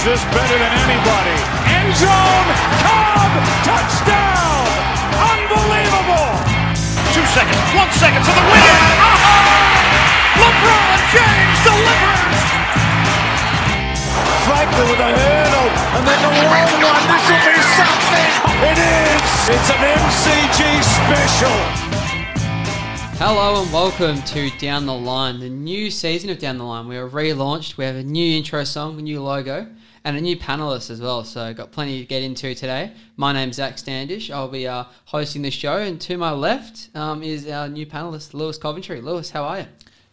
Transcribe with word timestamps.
knows 0.00 0.16
this 0.16 0.24
better 0.32 0.56
than 0.56 0.72
anybody. 0.88 1.36
End 1.68 1.92
zone, 1.96 2.48
Cobb, 2.80 3.32
touchdown! 3.64 4.64
Unbelievable! 5.12 6.32
Two 7.12 7.26
seconds, 7.36 7.60
one 7.76 7.90
second 7.92 8.24
to 8.24 8.32
the 8.32 8.44
win. 8.48 8.76
LeBron 10.40 10.98
James 11.12 11.58
delivers. 11.68 12.40
Franklin 14.48 14.88
with 14.88 15.00
a 15.00 15.10
hurdle, 15.20 15.68
and 15.68 16.02
then 16.08 16.18
the 16.24 16.32
long 16.48 16.70
one. 16.80 17.04
This 17.04 17.24
will 17.28 17.44
be 17.44 17.60
something. 17.76 18.30
It 18.72 18.78
is. 18.80 19.20
It's 19.52 19.68
an 19.68 19.82
MCG 19.84 20.80
special. 20.80 21.90
Hello 23.18 23.62
and 23.62 23.70
welcome 23.70 24.22
to 24.22 24.48
Down 24.58 24.86
the 24.86 24.94
Line, 24.94 25.40
the 25.40 25.50
new 25.50 25.90
season 25.90 26.30
of 26.30 26.38
Down 26.38 26.56
the 26.56 26.64
Line. 26.64 26.88
We 26.88 26.96
are 26.96 27.06
relaunched. 27.08 27.76
We 27.76 27.84
have 27.84 27.96
a 27.96 28.02
new 28.02 28.38
intro 28.38 28.64
song, 28.64 28.98
a 28.98 29.02
new 29.02 29.22
logo, 29.22 29.66
and 30.04 30.16
a 30.16 30.20
new 30.20 30.36
panelist 30.36 30.90
as 30.90 31.00
well. 31.00 31.24
So 31.24 31.52
got 31.54 31.72
plenty 31.72 32.00
to 32.00 32.06
get 32.06 32.22
into 32.22 32.54
today. 32.54 32.92
My 33.16 33.32
name's 33.32 33.56
Zach 33.56 33.78
Standish. 33.78 34.30
I'll 34.30 34.48
be 34.48 34.66
uh, 34.66 34.84
hosting 35.06 35.42
the 35.42 35.50
show, 35.50 35.76
and 35.76 36.00
to 36.02 36.16
my 36.16 36.32
left 36.32 36.88
um, 36.94 37.22
is 37.22 37.46
our 37.48 37.68
new 37.68 37.86
panelist, 37.86 38.34
Lewis 38.34 38.58
Coventry. 38.58 39.00
Lewis, 39.00 39.30
how 39.30 39.44
are 39.44 39.60
you? 39.60 39.66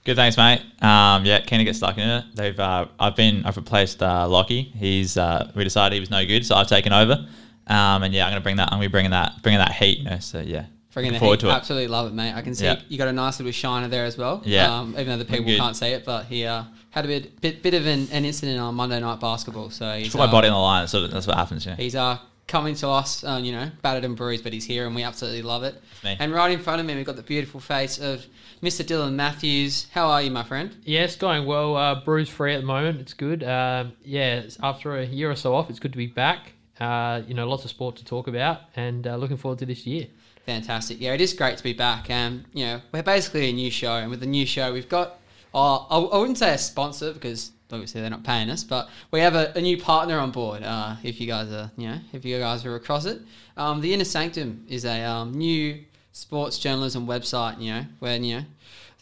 Good, 0.05 0.15
thanks, 0.15 0.37
mate. 0.37 0.61
Um, 0.81 1.25
yeah, 1.25 1.41
keen 1.41 1.59
to 1.59 1.65
get 1.65 1.75
stuck 1.75 1.97
in 1.97 2.07
it. 2.07 2.25
They've, 2.33 2.57
uh, 2.57 2.85
I've 2.97 3.15
been, 3.15 3.43
I've 3.45 3.57
replaced 3.57 4.01
uh, 4.01 4.25
Lockie. 4.27 4.61
He's, 4.63 5.17
uh, 5.17 5.51
we 5.53 5.63
decided 5.65 5.95
he 5.95 5.99
was 5.99 6.09
no 6.09 6.25
good, 6.25 6.45
so 6.45 6.55
I've 6.55 6.67
taken 6.67 6.93
over. 6.93 7.27
Um, 7.67 8.03
and 8.03 8.13
yeah, 8.13 8.25
I'm 8.25 8.31
gonna 8.31 8.39
bring 8.41 8.55
that. 8.55 8.69
I'm 8.71 8.77
gonna 8.77 8.87
be 8.87 8.91
bringing 8.91 9.11
that, 9.11 9.41
bringing 9.43 9.59
that 9.59 9.73
heat. 9.73 9.97
You 9.99 10.05
know, 10.05 10.19
so 10.19 10.39
yeah, 10.39 10.67
Looking 10.95 11.11
the 11.11 11.19
forward 11.19 11.41
heat. 11.41 11.47
to 11.47 11.51
it. 11.53 11.57
Absolutely 11.57 11.87
love 11.89 12.07
it, 12.07 12.13
mate. 12.13 12.33
I 12.33 12.41
can 12.41 12.55
see 12.55 12.63
Yeah. 12.65 12.79
you 12.87 12.97
got 12.97 13.09
a 13.09 13.13
nice 13.13 13.37
little 13.39 13.51
shiner 13.51 13.89
there 13.89 14.05
as 14.05 14.17
well. 14.17 14.41
Yeah. 14.45 14.79
Um, 14.79 14.91
even 14.91 15.07
though 15.07 15.17
the 15.17 15.25
people 15.25 15.53
can't 15.57 15.75
see 15.75 15.87
it, 15.87 16.05
but 16.05 16.25
he 16.25 16.45
uh, 16.45 16.63
had 16.97 17.05
a 17.05 17.07
bit, 17.07 17.41
bit, 17.41 17.63
bit 17.63 17.73
of 17.73 17.85
an, 17.85 18.07
an 18.11 18.25
incident 18.25 18.59
on 18.59 18.75
Monday 18.75 18.99
night 18.99 19.19
basketball. 19.19 19.69
So 19.69 19.97
he's 19.97 20.11
put 20.11 20.19
my 20.19 20.25
uh, 20.25 20.31
body 20.31 20.47
on 20.47 20.53
the 20.53 20.59
line. 20.59 20.87
So 20.87 21.07
that's 21.07 21.27
what 21.27 21.37
happens. 21.37 21.65
Yeah. 21.65 21.75
He's 21.75 21.95
uh, 21.95 22.17
coming 22.47 22.75
to 22.75 22.89
us, 22.89 23.23
uh, 23.23 23.39
you 23.41 23.51
know, 23.51 23.71
battered 23.81 24.03
and 24.05 24.15
bruised, 24.17 24.43
but 24.43 24.53
he's 24.53 24.65
here 24.65 24.85
and 24.85 24.95
we 24.95 25.03
absolutely 25.03 25.41
love 25.41 25.63
it. 25.63 25.81
me. 26.03 26.15
And 26.19 26.33
right 26.33 26.51
in 26.51 26.59
front 26.59 26.79
of 26.79 26.85
me, 26.85 26.95
we've 26.95 27.05
got 27.05 27.15
the 27.15 27.23
beautiful 27.23 27.59
face 27.59 27.99
of 27.99 28.25
Mr. 28.61 28.83
Dylan 28.85 29.13
Matthews. 29.13 29.87
How 29.91 30.07
are 30.09 30.21
you, 30.21 30.31
my 30.31 30.43
friend? 30.43 30.75
Yes, 30.83 31.15
going 31.15 31.45
well. 31.45 31.75
Uh, 31.75 32.03
bruise 32.03 32.29
free 32.29 32.53
at 32.55 32.61
the 32.61 32.65
moment. 32.65 32.99
It's 33.01 33.13
good. 33.13 33.43
Um, 33.43 33.93
yeah, 34.03 34.37
it's- 34.39 34.57
after 34.63 34.97
a 34.97 35.05
year 35.05 35.29
or 35.29 35.35
so 35.35 35.53
off, 35.55 35.69
it's 35.69 35.79
good 35.79 35.91
to 35.93 35.97
be 35.97 36.07
back. 36.07 36.53
Uh, 36.79 37.21
you 37.27 37.33
know, 37.33 37.47
lots 37.47 37.63
of 37.63 37.69
sport 37.71 37.95
to 37.97 38.05
talk 38.05 38.27
about, 38.27 38.61
and 38.75 39.07
uh, 39.07 39.15
looking 39.15 39.35
forward 39.37 39.57
to 39.59 39.65
this 39.65 39.87
year. 39.87 40.05
Fantastic. 40.45 41.01
Yeah, 41.01 41.13
it 41.13 41.21
is 41.21 41.33
great 41.33 41.57
to 41.57 41.63
be 41.63 41.73
back. 41.73 42.09
Um, 42.09 42.45
you 42.53 42.65
know, 42.65 42.81
we're 42.91 43.01
basically 43.03 43.49
a 43.49 43.53
new 43.53 43.69
show, 43.71 43.95
and 43.95 44.09
with 44.11 44.19
the 44.19 44.27
new 44.27 44.45
show, 44.45 44.71
we've 44.71 44.87
got, 44.87 45.19
uh, 45.57 45.77
I, 45.89 45.97
I 45.97 46.17
wouldn't 46.19 46.37
say 46.37 46.53
a 46.53 46.57
sponsor 46.57 47.13
because 47.13 47.51
obviously 47.71 48.01
they're 48.01 48.09
not 48.09 48.23
paying 48.23 48.49
us, 48.49 48.63
but 48.63 48.89
we 49.11 49.19
have 49.21 49.35
a, 49.35 49.51
a 49.55 49.61
new 49.61 49.77
partner 49.77 50.19
on 50.19 50.31
board. 50.31 50.63
Uh, 50.63 50.95
if 51.03 51.19
you 51.19 51.27
guys 51.27 51.51
are, 51.51 51.71
you 51.77 51.87
know, 51.87 51.97
if 52.13 52.23
you 52.23 52.37
guys 52.39 52.65
are 52.65 52.75
across 52.75 53.05
it, 53.05 53.21
um, 53.57 53.81
the 53.81 53.93
Inner 53.93 54.03
Sanctum 54.03 54.65
is 54.69 54.85
a 54.85 55.03
um, 55.03 55.33
new 55.33 55.83
sports 56.11 56.59
journalism 56.59 57.07
website. 57.07 57.59
You 57.59 57.73
know, 57.73 57.85
where 57.99 58.17
you 58.17 58.37
know, 58.37 58.45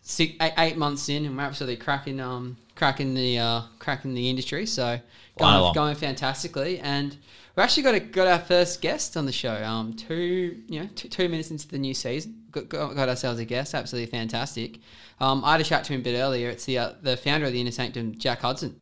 six, 0.02 0.34
eight, 0.42 0.54
eight 0.58 0.78
months 0.78 1.10
in, 1.10 1.26
and 1.26 1.36
we're 1.38 1.44
absolutely 1.44 1.78
cracking, 1.78 2.20
um, 2.20 2.58
cracking 2.76 3.14
the, 3.14 3.38
uh, 3.38 3.62
cracking 3.80 4.14
the 4.14 4.30
industry. 4.30 4.66
So 4.66 5.00
going, 5.38 5.56
along. 5.56 5.74
going 5.74 5.96
fantastically, 5.96 6.80
and 6.80 7.18
we 7.56 7.64
actually 7.64 7.84
got 7.84 7.96
a, 7.96 8.00
got 8.00 8.28
our 8.28 8.40
first 8.40 8.82
guest 8.82 9.18
on 9.18 9.26
the 9.26 9.32
show. 9.34 9.62
Um, 9.62 9.94
two 9.94 10.62
you 10.68 10.80
know 10.80 10.90
two, 10.96 11.10
two 11.10 11.28
minutes 11.28 11.52
into 11.52 11.68
the 11.68 11.78
new 11.78 11.94
season, 11.94 12.44
got, 12.56 12.70
got, 12.70 12.96
got 12.96 13.10
ourselves 13.10 13.40
a 13.40 13.46
guest. 13.46 13.76
Absolutely 13.76 14.10
fantastic. 14.10 14.80
Um, 15.20 15.44
I 15.44 15.54
had 15.54 15.62
a 15.62 15.64
chat 15.64 15.84
to 15.86 15.94
him 15.94 16.02
a 16.02 16.04
bit 16.04 16.18
earlier. 16.18 16.50
It's 16.50 16.66
the 16.66 16.78
uh, 16.78 16.94
the 17.02 17.18
founder 17.18 17.46
of 17.46 17.54
the 17.54 17.62
Inner 17.62 17.72
Sanctum, 17.72 18.18
Jack 18.18 18.40
Hudson. 18.40 18.82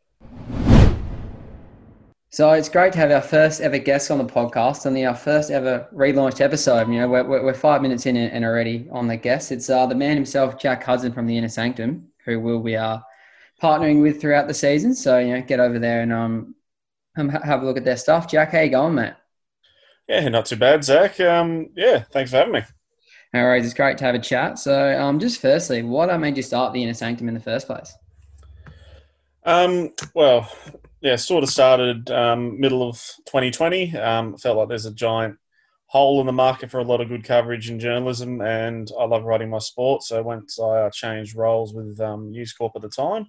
So 2.30 2.50
it's 2.50 2.68
great 2.68 2.92
to 2.94 2.98
have 2.98 3.12
our 3.12 3.20
first 3.20 3.60
ever 3.60 3.78
guest 3.78 4.10
on 4.10 4.18
the 4.18 4.24
podcast 4.24 4.86
and 4.86 4.96
the 4.96 5.06
our 5.06 5.14
first 5.14 5.50
ever 5.50 5.86
relaunched 5.94 6.40
episode. 6.40 6.88
You 6.88 7.00
know, 7.00 7.08
we're, 7.08 7.22
we're, 7.22 7.44
we're 7.44 7.54
five 7.54 7.80
minutes 7.80 8.06
in 8.06 8.16
and 8.16 8.44
already 8.44 8.88
on 8.90 9.06
the 9.06 9.16
guest. 9.16 9.52
It's 9.52 9.70
uh, 9.70 9.86
the 9.86 9.94
man 9.94 10.16
himself, 10.16 10.58
Jack 10.58 10.82
Hudson 10.82 11.12
from 11.12 11.26
the 11.26 11.38
Inner 11.38 11.48
Sanctum, 11.48 12.08
who 12.24 12.40
we 12.40 12.52
will 12.52 12.60
be 12.60 12.76
uh, 12.76 12.98
partnering 13.62 14.02
with 14.02 14.20
throughout 14.20 14.48
the 14.48 14.54
season. 14.54 14.94
So 14.94 15.18
you 15.18 15.34
know, 15.34 15.42
get 15.42 15.60
over 15.60 15.78
there 15.78 16.02
and 16.02 16.12
um, 16.12 16.54
um, 17.16 17.28
have 17.28 17.62
a 17.62 17.64
look 17.64 17.76
at 17.76 17.84
their 17.84 17.96
stuff. 17.96 18.28
Jack, 18.28 18.50
how 18.50 18.60
you 18.60 18.70
going, 18.70 18.96
mate? 18.96 19.14
Yeah, 20.08 20.28
not 20.28 20.46
too 20.46 20.56
bad, 20.56 20.84
Zach. 20.84 21.18
Um, 21.20 21.70
yeah, 21.76 22.04
thanks 22.12 22.32
for 22.32 22.38
having 22.38 22.52
me. 22.52 22.62
No 23.34 23.42
worries. 23.42 23.64
It's 23.64 23.74
great 23.74 23.98
to 23.98 24.04
have 24.04 24.14
a 24.14 24.20
chat. 24.20 24.60
So, 24.60 24.96
um, 24.96 25.18
just 25.18 25.40
firstly, 25.40 25.82
what 25.82 26.16
made 26.20 26.36
you 26.36 26.42
start 26.42 26.72
the 26.72 26.84
Inner 26.84 26.94
Sanctum 26.94 27.26
in 27.26 27.34
the 27.34 27.40
first 27.40 27.66
place? 27.66 27.92
Um, 29.42 29.92
well, 30.14 30.48
yeah, 31.00 31.16
sort 31.16 31.42
of 31.42 31.50
started 31.50 32.12
um, 32.12 32.60
middle 32.60 32.88
of 32.88 32.94
2020. 33.26 33.96
Um, 33.96 34.36
felt 34.36 34.56
like 34.56 34.68
there's 34.68 34.86
a 34.86 34.94
giant 34.94 35.36
hole 35.86 36.20
in 36.20 36.26
the 36.26 36.32
market 36.32 36.70
for 36.70 36.78
a 36.78 36.84
lot 36.84 37.00
of 37.00 37.08
good 37.08 37.24
coverage 37.24 37.68
in 37.68 37.80
journalism, 37.80 38.40
and 38.40 38.88
I 38.96 39.04
love 39.04 39.24
writing 39.24 39.50
my 39.50 39.58
sport. 39.58 40.04
So 40.04 40.22
once 40.22 40.60
I 40.60 40.82
uh, 40.82 40.90
changed 40.90 41.34
roles 41.34 41.74
with 41.74 41.98
um, 42.00 42.30
News 42.30 42.52
Corp 42.52 42.74
at 42.76 42.82
the 42.82 42.88
time, 42.88 43.26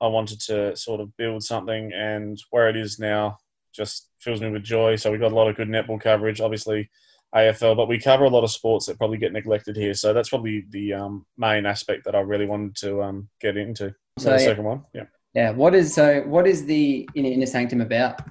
I 0.00 0.08
wanted 0.08 0.40
to 0.46 0.74
sort 0.74 1.00
of 1.00 1.16
build 1.16 1.44
something, 1.44 1.92
and 1.92 2.36
where 2.50 2.68
it 2.68 2.76
is 2.76 2.98
now 2.98 3.38
just 3.72 4.10
fills 4.18 4.40
me 4.40 4.50
with 4.50 4.64
joy. 4.64 4.96
So 4.96 5.12
we 5.12 5.18
got 5.18 5.30
a 5.30 5.36
lot 5.36 5.48
of 5.48 5.54
good 5.54 5.68
netball 5.68 6.00
coverage, 6.00 6.40
obviously 6.40 6.90
AFL, 7.36 7.76
but 7.76 7.88
we 7.88 7.98
cover 7.98 8.24
a 8.24 8.30
lot 8.30 8.44
of 8.44 8.50
sports 8.50 8.86
that 8.86 8.98
probably 8.98 9.18
get 9.18 9.32
neglected 9.32 9.76
here. 9.76 9.94
So 9.94 10.12
that's 10.12 10.30
probably 10.30 10.64
the 10.70 10.94
um, 10.94 11.26
main 11.36 11.66
aspect 11.66 12.04
that 12.04 12.14
I 12.14 12.20
really 12.20 12.46
wanted 12.46 12.76
to 12.76 13.02
um, 13.02 13.28
get 13.40 13.56
into. 13.56 13.94
So, 14.18 14.30
the 14.30 14.38
yeah. 14.38 14.44
second 14.44 14.64
one, 14.64 14.84
yeah. 14.94 15.04
Yeah. 15.34 15.50
What 15.50 15.74
is 15.74 15.94
so? 15.94 16.22
What 16.22 16.46
is 16.46 16.64
the 16.64 17.06
Inner, 17.14 17.28
Inner 17.28 17.46
Sanctum 17.46 17.82
about? 17.82 18.22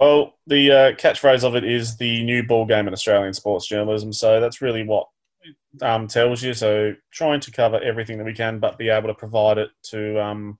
Well, 0.00 0.34
the 0.46 0.70
uh, 0.70 0.92
catchphrase 0.92 1.44
of 1.44 1.56
it 1.56 1.64
is 1.64 1.96
the 1.96 2.22
new 2.24 2.42
ball 2.42 2.64
game 2.64 2.86
in 2.86 2.94
Australian 2.94 3.34
sports 3.34 3.66
journalism. 3.66 4.12
So 4.12 4.40
that's 4.40 4.62
really 4.62 4.84
what 4.84 5.08
it 5.42 5.82
um, 5.82 6.06
tells 6.06 6.42
you. 6.42 6.54
So 6.54 6.94
trying 7.12 7.40
to 7.40 7.50
cover 7.50 7.80
everything 7.82 8.16
that 8.18 8.24
we 8.24 8.32
can, 8.32 8.60
but 8.60 8.78
be 8.78 8.88
able 8.88 9.08
to 9.08 9.14
provide 9.14 9.58
it 9.58 9.70
to 9.90 10.22
um, 10.22 10.58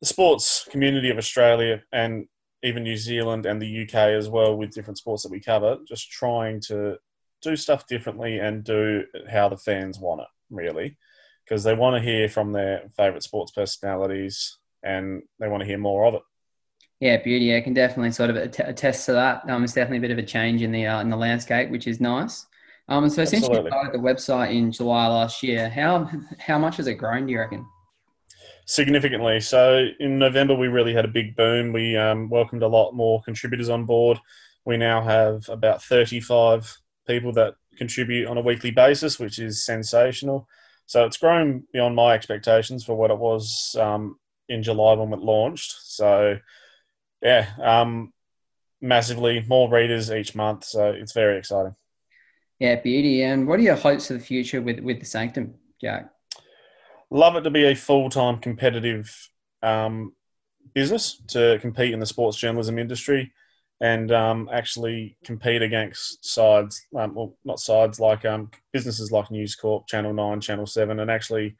the 0.00 0.06
sports 0.06 0.66
community 0.70 1.10
of 1.10 1.18
Australia 1.18 1.82
and 1.92 2.26
even 2.64 2.82
New 2.82 2.96
Zealand 2.96 3.46
and 3.46 3.60
the 3.60 3.82
UK 3.82 3.94
as 3.94 4.28
well 4.28 4.56
with 4.56 4.72
different 4.72 4.98
sports 4.98 5.22
that 5.22 5.30
we 5.30 5.38
cover. 5.38 5.76
Just 5.86 6.10
trying 6.10 6.60
to 6.62 6.96
do 7.42 7.54
stuff 7.54 7.86
differently 7.86 8.38
and 8.38 8.64
do 8.64 9.04
how 9.30 9.48
the 9.48 9.56
fans 9.56 9.98
want 9.98 10.22
it, 10.22 10.26
really, 10.50 10.96
because 11.44 11.62
they 11.62 11.74
want 11.74 11.94
to 11.94 12.02
hear 12.02 12.28
from 12.28 12.52
their 12.52 12.88
favourite 12.96 13.22
sports 13.22 13.52
personalities 13.52 14.58
and 14.82 15.22
they 15.38 15.48
want 15.48 15.60
to 15.60 15.66
hear 15.66 15.78
more 15.78 16.06
of 16.06 16.14
it. 16.14 16.22
Yeah, 17.00 17.18
beauty. 17.18 17.54
I 17.54 17.60
can 17.60 17.74
definitely 17.74 18.12
sort 18.12 18.30
of 18.30 18.36
attest 18.36 19.04
to 19.06 19.12
that. 19.12 19.42
Um, 19.48 19.62
it's 19.62 19.74
definitely 19.74 19.98
a 19.98 20.08
bit 20.08 20.10
of 20.10 20.18
a 20.18 20.22
change 20.22 20.62
in 20.62 20.72
the 20.72 20.86
uh, 20.86 21.00
in 21.00 21.10
the 21.10 21.16
landscape, 21.16 21.68
which 21.68 21.86
is 21.86 22.00
nice. 22.00 22.46
Um, 22.88 23.08
so 23.08 23.24
since 23.24 23.46
you 23.46 23.54
started 23.54 23.92
the 23.92 23.98
website 23.98 24.54
in 24.54 24.70
July 24.72 25.06
last 25.06 25.42
year, 25.42 25.68
how 25.68 26.08
how 26.38 26.58
much 26.58 26.78
has 26.78 26.86
it 26.86 26.94
grown? 26.94 27.26
Do 27.26 27.32
you 27.32 27.40
reckon? 27.40 27.66
Significantly. 28.66 29.40
So 29.40 29.86
in 30.00 30.18
November, 30.18 30.54
we 30.54 30.68
really 30.68 30.94
had 30.94 31.04
a 31.04 31.08
big 31.08 31.36
boom. 31.36 31.72
We 31.72 31.96
um, 31.96 32.28
welcomed 32.28 32.62
a 32.62 32.68
lot 32.68 32.92
more 32.92 33.22
contributors 33.22 33.68
on 33.68 33.84
board. 33.84 34.18
We 34.64 34.76
now 34.76 35.02
have 35.02 35.48
about 35.48 35.82
35 35.82 36.76
people 37.06 37.32
that 37.34 37.54
contribute 37.76 38.28
on 38.28 38.38
a 38.38 38.42
weekly 38.42 38.70
basis, 38.70 39.18
which 39.18 39.38
is 39.38 39.64
sensational. 39.64 40.48
So 40.86 41.04
it's 41.04 41.16
grown 41.16 41.64
beyond 41.72 41.96
my 41.96 42.14
expectations 42.14 42.84
for 42.84 42.94
what 42.94 43.10
it 43.10 43.18
was 43.18 43.76
um, 43.78 44.18
in 44.48 44.62
July 44.62 44.94
when 44.94 45.12
it 45.12 45.20
launched. 45.20 45.74
So 45.82 46.38
yeah, 47.22 47.48
um, 47.62 48.12
massively 48.80 49.44
more 49.48 49.70
readers 49.70 50.10
each 50.10 50.34
month. 50.34 50.64
So 50.64 50.90
it's 50.90 51.12
very 51.12 51.38
exciting. 51.38 51.74
Yeah, 52.58 52.76
beauty. 52.76 53.22
And 53.22 53.48
what 53.48 53.58
are 53.58 53.62
your 53.62 53.76
hopes 53.76 54.06
for 54.06 54.12
the 54.14 54.20
future 54.20 54.62
with 54.62 54.80
with 54.80 55.00
the 55.00 55.06
Sanctum, 55.06 55.54
Jack? 55.80 56.10
Love 57.10 57.36
it 57.36 57.42
to 57.42 57.50
be 57.50 57.64
a 57.64 57.74
full-time 57.74 58.38
competitive 58.38 59.30
um, 59.62 60.14
business 60.74 61.20
to 61.28 61.58
compete 61.60 61.92
in 61.92 62.00
the 62.00 62.06
sports 62.06 62.36
journalism 62.36 62.78
industry 62.78 63.32
and 63.80 64.12
um, 64.12 64.48
actually 64.52 65.16
compete 65.24 65.62
against 65.62 66.24
sides, 66.24 66.86
um, 66.96 67.14
well, 67.14 67.36
not 67.44 67.60
sides 67.60 67.98
like 67.98 68.24
um, 68.24 68.50
businesses 68.72 69.10
like 69.12 69.30
News 69.30 69.54
Corp, 69.56 69.86
Channel 69.86 70.14
Nine, 70.14 70.40
Channel 70.40 70.66
Seven, 70.66 71.00
and 71.00 71.10
actually 71.10 71.56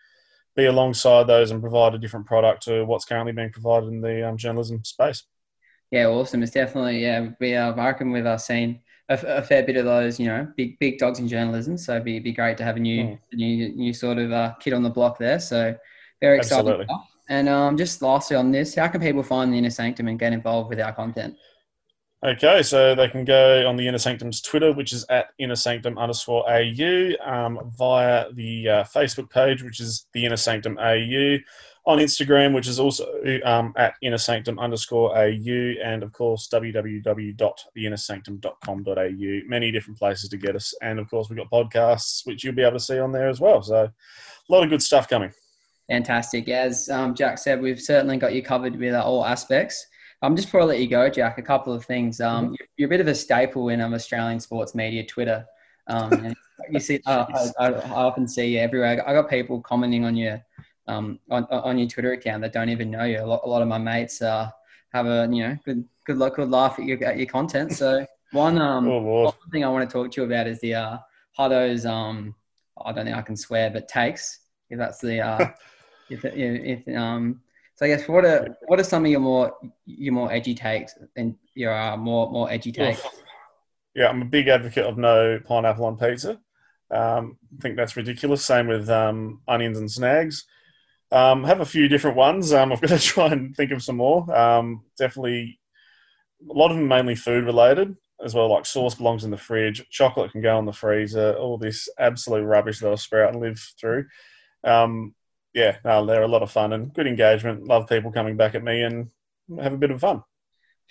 be 0.56 0.66
alongside 0.66 1.26
those 1.26 1.50
and 1.50 1.60
provide 1.60 1.94
a 1.94 1.98
different 1.98 2.26
product 2.26 2.62
to 2.62 2.84
what's 2.84 3.04
currently 3.04 3.32
being 3.32 3.50
provided 3.50 3.88
in 3.88 4.00
the 4.00 4.28
um, 4.28 4.36
journalism 4.36 4.84
space. 4.84 5.24
Yeah, 5.90 6.06
awesome. 6.06 6.42
It's 6.42 6.52
definitely 6.52 7.02
yeah. 7.02 7.30
We 7.40 7.54
are 7.54 7.78
I 7.78 8.04
with 8.04 8.26
uh, 8.26 8.38
seen 8.38 8.80
a, 9.08 9.18
a 9.38 9.42
fair 9.42 9.62
bit 9.62 9.76
of 9.76 9.84
those, 9.84 10.18
you 10.18 10.26
know, 10.26 10.46
big 10.56 10.78
big 10.78 10.98
dogs 10.98 11.18
in 11.18 11.28
journalism. 11.28 11.76
So 11.76 11.92
it'd 11.92 12.04
be, 12.04 12.18
be 12.18 12.32
great 12.32 12.56
to 12.58 12.64
have 12.64 12.76
a 12.76 12.80
new 12.80 13.04
Mm. 13.04 13.18
new 13.32 13.68
new 13.76 13.92
sort 13.92 14.18
of 14.18 14.32
uh, 14.32 14.54
kid 14.60 14.72
on 14.72 14.82
the 14.82 14.90
block 14.90 15.18
there. 15.18 15.38
So 15.38 15.74
very 16.20 16.38
exciting. 16.38 16.84
Stuff. 16.84 17.06
And 17.28 17.48
um, 17.48 17.76
just 17.76 18.02
lastly 18.02 18.36
on 18.36 18.50
this, 18.50 18.74
how 18.74 18.88
can 18.88 19.00
people 19.00 19.22
find 19.22 19.52
the 19.52 19.56
Inner 19.58 19.70
Sanctum 19.70 20.08
and 20.08 20.18
get 20.18 20.32
involved 20.32 20.68
with 20.68 20.80
our 20.80 20.92
content? 20.92 21.36
Okay, 22.24 22.62
so 22.62 22.94
they 22.94 23.08
can 23.08 23.24
go 23.24 23.68
on 23.68 23.76
the 23.76 23.86
Inner 23.86 23.98
Sanctum's 23.98 24.40
Twitter, 24.40 24.72
which 24.72 24.94
is 24.94 25.04
at 25.10 25.26
Inner 25.38 25.56
Sanctum 25.56 25.98
underscore 25.98 26.42
AU, 26.50 27.12
um, 27.22 27.60
via 27.76 28.32
the 28.32 28.68
uh, 28.68 28.84
Facebook 28.84 29.28
page, 29.30 29.62
which 29.62 29.78
is 29.80 30.06
the 30.14 30.24
Inner 30.24 30.36
Sanctum 30.36 30.78
AU, 30.78 31.38
on 31.86 31.98
Instagram, 31.98 32.54
which 32.54 32.66
is 32.66 32.80
also 32.80 33.06
um, 33.44 33.74
at 33.76 33.92
inner 34.00 34.16
sanctum 34.16 34.58
underscore 34.58 35.14
au, 35.16 35.74
and 35.84 36.02
of 36.02 36.10
course 36.12 36.48
www.theinnersanctum.com.au. 36.48 39.48
Many 39.48 39.70
different 39.70 39.98
places 39.98 40.30
to 40.30 40.38
get 40.38 40.56
us, 40.56 40.74
and 40.80 40.98
of 40.98 41.10
course 41.10 41.28
we've 41.28 41.38
got 41.38 41.50
podcasts 41.50 42.26
which 42.26 42.42
you'll 42.42 42.54
be 42.54 42.62
able 42.62 42.78
to 42.78 42.80
see 42.80 42.98
on 42.98 43.12
there 43.12 43.28
as 43.28 43.38
well. 43.40 43.62
So 43.62 43.84
a 43.84 43.92
lot 44.48 44.64
of 44.64 44.70
good 44.70 44.82
stuff 44.82 45.06
coming. 45.08 45.30
Fantastic. 45.90 46.48
As 46.48 46.88
um, 46.88 47.14
Jack 47.14 47.36
said, 47.36 47.60
we've 47.60 47.80
certainly 47.80 48.16
got 48.16 48.34
you 48.34 48.42
covered 48.42 48.76
with 48.76 48.94
uh, 48.94 49.04
all 49.04 49.26
aspects. 49.26 49.86
Um, 50.22 50.34
just 50.34 50.48
before 50.48 50.62
I 50.62 50.64
let 50.64 50.80
you 50.80 50.88
go, 50.88 51.10
Jack, 51.10 51.36
a 51.36 51.42
couple 51.42 51.74
of 51.74 51.84
things. 51.84 52.22
Um, 52.22 52.46
mm-hmm. 52.46 52.54
You're 52.78 52.86
a 52.86 52.88
bit 52.88 53.02
of 53.02 53.08
a 53.08 53.14
staple 53.14 53.68
in 53.68 53.82
um, 53.82 53.92
Australian 53.92 54.40
sports 54.40 54.74
media, 54.74 55.04
Twitter. 55.04 55.44
Um, 55.88 56.34
you 56.70 56.80
see, 56.80 57.02
uh, 57.04 57.26
I, 57.60 57.66
I, 57.66 57.72
I, 57.72 57.90
often 57.90 58.26
see 58.26 58.54
you 58.54 58.60
everywhere. 58.60 59.06
I 59.06 59.12
got 59.12 59.28
people 59.28 59.60
commenting 59.60 60.06
on 60.06 60.16
your 60.16 60.42
um, 60.86 61.18
on, 61.30 61.44
on 61.44 61.78
your 61.78 61.88
Twitter 61.88 62.12
account 62.12 62.42
that 62.42 62.52
don't 62.52 62.68
even 62.68 62.90
know 62.90 63.04
you. 63.04 63.20
A 63.20 63.24
lot, 63.24 63.42
a 63.44 63.48
lot 63.48 63.62
of 63.62 63.68
my 63.68 63.78
mates 63.78 64.20
uh, 64.22 64.50
have 64.92 65.06
a 65.06 65.28
you 65.30 65.42
know 65.42 65.58
good 65.64 65.84
good 66.04 66.18
luck, 66.18 66.36
good 66.36 66.50
laugh 66.50 66.78
at 66.78 66.84
your 66.84 67.02
at 67.04 67.16
your 67.16 67.26
content. 67.26 67.72
So 67.72 68.06
one 68.32 68.58
um 68.58 68.88
oh, 68.88 69.24
one 69.24 69.34
thing 69.50 69.64
I 69.64 69.68
want 69.68 69.88
to 69.88 69.92
talk 69.92 70.10
to 70.12 70.20
you 70.20 70.26
about 70.26 70.46
is 70.46 70.60
the 70.60 70.74
uh, 70.74 70.98
how 71.36 71.48
those 71.48 71.86
um 71.86 72.34
I 72.84 72.92
don't 72.92 73.04
think 73.04 73.16
I 73.16 73.22
can 73.22 73.36
swear, 73.36 73.70
but 73.70 73.88
takes 73.88 74.40
if 74.70 74.78
that's 74.78 75.00
the 75.00 75.20
uh, 75.20 75.48
if, 76.10 76.24
if, 76.24 76.84
if 76.86 76.96
um 76.96 77.40
so 77.76 77.86
I 77.86 77.88
guess 77.88 78.06
what 78.08 78.24
are 78.24 78.56
what 78.66 78.78
are 78.78 78.84
some 78.84 79.04
of 79.04 79.10
your 79.10 79.20
more 79.20 79.52
your 79.84 80.14
more 80.14 80.32
edgy 80.32 80.54
takes 80.54 80.94
and 81.16 81.34
your 81.54 81.74
uh, 81.74 81.96
more 81.96 82.30
more 82.30 82.50
edgy 82.50 82.70
takes? 82.70 83.02
Yeah, 83.94 84.08
I'm 84.08 84.22
a 84.22 84.26
big 84.26 84.48
advocate 84.48 84.84
of 84.84 84.98
no 84.98 85.40
pineapple 85.44 85.84
on 85.84 85.96
pizza. 85.96 86.40
Um, 86.90 87.38
I 87.58 87.62
think 87.62 87.76
that's 87.76 87.96
ridiculous. 87.96 88.44
Same 88.44 88.68
with 88.68 88.88
um, 88.90 89.40
onions 89.48 89.78
and 89.78 89.90
snags. 89.90 90.44
Um, 91.14 91.44
have 91.44 91.60
a 91.60 91.64
few 91.64 91.86
different 91.86 92.16
ones. 92.16 92.52
Um, 92.52 92.72
I've 92.72 92.80
got 92.80 92.90
to 92.90 92.98
try 92.98 93.28
and 93.28 93.54
think 93.54 93.70
of 93.70 93.84
some 93.84 93.96
more. 93.96 94.36
Um, 94.36 94.82
definitely, 94.98 95.60
a 96.50 96.52
lot 96.52 96.72
of 96.72 96.76
them 96.76 96.88
mainly 96.88 97.14
food 97.14 97.44
related 97.44 97.96
as 98.22 98.34
well. 98.34 98.50
Like 98.50 98.66
sauce 98.66 98.96
belongs 98.96 99.22
in 99.22 99.30
the 99.30 99.36
fridge, 99.36 99.88
chocolate 99.90 100.32
can 100.32 100.42
go 100.42 100.58
in 100.58 100.64
the 100.64 100.72
freezer. 100.72 101.34
All 101.34 101.56
this 101.56 101.88
absolute 102.00 102.42
rubbish 102.42 102.80
that 102.80 102.90
I 102.90 102.96
sprout 102.96 103.32
and 103.32 103.40
live 103.40 103.60
through. 103.80 104.06
Um, 104.64 105.14
yeah, 105.54 105.76
no, 105.84 106.04
they're 106.04 106.24
a 106.24 106.28
lot 106.28 106.42
of 106.42 106.50
fun 106.50 106.72
and 106.72 106.92
good 106.92 107.06
engagement. 107.06 107.68
Love 107.68 107.88
people 107.88 108.10
coming 108.10 108.36
back 108.36 108.56
at 108.56 108.64
me 108.64 108.82
and 108.82 109.08
have 109.60 109.72
a 109.72 109.78
bit 109.78 109.92
of 109.92 110.00
fun. 110.00 110.24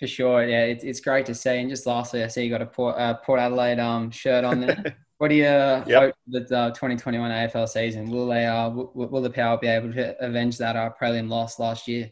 For 0.00 0.06
sure, 0.06 0.42
yeah, 0.42 0.64
it's, 0.64 0.84
it's 0.84 1.00
great 1.00 1.26
to 1.26 1.34
see. 1.34 1.58
And 1.58 1.68
just 1.68 1.84
lastly, 1.84 2.24
I 2.24 2.28
see 2.28 2.44
you 2.44 2.50
got 2.50 2.62
a 2.62 2.66
Port, 2.66 2.96
uh, 2.96 3.14
Port 3.14 3.40
Adelaide 3.40 3.78
um, 3.78 4.10
shirt 4.10 4.42
on 4.42 4.60
there. 4.60 4.96
what 5.18 5.28
do 5.28 5.36
you 5.36 5.42
yep. 5.42 5.86
hope 5.86 6.14
that 6.28 6.48
the 6.48 6.58
uh, 6.58 6.68
2021 6.70 7.30
AFL 7.30 7.68
season 7.68 8.10
will 8.10 8.26
they 8.26 8.46
uh, 8.46 8.68
will, 8.70 8.90
will 8.94 9.22
the 9.22 9.30
Power 9.30 9.56
be 9.58 9.68
able 9.68 9.92
to 9.92 10.24
avenge 10.24 10.58
that 10.58 10.76
uh, 10.76 10.90
prelim 11.00 11.28
loss 11.28 11.58
last 11.58 11.86
year? 11.86 12.10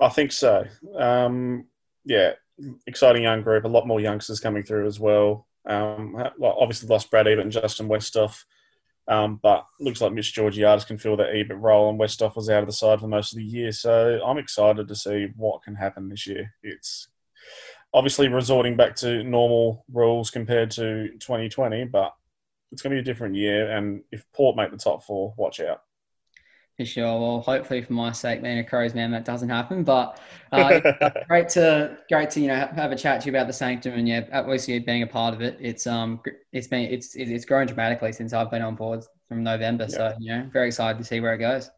I 0.00 0.08
think 0.08 0.32
so. 0.32 0.64
Um, 0.96 1.66
yeah, 2.04 2.32
exciting 2.86 3.24
young 3.24 3.42
group. 3.42 3.64
A 3.64 3.68
lot 3.68 3.86
more 3.86 4.00
youngsters 4.00 4.40
coming 4.40 4.62
through 4.62 4.86
as 4.86 5.00
well. 5.00 5.46
Um, 5.66 6.16
obviously 6.42 6.88
lost 6.88 7.10
Brad 7.10 7.26
Ebert 7.26 7.44
and 7.44 7.52
Justin 7.52 7.88
Westhoff. 7.88 8.44
Um, 9.08 9.40
but 9.42 9.64
looks 9.80 10.02
like 10.02 10.12
Mitch 10.12 10.34
Georgiades 10.34 10.84
can 10.84 10.98
fill 10.98 11.16
that 11.16 11.34
Ebert 11.34 11.58
role, 11.58 11.88
and 11.88 11.98
Westhoff 11.98 12.36
was 12.36 12.50
out 12.50 12.62
of 12.62 12.66
the 12.66 12.74
side 12.74 13.00
for 13.00 13.08
most 13.08 13.32
of 13.32 13.38
the 13.38 13.44
year. 13.44 13.72
So 13.72 14.20
I'm 14.24 14.36
excited 14.36 14.86
to 14.86 14.94
see 14.94 15.28
what 15.34 15.62
can 15.62 15.74
happen 15.74 16.08
this 16.08 16.26
year. 16.26 16.52
It's 16.62 17.08
obviously 17.94 18.28
resorting 18.28 18.76
back 18.76 18.94
to 18.96 19.22
normal 19.24 19.84
rules 19.92 20.30
compared 20.30 20.70
to 20.72 21.08
2020, 21.18 21.84
but 21.84 22.14
it's 22.70 22.82
going 22.82 22.90
to 22.90 22.96
be 22.96 23.00
a 23.00 23.04
different 23.04 23.34
year. 23.34 23.70
And 23.70 24.02
if 24.12 24.24
Port 24.32 24.56
make 24.56 24.70
the 24.70 24.76
top 24.76 25.02
four, 25.02 25.34
watch 25.36 25.60
out. 25.60 25.82
For 26.76 26.84
sure. 26.84 27.20
Well, 27.20 27.40
hopefully 27.40 27.82
for 27.82 27.92
my 27.92 28.12
sake, 28.12 28.40
being 28.40 28.60
a 28.60 28.64
Crows 28.64 28.94
man, 28.94 29.10
that 29.10 29.24
doesn't 29.24 29.48
happen. 29.48 29.82
But 29.82 30.20
uh, 30.52 30.80
great 31.26 31.48
to 31.50 31.98
great 32.08 32.30
to 32.30 32.40
you 32.40 32.46
know 32.46 32.68
have 32.76 32.92
a 32.92 32.96
chat 32.96 33.20
to 33.20 33.26
you 33.26 33.32
about 33.32 33.48
the 33.48 33.52
Sanctum 33.52 33.94
and 33.94 34.06
yeah, 34.06 34.28
obviously 34.32 34.78
being 34.78 35.02
a 35.02 35.06
part 35.06 35.34
of 35.34 35.40
it. 35.42 35.56
It's 35.60 35.88
um 35.88 36.20
it's 36.52 36.68
been 36.68 36.88
it's 36.88 37.16
it's 37.16 37.44
grown 37.44 37.66
dramatically 37.66 38.12
since 38.12 38.32
I've 38.32 38.48
been 38.48 38.62
on 38.62 38.76
board 38.76 39.04
from 39.28 39.42
November. 39.42 39.86
Yeah. 39.88 39.96
So 39.96 40.14
you 40.20 40.36
know, 40.36 40.48
very 40.52 40.68
excited 40.68 40.98
to 40.98 41.04
see 41.04 41.18
where 41.18 41.34
it 41.34 41.38
goes. 41.38 41.68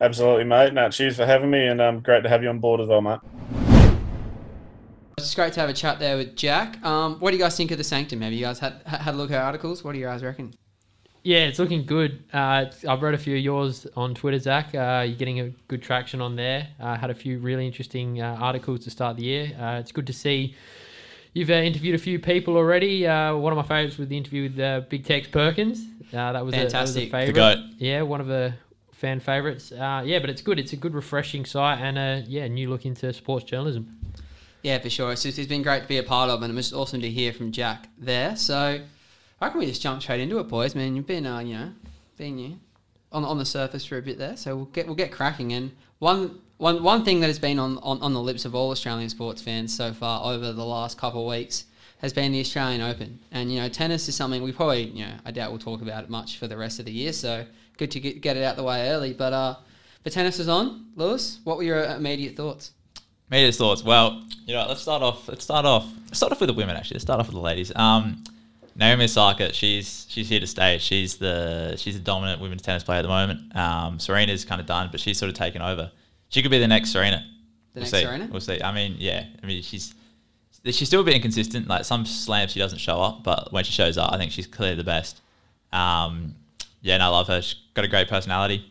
Absolutely, 0.00 0.44
mate. 0.44 0.72
No, 0.72 0.88
cheers 0.88 1.16
for 1.16 1.26
having 1.26 1.50
me, 1.50 1.66
and 1.66 1.80
um, 1.80 1.98
great 1.98 2.22
to 2.22 2.28
have 2.28 2.44
you 2.44 2.48
on 2.48 2.60
board 2.60 2.80
as 2.80 2.86
well, 2.86 3.00
mate. 3.00 3.18
It's 5.32 5.36
great 5.36 5.54
to 5.54 5.60
have 5.60 5.70
a 5.70 5.72
chat 5.72 5.98
there 5.98 6.18
with 6.18 6.36
Jack. 6.36 6.84
Um, 6.84 7.18
what 7.18 7.30
do 7.30 7.38
you 7.38 7.42
guys 7.42 7.56
think 7.56 7.70
of 7.70 7.78
the 7.78 7.84
Sanctum? 7.84 8.20
Have 8.20 8.34
you 8.34 8.42
guys 8.42 8.58
had 8.58 8.82
had 8.84 9.14
a 9.14 9.16
look 9.16 9.30
at 9.30 9.42
articles? 9.42 9.82
What 9.82 9.92
do 9.92 9.98
you 9.98 10.04
guys 10.04 10.22
reckon? 10.22 10.52
Yeah, 11.22 11.46
it's 11.46 11.58
looking 11.58 11.86
good. 11.86 12.22
Uh, 12.34 12.66
I've 12.86 13.00
read 13.00 13.14
a 13.14 13.16
few 13.16 13.36
of 13.36 13.42
yours 13.42 13.86
on 13.96 14.14
Twitter, 14.14 14.38
Zach. 14.38 14.74
Uh, 14.74 15.04
you're 15.06 15.16
getting 15.16 15.40
a 15.40 15.48
good 15.68 15.80
traction 15.80 16.20
on 16.20 16.36
there. 16.36 16.68
Uh, 16.78 16.98
had 16.98 17.08
a 17.08 17.14
few 17.14 17.38
really 17.38 17.66
interesting 17.66 18.20
uh, 18.20 18.36
articles 18.38 18.80
to 18.80 18.90
start 18.90 19.16
the 19.16 19.22
year. 19.22 19.56
Uh, 19.58 19.78
it's 19.78 19.90
good 19.90 20.06
to 20.08 20.12
see 20.12 20.54
you've 21.32 21.48
uh, 21.48 21.54
interviewed 21.54 21.94
a 21.94 21.98
few 21.98 22.18
people 22.18 22.54
already. 22.58 23.04
one 23.04 23.54
of 23.54 23.56
my 23.56 23.62
favorites 23.62 23.96
was 23.96 24.08
the 24.08 24.18
interview 24.18 24.50
with 24.50 24.90
Big 24.90 25.06
Tex 25.06 25.28
Perkins. 25.28 25.86
that 26.10 26.44
was 26.44 26.54
fantastic. 26.54 27.08
A, 27.08 27.10
that 27.10 27.20
was 27.20 27.28
a 27.30 27.32
favorite. 27.32 27.58
Yeah, 27.78 28.02
one 28.02 28.20
of 28.20 28.26
the 28.26 28.52
fan 28.92 29.18
favorites. 29.18 29.72
yeah, 29.74 30.18
but 30.18 30.28
it's 30.28 30.42
good. 30.42 30.58
It's 30.58 30.74
a 30.74 30.76
good, 30.76 30.92
refreshing 30.92 31.46
site 31.46 31.80
and 31.80 31.96
a 31.96 32.22
yeah 32.28 32.48
new 32.48 32.68
look 32.68 32.84
into 32.84 33.10
sports 33.14 33.46
journalism. 33.46 34.01
Yeah, 34.62 34.78
for 34.78 34.90
sure. 34.90 35.12
It's, 35.12 35.24
it's 35.24 35.46
been 35.46 35.62
great 35.62 35.82
to 35.82 35.88
be 35.88 35.98
a 35.98 36.02
part 36.02 36.30
of, 36.30 36.42
and 36.42 36.52
it 36.52 36.56
was 36.56 36.72
awesome 36.72 37.00
to 37.00 37.10
hear 37.10 37.32
from 37.32 37.50
Jack 37.52 37.88
there. 37.98 38.36
So, 38.36 38.80
how 39.40 39.48
can 39.48 39.58
we 39.58 39.66
just 39.66 39.82
jump 39.82 40.02
straight 40.02 40.20
into 40.20 40.38
it, 40.38 40.48
boys? 40.48 40.74
Man, 40.74 40.94
you've 40.94 41.06
been, 41.06 41.26
uh, 41.26 41.40
you 41.40 41.54
know, 41.54 41.72
been 42.16 42.38
you 42.38 42.58
on 43.12 43.24
on 43.24 43.38
the 43.38 43.44
surface 43.44 43.84
for 43.84 43.98
a 43.98 44.02
bit 44.02 44.18
there. 44.18 44.36
So 44.36 44.56
we'll 44.56 44.64
get 44.66 44.86
we'll 44.86 44.96
get 44.96 45.12
cracking. 45.12 45.52
And 45.52 45.72
one 45.98 46.40
one 46.58 46.82
one 46.82 47.04
thing 47.04 47.20
that 47.20 47.26
has 47.26 47.38
been 47.38 47.58
on, 47.58 47.78
on, 47.78 48.00
on 48.00 48.12
the 48.12 48.20
lips 48.20 48.44
of 48.44 48.54
all 48.54 48.70
Australian 48.70 49.08
sports 49.08 49.42
fans 49.42 49.74
so 49.74 49.92
far 49.92 50.32
over 50.32 50.52
the 50.52 50.64
last 50.64 50.98
couple 50.98 51.22
of 51.22 51.28
weeks 51.28 51.64
has 51.98 52.12
been 52.12 52.32
the 52.32 52.40
Australian 52.40 52.80
Open. 52.80 53.20
And 53.30 53.52
you 53.52 53.60
know, 53.60 53.68
tennis 53.68 54.08
is 54.08 54.16
something 54.16 54.42
we 54.42 54.52
probably, 54.52 54.84
you 54.84 55.04
know, 55.04 55.14
I 55.24 55.30
doubt 55.30 55.50
we'll 55.50 55.60
talk 55.60 55.82
about 55.82 56.04
it 56.04 56.10
much 56.10 56.38
for 56.38 56.48
the 56.48 56.56
rest 56.56 56.78
of 56.78 56.86
the 56.86 56.92
year. 56.92 57.12
So 57.12 57.46
good 57.76 57.90
to 57.92 58.00
get, 58.00 58.20
get 58.20 58.36
it 58.36 58.42
out 58.42 58.56
the 58.56 58.64
way 58.64 58.88
early. 58.88 59.12
But 59.12 59.32
uh, 59.32 59.56
but 60.02 60.12
tennis 60.12 60.38
is 60.38 60.48
on, 60.48 60.86
Lewis. 60.96 61.38
What 61.44 61.56
were 61.56 61.62
your 61.62 61.84
immediate 61.84 62.36
thoughts? 62.36 62.72
Immediate 63.32 63.54
thoughts. 63.54 63.82
Well, 63.82 64.22
you 64.44 64.52
know, 64.52 64.66
let's 64.68 64.82
start 64.82 65.02
off. 65.02 65.26
Let's 65.26 65.42
start 65.42 65.64
off. 65.64 65.90
Let's 66.04 66.18
start 66.18 66.32
off 66.32 66.40
with 66.40 66.48
the 66.48 66.52
women. 66.52 66.76
Actually, 66.76 66.96
let's 66.96 67.04
start 67.04 67.18
off 67.18 67.28
with 67.28 67.34
the 67.34 67.40
ladies. 67.40 67.74
Um, 67.74 68.22
Naomi 68.76 69.04
Osaka, 69.04 69.54
she's 69.54 70.04
she's 70.10 70.28
here 70.28 70.38
to 70.38 70.46
stay. 70.46 70.76
She's 70.76 71.16
the 71.16 71.74
she's 71.78 71.94
the 71.94 72.04
dominant 72.04 72.42
women's 72.42 72.60
tennis 72.60 72.84
player 72.84 72.98
at 72.98 73.02
the 73.02 73.08
moment. 73.08 73.56
Um, 73.56 73.98
Serena's 73.98 74.44
kind 74.44 74.60
of 74.60 74.66
done, 74.66 74.90
but 74.92 75.00
she's 75.00 75.16
sort 75.16 75.30
of 75.30 75.34
taken 75.34 75.62
over. 75.62 75.90
She 76.28 76.42
could 76.42 76.50
be 76.50 76.58
the 76.58 76.68
next 76.68 76.90
Serena. 76.90 77.24
The 77.72 77.80
we'll 77.80 77.82
next 77.84 77.90
see. 77.92 78.02
Serena. 78.02 78.28
We'll 78.30 78.40
see. 78.42 78.62
I 78.62 78.70
mean, 78.70 78.96
yeah. 78.98 79.24
I 79.42 79.46
mean, 79.46 79.62
she's 79.62 79.94
she's 80.66 80.88
still 80.88 81.00
a 81.00 81.04
bit 81.04 81.14
inconsistent. 81.14 81.68
Like 81.68 81.86
some 81.86 82.04
slams, 82.04 82.52
she 82.52 82.58
doesn't 82.58 82.80
show 82.80 83.00
up, 83.00 83.24
but 83.24 83.50
when 83.50 83.64
she 83.64 83.72
shows 83.72 83.96
up, 83.96 84.12
I 84.12 84.18
think 84.18 84.32
she's 84.32 84.46
clearly 84.46 84.76
the 84.76 84.84
best. 84.84 85.22
Um, 85.72 86.34
yeah, 86.82 86.94
and 86.94 87.02
I 87.02 87.08
love 87.08 87.28
her. 87.28 87.40
She's 87.40 87.58
got 87.72 87.86
a 87.86 87.88
great 87.88 88.08
personality. 88.08 88.70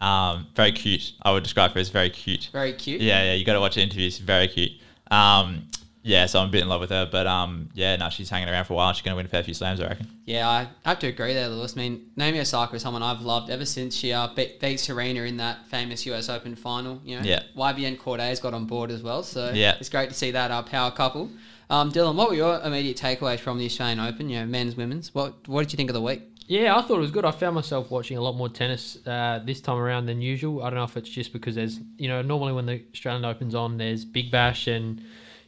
Um, 0.00 0.46
very 0.54 0.72
cute. 0.72 1.12
I 1.22 1.32
would 1.32 1.42
describe 1.42 1.72
her 1.72 1.80
as 1.80 1.90
very 1.90 2.10
cute. 2.10 2.48
Very 2.52 2.72
cute. 2.72 3.00
Yeah, 3.00 3.22
yeah. 3.24 3.34
You 3.34 3.44
got 3.44 3.54
to 3.54 3.60
watch 3.60 3.74
the 3.74 3.82
interviews. 3.82 4.18
Very 4.18 4.48
cute. 4.48 4.72
Um, 5.10 5.66
yeah, 6.02 6.24
so 6.26 6.40
I'm 6.40 6.48
a 6.48 6.50
bit 6.50 6.62
in 6.62 6.68
love 6.68 6.80
with 6.80 6.90
her. 6.90 7.08
But 7.10 7.26
um, 7.26 7.68
yeah, 7.74 7.96
no, 7.96 8.08
she's 8.08 8.30
hanging 8.30 8.48
around 8.48 8.64
for 8.64 8.72
a 8.72 8.76
while. 8.76 8.92
She's 8.92 9.02
going 9.02 9.12
to 9.12 9.16
win 9.16 9.26
a 9.26 9.28
fair 9.28 9.42
few 9.42 9.52
slams, 9.52 9.80
I 9.80 9.88
reckon. 9.88 10.06
Yeah, 10.24 10.48
I 10.48 10.68
have 10.84 10.98
to 11.00 11.08
agree 11.08 11.34
there, 11.34 11.48
Lewis. 11.48 11.76
I 11.76 11.80
mean, 11.80 12.10
Naomi 12.16 12.40
Osaka 12.40 12.76
is 12.76 12.82
someone 12.82 13.02
I've 13.02 13.20
loved 13.20 13.50
ever 13.50 13.66
since 13.66 13.94
she 13.94 14.12
uh, 14.12 14.28
beat, 14.28 14.60
beat 14.60 14.80
Serena 14.80 15.22
in 15.22 15.36
that 15.36 15.66
famous 15.66 16.06
US 16.06 16.28
Open 16.28 16.54
final. 16.54 17.00
You 17.04 17.18
know, 17.18 17.24
yeah. 17.24 17.42
YBN 17.56 17.98
Cordae's 17.98 18.40
got 18.40 18.54
on 18.54 18.64
board 18.64 18.90
as 18.90 19.02
well. 19.02 19.22
So 19.22 19.50
yeah. 19.52 19.76
it's 19.78 19.90
great 19.90 20.08
to 20.08 20.14
see 20.14 20.30
that 20.30 20.50
uh, 20.50 20.62
power 20.62 20.90
couple. 20.90 21.30
Um, 21.68 21.92
Dylan, 21.92 22.16
what 22.16 22.30
were 22.30 22.34
your 22.34 22.60
immediate 22.62 22.96
takeaways 22.96 23.38
from 23.38 23.58
the 23.58 23.66
Australian 23.66 24.00
Open? 24.00 24.28
You 24.28 24.40
know, 24.40 24.46
men's, 24.46 24.76
women's. 24.76 25.14
What 25.14 25.46
What 25.46 25.62
did 25.62 25.72
you 25.72 25.76
think 25.76 25.90
of 25.90 25.94
the 25.94 26.02
week? 26.02 26.22
Yeah, 26.50 26.76
I 26.76 26.82
thought 26.82 26.96
it 26.96 27.00
was 27.00 27.12
good. 27.12 27.24
I 27.24 27.30
found 27.30 27.54
myself 27.54 27.92
watching 27.92 28.16
a 28.16 28.20
lot 28.20 28.34
more 28.34 28.48
tennis 28.48 28.98
uh, 29.06 29.40
this 29.44 29.60
time 29.60 29.78
around 29.78 30.06
than 30.06 30.20
usual. 30.20 30.64
I 30.64 30.70
don't 30.70 30.80
know 30.80 30.84
if 30.84 30.96
it's 30.96 31.08
just 31.08 31.32
because 31.32 31.54
there's, 31.54 31.78
you 31.96 32.08
know, 32.08 32.22
normally 32.22 32.52
when 32.52 32.66
the 32.66 32.82
Australian 32.92 33.24
Open's 33.24 33.54
on, 33.54 33.78
there's 33.78 34.04
Big 34.04 34.32
Bash 34.32 34.66
and 34.66 35.00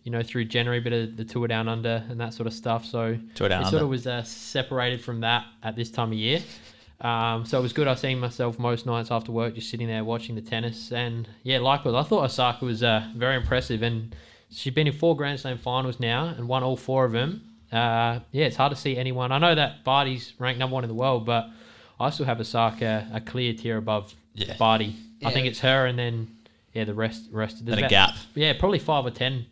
you 0.04 0.12
know, 0.12 0.23
through 0.23 0.44
January, 0.44 0.80
bit 0.80 0.92
of 0.92 1.16
the 1.16 1.25
tour 1.25 1.47
down 1.49 1.68
under 1.68 2.04
and 2.09 2.21
that 2.21 2.35
sort 2.35 2.47
of 2.47 2.52
stuff. 2.52 2.85
So 2.85 3.18
tour 3.35 3.49
down 3.49 3.62
it 3.62 3.71
sort 3.71 3.82
of 3.82 3.88
was 3.88 4.06
uh, 4.06 4.23
separated 4.23 5.00
from 5.00 5.21
that 5.21 5.44
at 5.62 5.76
this 5.76 5.90
time 5.90 6.12
of 6.12 6.18
year. 6.18 6.40
Um, 7.00 7.44
so 7.44 7.59
it 7.59 7.62
was 7.62 7.73
good. 7.73 7.88
I 7.88 7.94
seen 7.97 8.21
myself 8.21 8.59
most 8.59 8.87
nights 8.87 9.11
after 9.11 9.32
work, 9.32 9.54
just 9.54 9.71
sitting 9.71 9.88
there 9.88 10.04
watching 10.04 10.37
the 10.37 10.40
tennis. 10.40 10.92
And 10.92 11.28
yeah, 11.42 11.59
likewise, 11.59 11.94
I 11.94 12.02
thought 12.09 12.25
Osaka 12.25 12.64
was 12.64 12.82
uh, 12.82 13.09
very 13.16 13.37
impressive. 13.37 13.82
And 13.82 14.14
she's 14.50 14.73
been 14.73 14.87
in 14.87 14.92
four 14.92 15.16
Grand 15.16 15.40
Slam 15.40 15.59
finals 15.59 15.99
now 15.99 16.26
and 16.26 16.47
won 16.47 16.62
all 16.62 16.76
four 16.76 17.04
of 17.04 17.12
them. 17.12 17.42
Uh, 17.72 18.20
yeah, 18.32 18.44
it's 18.44 18.56
hard 18.56 18.70
to 18.70 18.76
see 18.76 18.96
anyone. 18.96 19.32
I 19.32 19.38
know 19.38 19.54
that 19.54 19.82
Barty's 19.82 20.34
ranked 20.38 20.58
number 20.58 20.74
one 20.74 20.84
in 20.84 20.88
the 20.88 20.94
world, 20.94 21.24
but 21.24 21.48
I 21.98 22.10
still 22.10 22.26
have 22.26 22.38
Osaka 22.38 23.08
a 23.12 23.20
clear 23.20 23.54
tier 23.54 23.78
above 23.78 24.14
yeah. 24.34 24.56
Barty. 24.58 24.94
Yeah. 25.20 25.28
I 25.28 25.32
think 25.32 25.46
it's 25.46 25.60
her, 25.60 25.86
and 25.86 25.98
then 25.98 26.36
yeah, 26.74 26.84
the 26.84 26.94
rest 26.94 27.28
rest. 27.32 27.64
There's 27.64 27.78
a 27.78 27.88
gap. 27.88 28.14
Yeah, 28.34 28.52
probably 28.58 28.78
five 28.78 29.06
or 29.06 29.10
ten 29.10 29.46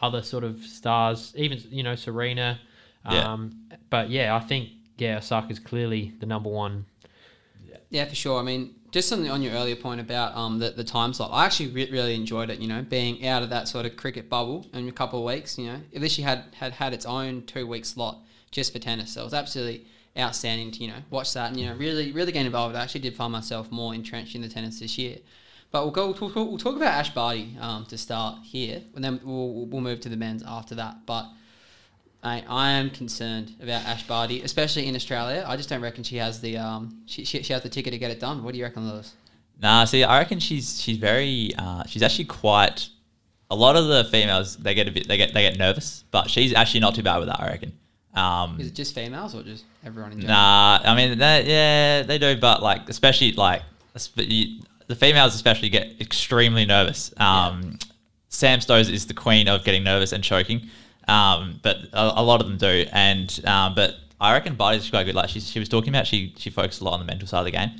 other 0.00 0.22
sort 0.22 0.44
of 0.44 0.64
stars, 0.64 1.34
even 1.36 1.60
you 1.70 1.82
know 1.82 1.94
Serena. 1.94 2.60
Yeah. 3.10 3.32
Um, 3.32 3.68
but 3.90 4.10
yeah, 4.10 4.34
I 4.34 4.40
think 4.40 4.70
yeah, 4.98 5.18
Osaka's 5.18 5.58
clearly 5.58 6.12
the 6.20 6.26
number 6.26 6.48
one. 6.48 6.86
Yeah. 7.68 7.76
Yeah, 7.90 8.04
for 8.06 8.14
sure. 8.14 8.38
I 8.38 8.42
mean, 8.42 8.74
just 8.90 9.12
on, 9.12 9.26
on 9.28 9.42
your 9.42 9.52
earlier 9.52 9.76
point 9.76 10.00
about 10.00 10.36
um 10.36 10.58
the, 10.58 10.70
the 10.70 10.84
time 10.84 11.12
slot, 11.12 11.30
I 11.32 11.44
actually 11.44 11.70
re- 11.70 11.90
really 11.90 12.14
enjoyed 12.14 12.50
it. 12.50 12.58
You 12.58 12.68
know, 12.68 12.82
being 12.82 13.26
out 13.26 13.42
of 13.42 13.50
that 13.50 13.68
sort 13.68 13.86
of 13.86 13.96
cricket 13.96 14.28
bubble 14.28 14.66
in 14.72 14.88
a 14.88 14.92
couple 14.92 15.18
of 15.18 15.24
weeks. 15.24 15.58
You 15.58 15.66
know, 15.66 15.80
at 15.94 16.00
least 16.00 16.14
she 16.14 16.22
had 16.22 16.44
had 16.54 16.72
had 16.72 16.92
its 16.92 17.06
own 17.06 17.42
two 17.46 17.66
week 17.66 17.84
slot 17.84 18.18
just 18.50 18.72
for 18.72 18.78
tennis. 18.78 19.12
So 19.12 19.22
it 19.22 19.24
was 19.24 19.34
absolutely 19.34 19.86
outstanding 20.18 20.72
to 20.72 20.82
you 20.82 20.88
know 20.88 20.98
watch 21.10 21.32
that 21.34 21.50
and 21.50 21.60
you 21.60 21.66
know 21.66 21.74
really 21.74 22.12
really 22.12 22.32
get 22.32 22.46
involved. 22.46 22.74
I 22.76 22.82
actually 22.82 23.02
did 23.02 23.16
find 23.16 23.32
myself 23.32 23.70
more 23.70 23.94
entrenched 23.94 24.34
in 24.34 24.42
the 24.42 24.48
tennis 24.48 24.80
this 24.80 24.98
year. 24.98 25.18
But 25.72 25.84
we'll 25.84 25.92
go. 25.92 26.06
We'll 26.06 26.14
talk, 26.14 26.34
we'll 26.34 26.58
talk 26.58 26.74
about 26.74 26.92
Ash 26.92 27.14
Barty 27.14 27.56
um, 27.60 27.86
to 27.86 27.96
start 27.96 28.38
here, 28.42 28.82
and 28.96 29.04
then 29.04 29.20
we'll, 29.22 29.66
we'll 29.66 29.80
move 29.80 30.00
to 30.00 30.08
the 30.08 30.16
men's 30.16 30.42
after 30.44 30.74
that. 30.74 31.06
But 31.06 31.28
I, 32.22 32.44
I 32.48 32.70
am 32.72 32.90
concerned 32.90 33.54
about 33.62 33.84
Ash 33.84 34.06
Barty, 34.06 34.42
especially 34.42 34.86
in 34.86 34.94
Australia. 34.94 35.44
I 35.46 35.56
just 35.56 35.68
don't 35.68 35.80
reckon 35.80 36.04
she 36.04 36.16
has 36.16 36.40
the 36.40 36.58
um 36.58 37.02
she, 37.06 37.24
she, 37.24 37.42
she 37.42 37.52
has 37.52 37.62
the 37.62 37.68
ticket 37.68 37.92
to 37.92 37.98
get 37.98 38.10
it 38.10 38.20
done. 38.20 38.42
What 38.44 38.52
do 38.52 38.58
you 38.58 38.64
reckon, 38.64 38.88
Lewis? 38.88 39.14
Nah, 39.60 39.84
see, 39.84 40.04
I 40.04 40.18
reckon 40.18 40.38
she's 40.38 40.80
she's 40.80 40.98
very 40.98 41.52
uh, 41.58 41.84
she's 41.86 42.02
actually 42.02 42.26
quite. 42.26 42.88
A 43.52 43.56
lot 43.56 43.74
of 43.74 43.88
the 43.88 44.04
females 44.04 44.56
they 44.56 44.74
get 44.74 44.86
a 44.86 44.92
bit 44.92 45.08
they 45.08 45.16
get 45.16 45.34
they 45.34 45.42
get 45.42 45.58
nervous, 45.58 46.04
but 46.10 46.30
she's 46.30 46.54
actually 46.54 46.80
not 46.80 46.94
too 46.94 47.02
bad 47.02 47.18
with 47.18 47.28
that. 47.28 47.40
I 47.40 47.46
reckon. 47.48 47.72
Um, 48.14 48.60
Is 48.60 48.68
it 48.68 48.74
just 48.74 48.94
females 48.94 49.34
or 49.34 49.42
just 49.42 49.64
everyone 49.84 50.12
in 50.12 50.20
general? 50.20 50.36
Nah, 50.36 50.80
I 50.84 50.94
mean, 50.96 51.18
they, 51.18 51.44
yeah, 51.46 52.02
they 52.02 52.18
do, 52.18 52.36
but 52.36 52.62
like, 52.62 52.88
especially 52.88 53.32
like 53.32 53.62
the 53.94 54.96
females, 54.96 55.34
especially 55.34 55.68
get 55.68 56.00
extremely 56.00 56.66
nervous. 56.66 57.14
Um, 57.18 57.78
Sam 58.28 58.60
Stosur 58.60 58.92
is 58.92 59.06
the 59.06 59.14
queen 59.14 59.48
of 59.48 59.64
getting 59.64 59.84
nervous 59.84 60.12
and 60.12 60.22
choking, 60.24 60.68
um, 61.08 61.60
but 61.62 61.76
a, 61.92 62.20
a 62.20 62.22
lot 62.22 62.40
of 62.40 62.46
them 62.46 62.58
do. 62.58 62.86
And 62.92 63.40
um, 63.46 63.74
but 63.74 63.96
I 64.20 64.32
reckon 64.32 64.54
Barty's 64.54 64.88
quite 64.90 65.04
good. 65.04 65.14
Like 65.14 65.28
she, 65.30 65.40
she 65.40 65.58
was 65.58 65.68
talking 65.68 65.88
about, 65.90 66.06
she 66.06 66.34
she 66.36 66.50
focused 66.50 66.80
a 66.80 66.84
lot 66.84 66.94
on 66.94 67.00
the 67.00 67.06
mental 67.06 67.26
side 67.26 67.40
of 67.40 67.44
the 67.46 67.52
game, 67.52 67.70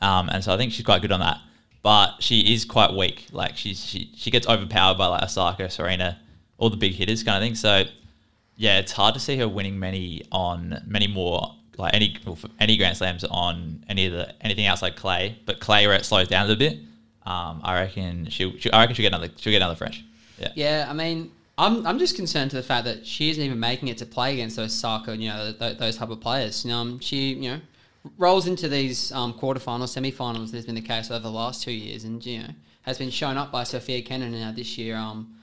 um, 0.00 0.28
and 0.28 0.42
so 0.42 0.52
I 0.52 0.56
think 0.56 0.72
she's 0.72 0.84
quite 0.84 1.02
good 1.02 1.12
on 1.12 1.20
that. 1.20 1.38
But 1.82 2.22
she 2.22 2.54
is 2.54 2.64
quite 2.64 2.92
weak. 2.94 3.26
Like 3.32 3.56
she's 3.56 3.84
she 3.84 4.10
she 4.14 4.30
gets 4.30 4.46
overpowered 4.46 4.98
by 4.98 5.06
like 5.06 5.22
Osaka, 5.22 5.68
Serena, 5.70 6.18
all 6.58 6.70
the 6.70 6.76
big 6.76 6.92
hitters 6.94 7.22
kind 7.22 7.36
of 7.36 7.42
thing. 7.42 7.56
So 7.56 7.84
yeah, 8.56 8.78
it's 8.78 8.92
hard 8.92 9.14
to 9.14 9.20
see 9.20 9.36
her 9.38 9.48
winning 9.48 9.78
many 9.78 10.22
on 10.30 10.82
many 10.86 11.08
more 11.08 11.54
like 11.78 11.94
any 11.94 12.16
any 12.60 12.76
Grand 12.76 12.96
Slams 12.96 13.24
on 13.24 13.84
any 13.88 14.06
of 14.06 14.12
the 14.12 14.34
anything 14.40 14.66
outside 14.66 14.96
clay. 14.96 15.38
But 15.46 15.60
clay 15.60 15.86
where 15.86 15.96
it 15.96 16.04
slows 16.04 16.28
down 16.28 16.48
a 16.50 16.56
bit, 16.56 16.78
um, 17.24 17.60
I 17.62 17.80
reckon 17.80 18.28
she'll, 18.30 18.56
she 18.58 18.72
I 18.72 18.80
reckon 18.80 18.94
she'll 18.94 19.02
get 19.02 19.14
another 19.14 19.32
she'll 19.36 19.50
get 19.50 19.58
another 19.58 19.76
fresh. 19.76 20.04
Yeah. 20.38 20.52
Yeah, 20.54 20.86
I 20.88 20.92
mean, 20.92 21.30
I'm, 21.58 21.86
I'm 21.86 21.98
just 21.98 22.16
concerned 22.16 22.50
to 22.52 22.56
the 22.56 22.62
fact 22.62 22.84
that 22.86 23.06
she 23.06 23.30
isn't 23.30 23.42
even 23.42 23.60
making 23.60 23.88
it 23.88 23.98
to 23.98 24.06
play 24.06 24.32
against 24.32 24.56
those 24.56 24.72
Saka, 24.72 25.16
you 25.16 25.28
know, 25.28 25.52
th- 25.58 25.78
those 25.78 25.96
type 25.96 26.08
of 26.08 26.20
players. 26.20 26.64
You 26.64 26.72
Um, 26.72 26.98
she, 26.98 27.34
you 27.34 27.50
know, 27.50 27.60
rolls 28.18 28.46
into 28.46 28.68
these 28.68 29.12
um, 29.12 29.34
quarterfinals, 29.34 29.88
semi-finals. 29.88 30.50
There's 30.50 30.66
been 30.66 30.74
the 30.74 30.80
case 30.80 31.10
over 31.10 31.20
the 31.20 31.30
last 31.30 31.62
two 31.62 31.72
years, 31.72 32.04
and 32.04 32.24
you 32.24 32.40
know, 32.40 32.48
has 32.82 32.98
been 32.98 33.10
shown 33.10 33.36
up 33.36 33.52
by 33.52 33.64
Sofia 33.64 34.02
Kenin 34.02 34.32
now 34.32 34.52
this 34.52 34.78
year. 34.78 34.96
Um, 34.96 35.38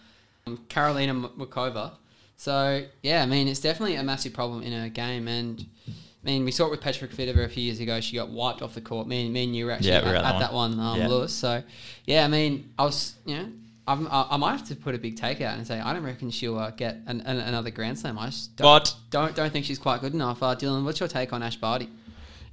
um, 0.48 0.58
Carolina 0.68 1.14
Muchova. 1.14 1.92
So 2.38 2.86
yeah, 3.04 3.22
I 3.22 3.26
mean, 3.26 3.48
it's 3.48 3.60
definitely 3.60 3.96
a 3.96 4.04
massive 4.04 4.34
problem 4.34 4.64
in 4.64 4.72
her 4.74 4.90
game, 4.90 5.28
and 5.28 5.66
I 5.88 5.92
mean, 6.24 6.44
we 6.44 6.52
saw 6.52 6.66
it 6.66 6.72
with 6.72 6.82
Petra 6.82 7.08
Kvitova 7.08 7.46
a 7.46 7.50
few 7.50 7.64
years 7.64 7.80
ago. 7.80 8.02
She 8.02 8.16
got 8.16 8.30
wiped 8.30 8.62
off 8.62 8.74
the 8.74 8.82
court. 8.82 9.08
Me, 9.08 9.26
and 9.26 9.34
me 9.34 9.44
and 9.44 9.56
you 9.56 9.66
were 9.66 9.72
actually 9.72 9.92
Yeah, 9.92 10.10
at, 10.10 10.26
at 10.36 10.40
that 10.40 10.54
one, 10.54 10.80
um, 10.80 11.00
Yeah. 11.00 11.08
Lewis. 11.08 11.34
So 11.34 11.64
yeah, 12.06 12.26
I 12.26 12.28
mean, 12.28 12.72
I 12.80 12.86
was, 12.86 13.16
you 13.26 13.38
know. 13.38 13.50
I'm, 13.92 14.08
I 14.08 14.28
I 14.32 14.38
might 14.38 14.52
have 14.52 14.68
to 14.70 14.76
put 14.76 14.96
a 14.96 14.98
big 14.98 15.16
take 15.18 15.42
out 15.42 15.58
and 15.58 15.66
say 15.68 15.80
I 15.80 15.94
don't 15.94 16.04
reckon 16.04 16.30
she'll 16.32 16.58
uh, 16.58 16.72
get 16.72 16.98
an, 17.08 17.22
an, 17.22 17.38
another 17.40 17.72
Grand 17.72 17.98
Slam. 18.00 18.18
I 18.20 18.28
just 18.28 18.56
don't, 18.56 18.66
What? 18.66 18.96
don't 19.10 19.36
don't 19.36 19.52
think 19.52 19.66
she's 19.66 19.80
quite 19.80 20.02
good 20.02 20.14
enough. 20.14 20.42
Uh, 20.44 20.56
Dylan, 20.56 20.84
what's 20.86 21.00
your 21.00 21.10
take 21.10 21.34
on 21.34 21.42
Ash 21.44 21.56
Barty? 21.58 21.90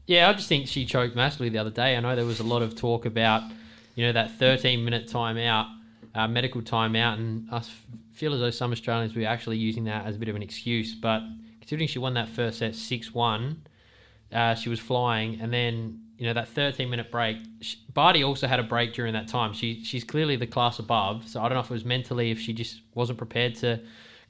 Yeah, 0.06 0.28
I 0.28 0.32
just 0.34 0.48
think 0.48 0.68
she 0.68 0.86
choked 0.86 1.16
massively 1.16 1.48
the 1.48 1.58
other 1.58 1.70
day. 1.70 1.96
I 1.96 2.00
know 2.00 2.14
there 2.14 2.24
was 2.24 2.38
a 2.40 2.44
lot 2.44 2.62
of 2.62 2.76
talk 2.76 3.06
about, 3.06 3.42
you 3.96 4.06
know, 4.06 4.12
that 4.12 4.30
13 4.38 4.84
minute 4.84 5.08
timeout, 5.08 5.66
uh, 6.14 6.28
medical 6.28 6.62
timeout, 6.62 7.14
and 7.18 7.48
I 7.50 7.56
s- 7.56 7.70
feel 8.12 8.32
as 8.32 8.38
though 8.40 8.50
some 8.50 8.70
Australians 8.70 9.16
were 9.16 9.24
actually 9.26 9.56
using 9.58 9.84
that 9.84 10.06
as 10.06 10.14
a 10.14 10.18
bit 10.20 10.28
of 10.28 10.36
an 10.36 10.42
excuse. 10.42 10.94
But 10.94 11.22
considering 11.60 11.88
she 11.88 11.98
won 11.98 12.14
that 12.14 12.28
first 12.28 12.60
set 12.60 12.76
6 12.76 13.12
1, 13.14 13.62
uh, 14.32 14.54
she 14.54 14.68
was 14.68 14.78
flying, 14.78 15.40
and 15.40 15.52
then, 15.52 16.02
you 16.18 16.26
know, 16.26 16.32
that 16.34 16.48
13 16.48 16.88
minute 16.88 17.10
break, 17.10 17.38
sh 17.60 17.76
Barty 17.92 18.22
also 18.24 18.46
had 18.46 18.58
a 18.58 18.62
break 18.62 18.94
during 18.94 19.12
that 19.14 19.28
time. 19.28 19.52
She 19.52 19.82
She's 19.84 20.04
clearly 20.04 20.36
the 20.36 20.46
class 20.46 20.78
above, 20.78 21.28
so 21.28 21.40
I 21.40 21.44
don't 21.48 21.54
know 21.54 21.60
if 21.60 21.70
it 21.70 21.74
was 21.74 21.84
mentally, 21.84 22.30
if 22.30 22.40
she 22.40 22.52
just 22.52 22.80
wasn't 22.94 23.18
prepared 23.18 23.54
to 23.56 23.80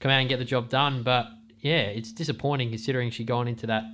come 0.01 0.11
out 0.11 0.21
and 0.21 0.29
get 0.29 0.39
the 0.39 0.45
job 0.45 0.69
done. 0.69 1.03
But 1.03 1.29
yeah, 1.61 1.83
it's 1.83 2.13
disappointing 2.13 2.71
considering 2.71 3.11
she 3.11 3.25
gone 3.25 3.49
into 3.49 3.67
that 3.69 3.85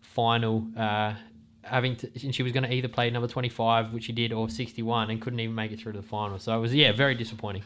final 0.00 0.66
uh, 0.76 1.14
having 1.62 1.96
to, 1.96 2.10
and 2.22 2.34
she 2.34 2.42
was 2.42 2.52
going 2.52 2.62
to 2.64 2.72
either 2.72 2.88
play 2.88 3.10
number 3.10 3.26
25 3.26 3.92
which 3.92 4.04
she 4.04 4.12
did 4.12 4.32
or 4.32 4.48
61 4.48 5.10
and 5.10 5.20
couldn't 5.20 5.40
even 5.40 5.54
make 5.54 5.72
it 5.72 5.80
through 5.80 5.92
to 5.92 6.00
the 6.00 6.06
final 6.06 6.38
so 6.38 6.56
it 6.56 6.60
was 6.60 6.74
yeah 6.74 6.92
very 6.92 7.14
disappointing 7.14 7.62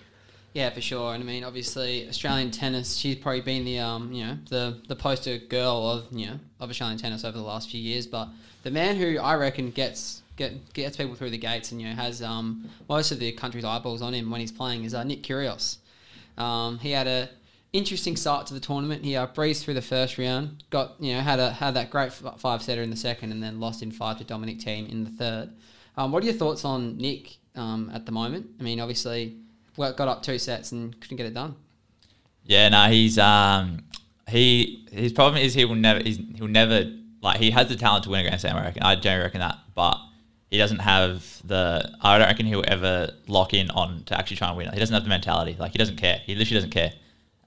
Yeah, 0.58 0.70
for 0.70 0.80
sure. 0.80 1.14
And 1.14 1.22
I 1.22 1.26
mean, 1.26 1.44
obviously, 1.44 2.08
Australian 2.08 2.50
tennis. 2.50 2.96
She's 2.96 3.14
probably 3.14 3.42
been 3.42 3.64
the 3.64 3.78
um, 3.78 4.12
you 4.12 4.26
know, 4.26 4.38
the 4.48 4.80
the 4.88 4.96
poster 4.96 5.38
girl 5.38 5.88
of 5.88 6.06
you 6.10 6.26
know 6.26 6.40
of 6.58 6.68
Australian 6.68 6.98
tennis 6.98 7.24
over 7.24 7.38
the 7.38 7.44
last 7.44 7.70
few 7.70 7.80
years. 7.80 8.08
But 8.08 8.28
the 8.64 8.72
man 8.72 8.96
who 8.96 9.20
I 9.20 9.36
reckon 9.36 9.70
gets 9.70 10.20
get 10.34 10.74
gets 10.74 10.96
people 10.96 11.14
through 11.14 11.30
the 11.30 11.38
gates 11.38 11.70
and 11.70 11.80
you 11.80 11.88
know 11.88 11.94
has 11.94 12.22
um 12.22 12.68
most 12.88 13.12
of 13.12 13.20
the 13.20 13.30
country's 13.30 13.64
eyeballs 13.64 14.02
on 14.02 14.12
him 14.12 14.32
when 14.32 14.40
he's 14.40 14.50
playing 14.50 14.82
is 14.82 14.94
uh, 14.94 15.04
Nick 15.04 15.22
Kyrgios. 15.22 15.76
Um, 16.36 16.80
he 16.80 16.90
had 16.90 17.06
a 17.06 17.28
interesting 17.72 18.16
start 18.16 18.48
to 18.48 18.54
the 18.54 18.58
tournament. 18.58 19.04
He 19.04 19.14
uh, 19.14 19.26
breezed 19.26 19.62
through 19.62 19.74
the 19.74 19.80
first 19.82 20.18
round, 20.18 20.64
got 20.70 20.96
you 20.98 21.14
know 21.14 21.20
had 21.20 21.38
a 21.38 21.52
had 21.52 21.74
that 21.74 21.88
great 21.88 22.12
five 22.12 22.62
setter 22.62 22.82
in 22.82 22.90
the 22.90 22.96
second, 22.96 23.30
and 23.30 23.40
then 23.40 23.60
lost 23.60 23.80
in 23.80 23.92
five 23.92 24.18
to 24.18 24.24
Dominic 24.24 24.58
Thiem 24.58 24.90
in 24.90 25.04
the 25.04 25.10
third. 25.10 25.50
Um, 25.96 26.10
what 26.10 26.24
are 26.24 26.26
your 26.26 26.34
thoughts 26.34 26.64
on 26.64 26.96
Nick 26.96 27.36
um, 27.54 27.92
at 27.94 28.06
the 28.06 28.12
moment? 28.12 28.48
I 28.58 28.64
mean, 28.64 28.80
obviously, 28.80 29.36
well, 29.78 29.92
got 29.94 30.08
up 30.08 30.22
two 30.22 30.38
sets 30.38 30.72
and 30.72 31.00
couldn't 31.00 31.16
get 31.16 31.26
it 31.26 31.34
done. 31.34 31.56
Yeah, 32.44 32.68
no, 32.68 32.88
he's 32.88 33.18
um 33.18 33.84
he 34.28 34.86
his 34.92 35.12
problem 35.12 35.42
is 35.42 35.54
he 35.54 35.64
will 35.64 35.74
never 35.74 36.02
he'll 36.02 36.48
never 36.48 36.90
like 37.22 37.40
he 37.40 37.50
has 37.50 37.68
the 37.68 37.76
talent 37.76 38.04
to 38.04 38.10
win 38.10 38.20
a 38.20 38.28
Grand 38.28 38.40
Slam. 38.40 38.56
I 38.56 38.64
reckon. 38.64 38.82
I 38.82 38.94
generally 38.96 39.24
reckon 39.24 39.40
that, 39.40 39.58
but 39.74 39.98
he 40.50 40.58
doesn't 40.58 40.78
have 40.78 41.24
the. 41.46 41.90
I 42.00 42.18
don't 42.18 42.26
reckon 42.26 42.46
he'll 42.46 42.64
ever 42.66 43.10
lock 43.26 43.54
in 43.54 43.70
on 43.70 44.04
to 44.04 44.18
actually 44.18 44.36
try 44.36 44.48
and 44.48 44.56
win. 44.56 44.72
He 44.72 44.78
doesn't 44.78 44.94
have 44.94 45.02
the 45.02 45.08
mentality. 45.08 45.56
Like 45.58 45.72
he 45.72 45.78
doesn't 45.78 45.96
care. 45.96 46.20
He 46.24 46.34
literally 46.34 46.56
doesn't 46.56 46.70
care. 46.70 46.92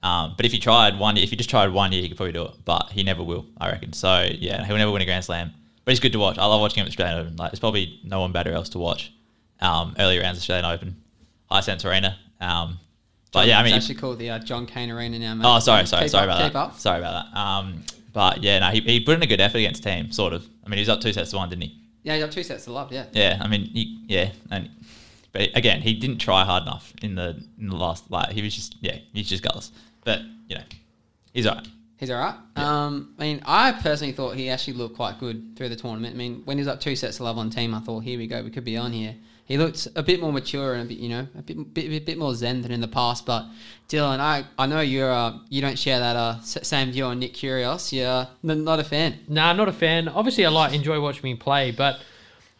Um, 0.02 0.34
but 0.36 0.46
if 0.46 0.52
he 0.52 0.58
tried 0.58 0.98
one, 0.98 1.16
if 1.16 1.30
he 1.30 1.36
just 1.36 1.50
tried 1.50 1.68
one 1.68 1.92
year, 1.92 2.02
he 2.02 2.08
could 2.08 2.16
probably 2.16 2.32
do 2.32 2.44
it. 2.44 2.54
But 2.64 2.90
he 2.90 3.02
never 3.02 3.22
will. 3.22 3.46
I 3.58 3.70
reckon. 3.70 3.92
So 3.92 4.28
yeah, 4.32 4.64
he'll 4.64 4.76
never 4.76 4.90
win 4.92 5.02
a 5.02 5.04
Grand 5.04 5.24
Slam. 5.24 5.52
But 5.84 5.92
he's 5.92 6.00
good 6.00 6.12
to 6.12 6.18
watch. 6.18 6.38
I 6.38 6.46
love 6.46 6.60
watching 6.60 6.80
him 6.80 6.86
at 6.86 6.90
Australian 6.90 7.18
Open. 7.18 7.36
Like 7.36 7.50
there's 7.50 7.60
probably 7.60 8.00
no 8.04 8.20
one 8.20 8.32
better 8.32 8.52
else 8.52 8.68
to 8.70 8.78
watch. 8.78 9.12
Um, 9.60 9.94
early 9.98 10.18
rounds 10.18 10.38
of 10.38 10.42
Australian 10.42 10.66
Open, 10.66 10.96
Hisense 11.50 11.84
Arena. 11.84 12.18
Um, 12.42 12.78
but 13.32 13.46
yeah, 13.46 13.58
I 13.58 13.62
mean, 13.62 13.74
it's 13.74 13.84
actually 13.84 14.00
called 14.00 14.18
the 14.18 14.30
uh, 14.30 14.38
John 14.40 14.66
Cain 14.66 14.90
Arena 14.90 15.18
now. 15.18 15.34
Mate. 15.34 15.44
Oh, 15.46 15.58
sorry, 15.58 15.86
sorry, 15.86 16.02
Keep 16.04 16.10
sorry 16.10 16.28
up, 16.28 16.36
about 16.36 16.52
that. 16.52 16.58
Up. 16.58 16.78
Sorry 16.78 16.98
about 16.98 17.24
that. 17.24 17.38
Um, 17.38 17.84
but 18.12 18.42
yeah, 18.42 18.58
no, 18.58 18.68
he, 18.68 18.80
he 18.80 19.00
put 19.00 19.14
in 19.14 19.22
a 19.22 19.26
good 19.26 19.40
effort 19.40 19.58
against 19.58 19.82
Thiem, 19.82 20.12
sort 20.12 20.34
of. 20.34 20.46
I 20.64 20.68
mean, 20.68 20.76
he 20.76 20.82
was 20.82 20.90
up 20.90 21.00
two 21.00 21.12
sets 21.12 21.30
to 21.30 21.36
one, 21.36 21.48
didn't 21.48 21.62
he? 21.62 21.78
Yeah, 22.02 22.16
you 22.16 22.24
up 22.24 22.30
two 22.30 22.42
sets 22.42 22.64
to 22.64 22.72
love. 22.72 22.92
Yeah. 22.92 23.06
Yeah, 23.12 23.38
I 23.40 23.48
mean, 23.48 23.62
he, 23.64 24.04
yeah, 24.06 24.32
and 24.50 24.68
but 25.32 25.48
again, 25.54 25.80
he 25.80 25.94
didn't 25.94 26.18
try 26.18 26.44
hard 26.44 26.64
enough 26.64 26.92
in 27.00 27.14
the 27.14 27.42
in 27.58 27.68
the 27.68 27.76
last. 27.76 28.10
Like, 28.10 28.30
he 28.30 28.42
was 28.42 28.54
just 28.54 28.76
yeah, 28.80 28.98
he's 29.14 29.28
just 29.28 29.42
gutless. 29.42 29.72
But 30.04 30.20
you 30.48 30.56
know, 30.56 30.64
he's 31.32 31.46
alright. 31.46 31.66
He's 31.96 32.10
all 32.10 32.18
right. 32.18 32.34
Um, 32.56 33.14
I 33.16 33.22
mean, 33.22 33.42
I 33.46 33.70
personally 33.70 34.12
thought 34.12 34.34
he 34.34 34.50
actually 34.50 34.72
looked 34.74 34.96
quite 34.96 35.20
good 35.20 35.56
through 35.56 35.68
the 35.68 35.76
tournament. 35.76 36.16
I 36.16 36.18
mean, 36.18 36.42
when 36.44 36.58
he 36.58 36.60
was 36.60 36.66
up 36.66 36.80
two 36.80 36.96
sets 36.96 37.18
to 37.18 37.22
love 37.22 37.38
on 37.38 37.50
Thiem, 37.50 37.72
I 37.74 37.78
thought, 37.78 38.00
here 38.00 38.18
we 38.18 38.26
go, 38.26 38.42
we 38.42 38.50
could 38.50 38.64
be 38.64 38.76
on 38.76 38.92
here. 38.92 39.14
He 39.52 39.58
looked 39.58 39.86
a 39.96 40.02
bit 40.02 40.18
more 40.18 40.32
mature 40.32 40.72
and 40.72 40.84
a 40.84 40.86
bit, 40.86 40.96
you 40.96 41.10
know, 41.10 41.28
a 41.36 41.42
bit, 41.42 41.74
bit, 41.74 42.06
bit, 42.06 42.16
more 42.16 42.34
zen 42.34 42.62
than 42.62 42.72
in 42.72 42.80
the 42.80 42.88
past. 42.88 43.26
But 43.26 43.44
Dylan, 43.86 44.18
I, 44.18 44.46
I 44.58 44.64
know 44.64 44.80
you're, 44.80 45.12
uh, 45.12 45.36
you 45.50 45.60
don't 45.60 45.78
share 45.78 45.98
that 45.98 46.16
uh, 46.16 46.40
same 46.40 46.90
view 46.90 47.04
on 47.04 47.18
Nick 47.18 47.34
Kyrgios. 47.34 47.92
Uh, 48.02 48.30
n- 48.48 48.64
not 48.64 48.80
a 48.80 48.84
fan. 48.84 49.18
Nah, 49.28 49.52
not 49.52 49.68
a 49.68 49.72
fan. 49.74 50.08
Obviously, 50.08 50.46
I 50.46 50.48
like 50.48 50.72
enjoy 50.72 51.02
watching 51.02 51.30
him 51.30 51.36
play, 51.36 51.70
but 51.70 52.00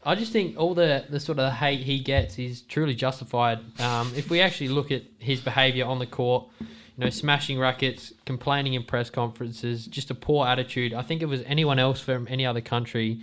I 0.04 0.14
just 0.14 0.32
think 0.32 0.58
all 0.58 0.74
the, 0.74 1.06
the 1.08 1.18
sort 1.18 1.38
of 1.38 1.50
hate 1.54 1.80
he 1.80 1.98
gets 1.98 2.38
is 2.38 2.60
truly 2.60 2.94
justified. 2.94 3.60
Um, 3.80 4.12
if 4.14 4.28
we 4.28 4.42
actually 4.42 4.68
look 4.68 4.92
at 4.92 5.00
his 5.18 5.40
behaviour 5.40 5.86
on 5.86 5.98
the 5.98 6.06
court, 6.06 6.44
you 6.60 6.66
know, 6.98 7.08
smashing 7.08 7.58
rackets, 7.58 8.12
complaining 8.26 8.74
in 8.74 8.84
press 8.84 9.08
conferences, 9.08 9.86
just 9.86 10.10
a 10.10 10.14
poor 10.14 10.46
attitude. 10.46 10.92
I 10.92 11.00
think 11.00 11.22
it 11.22 11.26
was 11.26 11.40
anyone 11.46 11.78
else 11.78 12.00
from 12.00 12.28
any 12.28 12.44
other 12.44 12.60
country 12.60 13.22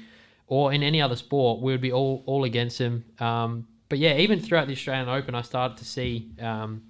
or 0.49 0.73
in 0.73 0.83
any 0.83 1.01
other 1.01 1.15
sport, 1.15 1.61
we 1.61 1.71
would 1.71 1.81
be 1.81 1.93
all 1.93 2.23
all 2.25 2.43
against 2.43 2.77
him. 2.77 3.05
Um, 3.19 3.67
but 3.87 3.97
yeah, 3.97 4.17
even 4.17 4.41
throughout 4.41 4.67
the 4.67 4.73
Australian 4.73 5.07
Open, 5.07 5.33
I 5.33 5.43
started 5.43 5.77
to 5.77 5.85
see. 5.85 6.31
Um, 6.41 6.81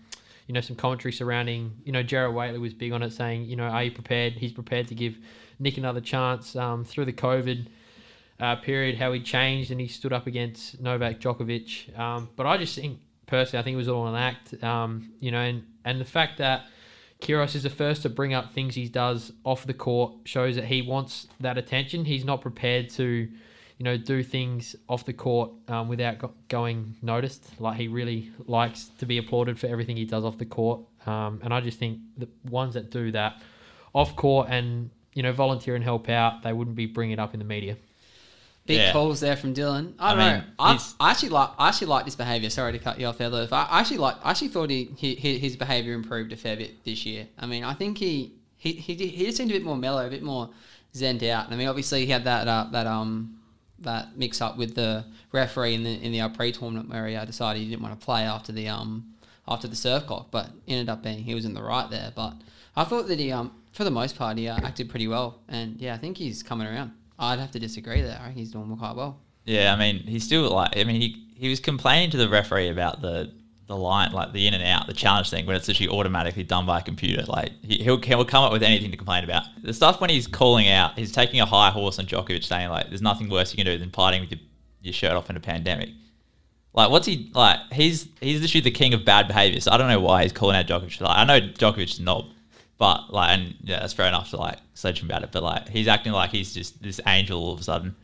you 0.48 0.54
know, 0.54 0.62
some 0.62 0.75
commentary 0.75 1.12
surrounding, 1.12 1.74
you 1.86 1.92
know, 1.92 2.01
Jared 2.01 2.34
Waitley 2.34 2.60
was 2.60 2.74
big 2.74 2.92
on 2.92 3.04
it, 3.04 3.12
saying, 3.13 3.46
you 3.46 3.56
know, 3.56 3.66
are 3.66 3.84
you 3.84 3.92
prepared? 3.92 4.34
He's 4.34 4.51
prepared 4.51 4.88
to 4.88 4.96
give 4.96 5.16
Nick 5.60 5.78
another 5.78 6.01
chance 6.01 6.56
um, 6.56 6.84
through 6.84 7.06
the 7.06 7.13
COVID 7.13 7.68
uh, 8.39 8.56
period, 8.56 8.98
how 8.98 9.12
he 9.12 9.20
changed 9.20 9.70
and 9.70 9.80
he 9.80 9.88
stood 9.88 10.12
up 10.12 10.25
against 10.25 10.82
Novak 10.82 11.20
Djokovic. 11.20 11.96
Um, 12.00 12.30
but 12.36 12.48
I 12.48 12.58
just 12.58 12.74
think, 12.74 13.00
personally, 13.28 13.62
I 13.62 13.63
think 13.63 13.75
it 13.75 13.78
was 13.78 13.89
all 13.89 14.08
an 14.08 14.16
act, 14.16 14.63
um, 14.63 15.12
you 15.20 15.30
know, 15.30 15.39
and, 15.39 15.68
and 15.86 16.01
the 16.01 16.06
fact 16.06 16.39
that 16.39 16.66
Kyrgios 17.22 17.54
is 17.54 17.62
the 17.62 17.70
first 17.70 18.01
to 18.01 18.10
bring 18.10 18.34
up 18.34 18.51
things 18.51 18.74
he 18.74 18.88
does 18.88 19.32
off 19.44 19.68
the 19.68 19.74
court 19.75 20.13
shows 20.25 20.56
that 20.56 20.66
he 20.66 20.82
wants 20.82 21.28
that 21.39 21.60
attention. 21.60 22.06
He's 22.06 22.25
not 22.25 22.42
prepared 22.42 22.89
to, 22.92 23.30
you 23.79 23.86
you 23.86 23.98
know, 23.98 23.98
do 23.98 24.21
things 24.24 24.75
off 24.89 25.05
the 25.05 25.13
court 25.13 25.51
um, 25.69 25.88
without 25.88 26.19
go- 26.19 26.33
going 26.50 26.95
noticed. 27.01 27.43
Like 27.62 27.77
he 27.77 27.88
really 27.88 28.29
likes 28.45 28.89
to 29.00 29.05
be 29.05 29.17
applauded 29.17 29.57
for 29.57 29.67
everything 29.67 29.95
he 29.95 30.03
does 30.05 30.25
off 30.25 30.38
the 30.38 30.45
court. 30.45 30.81
Um, 31.05 31.39
and 31.43 31.53
I 31.53 31.62
just 31.62 31.79
think 31.79 32.00
the 32.17 32.27
ones 32.51 32.74
that 32.74 32.91
do 32.91 33.12
that 33.13 33.41
off 33.93 34.15
court 34.17 34.50
and 34.50 34.89
you 35.13 35.24
know 35.24 35.31
volunteer 35.31 35.75
and 35.75 35.83
help 35.83 36.09
out, 36.09 36.43
they 36.43 36.51
wouldn't 36.53 36.75
be 36.75 36.86
bringing 36.88 37.13
it 37.13 37.19
up 37.19 37.33
in 37.33 37.39
the 37.39 37.45
media. 37.45 37.77
Big 38.65 38.77
Yeah. 38.79 38.91
calls 38.91 39.19
there 39.21 39.38
from 39.38 39.53
Dylan. 39.53 39.93
I 39.98 40.12
I 40.12 40.15
don't 40.15 40.19
mean, 40.19 40.38
know. 40.39 40.43
I, 40.59 40.79
I 41.00 41.12
actually 41.12 41.29
like. 41.29 41.50
I 41.57 41.69
actually 41.69 41.88
like 41.88 42.05
this 42.05 42.15
behaviour. 42.17 42.50
Sorry 42.51 42.74
to 42.74 42.79
cut 42.79 43.00
you 43.00 43.07
off 43.07 43.17
there, 43.17 43.29
Lewis. 43.29 43.51
I 43.51 43.63
I 43.63 43.79
actually 43.79 43.98
like. 44.00 44.17
I 44.24 44.31
actually 44.31 44.50
thought 44.50 44.69
he, 44.69 44.89
he 44.98 45.15
he- 45.15 45.39
his 45.39 45.55
behaviour 45.55 45.93
improved 45.93 46.31
a 46.33 46.36
fair 46.38 46.55
bit 46.57 46.83
this 46.83 47.05
year. 47.05 47.27
I 47.39 47.45
mean, 47.48 47.63
I 47.63 47.74
think 47.74 47.98
he 47.98 48.33
he 48.57 48.74
he, 48.74 48.93
he 48.95 49.25
just 49.25 49.38
seemed 49.38 49.50
a 49.51 49.53
bit 49.53 49.63
more 49.63 49.77
mellow, 49.77 50.05
a 50.05 50.09
bit 50.09 50.21
more 50.21 50.50
zened 50.93 51.24
out. 51.29 51.50
I 51.51 51.55
mean, 51.55 51.67
obviously 51.67 52.05
he 52.05 52.12
had 52.12 52.25
that 52.25 52.48
uh, 52.48 52.67
that 52.71 52.86
um 52.86 53.38
that 53.81 54.17
mix 54.17 54.41
up 54.41 54.57
with 54.57 54.75
the 54.75 55.05
referee 55.31 55.75
in 55.75 55.83
the 55.83 55.93
in 56.01 56.12
the 56.12 56.27
pre 56.29 56.51
tournament 56.51 56.89
where 56.89 57.07
he 57.07 57.15
uh, 57.15 57.25
decided 57.25 57.62
he 57.62 57.69
didn't 57.69 57.81
want 57.81 58.00
to 58.00 58.05
play 58.05 58.24
after 58.24 58.51
the 58.51 58.67
um 58.67 59.13
after 59.48 59.67
the 59.67 59.75
serve 59.75 60.05
clock, 60.05 60.27
but 60.31 60.50
ended 60.67 60.89
up 60.89 61.03
being 61.03 61.19
he 61.24 61.33
was 61.33 61.45
in 61.45 61.53
the 61.53 61.63
right 61.63 61.89
there. 61.89 62.12
But 62.15 62.36
I 62.75 62.83
thought 62.83 63.07
that 63.07 63.19
he 63.19 63.31
um 63.31 63.51
for 63.71 63.83
the 63.83 63.91
most 63.91 64.15
part 64.17 64.38
he 64.38 64.48
uh, 64.48 64.57
acted 64.57 64.89
pretty 64.89 65.07
well, 65.07 65.39
and 65.48 65.79
yeah, 65.79 65.93
I 65.93 65.98
think 65.98 66.17
he's 66.17 66.43
coming 66.43 66.67
around. 66.67 66.91
I'd 67.17 67.39
have 67.39 67.51
to 67.51 67.59
disagree 67.59 68.01
there. 68.01 68.19
I 68.21 68.27
think 68.27 68.38
he's 68.38 68.51
doing 68.51 68.75
quite 68.77 68.95
well. 68.95 69.19
Yeah, 69.45 69.74
I 69.74 69.77
mean, 69.77 70.00
he's 70.00 70.24
still 70.24 70.50
like, 70.51 70.77
I 70.77 70.83
mean, 70.83 71.01
he 71.01 71.25
he 71.36 71.50
was 71.50 71.59
complaining 71.59 72.12
to 72.12 72.17
the 72.17 72.29
referee 72.29 72.69
about 72.69 73.01
the 73.01 73.31
the 73.70 73.78
line, 73.78 74.12
like 74.12 74.34
the 74.34 74.48
in 74.48 74.56
and 74.56 74.64
out, 74.64 74.88
the 74.88 74.94
challenge 74.94 75.30
thing, 75.30 75.46
when 75.46 75.56
it's 75.56 75.70
actually 75.70 75.90
automatically 75.90 76.44
done 76.44 76.66
by 76.66 76.80
a 76.80 76.82
computer. 76.82 77.24
Like 77.28 77.52
he, 77.62 77.78
he'll 77.78 78.02
he'll 78.02 78.26
come 78.26 78.44
up 78.44 78.52
with 78.52 78.64
anything 78.64 78.90
to 78.90 78.98
complain 78.98 79.24
about. 79.24 79.44
The 79.62 79.74
stuff 79.74 80.02
when 80.02 80.10
he's 80.10 80.26
calling 80.26 80.68
out, 80.68 80.98
he's 80.98 81.12
taking 81.12 81.40
a 81.40 81.46
high 81.46 81.70
horse 81.70 82.00
on 82.00 82.06
Djokovic, 82.08 82.44
saying 82.44 82.70
like, 82.70 82.90
"There's 82.90 83.04
nothing 83.04 83.30
worse 83.30 83.54
you 83.54 83.58
can 83.58 83.68
do 83.68 83.78
than 83.78 83.92
partying 83.92 84.22
with 84.22 84.32
your, 84.32 84.40
your 84.82 84.94
shirt 84.94 85.12
off 85.14 85.30
in 85.30 85.38
a 85.38 85.40
pandemic." 85.40 85.90
Like, 86.74 86.90
what's 86.90 87.06
he 87.06 87.30
like? 87.36 87.60
He's 87.72 88.08
he's 88.20 88.42
literally 88.42 88.64
the 88.64 88.72
king 88.72 88.96
of 88.96 89.06
bad 89.06 89.28
behavior. 89.28 89.62
So 89.62 89.72
I 89.72 89.78
don't 89.78 89.88
know 89.88 90.00
why 90.00 90.24
he's 90.24 90.34
calling 90.34 90.58
out 90.58 90.66
Djokovic. 90.66 91.00
Like, 91.00 91.18
I 91.18 91.24
know 91.24 91.40
Djokovic's 91.40 92.00
a 92.00 92.04
knob, 92.04 92.26
but 92.80 93.14
like, 93.14 93.38
and 93.38 93.54
yeah, 93.62 93.82
that's 93.82 93.94
fair 93.94 94.08
enough 94.08 94.32
to 94.32 94.38
like 94.38 94.58
sledge 94.74 95.00
him 95.00 95.08
about 95.08 95.22
it. 95.22 95.32
But 95.32 95.44
like, 95.44 95.70
he's 95.70 95.88
acting 95.88 96.12
like 96.12 96.32
he's 96.32 96.56
just 96.56 96.82
this 96.82 97.00
angel 97.06 97.40
all 97.40 97.54
of 97.54 97.60
a 97.60 97.64
sudden, 97.64 97.96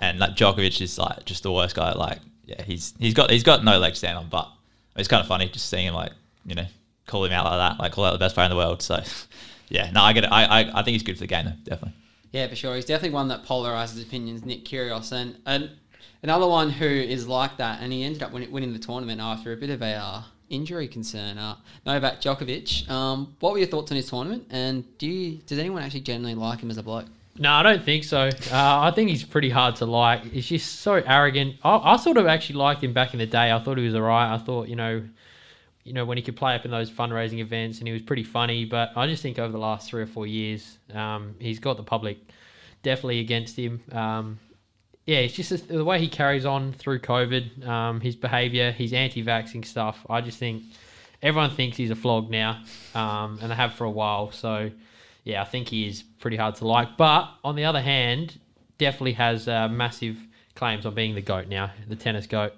and 0.00 0.18
like 0.18 0.34
Djokovic 0.34 0.80
is 0.80 0.98
like 0.98 1.24
just 1.26 1.44
the 1.44 1.52
worst 1.52 1.76
guy. 1.76 1.92
Like, 1.92 2.18
yeah, 2.44 2.62
he's 2.62 2.92
he's 2.98 3.14
got 3.14 3.30
he's 3.30 3.44
got 3.44 3.62
no 3.62 3.78
leg 3.78 3.92
to 3.92 3.98
stand 3.98 4.18
on. 4.18 4.28
But 4.28 4.50
it's 4.96 5.08
kind 5.08 5.20
of 5.20 5.26
funny 5.26 5.48
just 5.48 5.68
seeing 5.68 5.86
him 5.86 5.94
like 5.94 6.12
you 6.44 6.54
know 6.54 6.66
call 7.06 7.24
him 7.24 7.32
out 7.32 7.44
like 7.44 7.58
that, 7.58 7.82
like 7.82 7.92
call 7.92 8.04
out 8.04 8.12
the 8.12 8.18
best 8.18 8.34
player 8.34 8.46
in 8.46 8.50
the 8.50 8.56
world. 8.56 8.82
So 8.82 9.02
yeah, 9.68 9.90
no, 9.90 10.02
I 10.02 10.12
get 10.12 10.24
it. 10.24 10.32
I 10.32 10.44
I, 10.44 10.80
I 10.80 10.82
think 10.82 10.94
he's 10.94 11.02
good 11.02 11.16
for 11.16 11.20
the 11.20 11.26
game 11.26 11.46
though, 11.46 11.52
definitely. 11.64 11.94
Yeah, 12.32 12.48
for 12.48 12.56
sure. 12.56 12.74
He's 12.74 12.86
definitely 12.86 13.14
one 13.14 13.28
that 13.28 13.44
polarizes 13.44 14.02
opinions. 14.02 14.44
Nick 14.44 14.64
Kyrgios 14.64 15.12
and 15.12 15.36
and 15.46 15.70
another 16.22 16.48
one 16.48 16.70
who 16.70 16.86
is 16.86 17.28
like 17.28 17.56
that, 17.58 17.80
and 17.82 17.92
he 17.92 18.04
ended 18.04 18.22
up 18.22 18.32
win- 18.32 18.50
winning 18.50 18.72
the 18.72 18.78
tournament 18.78 19.20
after 19.20 19.52
a 19.52 19.56
bit 19.56 19.70
of 19.70 19.82
a 19.82 19.94
uh, 19.94 20.22
injury 20.48 20.88
concern. 20.88 21.38
Uh, 21.38 21.56
Novak 21.84 22.20
Djokovic. 22.20 22.88
Um, 22.88 23.34
what 23.40 23.52
were 23.52 23.58
your 23.58 23.68
thoughts 23.68 23.90
on 23.90 23.96
his 23.96 24.08
tournament? 24.08 24.46
And 24.50 24.84
do 24.98 25.06
you, 25.08 25.38
does 25.46 25.58
anyone 25.58 25.82
actually 25.82 26.00
generally 26.00 26.34
like 26.34 26.60
him 26.60 26.70
as 26.70 26.78
a 26.78 26.82
bloke? 26.82 27.06
No, 27.38 27.50
I 27.50 27.62
don't 27.62 27.82
think 27.82 28.04
so. 28.04 28.28
Uh, 28.28 28.30
I 28.52 28.92
think 28.94 29.08
he's 29.08 29.24
pretty 29.24 29.48
hard 29.48 29.76
to 29.76 29.86
like. 29.86 30.24
He's 30.24 30.46
just 30.46 30.80
so 30.80 30.94
arrogant. 30.94 31.56
I, 31.64 31.76
I 31.76 31.96
sort 31.96 32.18
of 32.18 32.26
actually 32.26 32.56
liked 32.56 32.84
him 32.84 32.92
back 32.92 33.14
in 33.14 33.18
the 33.18 33.26
day. 33.26 33.50
I 33.50 33.58
thought 33.58 33.78
he 33.78 33.84
was 33.84 33.94
alright. 33.94 34.38
I 34.38 34.42
thought, 34.42 34.68
you 34.68 34.76
know, 34.76 35.02
you 35.84 35.92
know 35.92 36.04
when 36.04 36.18
he 36.18 36.22
could 36.22 36.36
play 36.36 36.54
up 36.54 36.64
in 36.64 36.70
those 36.70 36.90
fundraising 36.90 37.38
events 37.38 37.78
and 37.78 37.86
he 37.88 37.92
was 37.92 38.02
pretty 38.02 38.22
funny. 38.22 38.64
But 38.64 38.92
I 38.96 39.06
just 39.06 39.22
think 39.22 39.38
over 39.38 39.50
the 39.50 39.58
last 39.58 39.88
three 39.88 40.02
or 40.02 40.06
four 40.06 40.26
years, 40.26 40.78
um, 40.92 41.34
he's 41.38 41.58
got 41.58 41.76
the 41.76 41.82
public 41.82 42.18
definitely 42.82 43.20
against 43.20 43.56
him. 43.56 43.80
Um, 43.92 44.38
yeah, 45.06 45.18
it's 45.18 45.34
just 45.34 45.68
the 45.68 45.84
way 45.84 45.98
he 45.98 46.08
carries 46.08 46.44
on 46.44 46.72
through 46.72 47.00
COVID, 47.00 47.66
um, 47.66 48.00
his 48.00 48.14
behaviour, 48.14 48.70
his 48.70 48.92
anti-vaxxing 48.92 49.64
stuff. 49.64 50.04
I 50.08 50.20
just 50.20 50.38
think 50.38 50.62
everyone 51.22 51.50
thinks 51.50 51.76
he's 51.76 51.90
a 51.90 51.96
flog 51.96 52.30
now, 52.30 52.62
um, 52.94 53.38
and 53.42 53.50
they 53.50 53.54
have 53.56 53.74
for 53.74 53.84
a 53.84 53.90
while. 53.90 54.30
So, 54.30 54.70
yeah, 55.24 55.42
I 55.42 55.44
think 55.44 55.68
he 55.68 55.86
is 55.88 56.02
pretty 56.02 56.36
hard 56.36 56.54
to 56.56 56.66
like. 56.66 56.96
But 56.96 57.28
on 57.44 57.56
the 57.56 57.64
other 57.64 57.80
hand, 57.80 58.38
definitely 58.78 59.12
has 59.14 59.48
uh, 59.48 59.68
massive 59.68 60.16
claims 60.54 60.84
on 60.86 60.94
being 60.94 61.14
the 61.14 61.22
goat 61.22 61.48
now, 61.48 61.70
the 61.88 61.96
tennis 61.96 62.26
goat. 62.26 62.52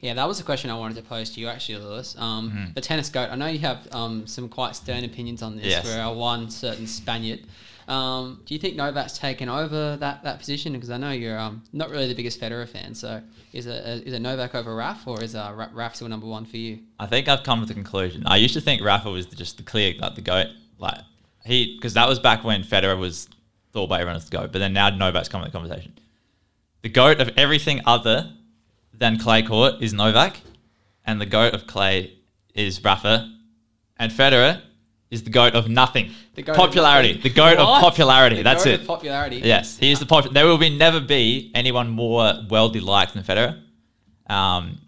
Yeah, 0.00 0.14
that 0.14 0.28
was 0.28 0.38
a 0.38 0.44
question 0.44 0.70
I 0.70 0.78
wanted 0.78 0.96
to 0.96 1.02
pose 1.02 1.30
to 1.30 1.40
you 1.40 1.48
actually, 1.48 1.78
Lewis. 1.78 2.14
Um, 2.18 2.72
The 2.74 2.80
tennis 2.82 3.08
goat. 3.08 3.30
I 3.30 3.36
know 3.36 3.46
you 3.46 3.60
have 3.60 3.88
um, 3.92 4.26
some 4.26 4.48
quite 4.50 4.76
stern 4.76 5.02
opinions 5.04 5.42
on 5.42 5.56
this 5.56 5.66
Yes. 5.66 5.90
for 5.90 5.98
our 5.98 6.14
one 6.14 6.50
certain 6.50 6.86
Spaniard. 6.86 7.40
Um, 7.88 8.40
do 8.46 8.54
you 8.54 8.60
think 8.60 8.76
Novak's 8.76 9.18
taken 9.18 9.48
over 9.48 9.96
that, 9.96 10.22
that 10.22 10.38
position? 10.38 10.72
Because 10.74 10.90
I 10.90 10.96
know 10.96 11.10
you're 11.10 11.38
um, 11.38 11.62
not 11.72 11.90
really 11.90 12.06
the 12.08 12.14
biggest 12.14 12.40
Federer 12.40 12.68
fan. 12.68 12.94
So 12.94 13.20
is 13.52 13.66
it 13.66 14.06
is 14.06 14.12
it 14.14 14.20
Novak 14.20 14.54
over 14.54 14.74
Raf, 14.74 15.06
or 15.06 15.22
is 15.22 15.34
uh, 15.34 15.52
Ra- 15.54 15.68
Raf 15.72 15.94
still 15.96 16.08
number 16.08 16.26
one 16.26 16.44
for 16.46 16.56
you? 16.56 16.78
I 16.98 17.06
think 17.06 17.28
I've 17.28 17.42
come 17.42 17.60
to 17.60 17.66
the 17.66 17.74
conclusion. 17.74 18.24
I 18.26 18.36
used 18.36 18.54
to 18.54 18.60
think 18.60 18.82
Rafa 18.82 19.10
was 19.10 19.26
just 19.26 19.56
the 19.58 19.62
clear, 19.62 19.94
like 19.98 20.14
the 20.14 20.22
goat, 20.22 20.46
like 20.78 20.98
he, 21.44 21.76
because 21.76 21.94
that 21.94 22.08
was 22.08 22.18
back 22.18 22.44
when 22.44 22.62
Federer 22.62 22.98
was 22.98 23.28
thought 23.72 23.88
by 23.88 24.00
everyone 24.00 24.16
as 24.16 24.24
the 24.28 24.36
goat. 24.36 24.52
But 24.52 24.58
then 24.60 24.72
now 24.72 24.90
Novak's 24.90 25.28
come 25.28 25.42
in 25.42 25.48
the 25.48 25.52
conversation. 25.52 25.92
The 26.82 26.88
goat 26.88 27.20
of 27.20 27.30
everything 27.36 27.80
other 27.86 28.30
than 28.92 29.18
clay 29.18 29.42
court 29.42 29.82
is 29.82 29.92
Novak, 29.92 30.40
and 31.04 31.20
the 31.20 31.26
goat 31.26 31.54
of 31.54 31.66
clay 31.66 32.14
is 32.54 32.82
Rafa, 32.84 33.30
and 33.96 34.12
Federer 34.12 34.60
is 35.10 35.22
the 35.22 35.30
goat 35.30 35.54
of 35.54 35.68
nothing. 35.68 36.10
The 36.34 36.42
goat 36.42 36.52
of 36.52 36.56
popularity. 36.58 37.08
nothing. 37.14 37.22
the 37.22 37.30
goat 37.30 37.58
What? 37.58 37.76
of 37.76 37.80
popularity. 37.80 38.36
The 38.36 38.42
That's 38.42 38.64
goat 38.64 38.74
it. 38.74 38.80
of 38.80 38.86
popularity. 38.86 39.36
Yes, 39.44 39.78
he 39.78 39.92
is 39.92 39.98
the 40.00 40.06
pop. 40.06 40.30
There 40.32 40.46
will 40.46 40.58
be 40.58 40.70
never 40.76 41.00
be 41.00 41.50
anyone 41.54 41.88
more 41.90 42.34
well 42.48 42.68
liked 42.68 43.14
than 43.14 43.22
Federer. 43.22 43.60
Um, 44.26 44.80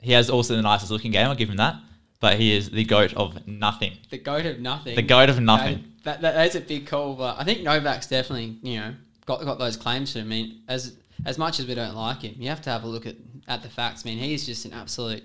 he 0.00 0.12
has 0.12 0.30
also 0.30 0.56
the 0.56 0.62
nicest 0.62 0.90
looking 0.90 1.10
game. 1.10 1.26
I'll 1.26 1.34
give 1.34 1.50
him 1.50 1.56
that. 1.56 1.76
But 2.20 2.38
he 2.38 2.54
is 2.54 2.70
the 2.70 2.84
goat 2.84 3.14
of 3.14 3.46
nothing. 3.46 3.94
The 4.10 4.18
goat 4.18 4.44
of 4.46 4.60
nothing. 4.60 4.94
The 4.94 5.02
goat 5.02 5.30
of 5.30 5.40
nothing. 5.40 5.84
That, 6.04 6.20
that, 6.20 6.34
that 6.34 6.46
is 6.48 6.54
a 6.54 6.60
big 6.60 6.86
call, 6.86 7.14
but 7.14 7.36
I 7.38 7.44
think 7.44 7.62
Novak's 7.62 8.06
definitely 8.06 8.58
you 8.62 8.78
know 8.80 8.94
got 9.26 9.42
got 9.44 9.58
those 9.58 9.76
claims 9.76 10.12
to 10.12 10.20
him. 10.20 10.26
I 10.26 10.28
mean, 10.28 10.60
as 10.68 10.96
as 11.26 11.38
much 11.38 11.60
as 11.60 11.66
we 11.66 11.74
don't 11.74 11.94
like 11.94 12.22
him, 12.22 12.34
you 12.38 12.48
have 12.48 12.62
to 12.62 12.70
have 12.70 12.84
a 12.84 12.86
look 12.86 13.06
at, 13.06 13.16
at 13.48 13.62
the 13.62 13.68
facts. 13.68 14.04
I 14.04 14.10
mean, 14.10 14.18
he's 14.18 14.44
just 14.46 14.64
an 14.64 14.72
absolute 14.72 15.22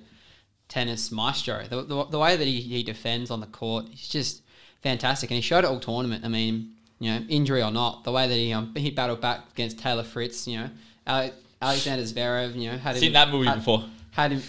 tennis 0.68 1.12
maestro. 1.12 1.64
The, 1.70 1.84
the, 1.84 2.06
the 2.06 2.20
way 2.20 2.36
that 2.36 2.46
he, 2.48 2.60
he 2.60 2.84
defends 2.84 3.32
on 3.32 3.40
the 3.40 3.46
court, 3.48 3.86
he's 3.90 4.08
just 4.10 4.42
fantastic, 4.82 5.32
and 5.32 5.36
he 5.36 5.42
showed 5.42 5.60
it 5.64 5.66
all 5.68 5.80
tournament. 5.80 6.26
I 6.26 6.28
mean, 6.28 6.72
you 7.00 7.12
know, 7.12 7.20
injury 7.30 7.62
or 7.64 7.72
not, 7.72 8.04
the 8.04 8.12
way 8.12 8.28
that 8.28 8.36
he 8.36 8.52
um, 8.54 8.74
he 8.76 8.92
battled 8.92 9.22
back 9.22 9.42
against 9.52 9.80
Taylor 9.80 10.04
Fritz, 10.04 10.48
you 10.48 10.60
know, 10.60 10.70
Ale- 11.08 11.34
Alexander 11.62 12.04
Zverev, 12.04 12.56
you 12.56 12.72
know, 12.72 12.78
had 12.78 12.96
Seen 12.98 13.08
him, 13.08 13.14
that 13.14 13.30
movie 13.30 13.48
had- 13.48 13.58
before. 13.60 13.86
had 14.12 14.32
him 14.32 14.42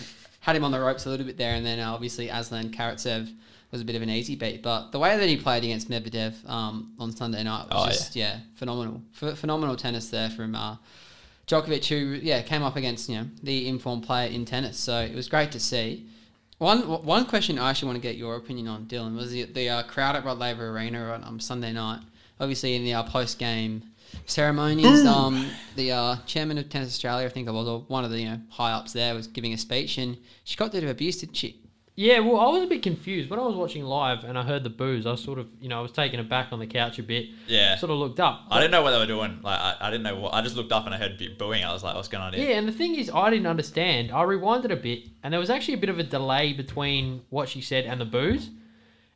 had 0.47 0.55
him 0.55 0.63
on 0.63 0.71
the 0.71 0.79
ropes 0.79 1.07
a 1.07 1.11
little 1.11 1.27
bit 1.27 1.37
there, 1.37 1.55
and 1.57 1.67
then 1.67 1.81
uh, 1.81 1.93
obviously 1.93 2.29
Aslan 2.29 2.71
Karatsev 2.71 3.29
was 3.73 3.81
a 3.81 3.85
bit 3.85 3.97
of 3.97 4.03
an 4.03 4.09
easy 4.11 4.37
beat. 4.37 4.63
But 4.63 4.93
the 4.93 4.99
way 5.01 5.19
that 5.19 5.29
he 5.29 5.37
played 5.37 5.65
against 5.65 5.91
Medvedev 5.91 6.49
um, 6.49 6.93
on 7.01 7.11
Sunday 7.11 7.43
night 7.43 7.67
was 7.69 7.85
Oh, 7.85 7.89
just 7.89 8.15
yeah. 8.15 8.39
phenomenal, 8.55 9.03
Ph- 9.19 9.35
phenomenal 9.37 9.75
tennis 9.75 10.09
there 10.09 10.31
from 10.31 10.55
uh, 10.55 10.77
Djokovic, 11.49 11.87
who 11.89 12.21
yeah 12.23 12.43
came 12.43 12.63
up 12.63 12.77
against 12.77 13.09
you 13.09 13.17
know 13.17 13.27
the 13.43 13.67
informed 13.67 14.05
player 14.05 14.29
in 14.31 14.45
tennis. 14.45 14.79
So 14.79 15.01
it 15.01 15.17
was 15.17 15.29
great 15.29 15.51
to 15.53 15.59
see. 15.61 16.07
One 16.59 16.79
one 17.05 17.27
question 17.27 17.59
I 17.59 17.71
actually 17.71 17.89
want 17.89 17.97
to 18.03 18.09
get 18.09 18.17
your 18.17 18.37
opinion 18.37 18.69
on, 18.69 18.87
Dylan, 18.87 19.17
was 19.17 19.33
the, 19.33 19.43
the 19.45 19.69
uh, 19.69 19.83
crowd 19.83 20.15
at 20.17 20.25
Rod 20.25 20.39
Laver 20.39 20.69
Arena 20.71 21.11
on 21.13 21.25
um, 21.25 21.41
Sunday 21.41 21.73
night. 21.73 22.01
Obviously, 22.39 22.77
in 22.77 22.85
the 22.85 22.95
uh, 22.95 23.03
post 23.03 23.39
game 23.39 23.83
ceremonies, 24.27 25.05
um, 25.05 25.49
the 25.77 25.93
uh, 25.93 26.17
chairman 26.27 26.59
of 26.59 26.69
Tennis 26.69 26.89
Australia, 26.89 27.27
I 27.27 27.31
think 27.31 27.49
it 27.49 27.53
was, 27.53 27.69
or 27.69 27.81
one 27.89 28.05
of 28.05 28.11
the 28.11 28.21
you 28.21 28.29
know, 28.29 28.41
high 28.51 28.73
ups 28.73 28.93
there, 28.93 29.15
was 29.15 29.27
giving 29.27 29.53
a 29.53 29.59
speech, 29.59 29.99
and 29.99 30.17
she 30.45 30.57
got 30.57 30.69
a 30.69 30.73
bit 30.73 30.85
of 30.85 30.91
abuse, 30.91 31.19
didn't 31.19 31.37
she? 31.37 31.61
Yeah, 31.99 32.19
well, 32.19 32.39
I 32.39 32.51
was 32.51 32.63
a 32.63 32.67
bit 32.67 32.83
confused 32.83 33.31
when 33.31 33.41
I 33.41 33.43
was 33.43 33.57
watching 33.57 33.83
live 33.83 34.23
and 34.25 34.39
I 34.39 34.43
heard 34.43 34.63
the 34.65 34.71
boos, 34.71 35.07
I 35.07 35.13
was 35.13 35.25
sort 35.25 35.39
of, 35.39 35.49
you 35.63 35.71
know, 35.71 35.79
I 35.79 35.81
was 35.81 35.93
taken 35.93 36.21
aback 36.21 36.53
on 36.53 36.59
the 36.59 36.67
couch 36.67 36.99
a 36.99 37.03
bit. 37.03 37.29
Yeah. 37.47 37.75
Sort 37.79 37.91
of 37.91 37.97
looked 37.97 38.21
up. 38.21 38.43
I 38.51 38.61
didn't 38.61 38.73
know 38.73 38.83
what 38.83 38.91
they 38.91 38.99
were 38.99 39.07
doing. 39.07 39.41
Like 39.43 39.59
I, 39.59 39.77
I 39.81 39.91
didn't 39.91 40.03
know 40.03 40.17
what. 40.17 40.35
I 40.35 40.43
just 40.43 40.57
looked 40.57 40.73
up 40.73 40.85
and 40.85 40.95
I 40.95 40.99
heard 40.99 41.19
booing. 41.39 41.65
I 41.65 41.73
was 41.73 41.83
like, 41.83 41.95
what's 41.95 42.09
going 42.09 42.23
on 42.23 42.35
here? 42.35 42.51
Yeah, 42.51 42.57
and 42.57 42.69
the 42.69 42.73
thing 42.73 42.97
is, 42.97 43.09
I 43.09 43.31
didn't 43.31 43.47
understand. 43.47 44.13
I 44.13 44.23
rewinded 44.25 44.73
a 44.73 44.77
bit, 44.77 45.05
and 45.23 45.33
there 45.33 45.41
was 45.41 45.49
actually 45.49 45.73
a 45.73 45.79
bit 45.79 45.89
of 45.89 45.99
a 45.99 46.03
delay 46.03 46.53
between 46.53 47.23
what 47.31 47.49
she 47.49 47.63
said 47.63 47.87
and 47.87 47.99
the 47.99 48.05
boos. 48.05 48.51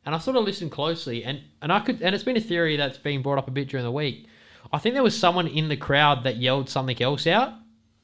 And 0.03 0.15
I 0.15 0.17
sort 0.17 0.35
of 0.35 0.43
listened 0.43 0.71
closely, 0.71 1.23
and, 1.23 1.41
and 1.61 1.71
I 1.71 1.81
could, 1.81 2.01
and 2.01 2.15
it's 2.15 2.23
been 2.23 2.35
a 2.35 2.41
theory 2.41 2.77
that's 2.77 2.97
been 2.97 3.21
brought 3.21 3.37
up 3.37 3.47
a 3.47 3.51
bit 3.51 3.69
during 3.69 3.85
the 3.85 3.91
week. 3.91 4.25
I 4.73 4.77
think 4.79 4.93
there 4.95 5.03
was 5.03 5.17
someone 5.17 5.47
in 5.47 5.69
the 5.69 5.77
crowd 5.77 6.23
that 6.23 6.37
yelled 6.37 6.69
something 6.69 7.01
else 7.01 7.27
out. 7.27 7.53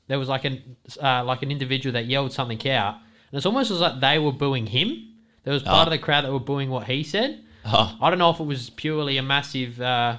There 0.07 0.19
was 0.19 0.29
like 0.29 0.45
an 0.45 0.75
uh, 1.01 1.23
like 1.23 1.41
an 1.43 1.51
individual 1.51 1.93
that 1.93 2.05
yelled 2.05 2.31
something 2.33 2.59
out, 2.69 2.95
and 3.31 3.37
it's 3.37 3.45
almost 3.45 3.71
as 3.71 3.79
like 3.79 3.99
they 3.99 4.19
were 4.19 4.31
booing 4.31 4.67
him. 4.67 5.13
There 5.43 5.53
was 5.53 5.63
part 5.63 5.87
Oh. 5.87 5.91
of 5.91 5.91
the 5.91 6.03
crowd 6.03 6.23
that 6.25 6.31
were 6.31 6.39
booing 6.39 6.69
what 6.69 6.87
he 6.87 7.03
said. 7.03 7.41
Oh, 7.65 7.97
I 8.01 8.09
don't 8.09 8.19
know 8.19 8.29
if 8.29 8.39
it 8.39 8.45
was 8.45 8.69
purely 8.69 9.17
a 9.17 9.21
massive, 9.23 9.79
uh, 9.81 10.17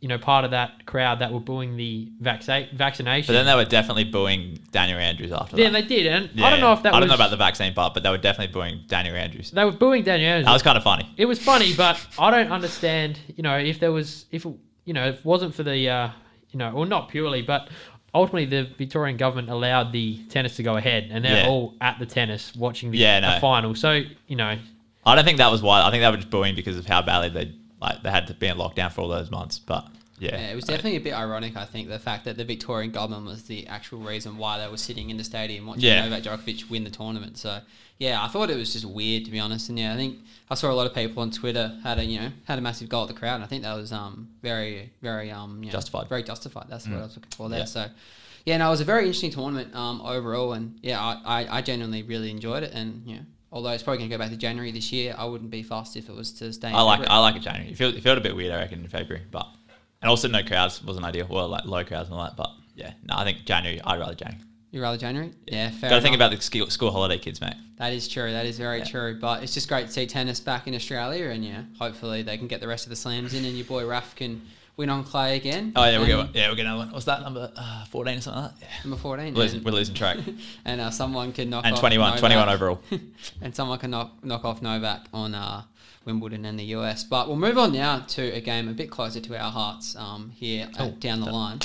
you 0.00 0.08
know, 0.08 0.16
part 0.18 0.44
of 0.46 0.52
that 0.52 0.86
crowd 0.86 1.18
that 1.18 1.32
were 1.32 1.40
booing 1.40 1.76
the 1.76 2.08
vaccine 2.20 2.68
vaccination. 2.74 3.26
but 3.34 3.36
then 3.38 3.46
they 3.46 3.54
were 3.54 3.64
definitely 3.68 4.04
booing 4.04 4.58
Daniel 4.72 4.98
Andrews 4.98 5.32
after 5.32 5.56
Yeah, 5.58 5.70
that. 5.70 5.72
they 5.82 5.86
did, 5.96 6.06
and 6.06 6.30
Yeah, 6.34 6.46
I 6.46 6.50
don't 6.50 6.60
know 6.60 6.72
if 6.72 6.82
that 6.84 6.94
I 6.94 6.96
was. 6.96 7.02
don't 7.02 7.08
know 7.08 7.14
about 7.14 7.30
the 7.30 7.36
vaccine 7.36 7.74
part, 7.74 7.92
but 7.94 8.02
they 8.02 8.10
were 8.10 8.16
definitely 8.18 8.52
booing 8.52 8.84
Daniel 8.88 9.16
Andrews. 9.16 9.50
They 9.50 9.64
were 9.64 9.72
booing 9.72 10.04
Daniel. 10.04 10.30
Andrews. 10.30 10.46
That 10.46 10.52
was 10.52 10.62
kind 10.62 10.78
of 10.78 10.84
funny. 10.84 11.06
it 11.18 11.26
was 11.26 11.38
funny, 11.38 11.74
but 11.74 11.98
I 12.18 12.30
don't 12.30 12.50
understand. 12.52 13.18
You 13.36 13.42
know, 13.42 13.58
if 13.58 13.80
there 13.80 13.92
was, 13.92 14.24
if 14.30 14.46
it, 14.46 14.54
you 14.88 14.94
know, 14.94 15.06
if 15.08 15.16
it 15.18 15.24
wasn't 15.24 15.54
for 15.54 15.62
the, 15.62 15.88
uh, 15.88 16.10
you 16.50 16.58
know, 16.58 16.70
or 16.72 16.86
not 16.86 17.10
purely, 17.10 17.42
but 17.42 17.68
ultimately 18.14 18.46
the 18.46 18.62
Victorian 18.78 19.16
government 19.18 19.50
allowed 19.50 19.92
the 19.92 20.18
tennis 20.30 20.56
to 20.56 20.62
go 20.62 20.76
ahead, 20.76 21.08
and 21.12 21.22
they're 21.24 21.42
Yeah. 21.44 21.48
all 21.50 21.74
at 21.80 21.98
the 21.98 22.06
tennis 22.06 22.56
watching 22.56 22.90
the, 22.90 22.98
Yeah, 22.98 23.20
no. 23.20 23.34
the 23.34 23.40
final. 23.40 23.74
So 23.74 24.02
you 24.26 24.36
know, 24.36 24.56
I 25.04 25.14
don't 25.14 25.24
think 25.26 25.38
that 25.38 25.50
was 25.50 25.60
why. 25.62 25.82
I 25.86 25.90
think 25.90 26.02
they 26.02 26.10
were 26.10 26.16
just 26.16 26.30
booing 26.30 26.54
because 26.54 26.76
of 26.78 26.86
how 26.86 27.02
badly 27.02 27.28
they 27.28 27.52
like 27.80 28.02
they 28.02 28.10
had 28.10 28.26
to 28.28 28.34
be 28.34 28.46
in 28.46 28.56
lockdown 28.56 28.90
for 28.90 29.02
all 29.02 29.08
those 29.08 29.30
months. 29.30 29.58
But 29.58 29.86
yeah, 30.18 30.30
Yeah, 30.40 30.50
it 30.52 30.54
was 30.56 30.64
definitely 30.64 30.96
a 30.96 31.00
bit 31.00 31.12
ironic, 31.14 31.56
I 31.56 31.64
think, 31.66 31.88
the 31.88 31.98
fact 31.98 32.24
that 32.24 32.36
the 32.36 32.44
Victorian 32.44 32.90
government 32.90 33.26
was 33.26 33.42
the 33.44 33.66
actual 33.68 33.98
reason 34.00 34.36
why 34.38 34.58
they 34.58 34.66
were 34.68 34.76
sitting 34.78 35.10
in 35.10 35.16
the 35.16 35.22
stadium 35.24 35.66
watching 35.66 35.84
Yeah. 35.84 36.08
Novak 36.08 36.22
Djokovic 36.24 36.68
win 36.70 36.82
the 36.84 36.90
tournament. 36.90 37.36
So, 37.38 37.60
yeah, 37.98 38.22
I 38.22 38.28
thought 38.28 38.50
it 38.50 38.56
was 38.56 38.72
just 38.72 38.84
weird, 38.84 39.24
to 39.24 39.30
be 39.30 39.40
honest. 39.40 39.68
And 39.68 39.78
yeah, 39.78 39.92
I 39.92 39.96
think 39.96 40.18
I 40.50 40.54
saw 40.54 40.70
a 40.70 40.72
lot 40.72 40.86
of 40.86 40.94
people 40.94 41.22
on 41.22 41.30
Twitter 41.30 41.76
had 41.82 41.98
a, 41.98 42.04
you 42.04 42.20
know, 42.20 42.30
had 42.44 42.58
a 42.58 42.62
massive 42.62 42.88
goal 42.88 43.02
at 43.02 43.08
the 43.08 43.14
crowd. 43.14 43.36
And 43.36 43.44
I 43.44 43.46
think 43.46 43.62
that 43.64 43.74
was 43.74 43.92
um 43.92 44.28
very, 44.42 44.92
very, 45.02 45.30
um, 45.30 45.62
you 45.62 45.66
know, 45.66 45.72
Justified. 45.72 46.06
Mm. 46.06 46.08
Very 46.08 46.22
justified. 46.22 46.66
That's 46.68 46.86
what 46.86 46.98
I 46.98 47.02
was 47.02 47.16
looking 47.16 47.32
for 47.36 47.48
there. 47.48 47.60
Yeah. 47.60 47.64
So, 47.64 47.86
yeah, 48.44 48.56
no, 48.56 48.68
it 48.68 48.70
was 48.70 48.80
a 48.80 48.84
very 48.84 49.02
interesting 49.02 49.30
tournament 49.30 49.74
um, 49.74 50.00
overall. 50.00 50.52
And 50.52 50.78
yeah, 50.82 51.00
I, 51.00 51.42
I, 51.42 51.58
I 51.58 51.62
genuinely 51.62 52.02
really 52.02 52.30
enjoyed 52.30 52.62
it. 52.62 52.72
And, 52.72 53.02
you 53.04 53.16
know, 53.16 53.22
although 53.52 53.70
it's 53.70 53.82
probably 53.82 53.98
going 53.98 54.10
to 54.10 54.16
go 54.16 54.18
back 54.18 54.30
to 54.30 54.36
January 54.36 54.70
this 54.70 54.92
year, 54.92 55.14
I 55.18 55.24
wouldn't 55.24 55.50
be 55.50 55.62
fussed 55.62 55.96
if 55.96 56.08
it 56.08 56.14
was 56.14 56.32
to 56.34 56.52
stay 56.52 56.68
in 56.68 56.74
I 56.74 56.82
like 56.82 57.00
February. 57.00 57.18
I 57.18 57.20
like 57.20 57.36
it 57.36 57.42
January. 57.42 57.72
It 57.72 57.76
felt, 57.76 57.94
it 57.94 58.02
felt 58.02 58.16
a 58.18 58.20
bit 58.20 58.36
weird, 58.36 58.52
I 58.52 58.58
reckon, 58.58 58.80
in 58.80 58.88
February, 58.88 59.24
but 59.30 59.46
and 60.00 60.08
also 60.08 60.28
no 60.28 60.42
crowds 60.44 60.82
wasn't 60.84 61.04
ideal. 61.04 61.26
Well, 61.28 61.48
like 61.48 61.64
low 61.64 61.84
crowds 61.84 62.08
and 62.08 62.16
all 62.16 62.24
that, 62.24 62.36
but 62.36 62.50
yeah, 62.76 62.92
no, 63.04 63.16
I 63.16 63.24
think 63.24 63.44
January. 63.44 63.80
I'd 63.84 63.98
rather 63.98 64.14
January. 64.14 64.44
You 64.70 64.82
rather 64.82 64.98
January? 64.98 65.32
Yeah, 65.46 65.70
fair 65.70 65.88
Got 65.88 65.96
to 65.96 66.02
think 66.02 66.14
about 66.14 66.30
the 66.30 66.40
school, 66.40 66.68
school 66.68 66.90
holiday 66.90 67.18
kids, 67.18 67.40
mate. 67.40 67.54
That 67.78 67.92
is 67.94 68.06
true. 68.06 68.30
That 68.32 68.44
is 68.44 68.58
very 68.58 68.78
Yeah. 68.80 68.84
true. 68.84 69.18
But 69.18 69.42
it's 69.42 69.54
just 69.54 69.66
great 69.68 69.86
to 69.86 69.92
see 69.92 70.06
tennis 70.06 70.40
back 70.40 70.66
in 70.66 70.74
Australia, 70.74 71.30
and 71.30 71.44
yeah, 71.44 71.62
hopefully 71.78 72.22
they 72.22 72.36
can 72.36 72.48
get 72.48 72.60
the 72.60 72.68
rest 72.68 72.84
of 72.84 72.90
the 72.90 72.96
slams 72.96 73.32
in, 73.32 73.44
and 73.46 73.56
your 73.56 73.64
boy 73.64 73.86
Raf 73.86 74.14
can 74.14 74.42
win 74.76 74.90
on 74.90 75.04
clay 75.04 75.36
again. 75.36 75.72
Oh 75.74 75.84
yeah, 75.84 75.96
And 75.98 76.06
get 76.06 76.34
yeah, 76.34 76.50
another 76.52 76.78
one. 76.78 76.92
What's 76.92 77.06
that 77.06 77.22
number? 77.22 77.50
Uh, 77.56 77.84
Fourteen 77.86 78.18
or 78.18 78.20
something 78.20 78.42
like 78.42 78.54
that. 78.60 78.60
Yeah. 78.60 78.68
number 78.84 78.96
fourteen. 78.98 79.32
We're 79.34 79.40
losing, 79.42 79.64
we're 79.64 79.70
losing 79.70 79.94
track. 79.94 80.18
and 80.66 80.80
uh, 80.82 80.90
someone 80.90 81.32
can 81.32 81.48
knock 81.48 81.64
and 81.64 81.74
off 81.74 81.80
21, 81.80 82.06
Novak, 82.10 82.20
21 82.20 82.48
overall. 82.50 82.80
and 83.40 83.54
someone 83.56 83.78
can 83.78 83.90
knock 83.90 84.22
knock 84.22 84.44
off 84.44 84.60
Novak 84.60 85.06
on 85.14 85.34
uh, 85.34 85.62
Wimbledon 86.04 86.44
and 86.44 86.58
the 86.58 86.64
US. 86.76 87.04
But 87.04 87.26
we'll 87.28 87.36
move 87.38 87.56
on 87.56 87.72
now 87.72 88.00
to 88.00 88.22
a 88.34 88.40
game 88.42 88.68
a 88.68 88.72
bit 88.74 88.90
closer 88.90 89.20
to 89.20 89.38
our 89.42 89.50
hearts 89.50 89.96
um, 89.96 90.30
here 90.30 90.68
uh, 90.78 90.84
Oh, 90.84 90.90
down 90.90 91.20
the 91.20 91.26
done. 91.26 91.34
line. 91.34 91.60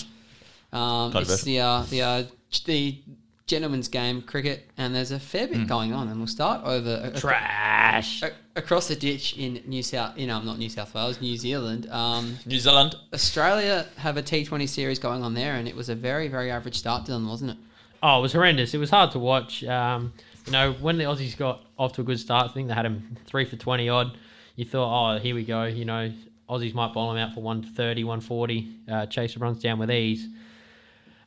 Um, 0.71 1.15
it's 1.17 1.43
the 1.43 1.59
uh, 1.59 1.83
the 1.89 2.01
uh, 2.01 2.23
the 2.61 2.99
gentleman's 3.45 3.87
game 3.89 4.21
cricket, 4.21 4.69
and 4.77 4.95
there's 4.95 5.11
a 5.11 5.19
fair 5.19 5.47
bit 5.47 5.67
going 5.67 5.93
on, 5.93 6.07
and 6.07 6.17
we'll 6.17 6.27
start 6.27 6.63
over 6.63 7.01
a- 7.03 7.15
a- 7.15 7.19
trash. 7.19 8.23
a- 8.23 8.31
across 8.55 8.87
the 8.87 8.95
ditch 8.95 9.35
in 9.37 9.61
New 9.65 9.83
South, 9.83 10.17
you 10.17 10.27
know, 10.27 10.37
I'm 10.37 10.45
not 10.45 10.57
New 10.57 10.69
South 10.69 10.93
Wales, 10.95 11.19
New 11.19 11.35
Zealand. 11.37 11.89
Um, 11.91 12.37
New 12.45 12.59
Zealand. 12.59 12.95
Australia 13.13 13.85
have 13.97 14.15
a 14.17 14.23
T20 14.23 14.67
series 14.67 14.97
going 14.99 15.23
on 15.23 15.33
there, 15.33 15.55
and 15.55 15.67
it 15.67 15.75
was 15.75 15.89
a 15.89 15.95
very, 15.95 16.27
very 16.29 16.49
average 16.51 16.77
start, 16.77 17.05
Dylan, 17.05 17.27
wasn't 17.27 17.51
it? 17.51 17.57
Oh, 18.01 18.19
it 18.19 18.21
was 18.21 18.33
horrendous. 18.33 18.73
It 18.73 18.77
was 18.77 18.89
hard 18.89 19.11
to 19.11 19.19
watch. 19.19 19.63
Um, 19.65 20.13
you 20.45 20.51
know, 20.51 20.73
when 20.73 20.97
the 20.97 21.03
Aussies 21.05 21.37
got 21.37 21.63
off 21.77 21.93
to 21.93 22.01
a 22.01 22.03
good 22.03 22.19
start, 22.19 22.49
I 22.49 22.53
think 22.53 22.67
they 22.69 22.73
had 22.73 22.85
him 22.85 23.17
three 23.25 23.45
for 23.45 23.55
20 23.55 23.87
odd. 23.89 24.17
You 24.55 24.65
thought, 24.65 25.15
oh, 25.15 25.19
here 25.19 25.35
we 25.35 25.43
go. 25.43 25.63
You 25.65 25.85
know, 25.85 26.11
Aussies 26.49 26.73
might 26.73 26.93
bowl 26.93 27.11
him 27.11 27.17
out 27.17 27.33
for 27.33 27.41
130, 27.41 28.03
140. 28.03 28.69
Uh, 28.91 29.05
Chaser 29.07 29.39
runs 29.39 29.61
down 29.61 29.79
with 29.79 29.89
ease. 29.91 30.27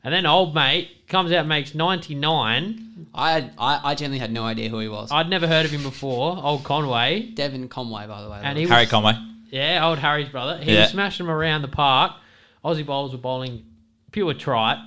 And 0.03 0.13
then 0.13 0.25
old 0.25 0.53
mate 0.55 1.07
comes 1.07 1.31
out 1.31 1.39
and 1.39 1.49
makes 1.49 1.73
99. 1.75 3.07
I 3.13 3.31
had, 3.31 3.51
I, 3.57 3.81
I 3.83 3.95
generally 3.95 4.19
had 4.19 4.31
no 4.31 4.43
idea 4.43 4.69
who 4.69 4.79
he 4.79 4.87
was. 4.87 5.11
I'd 5.11 5.29
never 5.29 5.47
heard 5.47 5.65
of 5.65 5.71
him 5.71 5.83
before. 5.83 6.37
Old 6.41 6.63
Conway. 6.63 7.31
Devon 7.33 7.67
Conway, 7.67 8.07
by 8.07 8.21
the 8.21 8.29
way. 8.29 8.39
And 8.43 8.57
he 8.57 8.65
Harry 8.67 8.83
was, 8.83 8.89
Conway. 8.91 9.13
Yeah, 9.49 9.85
old 9.87 9.99
Harry's 9.99 10.29
brother. 10.29 10.57
He 10.57 10.73
Yeah. 10.73 10.81
was 10.81 10.91
smashing 10.91 11.25
them 11.25 11.33
around 11.35 11.61
the 11.61 11.67
park. 11.67 12.13
Aussie 12.63 12.85
bowlers 12.85 13.11
were 13.11 13.17
bowling 13.17 13.65
pure 14.11 14.33
trite. 14.33 14.77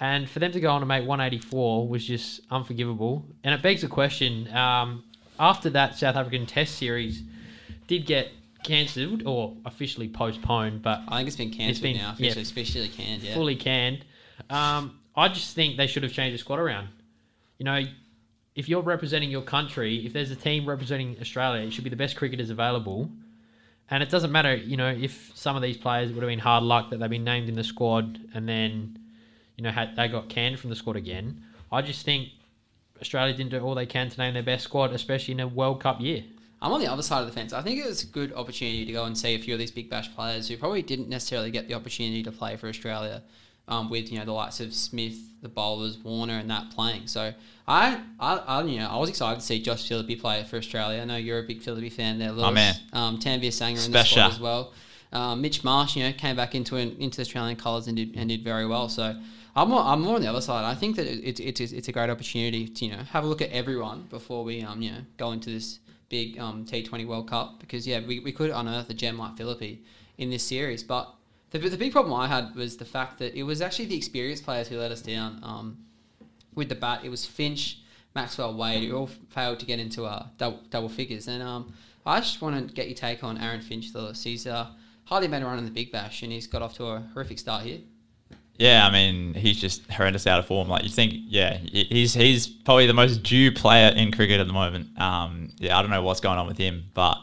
And 0.00 0.28
for 0.28 0.40
them 0.40 0.52
to 0.52 0.60
go 0.60 0.70
on 0.70 0.80
to 0.80 0.86
make 0.86 1.06
184 1.06 1.88
was 1.88 2.04
just 2.06 2.40
unforgivable. 2.50 3.24
And 3.44 3.54
it 3.54 3.62
begs 3.62 3.80
the 3.82 3.88
question 3.88 4.54
um, 4.54 5.04
after 5.38 5.70
that 5.70 5.96
South 5.96 6.16
African 6.16 6.44
Test 6.46 6.74
series 6.76 7.22
did 7.86 8.04
get 8.06 8.28
cancelled 8.62 9.22
or 9.24 9.54
officially 9.64 10.08
postponed, 10.08 10.82
but 10.82 11.00
I 11.08 11.18
think 11.18 11.28
it's 11.28 11.36
been 11.36 11.50
cancelled 11.50 11.82
been- 11.84 11.96
now, 11.98 12.14
yeah. 12.18 12.30
officially, 12.32 12.42
officially 12.42 12.88
canned, 12.88 13.22
yeah. 13.22 13.34
fully 13.34 13.54
canned, 13.56 14.04
um, 14.50 14.98
I 15.14 15.28
just 15.28 15.54
think 15.54 15.76
they 15.76 15.86
should 15.86 16.02
have 16.02 16.12
changed 16.12 16.34
the 16.34 16.38
squad 16.38 16.58
around. 16.58 16.88
You 17.58 17.64
know, 17.64 17.82
if 18.54 18.68
you're 18.68 18.82
representing 18.82 19.30
your 19.30 19.42
country, 19.42 20.04
if 20.06 20.12
there's 20.12 20.30
a 20.30 20.36
team 20.36 20.66
representing 20.66 21.16
Australia, 21.20 21.66
it 21.66 21.72
should 21.72 21.84
be 21.84 21.90
the 21.90 21.96
best 21.96 22.16
cricketers 22.16 22.50
available. 22.50 23.10
And 23.90 24.02
it 24.02 24.10
doesn't 24.10 24.32
matter, 24.32 24.54
you 24.54 24.76
know, 24.76 24.88
if 24.88 25.30
some 25.34 25.56
of 25.56 25.62
these 25.62 25.76
players 25.76 26.12
would 26.12 26.22
have 26.22 26.28
been 26.28 26.40
hard 26.40 26.64
luck 26.64 26.90
that 26.90 26.98
they've 26.98 27.08
been 27.08 27.24
named 27.24 27.48
in 27.48 27.54
the 27.54 27.62
squad 27.62 28.18
and 28.34 28.48
then, 28.48 28.98
you 29.56 29.62
know, 29.62 29.70
had, 29.70 29.94
they 29.94 30.08
got 30.08 30.28
canned 30.28 30.58
from 30.58 30.70
the 30.70 30.76
squad 30.76 30.96
again. 30.96 31.44
I 31.70 31.82
just 31.82 32.04
think 32.04 32.30
Australia 33.00 33.34
didn't 33.34 33.50
do 33.50 33.60
all 33.60 33.74
they 33.74 33.86
can 33.86 34.10
to 34.10 34.18
name 34.18 34.34
their 34.34 34.42
best 34.42 34.64
squad, 34.64 34.92
especially 34.92 35.32
in 35.32 35.40
a 35.40 35.46
World 35.46 35.80
Cup 35.80 36.00
year. 36.00 36.24
I'm 36.60 36.72
on 36.72 36.80
the 36.80 36.90
other 36.90 37.02
side 37.02 37.20
of 37.20 37.26
the 37.26 37.32
fence. 37.32 37.52
I 37.52 37.62
think 37.62 37.78
it 37.78 37.86
was 37.86 38.02
a 38.02 38.06
good 38.06 38.32
opportunity 38.32 38.86
to 38.86 38.92
go 38.92 39.04
and 39.04 39.16
see 39.16 39.34
a 39.34 39.38
few 39.38 39.54
of 39.54 39.60
these 39.60 39.70
big 39.70 39.90
bash 39.90 40.12
players 40.14 40.48
who 40.48 40.56
probably 40.56 40.82
didn't 40.82 41.08
necessarily 41.08 41.50
get 41.50 41.68
the 41.68 41.74
opportunity 41.74 42.22
to 42.22 42.32
play 42.32 42.56
for 42.56 42.68
Australia 42.68 43.22
um, 43.68 43.90
with 43.90 44.12
you 44.12 44.18
know 44.18 44.24
the 44.24 44.32
likes 44.32 44.60
of 44.60 44.72
Smith, 44.74 45.18
the 45.42 45.48
bowlers, 45.48 45.98
Warner, 45.98 46.34
and 46.34 46.50
that 46.50 46.70
playing. 46.70 47.06
So 47.06 47.32
I, 47.66 48.00
I, 48.20 48.36
I 48.36 48.62
you 48.62 48.78
know 48.78 48.88
I 48.88 48.96
was 48.96 49.08
excited 49.08 49.40
to 49.40 49.46
see 49.46 49.60
Josh 49.60 49.88
Philippe 49.88 50.16
play 50.16 50.44
for 50.44 50.56
Australia. 50.56 51.02
I 51.02 51.04
know 51.04 51.16
you're 51.16 51.40
a 51.40 51.46
big 51.46 51.62
Philippe 51.62 51.90
fan 51.90 52.18
there, 52.18 52.32
Lewis. 52.32 52.52
man. 52.52 52.74
Um, 52.92 53.18
Tanveer 53.18 53.48
Sangha 53.48 53.84
in 53.86 53.92
the 53.92 54.04
squad 54.04 54.32
as 54.32 54.40
well. 54.40 54.72
Um, 55.12 55.40
Mitch 55.40 55.64
Marsh, 55.64 55.96
you 55.96 56.04
know, 56.04 56.12
came 56.12 56.36
back 56.36 56.54
into 56.54 56.76
an, 56.76 56.96
into 56.98 57.16
the 57.16 57.22
Australian 57.22 57.56
colours 57.56 57.86
and 57.86 57.96
did 57.96 58.14
and 58.16 58.28
did 58.28 58.42
very 58.42 58.66
well. 58.66 58.88
So 58.88 59.16
I'm 59.56 59.70
more, 59.70 59.80
I'm 59.80 60.02
more 60.02 60.16
on 60.16 60.20
the 60.20 60.28
other 60.28 60.40
side. 60.40 60.64
I 60.64 60.74
think 60.74 60.96
that 60.96 61.06
it, 61.06 61.40
it, 61.40 61.60
it's 61.60 61.72
it's 61.72 61.88
a 61.88 61.92
great 61.92 62.10
opportunity 62.10 62.68
to 62.68 62.84
you 62.84 62.92
know 62.92 63.02
have 63.04 63.24
a 63.24 63.26
look 63.26 63.40
at 63.40 63.50
everyone 63.50 64.06
before 64.10 64.44
we 64.44 64.62
um 64.62 64.82
you 64.82 64.92
know 64.92 64.98
go 65.16 65.32
into 65.32 65.50
this 65.50 65.78
big 66.08 66.38
um 66.38 66.64
T20 66.64 67.06
World 67.06 67.28
Cup 67.28 67.58
because 67.58 67.86
yeah 67.86 68.00
we, 68.06 68.20
we 68.20 68.32
could 68.32 68.50
unearth 68.50 68.90
a 68.90 68.94
gem 68.94 69.18
like 69.18 69.36
Philippe 69.36 69.78
in 70.18 70.30
this 70.30 70.42
series, 70.42 70.82
but 70.82 71.12
the 71.50 71.58
the 71.58 71.76
big 71.76 71.92
problem 71.92 72.14
I 72.14 72.26
had 72.26 72.54
was 72.54 72.76
the 72.76 72.84
fact 72.84 73.18
that 73.18 73.34
it 73.34 73.42
was 73.42 73.60
actually 73.60 73.86
the 73.86 73.96
experienced 73.96 74.44
players 74.44 74.68
who 74.68 74.78
let 74.78 74.90
us 74.90 75.02
down. 75.02 75.40
Um, 75.42 75.78
with 76.54 76.68
the 76.68 76.74
bat, 76.74 77.00
it 77.04 77.10
was 77.10 77.24
Finch, 77.24 77.80
Maxwell, 78.14 78.56
Wade, 78.56 78.88
who 78.88 78.96
all 78.96 79.10
failed 79.28 79.60
to 79.60 79.66
get 79.66 79.78
into 79.78 80.04
uh, 80.04 80.26
double, 80.38 80.60
double 80.70 80.88
figures. 80.88 81.28
And 81.28 81.42
um, 81.42 81.74
I 82.04 82.20
just 82.20 82.40
want 82.40 82.68
to 82.68 82.74
get 82.74 82.86
your 82.86 82.96
take 82.96 83.22
on 83.22 83.38
Aaron 83.38 83.60
Finch, 83.60 83.94
Lewis. 83.94 84.22
He's 84.22 84.46
uh, 84.46 84.68
hardly 85.04 85.28
made 85.28 85.42
a 85.42 85.44
run 85.44 85.58
in 85.58 85.64
the 85.64 85.70
Big 85.70 85.92
Bash, 85.92 86.22
and 86.22 86.32
he's 86.32 86.46
got 86.46 86.62
off 86.62 86.74
to 86.74 86.86
a 86.86 87.00
horrific 87.12 87.38
start 87.38 87.64
here. 87.64 87.80
Yeah, 88.58 88.86
I 88.86 88.90
mean, 88.90 89.34
he's 89.34 89.60
just 89.60 89.90
horrendous 89.90 90.26
out 90.26 90.38
of 90.38 90.46
form. 90.46 90.68
Like 90.68 90.82
you 90.82 90.88
think, 90.88 91.12
yeah, 91.26 91.58
he's 91.58 92.14
he's 92.14 92.46
probably 92.46 92.86
the 92.86 92.94
most 92.94 93.22
due 93.22 93.52
player 93.52 93.92
in 93.94 94.12
cricket 94.12 94.40
at 94.40 94.46
the 94.46 94.52
moment. 94.54 94.98
Um, 94.98 95.50
yeah, 95.58 95.78
I 95.78 95.82
don't 95.82 95.90
know 95.90 96.02
what's 96.02 96.20
going 96.20 96.38
on 96.38 96.46
with 96.46 96.56
him, 96.56 96.84
but 96.94 97.18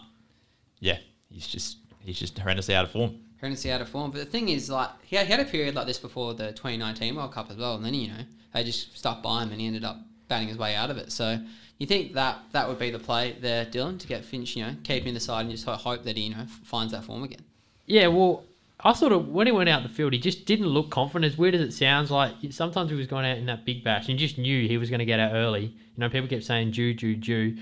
yeah, 0.80 1.00
he's 1.30 1.48
just 1.48 1.78
he's 2.02 2.20
just 2.20 2.36
horrendously 2.36 2.76
out 2.76 2.86
of 2.86 2.92
form. 2.92 3.18
Horrendously 3.44 3.72
out 3.72 3.82
of 3.82 3.90
form. 3.90 4.12
But 4.12 4.20
the 4.20 4.26
thing 4.26 4.48
is, 4.50 4.70
like, 4.70 4.90
he 5.04 5.18
had, 5.18 5.26
he 5.26 5.32
had 5.34 5.42
a 5.42 5.46
period 5.46 5.76
like 5.76 5.86
this 5.86 6.00
before 6.00 6.34
the 6.34 6.54
2019 6.54 7.16
World 7.16 7.34
Cup 7.34 7.52
as 7.52 7.58
well, 7.58 7.76
and 7.76 7.84
then, 7.84 7.94
you 7.94 8.08
know, 8.08 8.24
they 8.54 8.64
just 8.64 8.98
stuck 8.98 9.22
by 9.22 9.44
him 9.44 9.52
and 9.52 9.60
he 9.60 9.68
ended 9.68 9.84
up 9.84 9.98
batting 10.28 10.48
his 10.48 10.58
way 10.58 10.76
out 10.76 10.90
of 10.90 10.98
it. 10.98 11.12
So 11.12 11.40
you 11.78 11.86
think 11.86 12.14
that 12.14 12.40
that 12.54 12.70
would 12.70 12.80
be 12.80 12.92
the 12.92 13.00
play 13.00 13.36
there, 13.42 13.66
Dylan, 13.66 14.00
to 14.00 14.08
get 14.08 14.24
Finch, 14.24 14.56
you 14.56 14.64
know, 14.64 14.76
keep 14.84 15.04
him 15.04 15.10
in 15.10 15.14
the 15.14 15.20
side 15.20 15.42
and 15.42 15.52
just 15.52 15.66
hope 15.66 16.04
that 16.04 16.16
he, 16.16 16.24
you 16.24 16.36
know, 16.36 16.46
finds 16.64 16.94
that 16.94 17.04
form 17.04 17.24
again? 17.24 17.42
Yeah, 17.86 18.08
well, 18.08 18.46
I 18.80 18.94
sort 18.94 19.12
of 19.12 19.28
when 19.28 19.48
he 19.48 19.52
went 19.52 19.70
out 19.70 19.84
the 19.84 19.90
field, 19.90 20.14
he 20.14 20.20
just 20.20 20.46
didn't 20.46 20.68
look 20.68 20.90
confident. 20.90 21.32
As 21.32 21.38
weird 21.38 21.56
as 21.56 21.62
it 21.62 21.74
sounds, 21.74 22.12
like 22.12 22.34
sometimes 22.52 22.92
he 22.92 22.96
was 22.96 23.08
going 23.08 23.26
out 23.26 23.38
in 23.38 23.46
that 23.48 23.66
big 23.66 23.84
bash, 23.84 24.08
and 24.08 24.18
just 24.18 24.38
knew 24.38 24.68
he 24.68 24.78
was 24.78 24.90
going 24.90 25.00
to 25.00 25.06
get 25.06 25.20
out 25.20 25.34
early. 25.34 25.66
You 25.66 25.98
know, 25.98 26.10
people 26.10 26.30
kept 26.30 26.44
saying 26.44 26.72
due, 26.72 26.94
due, 26.94 27.16
due, 27.16 27.58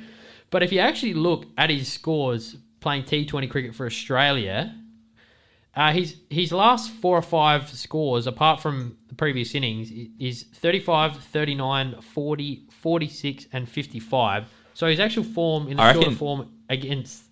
but 0.51 0.61
if 0.61 0.71
you 0.71 0.79
actually 0.79 1.13
look 1.13 1.45
at 1.57 1.69
his 1.69 1.91
scores 1.91 2.55
playing 2.79 3.03
T20 3.03 3.49
cricket 3.49 3.75
for 3.75 3.85
Australia, 3.85 4.75
uh, 5.75 5.91
his 5.93 6.15
his 6.29 6.51
last 6.51 6.91
four 6.91 7.17
or 7.17 7.21
five 7.21 7.69
scores, 7.69 8.27
apart 8.27 8.59
from 8.61 8.97
the 9.07 9.15
previous 9.15 9.55
innings, 9.55 9.91
is 10.19 10.43
35, 10.55 11.17
39, 11.17 12.01
40, 12.01 12.63
46, 12.69 13.47
and 13.53 13.69
55. 13.69 14.45
So 14.73 14.87
his 14.87 14.99
actual 14.99 15.23
form 15.23 15.67
in 15.67 15.77
the 15.77 15.83
I 15.83 15.93
shorter 15.93 16.07
reckon- 16.09 16.17
form 16.17 16.51
against 16.69 17.23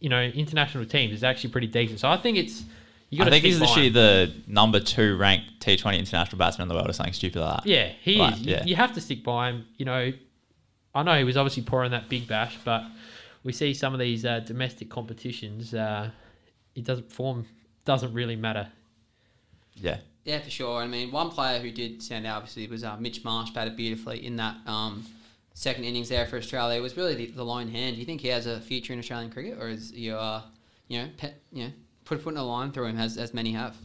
you 0.00 0.08
know 0.10 0.22
international 0.22 0.84
teams 0.84 1.12
is 1.14 1.24
actually 1.24 1.50
pretty 1.50 1.68
decent. 1.68 2.00
So 2.00 2.08
I 2.08 2.16
think 2.18 2.36
it's 2.38 2.64
you 3.08 3.18
got 3.18 3.24
I 3.24 3.30
to 3.30 3.30
think 3.32 3.44
he's 3.44 3.60
literally 3.60 3.88
the 3.88 4.32
number 4.46 4.80
two 4.80 5.16
ranked 5.16 5.60
T20 5.60 5.98
international 5.98 6.38
batsman 6.38 6.64
in 6.64 6.68
the 6.68 6.74
world 6.74 6.90
or 6.90 6.92
something 6.92 7.12
stupid 7.14 7.40
like 7.40 7.62
that. 7.62 7.66
yeah 7.68 7.92
he 8.02 8.18
Right, 8.20 8.32
is. 8.34 8.40
You, 8.42 8.52
yeah. 8.52 8.64
you 8.64 8.76
have 8.76 8.92
to 8.94 9.00
stick 9.00 9.22
by 9.24 9.50
him. 9.50 9.64
You 9.76 9.84
know, 9.86 10.12
I 10.94 11.02
know 11.02 11.16
he 11.16 11.24
was 11.24 11.36
obviously 11.36 11.62
poor 11.62 11.84
in 11.84 11.92
that 11.92 12.08
big 12.08 12.26
bash, 12.26 12.58
but 12.64 12.84
we 13.44 13.52
see 13.52 13.72
some 13.74 13.92
of 13.94 14.00
these 14.00 14.24
uh, 14.24 14.40
domestic 14.40 14.90
competitions. 14.90 15.72
Uh, 15.72 16.10
it 16.74 16.84
doesn't 16.84 17.10
form 17.12 17.46
doesn't 17.86 18.12
really 18.12 18.36
matter. 18.36 18.68
Yeah. 19.76 19.98
Yeah, 20.24 20.40
for 20.40 20.50
sure. 20.50 20.82
I 20.82 20.86
mean, 20.86 21.12
one 21.12 21.30
player 21.30 21.60
who 21.60 21.70
did 21.70 22.02
stand 22.02 22.26
out 22.26 22.38
obviously 22.38 22.66
was 22.66 22.82
uh, 22.84 22.96
Mitch 22.98 23.22
Marsh, 23.24 23.50
batted 23.50 23.76
beautifully 23.76 24.26
in 24.26 24.36
that 24.36 24.56
um, 24.66 25.04
second 25.54 25.84
innings 25.84 26.08
there 26.08 26.26
for 26.26 26.36
Australia. 26.36 26.76
It 26.78 26.82
was 26.82 26.96
really 26.96 27.14
the, 27.14 27.26
the 27.26 27.44
lone 27.44 27.68
hand. 27.68 27.94
Do 27.94 28.00
you 28.00 28.06
think 28.06 28.20
he 28.20 28.28
has 28.28 28.46
a 28.46 28.60
future 28.60 28.92
in 28.92 28.98
Australian 28.98 29.30
cricket, 29.30 29.56
or 29.60 29.68
is 29.68 29.92
you 29.92 30.16
uh, 30.16 30.42
you 30.88 30.98
know, 31.02 31.08
pe- 31.16 31.34
you 31.52 31.64
know, 31.64 31.72
put 32.04 32.22
putting 32.24 32.38
a 32.38 32.44
line 32.44 32.72
through 32.72 32.86
him 32.86 32.98
as 32.98 33.16
as 33.16 33.32
many 33.32 33.52
have? 33.52 33.76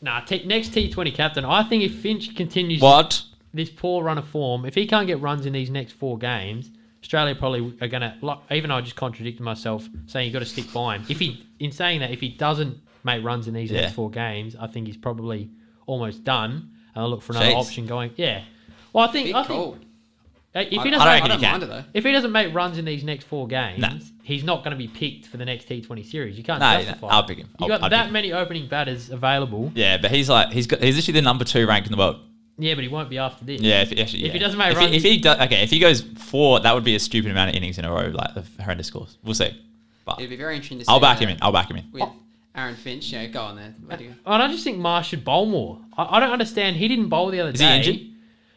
Nah, 0.00 0.20
t- 0.20 0.44
next 0.46 0.70
T20 0.70 1.14
captain. 1.14 1.44
I 1.44 1.62
think 1.64 1.82
if 1.82 1.94
Finch 2.00 2.34
continues 2.34 2.80
What? 2.80 3.22
this 3.52 3.70
poor 3.70 4.02
run 4.04 4.16
of 4.18 4.26
form, 4.28 4.64
if 4.64 4.74
he 4.74 4.86
can't 4.86 5.06
get 5.06 5.20
runs 5.20 5.44
in 5.46 5.52
these 5.52 5.70
next 5.70 5.92
four 5.92 6.16
games, 6.18 6.70
Australia 7.02 7.34
probably 7.34 7.76
are 7.82 7.88
going 7.88 8.00
to. 8.00 8.38
Even 8.50 8.70
though 8.70 8.76
I 8.76 8.80
just 8.80 8.96
contradicted 8.96 9.42
myself 9.42 9.86
saying 10.06 10.26
you 10.28 10.32
have 10.32 10.40
got 10.40 10.46
to 10.46 10.50
stick 10.50 10.72
by 10.72 10.96
him. 10.96 11.04
If 11.10 11.18
he, 11.18 11.46
in 11.58 11.72
saying 11.72 12.00
that, 12.00 12.10
if 12.10 12.20
he 12.20 12.30
doesn't 12.30 12.78
make 13.04 13.22
runs 13.24 13.46
in 13.48 13.54
these 13.54 13.70
Yeah. 13.70 13.82
next 13.82 13.94
four 13.94 14.10
games, 14.10 14.56
I 14.58 14.66
think 14.66 14.86
he's 14.86 14.96
probably 14.96 15.50
almost 15.86 16.24
done. 16.24 16.70
And 16.94 17.02
I'll 17.02 17.10
look 17.10 17.22
for 17.22 17.32
another 17.32 17.46
Jeez. 17.50 17.54
option 17.56 17.86
going. 17.86 18.10
Yeah. 18.16 18.42
Well, 18.92 19.08
I 19.08 19.12
think. 19.12 19.26
Big 19.26 19.34
I 19.34 19.42
think 19.42 19.58
call. 19.60 19.76
uh, 20.54 20.60
if 20.60 20.68
he 20.70 20.76
doesn't, 20.76 20.94
I 20.94 21.04
don't 21.04 21.04
make, 21.04 21.22
reckon 21.24 21.38
he 21.38 21.46
don't 21.46 21.68
can. 21.70 21.78
it 21.80 21.84
if 21.94 22.04
he 22.04 22.12
doesn't 22.12 22.32
make 22.32 22.54
runs 22.54 22.78
in 22.78 22.84
these 22.84 23.02
next 23.02 23.24
four 23.24 23.48
games, 23.48 23.80
Nah. 23.80 23.90
he's 24.22 24.44
not 24.44 24.62
going 24.62 24.70
to 24.70 24.76
be 24.76 24.86
picked 24.88 25.26
for 25.26 25.36
the 25.36 25.44
next 25.44 25.68
T20 25.68 26.04
series. 26.04 26.38
You 26.38 26.44
can't 26.44 26.60
No, 26.60 26.76
justify. 26.76 27.06
no, 27.08 27.12
I'll 27.12 27.24
pick 27.24 27.38
him. 27.38 27.48
You 27.58 27.64
I'll- 27.64 27.68
got 27.68 27.82
I'd 27.82 27.90
that 27.92 27.98
pick 28.02 28.06
him. 28.06 28.12
many 28.12 28.32
opening 28.32 28.66
batters 28.68 29.10
available. 29.10 29.72
Yeah, 29.74 29.96
but 29.96 30.10
he's 30.12 30.28
like 30.30 30.52
he's 30.52 30.66
got 30.68 30.80
he's 30.82 30.94
literally 30.96 31.18
the 31.20 31.22
number 31.24 31.44
two 31.44 31.66
ranked 31.66 31.88
in 31.88 31.92
the 31.92 31.98
world. 31.98 32.20
Yeah, 32.56 32.76
but 32.76 32.84
he 32.84 32.88
won't 32.88 33.10
be 33.10 33.18
after 33.18 33.44
this. 33.44 33.60
Yeah, 33.60 33.82
if, 33.82 33.90
actually, 33.98 34.20
If 34.20 34.26
yeah. 34.28 34.32
he 34.34 34.38
doesn't 34.38 34.56
make 34.58 34.70
if 34.70 34.78
runs- 34.78 34.90
he, 34.92 34.96
if 34.98 35.02
he 35.02 35.16
does, 35.18 35.40
okay, 35.40 35.64
if 35.64 35.70
he 35.70 35.80
goes 35.80 36.02
four, 36.02 36.60
that 36.60 36.72
would 36.72 36.84
be 36.84 36.94
a 36.94 37.00
stupid 37.00 37.32
amount 37.32 37.50
of 37.50 37.56
innings 37.56 37.78
in 37.78 37.84
a 37.84 37.90
row, 37.90 38.12
like 38.14 38.36
of 38.36 38.48
horrendous 38.60 38.86
scores. 38.86 39.18
We'll 39.24 39.34
see. 39.34 39.50
But 40.04 40.20
It'd 40.20 40.30
be 40.30 40.36
very 40.36 40.54
interesting 40.54 40.78
to 40.78 40.84
see. 40.84 40.88
I'll 40.88 41.00
back 41.00 41.18
him 41.18 41.30
in. 41.30 41.38
I'll 41.42 41.50
back 41.50 41.68
him 41.68 41.78
in. 41.78 41.84
With 41.90 42.04
Aaron 42.54 42.76
Finch, 42.76 43.12
yeah, 43.12 43.26
go 43.26 43.40
on 43.42 43.56
there. 43.56 43.74
What 43.84 43.98
do 43.98 44.04
you- 44.04 44.14
And 44.24 44.42
I 44.42 44.48
just 44.48 44.62
think 44.64 44.78
Marsh 44.78 45.08
should 45.08 45.24
bowl 45.24 45.46
more. 45.46 45.80
I, 45.96 46.16
I 46.16 46.20
don't 46.20 46.30
understand. 46.30 46.76
He 46.76 46.86
didn't 46.88 47.08
bowl 47.08 47.30
the 47.30 47.40
other 47.40 47.50
Is 47.50 47.60
he 47.60 47.66
day. 47.66 47.76
injured? 47.78 48.00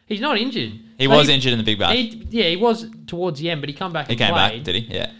He's 0.05 0.21
not 0.21 0.37
injured. 0.37 0.71
He 0.97 1.07
But 1.07 1.17
was 1.17 1.29
injured 1.29 1.51
in 1.53 1.57
the 1.57 1.63
Big 1.65 1.79
Bash. 1.79 1.95
He, 1.95 2.03
He, 2.09 2.27
yeah, 2.29 2.49
he 2.49 2.55
was 2.55 2.85
towards 3.07 3.39
the 3.39 3.49
end, 3.49 3.61
but 3.61 3.69
he 3.69 3.75
come 3.75 3.91
back. 3.93 4.09
and 4.09 4.17
came 4.17 4.29
played. 4.33 4.57
back, 4.57 4.63
did 4.63 4.75
he? 4.75 4.93
Yeah. 4.93 5.11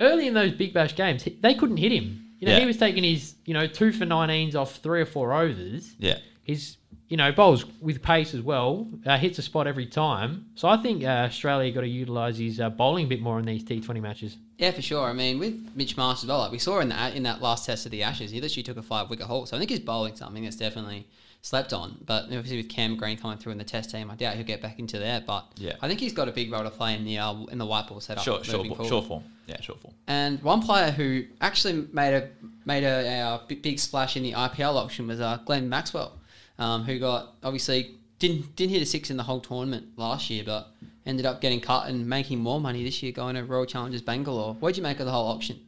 Early 0.00 0.26
in 0.26 0.34
those 0.34 0.52
Big 0.52 0.74
Bash 0.74 0.94
games, 0.94 1.22
he, 1.22 1.38
they 1.40 1.54
couldn't 1.54 1.78
hit 1.78 1.92
him. 1.92 2.22
You 2.38 2.48
know, 2.48 2.52
Yeah. 2.54 2.60
he 2.60 2.66
was 2.66 2.76
taking 2.76 3.02
his 3.02 3.34
you 3.46 3.54
know 3.54 3.66
two 3.66 3.92
for 3.92 4.04
19s 4.04 4.54
off 4.54 4.76
three 4.76 5.00
or 5.00 5.06
four 5.06 5.32
overs. 5.32 5.94
Yeah. 5.98 6.18
He's 6.42 6.76
you 7.08 7.16
know 7.16 7.30
bowls 7.32 7.64
with 7.80 8.02
pace 8.02 8.34
as 8.34 8.42
well. 8.42 8.88
Uh, 9.04 9.16
hits 9.16 9.38
a 9.38 9.42
spot 9.42 9.66
every 9.66 9.86
time. 9.86 10.46
So 10.54 10.68
I 10.68 10.76
think 10.76 11.04
uh, 11.04 11.06
Australia 11.28 11.70
got 11.72 11.82
to 11.82 11.88
utilise 11.88 12.38
his 12.38 12.60
uh, 12.60 12.70
bowling 12.70 13.06
a 13.06 13.08
bit 13.08 13.20
more 13.20 13.38
in 13.38 13.44
these 13.44 13.64
T20 13.64 14.00
matches. 14.00 14.36
Yeah, 14.58 14.70
for 14.70 14.82
sure. 14.82 15.06
I 15.06 15.12
mean, 15.12 15.38
with 15.38 15.70
Mitch 15.74 15.96
Marsh 15.96 16.22
as 16.22 16.28
well, 16.28 16.38
like 16.38 16.52
we 16.52 16.58
saw 16.58 16.80
in 16.80 16.88
that 16.88 17.14
in 17.14 17.22
that 17.24 17.40
last 17.42 17.66
test 17.66 17.86
of 17.86 17.92
the 17.92 18.02
Ashes, 18.02 18.30
he 18.30 18.40
literally 18.40 18.62
took 18.62 18.76
a 18.76 18.82
five 18.82 19.08
wicket 19.10 19.26
haul. 19.26 19.46
So 19.46 19.56
I 19.56 19.58
think 19.58 19.70
he's 19.70 19.80
bowling 19.80 20.16
something 20.16 20.42
that's 20.42 20.56
definitely 20.56 21.06
slept 21.42 21.72
on. 21.72 21.96
But 22.04 22.24
obviously 22.24 22.56
with 22.56 22.68
Cam 22.68 22.96
Green 22.96 23.16
coming 23.16 23.38
through 23.38 23.52
in 23.52 23.58
the 23.58 23.64
test 23.64 23.90
team, 23.90 24.10
I 24.10 24.16
doubt 24.16 24.34
he'll 24.34 24.44
get 24.44 24.60
back 24.60 24.78
into 24.80 24.98
there. 24.98 25.22
But 25.24 25.46
Yeah. 25.56 25.74
I 25.80 25.86
think 25.88 26.00
he's 26.00 26.12
got 26.12 26.28
a 26.28 26.32
big 26.32 26.50
role 26.50 26.64
to 26.64 26.70
play 26.70 26.94
in 26.94 27.04
the 27.04 27.18
uh, 27.18 27.44
in 27.44 27.58
the 27.58 27.66
white 27.66 27.86
ball 27.86 28.00
setup. 28.00 28.24
Short, 28.24 28.44
short, 28.44 28.58
moving 28.58 28.70
form, 28.74 28.88
forward. 28.88 28.90
short 28.90 29.06
form. 29.06 29.24
Yeah, 29.46 29.60
short 29.60 29.80
form. 29.80 29.94
And 30.08 30.42
one 30.42 30.60
player 30.60 30.90
who 30.90 31.24
actually 31.40 31.86
made 31.92 32.14
a 32.14 32.28
made 32.64 32.82
a, 32.82 33.06
a, 33.06 33.20
uh, 33.20 33.40
big, 33.46 33.62
big 33.62 33.78
splash 33.78 34.16
in 34.16 34.24
the 34.24 34.32
IPL 34.32 34.74
auction 34.74 35.06
was 35.06 35.20
uh, 35.20 35.38
Glenn 35.44 35.68
Maxwell, 35.68 36.18
um, 36.58 36.84
who 36.84 36.98
got 36.98 37.34
obviously 37.42 37.96
didn't 38.18 38.56
didn't 38.56 38.72
hit 38.72 38.82
a 38.82 38.86
six 38.86 39.10
in 39.10 39.16
the 39.16 39.22
whole 39.22 39.40
tournament 39.40 39.88
last 39.96 40.30
year, 40.30 40.42
but 40.44 40.68
ended 41.04 41.26
up 41.26 41.40
getting 41.40 41.60
cut 41.60 41.88
and 41.88 42.08
making 42.08 42.38
more 42.40 42.60
money 42.60 42.82
this 42.82 43.02
year 43.02 43.12
going 43.12 43.36
to 43.36 43.44
Royal 43.44 43.66
Challengers 43.66 44.02
Bangalore. 44.02 44.54
What'd 44.54 44.76
you 44.76 44.82
make 44.82 44.98
of 45.00 45.06
the 45.06 45.12
whole 45.12 45.28
auction? 45.28 45.60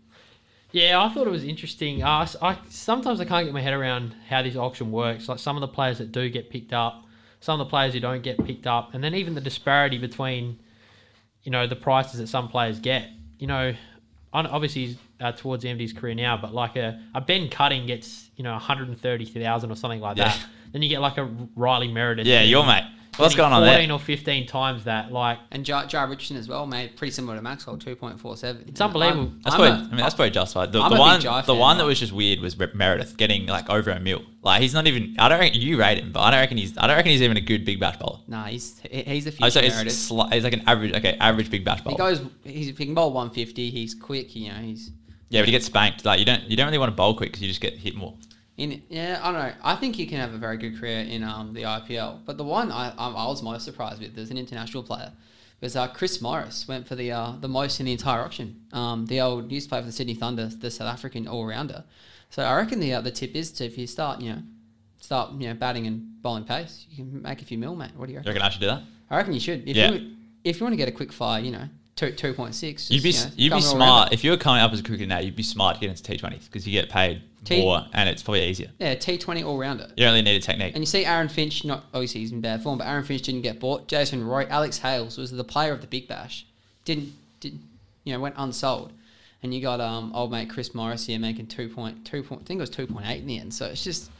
Yeah, 0.72 1.02
I 1.02 1.08
thought 1.08 1.26
it 1.26 1.30
was 1.30 1.44
interesting. 1.44 2.02
Uh, 2.02 2.22
s- 2.22 2.36
I, 2.42 2.58
sometimes 2.68 3.20
I 3.20 3.24
can't 3.24 3.46
get 3.46 3.54
my 3.54 3.62
head 3.62 3.72
around 3.72 4.14
how 4.28 4.42
this 4.42 4.56
auction 4.56 4.90
works. 4.92 5.28
Like 5.28 5.38
some 5.38 5.56
of 5.56 5.60
the 5.62 5.68
players 5.68 5.98
that 5.98 6.12
do 6.12 6.28
get 6.28 6.50
picked 6.50 6.72
up, 6.74 7.04
some 7.40 7.58
of 7.58 7.66
the 7.66 7.70
players 7.70 7.94
who 7.94 8.00
don't 8.00 8.22
get 8.22 8.44
picked 8.44 8.66
up, 8.66 8.92
and 8.92 9.02
then 9.02 9.14
even 9.14 9.34
the 9.34 9.40
disparity 9.40 9.96
between, 9.96 10.58
you 11.42 11.50
know, 11.50 11.66
the 11.66 11.76
prices 11.76 12.18
that 12.20 12.26
some 12.28 12.48
players 12.48 12.80
get. 12.80 13.08
You 13.38 13.46
know, 13.46 13.74
obviously 14.32 14.86
he's 14.86 14.96
uh, 15.20 15.32
towards 15.32 15.62
the 15.62 15.70
end 15.70 15.76
of 15.76 15.80
his 15.80 15.92
career 15.92 16.14
now, 16.14 16.36
but 16.36 16.52
like 16.52 16.76
a, 16.76 17.00
a 17.14 17.20
Ben 17.20 17.48
Cutting 17.48 17.86
gets 17.86 18.28
you 18.36 18.44
know 18.44 18.52
one 18.52 18.60
hundred 18.60 18.88
and 18.88 19.00
thirty 19.00 19.24
thousand 19.24 19.70
or 19.70 19.76
something 19.76 20.00
like 20.00 20.16
that. 20.16 20.38
Yeah. 20.68 20.72
Then 20.72 20.82
you 20.82 20.88
get 20.88 21.00
like 21.00 21.18
a 21.18 21.28
Riley 21.56 21.88
Meredith. 21.88 22.26
Yeah, 22.26 22.38
getting- 22.38 22.50
your 22.50 22.66
mate. 22.66 22.84
What's 23.18 23.34
going 23.34 23.52
on 23.52 23.62
there? 23.62 23.72
Fourteen 23.72 23.90
or 23.90 23.98
fifteen 23.98 24.46
times 24.46 24.84
that. 24.84 25.10
Like 25.10 25.38
And 25.50 25.64
Jar, 25.64 25.86
Jar 25.86 26.06
Richardson 26.06 26.36
as 26.36 26.48
well 26.48 26.66
made 26.66 26.96
pretty 26.96 27.10
similar 27.10 27.34
to 27.34 27.42
Maxwell, 27.42 27.76
two 27.76 27.96
point 27.96 28.20
four 28.20 28.36
seven. 28.36 28.64
It's 28.68 28.80
unbelievable. 28.80 29.32
That's 29.42 29.56
I'm 29.56 29.60
probably, 29.60 29.68
a- 29.70 29.86
I 29.86 29.88
mean, 29.88 29.96
that's 29.96 30.14
probably 30.14 30.30
justified. 30.30 30.70
The, 30.70 30.88
the 30.88 30.94
one, 30.96 31.20
the 31.20 31.42
fan, 31.42 31.58
one 31.58 31.78
that 31.78 31.84
was 31.84 31.98
just 31.98 32.12
weird 32.12 32.38
was 32.38 32.56
Meredith 32.56 33.16
getting 33.16 33.46
like 33.46 33.68
over 33.68 33.90
a 33.90 33.98
mil. 33.98 34.22
Like 34.42 34.62
he's 34.62 34.72
not 34.72 34.86
even. 34.86 35.16
I 35.18 35.28
don't 35.28 35.40
reckon 35.40 35.60
you 35.60 35.80
rate 35.80 35.98
him, 35.98 36.12
but 36.12 36.20
I 36.20 36.30
don't 36.30 36.40
reckon 36.40 36.58
he's. 36.58 36.78
I 36.78 36.86
don't 36.86 36.96
reckon 36.96 37.10
he's 37.10 37.22
even 37.22 37.36
a 37.36 37.40
good 37.40 37.64
big 37.64 37.80
bash 37.80 37.96
bowler. 37.96 38.20
Nah, 38.28 38.44
he's 38.44 38.80
he's 38.88 39.26
a 39.26 39.30
I 39.30 39.32
oh, 39.32 39.36
future 39.36 39.50
say 39.50 39.68
Meredith. 39.68 39.86
it's, 39.86 40.10
sli- 40.12 40.32
he's 40.32 40.44
like 40.44 40.52
an 40.52 40.62
average, 40.68 40.94
okay, 40.94 41.16
average 41.18 41.50
big 41.50 41.64
bash 41.64 41.80
bowler. 41.80 41.94
He 41.94 41.98
goes, 41.98 42.30
he's, 42.44 42.66
he 42.78 42.86
can 42.86 42.94
bowl 42.94 43.12
150. 43.12 43.70
He's 43.70 43.94
quick, 43.94 44.36
you 44.36 44.52
know. 44.52 44.58
He's 44.58 44.92
yeah, 45.30 45.40
but 45.40 45.46
he 45.46 45.52
gets 45.52 45.66
spanked. 45.66 46.04
Like 46.04 46.20
you 46.20 46.24
don't, 46.24 46.44
you 46.44 46.56
don't 46.56 46.66
really 46.66 46.78
want 46.78 46.90
to 46.92 46.96
bowl 46.96 47.14
quick 47.16 47.30
because 47.30 47.42
you 47.42 47.48
just 47.48 47.60
get 47.60 47.74
hit 47.74 47.96
more. 47.96 48.14
In. 48.58 48.82
Yeah, 48.90 49.20
I 49.22 49.32
don't 49.32 49.40
know. 49.40 49.52
I 49.62 49.74
think 49.76 49.96
he 49.96 50.04
can 50.06 50.18
have 50.20 50.34
a 50.34 50.38
very 50.38 50.58
good 50.58 50.78
career 50.78 51.00
in 51.00 51.22
um 51.22 51.54
the 51.54 51.62
IPL. 51.62 52.18
But 52.26 52.36
the 52.36 52.44
one 52.44 52.70
I 52.70 52.90
I, 52.98 53.08
I 53.10 53.26
was 53.26 53.42
most 53.42 53.64
surprised 53.64 54.00
with 54.02 54.18
as 54.18 54.30
an 54.30 54.36
international 54.38 54.82
player 54.82 55.12
was 55.60 55.74
uh, 55.74 55.88
Chris 55.88 56.20
Morris 56.20 56.68
went 56.68 56.86
for 56.86 56.94
the 56.94 57.10
uh, 57.12 57.32
the 57.40 57.48
most 57.48 57.80
in 57.80 57.86
the 57.86 57.92
entire 57.92 58.20
auction. 58.20 58.60
Um, 58.72 59.06
the 59.06 59.20
old 59.20 59.50
used 59.50 59.66
to 59.66 59.70
play 59.70 59.80
for 59.80 59.86
the 59.86 59.92
Sydney 59.92 60.14
Thunder, 60.14 60.46
the 60.46 60.70
South 60.70 60.92
African 60.92 61.26
all 61.26 61.46
rounder. 61.46 61.84
So 62.30 62.42
I 62.44 62.54
reckon 62.56 62.78
the 62.80 62.92
uh, 62.94 63.00
the 63.00 63.10
tip 63.10 63.34
is 63.34 63.50
to 63.52 63.64
if 63.64 63.78
you 63.78 63.86
start 63.86 64.20
you 64.20 64.32
know 64.32 64.42
start 65.00 65.32
you 65.32 65.48
know 65.48 65.54
batting 65.54 65.86
and 65.86 66.20
bowling 66.22 66.44
pace, 66.44 66.86
you 66.90 66.96
can 66.96 67.22
make 67.22 67.40
a 67.42 67.44
few 67.44 67.58
mil, 67.58 67.74
mate. 67.74 67.90
What 67.96 68.06
do 68.06 68.12
you 68.12 68.18
reckon? 68.18 68.32
you 68.32 68.34
reckon 68.34 68.46
I 68.46 68.50
should 68.50 68.60
do 68.60 68.66
that? 68.66 68.82
I 69.10 69.16
reckon 69.16 69.32
you 69.32 69.40
should. 69.40 69.66
If 69.68 69.76
Yeah. 69.76 69.92
you 69.92 70.16
if 70.44 70.60
you 70.60 70.64
want 70.64 70.72
to 70.74 70.76
get 70.76 70.88
a 70.88 70.92
quick 70.92 71.12
fire, 71.12 71.40
you 71.40 71.50
know, 71.50 71.68
two 71.98 72.12
two 72.12 72.32
point 72.32 72.54
six. 72.54 72.90
You'd 72.90 73.02
be, 73.02 73.14
you'd 73.36 73.52
be 73.52 73.60
smart 73.60 74.12
if 74.12 74.22
you 74.22 74.30
were 74.30 74.36
coming 74.36 74.62
up 74.62 74.72
as 74.72 74.80
a 74.80 74.82
cricketer 74.82 75.08
now. 75.08 75.18
You'd 75.18 75.36
be 75.36 75.42
smart 75.42 75.74
to 75.74 75.80
get 75.80 75.90
into 75.90 76.02
T20s 76.02 76.44
because 76.44 76.66
you 76.66 76.72
get 76.72 76.88
paid 76.88 77.22
T- 77.44 77.60
more 77.60 77.84
and 77.92 78.08
it's 78.08 78.22
probably 78.22 78.44
easier. 78.44 78.70
Yeah, 78.78 78.94
T 78.94 79.18
Twenty 79.18 79.42
all 79.42 79.58
rounder. 79.58 79.88
You 79.96 80.06
really 80.06 80.22
need 80.22 80.36
a 80.36 80.40
technique. 80.40 80.74
And 80.74 80.82
you 80.82 80.86
see 80.86 81.04
Aaron 81.04 81.28
Finch, 81.28 81.64
not 81.64 81.84
obviously 81.92 82.20
he's 82.20 82.32
in 82.32 82.40
bad 82.40 82.62
form, 82.62 82.78
but 82.78 82.86
Aaron 82.86 83.04
Finch 83.04 83.22
didn't 83.22 83.42
get 83.42 83.58
bought. 83.58 83.88
Jason 83.88 84.24
Roy, 84.24 84.46
Alex 84.48 84.78
Hales 84.78 85.18
was 85.18 85.32
the 85.32 85.44
player 85.44 85.72
of 85.72 85.80
the 85.80 85.86
Big 85.88 86.06
Bash, 86.06 86.46
didn't 86.84 87.12
did 87.40 87.58
you 88.04 88.12
know 88.12 88.20
went 88.20 88.36
unsold, 88.38 88.92
and 89.42 89.52
you 89.52 89.60
got 89.60 89.80
um 89.80 90.12
old 90.14 90.30
mate 90.30 90.50
Chris 90.50 90.74
Morris 90.74 91.06
here 91.06 91.18
making 91.18 91.48
two 91.48 91.68
point 91.68 92.04
two 92.04 92.22
point 92.22 92.42
I 92.42 92.44
think 92.44 92.58
it 92.58 92.62
was 92.62 92.70
two 92.70 92.86
point 92.86 93.06
eight 93.08 93.20
in 93.20 93.26
the 93.26 93.38
end. 93.38 93.52
So 93.52 93.66
it's 93.66 93.82
just 93.82 94.10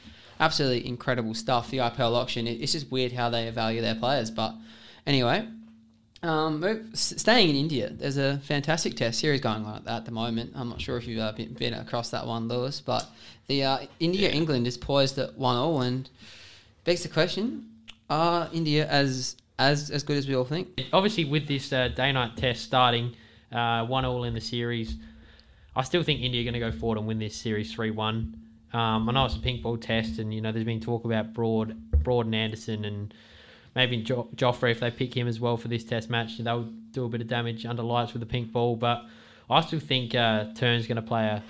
absolutely 0.41 0.89
incredible 0.89 1.35
stuff. 1.35 1.71
The 1.71 1.79
IPL 1.79 2.15
auction, 2.15 2.49
it, 2.49 2.61
it's 2.61 2.73
just 2.73 2.91
weird 2.91 3.13
how 3.13 3.31
they 3.31 3.49
value 3.51 3.81
their 3.81 3.95
players. 3.95 4.31
But 4.31 4.55
anyway, 5.07 5.47
um, 6.23 6.91
staying 6.95 7.51
in 7.51 7.57
India, 7.57 7.91
there's 7.91 8.17
a 8.17 8.39
fantastic 8.39 8.97
test 8.97 9.21
series 9.21 9.41
going 9.41 9.65
on 9.65 9.83
at, 9.87 9.87
at 9.87 10.05
the 10.05 10.11
moment. 10.11 10.53
I'm 10.55 10.69
not 10.69 10.81
sure 10.81 10.97
if 10.97 11.07
you've 11.07 11.21
uh, 11.21 11.33
been, 11.33 11.53
been 11.55 11.75
across 11.75 12.11
that 12.11 12.27
one, 12.27 12.49
Lewis, 12.49 12.81
but 12.81 13.09
the 13.47 13.65
uh, 13.65 13.79
India 14.01 14.29
England 14.31 14.67
is 14.67 14.77
poised 14.77 15.19
at 15.19 15.37
one 15.39 15.57
all, 15.57 15.83
and 15.83 16.09
begs 16.85 17.05
the 17.05 17.09
question: 17.09 17.71
Are 18.11 18.49
India 18.53 18.89
as 18.89 19.37
as 19.59 19.91
as 19.91 20.03
good 20.03 20.17
as 20.17 20.27
we 20.27 20.35
all 20.35 20.45
think? 20.45 20.81
obviously 20.93 21.25
with 21.25 21.47
this 21.47 21.73
uh, 21.73 21.89
day 21.89 22.11
night 22.11 22.37
test 22.37 22.65
starting 22.65 23.15
uh, 23.53 23.87
one 23.87 24.05
all 24.05 24.25
in 24.25 24.35
the 24.35 24.41
series, 24.41 24.97
I 25.77 25.83
still 25.83 26.03
think 26.03 26.21
India 26.21 26.41
are 26.41 26.45
going 26.45 26.55
to 26.55 26.61
go 26.61 26.73
forward 26.73 26.99
and 26.99 27.07
win 27.07 27.19
this 27.21 27.37
series 27.37 27.73
three 27.73 27.91
one. 27.91 28.43
Um, 28.73 29.09
I 29.09 29.13
know 29.13 29.25
it's 29.25 29.37
a 29.37 29.41
pink 29.41 29.63
ball 29.63 29.77
test, 29.77 30.19
and 30.19 30.35
you 30.35 30.41
know 30.41 30.51
there's 30.51 30.65
been 30.65 30.81
talk 30.81 31.05
about 31.05 31.33
Broad, 31.33 31.77
Broad 32.03 32.27
and 32.27 32.35
Anderson, 32.35 32.85
and 32.85 33.15
maybe 33.79 33.99
jo- 33.99 34.29
Jofra 34.35 34.73
if 34.73 34.81
they 34.81 34.91
pick 34.91 35.17
him 35.17 35.29
as 35.29 35.39
well 35.39 35.57
for 35.57 35.69
this 35.69 35.85
test 35.85 36.11
match, 36.11 36.37
they'll 36.39 36.65
do 36.91 37.05
a 37.05 37.09
bit 37.09 37.21
of 37.21 37.29
damage 37.29 37.65
under 37.65 37.85
lights 37.85 38.13
with 38.13 38.19
the 38.19 38.27
pink 38.27 38.51
ball. 38.51 38.75
But 38.75 39.05
I 39.49 39.61
still 39.61 39.79
think 39.79 40.17
uh, 40.17 40.47
Turn's 40.57 40.89
going 40.89 40.97
to 40.97 41.03
play 41.03 41.27
a 41.27 41.45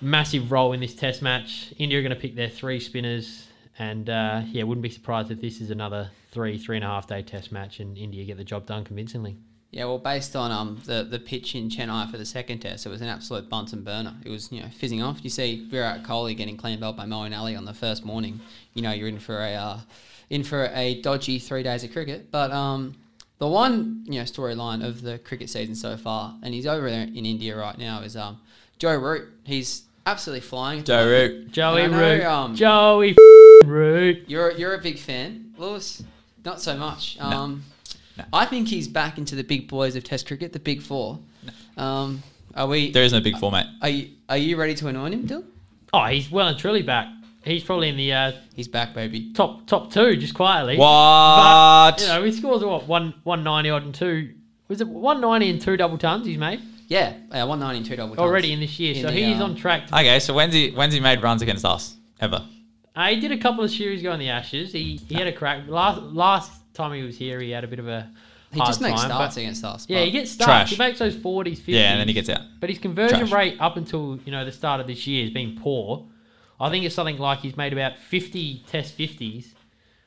massive 0.00 0.50
role 0.50 0.72
in 0.72 0.80
this 0.80 0.96
test 0.96 1.22
match. 1.22 1.72
India 1.78 2.00
are 2.00 2.02
going 2.02 2.14
to 2.14 2.20
pick 2.20 2.34
their 2.34 2.48
three 2.48 2.80
spinners, 2.80 3.46
and 3.78 4.10
uh, 4.10 4.42
yeah, 4.46 4.64
wouldn't 4.64 4.82
be 4.82 4.90
surprised 4.90 5.30
if 5.30 5.40
this 5.40 5.60
is 5.60 5.70
another 5.70 6.10
three, 6.32 6.58
three 6.58 6.76
and 6.76 6.84
a 6.84 6.88
half 6.88 7.06
day 7.06 7.22
test 7.22 7.52
match, 7.52 7.78
and 7.78 7.96
India 7.96 8.24
get 8.24 8.38
the 8.38 8.44
job 8.44 8.66
done 8.66 8.82
convincingly. 8.84 9.36
Yeah, 9.76 9.84
well, 9.84 9.98
based 9.98 10.34
on 10.34 10.50
um 10.50 10.80
the, 10.86 11.04
the 11.04 11.18
pitch 11.18 11.54
in 11.54 11.68
Chennai 11.68 12.10
for 12.10 12.16
the 12.16 12.24
second 12.24 12.60
test, 12.60 12.86
it 12.86 12.88
was 12.88 13.02
an 13.02 13.08
absolute 13.08 13.50
Bunsen 13.50 13.82
burner. 13.82 14.14
It 14.24 14.30
was 14.30 14.50
you 14.50 14.62
know 14.62 14.68
fizzing 14.70 15.02
off. 15.02 15.22
You 15.22 15.28
see 15.28 15.68
Virat 15.68 16.02
Kohli 16.02 16.34
getting 16.34 16.56
clean 16.56 16.80
bowled 16.80 16.96
by 16.96 17.04
Moeen 17.04 17.38
Ali 17.38 17.54
on 17.54 17.66
the 17.66 17.74
first 17.74 18.02
morning. 18.02 18.40
You 18.72 18.80
know 18.80 18.92
you're 18.92 19.06
in 19.06 19.18
for 19.18 19.38
a 19.38 19.52
uh, 19.52 19.80
in 20.30 20.44
for 20.44 20.70
a 20.72 21.02
dodgy 21.02 21.38
three 21.38 21.62
days 21.62 21.84
of 21.84 21.92
cricket. 21.92 22.30
But 22.30 22.52
um 22.52 22.94
the 23.36 23.48
one 23.48 24.02
you 24.06 24.18
know 24.18 24.22
storyline 24.22 24.82
of 24.82 25.02
the 25.02 25.18
cricket 25.18 25.50
season 25.50 25.74
so 25.74 25.98
far, 25.98 26.34
and 26.42 26.54
he's 26.54 26.66
over 26.66 26.88
there 26.88 27.02
in 27.02 27.26
India 27.26 27.54
right 27.54 27.76
now, 27.76 28.00
is 28.00 28.16
um 28.16 28.40
Joe 28.78 28.96
Root. 28.96 29.28
He's 29.44 29.82
absolutely 30.06 30.40
flying. 30.40 30.78
at 30.78 30.86
Joe. 30.86 31.06
Root. 31.06 31.52
Joey 31.52 31.86
know, 31.86 31.98
Root, 31.98 32.24
um, 32.24 32.54
Joey 32.54 33.14
Root. 33.66 34.24
You're 34.26 34.52
you're 34.52 34.74
a 34.74 34.80
big 34.80 34.98
fan, 34.98 35.52
Lewis. 35.58 36.02
Not 36.46 36.62
so 36.62 36.78
much. 36.78 37.18
No. 37.18 37.26
Um, 37.26 37.64
No. 38.18 38.24
I 38.32 38.46
think 38.46 38.68
he's 38.68 38.88
back 38.88 39.18
into 39.18 39.34
the 39.34 39.44
big 39.44 39.68
boys 39.68 39.94
of 39.96 40.04
Test 40.04 40.26
cricket, 40.26 40.52
the 40.52 40.58
big 40.58 40.82
four. 40.82 41.18
Um, 41.76 42.22
are 42.54 42.66
we? 42.66 42.90
There 42.90 43.02
is 43.04 43.12
no 43.12 43.20
big 43.20 43.36
format. 43.38 43.66
Are 43.82 43.88
you, 43.88 44.10
are 44.28 44.36
you 44.38 44.56
ready 44.56 44.74
to 44.76 44.88
anoint 44.88 45.12
him, 45.14 45.26
Dill? 45.26 45.44
Oh, 45.92 46.04
he's 46.06 46.30
well 46.30 46.48
and 46.48 46.58
truly 46.58 46.82
back. 46.82 47.08
He's 47.44 47.62
probably 47.62 47.88
in 47.90 47.96
the 47.96 48.12
uh, 48.12 48.32
He's 48.54 48.66
back, 48.68 48.92
baby. 48.94 49.32
top 49.32 49.66
top 49.66 49.92
two, 49.92 50.16
just 50.16 50.34
quietly. 50.34 50.76
What? 50.76 51.92
But, 51.96 52.00
you 52.00 52.08
know, 52.08 52.24
he 52.24 52.32
scores 52.32 52.64
what 52.64 52.86
one 52.88 53.14
one 53.22 53.44
ninety 53.44 53.70
odd 53.70 53.84
and 53.84 53.94
two. 53.94 54.32
Was 54.68 54.80
it 54.80 54.88
one 54.88 55.20
ninety 55.20 55.48
and 55.50 55.60
two 55.60 55.76
double 55.76 55.96
tons 55.98 56.26
he's 56.26 56.38
made 56.38 56.60
Yeah, 56.88 57.10
uh, 57.30 57.46
192 57.46 57.94
double. 57.96 58.16
tons. 58.16 58.18
already 58.18 58.52
in 58.52 58.58
this 58.60 58.80
year? 58.80 58.94
In 58.96 59.02
so 59.02 59.06
the, 59.08 59.12
he's 59.12 59.40
uh, 59.40 59.44
on 59.44 59.54
track. 59.54 59.86
To, 59.88 59.94
okay, 59.94 60.18
so 60.18 60.34
when's 60.34 60.54
he 60.54 60.70
when's 60.70 60.92
he 60.92 60.98
made 61.00 61.22
runs 61.22 61.40
against 61.42 61.64
us 61.64 61.96
ever? 62.20 62.44
Uh, 62.96 63.08
he 63.08 63.20
did 63.20 63.30
a 63.30 63.38
couple 63.38 63.62
of 63.62 63.70
series 63.70 64.00
ago 64.00 64.12
in 64.12 64.18
the 64.18 64.30
Ashes. 64.30 64.72
He 64.72 64.96
he 65.08 65.14
had 65.14 65.28
a 65.28 65.32
crack. 65.32 65.68
Last 65.68 66.00
last 66.02 66.55
time 66.76 66.92
he 66.92 67.02
was 67.02 67.16
here, 67.16 67.40
he 67.40 67.50
had 67.50 67.64
a 67.64 67.68
bit 67.68 67.78
of 67.78 67.88
a 67.88 68.10
He 68.52 68.58
hard 68.58 68.68
just 68.68 68.80
makes 68.80 69.00
time, 69.00 69.10
starts 69.10 69.36
against 69.36 69.64
us. 69.64 69.86
Yeah, 69.88 70.02
he 70.02 70.10
gets 70.10 70.30
starts. 70.30 70.48
Trash. 70.48 70.70
He 70.70 70.76
makes 70.78 70.98
those 70.98 71.16
40s, 71.16 71.58
50s. 71.58 71.62
Yeah, 71.66 71.92
and 71.92 72.00
then 72.00 72.08
he 72.08 72.14
gets 72.14 72.28
out. 72.28 72.42
But 72.60 72.70
his 72.70 72.78
conversion 72.78 73.20
Trash. 73.20 73.32
rate 73.32 73.56
up 73.60 73.76
until 73.76 74.18
you 74.24 74.32
know 74.32 74.44
the 74.44 74.52
start 74.52 74.80
of 74.80 74.86
this 74.86 75.06
year 75.06 75.24
has 75.24 75.32
been 75.32 75.58
poor. 75.60 76.06
I 76.58 76.70
think 76.70 76.84
it's 76.84 76.94
something 76.94 77.18
like 77.18 77.40
he's 77.40 77.56
made 77.56 77.72
about 77.72 77.98
50 77.98 78.64
Test 78.66 78.96
50s, 78.96 79.48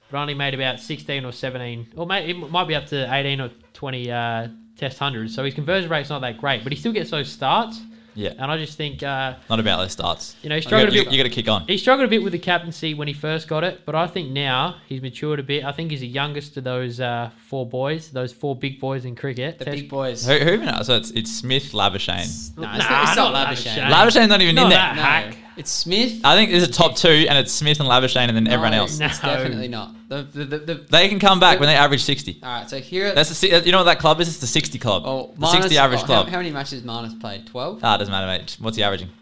but 0.10 0.18
only 0.18 0.34
made 0.34 0.56
about 0.56 0.80
16 0.80 1.24
or 1.24 1.32
17, 1.32 1.94
or 1.96 2.08
may, 2.08 2.30
it 2.30 2.34
might 2.34 2.68
be 2.68 2.74
up 2.74 2.88
to 2.88 3.14
18 3.14 3.40
or 3.42 3.52
20 3.74 4.12
uh, 4.12 4.48
Test 4.76 4.98
hundreds. 4.98 5.36
So 5.36 5.44
his 5.44 5.54
conversion 5.54 5.90
rate's 5.92 6.10
not 6.10 6.22
that 6.22 6.38
great, 6.40 6.64
but 6.64 6.72
he 6.72 6.80
still 6.80 6.94
gets 6.94 7.12
those 7.12 7.30
starts. 7.32 7.82
Yeah. 8.20 8.34
And 8.38 8.52
I 8.52 8.58
just 8.58 8.76
think 8.78 9.02
uh, 9.02 9.36
Not 9.50 9.60
about 9.62 9.78
those 9.78 9.94
starts. 9.94 10.36
You 10.44 10.50
know, 10.50 10.56
he 10.56 10.60
You 10.60 10.68
struggled 10.68 10.90
gotta- 10.90 11.02
a 11.02 11.04
bit- 11.06 11.14
you 11.14 11.18
got 11.24 11.30
to 11.30 11.36
kick 11.36 11.48
on. 11.48 11.66
he 11.68 11.78
struggled 11.78 12.06
a 12.08 12.10
bit 12.10 12.22
with 12.22 12.34
the 12.34 12.40
captaincy 12.40 12.94
when 12.94 13.08
he 13.08 13.14
first 13.14 13.48
got 13.48 13.64
it, 13.64 13.82
but 13.86 13.96
I 13.96 14.08
think 14.08 14.30
now 14.32 14.76
he's 14.88 15.02
matured 15.02 15.40
a 15.40 15.44
bit. 15.44 15.64
I 15.64 15.72
think 15.72 15.92
he's 15.92 16.02
the 16.02 16.08
youngest 16.08 16.58
of 16.58 16.64
those 16.66 17.00
uh, 17.00 17.30
four 17.48 17.66
boys, 17.66 18.10
those 18.12 18.34
four 18.34 18.56
big 18.56 18.80
boys 18.80 19.06
in 19.06 19.16
cricket. 19.16 19.58
the 19.60 19.66
Test- 19.66 19.78
big 19.78 19.90
boys. 19.90 20.26
Who, 20.28 20.34
who 20.38 20.52
even? 20.54 20.84
So 20.84 20.96
it's 20.98 21.12
it's 21.12 21.32
Smith, 21.32 21.72
Labuschagne. 21.72 22.58
No, 22.58 22.64
Nah, 22.64 22.76
it's 22.76 22.90
not, 22.90 23.04
it's 23.08 23.16
not 23.16 23.34
not 23.34 23.48
Labuschagne. 23.48 23.78
Labuschagne. 23.78 23.92
Labuschagne's 23.92 24.28
not 24.30 24.42
even 24.42 24.56
Not 24.56 24.64
in 24.66 24.70
there. 24.70 24.78
that. 24.80 24.96
No, 24.96 25.02
Hack. 25.02 25.38
It's 25.60 25.70
Smith. 25.72 26.22
I 26.24 26.36
think 26.36 26.50
there's 26.52 26.64
a 26.64 26.72
top 26.72 26.96
two, 26.96 27.10
and 27.30 27.38
it's 27.38 27.52
Smith 27.52 27.80
and 27.80 27.88
Labuschagne, 27.88 28.28
and 28.30 28.36
then 28.36 28.48
everyone 28.48 28.72
No, 28.72 28.80
else. 28.80 29.00
It's 29.00 29.22
No. 29.22 29.30
definitely 29.30 29.68
not. 29.68 29.94
The, 30.10 30.24
the, 30.24 30.46
the, 30.46 30.58
the, 30.60 30.74
They 30.90 31.08
can 31.10 31.20
come 31.20 31.40
back 31.40 31.60
when 31.60 31.68
they 31.68 31.76
average 31.76 32.02
sixty. 32.04 32.40
all 32.42 32.50
right, 32.50 32.70
so 32.70 32.80
here. 32.80 33.14
That's 33.14 33.30
the 33.30 33.36
si- 33.36 33.56
you 33.66 33.72
know 33.72 33.80
what 33.80 33.84
that 33.84 34.00
club 34.00 34.20
is? 34.22 34.28
It's 34.28 34.40
the 34.40 34.48
sixty 34.48 34.80
club. 34.80 35.04
oh, 35.06 35.34
the 35.38 35.48
sixty 35.48 35.78
average 35.78 36.02
oh, 36.02 36.06
club. 36.06 36.26
How, 36.26 36.32
how 36.32 36.38
many 36.40 36.52
matches 36.52 36.82
Marnus 36.84 37.20
played? 37.20 37.46
Twelve. 37.48 37.80
ah, 37.84 37.98
doesn't 37.98 38.12
matter, 38.12 38.26
mate. 38.28 38.58
What's 38.60 38.78
he 38.78 38.84
averaging? 38.84 39.08
yeah, 39.10 39.14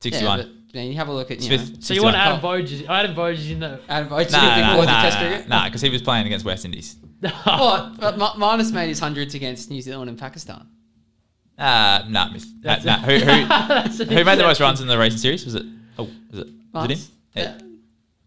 Sixty-one. 0.00 0.38
but 0.40 0.48
then 0.72 0.86
you 0.86 0.94
have 0.94 1.08
a 1.08 1.12
look 1.12 1.30
at 1.30 1.38
you 1.40 1.44
Smith- 1.58 1.70
know, 1.74 1.76
So 1.80 1.92
you 1.94 2.02
want 2.02 2.14
61. 2.14 2.14
Adam 2.14 2.40
Voges? 2.40 2.88
Adam 2.88 3.14
Voges 3.14 3.50
in 3.50 3.60
the. 3.60 3.80
Adam 3.88 4.08
Vogt, 4.08 4.32
Nah, 4.32 4.54
big 4.56 4.64
nah, 4.64 4.74
boys 4.76 4.82
in 4.84 4.86
nah, 4.90 5.02
Test 5.02 5.18
nah, 5.18 5.28
cricket. 5.28 5.48
nah, 5.48 5.64
because 5.66 5.80
he 5.82 5.90
was 5.90 6.00
playing 6.02 6.26
against 6.26 6.44
West 6.46 6.64
Indies. 6.64 6.96
What? 7.44 8.00
But 8.00 8.16
Ma- 8.18 8.34
Marnus 8.34 8.72
made 8.72 8.88
his 8.88 8.98
hundreds 8.98 9.34
against 9.34 9.70
New 9.70 9.82
Zealand 9.82 10.08
and 10.10 10.18
Pakistan. 10.18 10.66
Ah, 11.64 12.04
nah, 12.08 12.30
myth. 12.30 12.44
Nah, 12.62 12.76
That's- 12.76 12.84
nah. 12.84 12.98
Who, 12.98 13.14
who, 13.18 14.04
who 14.16 14.24
made 14.24 14.38
the 14.38 14.42
most 14.42 14.60
runs 14.60 14.80
in 14.80 14.88
the 14.88 14.98
racing 14.98 15.18
series? 15.18 15.44
Was 15.44 15.54
it? 15.54 15.64
Oh, 15.98 16.08
was 16.30 16.40
it? 16.40 16.46
Was 16.72 16.84
it 16.84 16.90
him? 16.90 16.98
Marnus? 16.98 17.08
Yeah. 17.34 17.58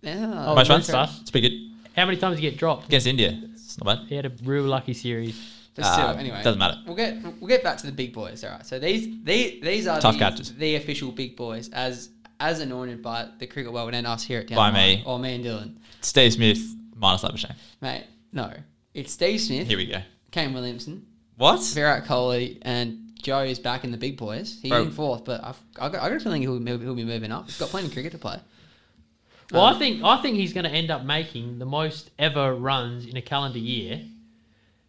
Yeah. 0.01 0.33
Oh, 0.47 0.55
Most 0.55 0.69
Luke 0.69 0.75
runs? 0.77 0.91
Russ. 0.93 1.21
It's 1.21 1.31
pretty 1.31 1.49
good 1.49 1.89
How 1.95 2.05
many 2.05 2.17
times 2.17 2.35
did 2.37 2.43
he 2.43 2.49
get 2.49 2.59
dropped? 2.59 2.87
against 2.87 3.07
India. 3.07 3.37
It's 3.53 3.77
not 3.81 3.97
bad. 3.99 4.07
He 4.07 4.15
had 4.15 4.25
a 4.25 4.31
real 4.43 4.63
lucky 4.63 4.93
series. 4.93 5.35
But 5.75 5.83
still, 5.91 6.07
Uh, 6.07 6.13
anyway, 6.13 6.41
doesn't 6.43 6.59
matter. 6.59 6.77
We'll 6.85 6.95
get 6.95 7.21
we'll 7.41 7.49
get 7.49 7.61
back 7.63 7.77
to 7.79 7.85
the 7.85 7.91
big 7.91 8.13
boys. 8.13 8.43
All 8.45 8.51
right. 8.51 8.65
So 8.65 8.79
these 8.79 9.07
these 9.25 9.61
these 9.61 9.87
are 9.87 9.99
Tough 9.99 10.13
the, 10.13 10.19
catches. 10.19 10.53
the 10.55 10.75
official 10.75 11.11
big 11.11 11.35
boys 11.35 11.67
as 11.69 12.09
as 12.39 12.61
anointed 12.61 13.01
by 13.01 13.27
the 13.39 13.47
cricket 13.47 13.73
world 13.73 13.93
and 13.93 14.07
us 14.07 14.23
here 14.23 14.39
at 14.39 14.47
Down 14.47 14.55
By 14.57 14.71
me. 14.71 15.03
or 15.05 15.19
me 15.19 15.35
and 15.35 15.43
Dylan. 15.43 15.75
Steve 16.01 16.31
Smith 16.33 16.59
minus 16.95 17.23
Labuschagne. 17.23 17.55
Mate, 17.81 18.05
no, 18.31 18.53
it's 18.93 19.11
Steve 19.11 19.41
Smith, 19.41 19.67
Here 19.67 19.77
we 19.77 19.87
go. 19.87 19.99
Kane 20.31 20.53
Williamson, 20.53 21.05
What? 21.37 21.61
Virat 21.73 22.05
Kohli, 22.05 22.57
and 22.61 23.04
Joe 23.25 23.39
is 23.41 23.57
back 23.57 23.83
in 23.83 23.89
the 23.89 23.97
big 23.97 24.17
boys. 24.17 24.59
He's 24.61 24.69
Bro. 24.69 24.83
in 24.83 24.91
fourth, 24.91 25.25
but 25.25 25.43
I've, 25.43 25.59
I 25.79 25.89
got, 25.89 26.03
I 26.03 26.09
got 26.09 26.17
a 26.17 26.19
feeling 26.19 26.43
he'll, 26.43 26.59
he'll, 26.59 26.77
he'll 26.77 26.93
be 26.93 27.03
moving 27.03 27.31
up. 27.31 27.45
He's 27.45 27.57
got 27.57 27.69
plenty 27.69 27.87
of 27.87 27.93
cricket 27.93 28.11
to 28.11 28.19
play. 28.19 28.39
Well, 29.51 29.63
Um, 29.65 29.75
I 29.75 29.79
think 29.79 30.03
I 30.03 30.21
think 30.21 30.35
he's 30.37 30.53
going 30.53 30.65
to 30.65 30.69
end 30.69 30.91
up 30.91 31.03
making 31.03 31.57
the 31.57 31.65
most 31.65 32.11
ever 32.19 32.53
runs 32.53 33.07
in 33.07 33.17
a 33.17 33.23
calendar 33.23 33.57
year. 33.57 34.01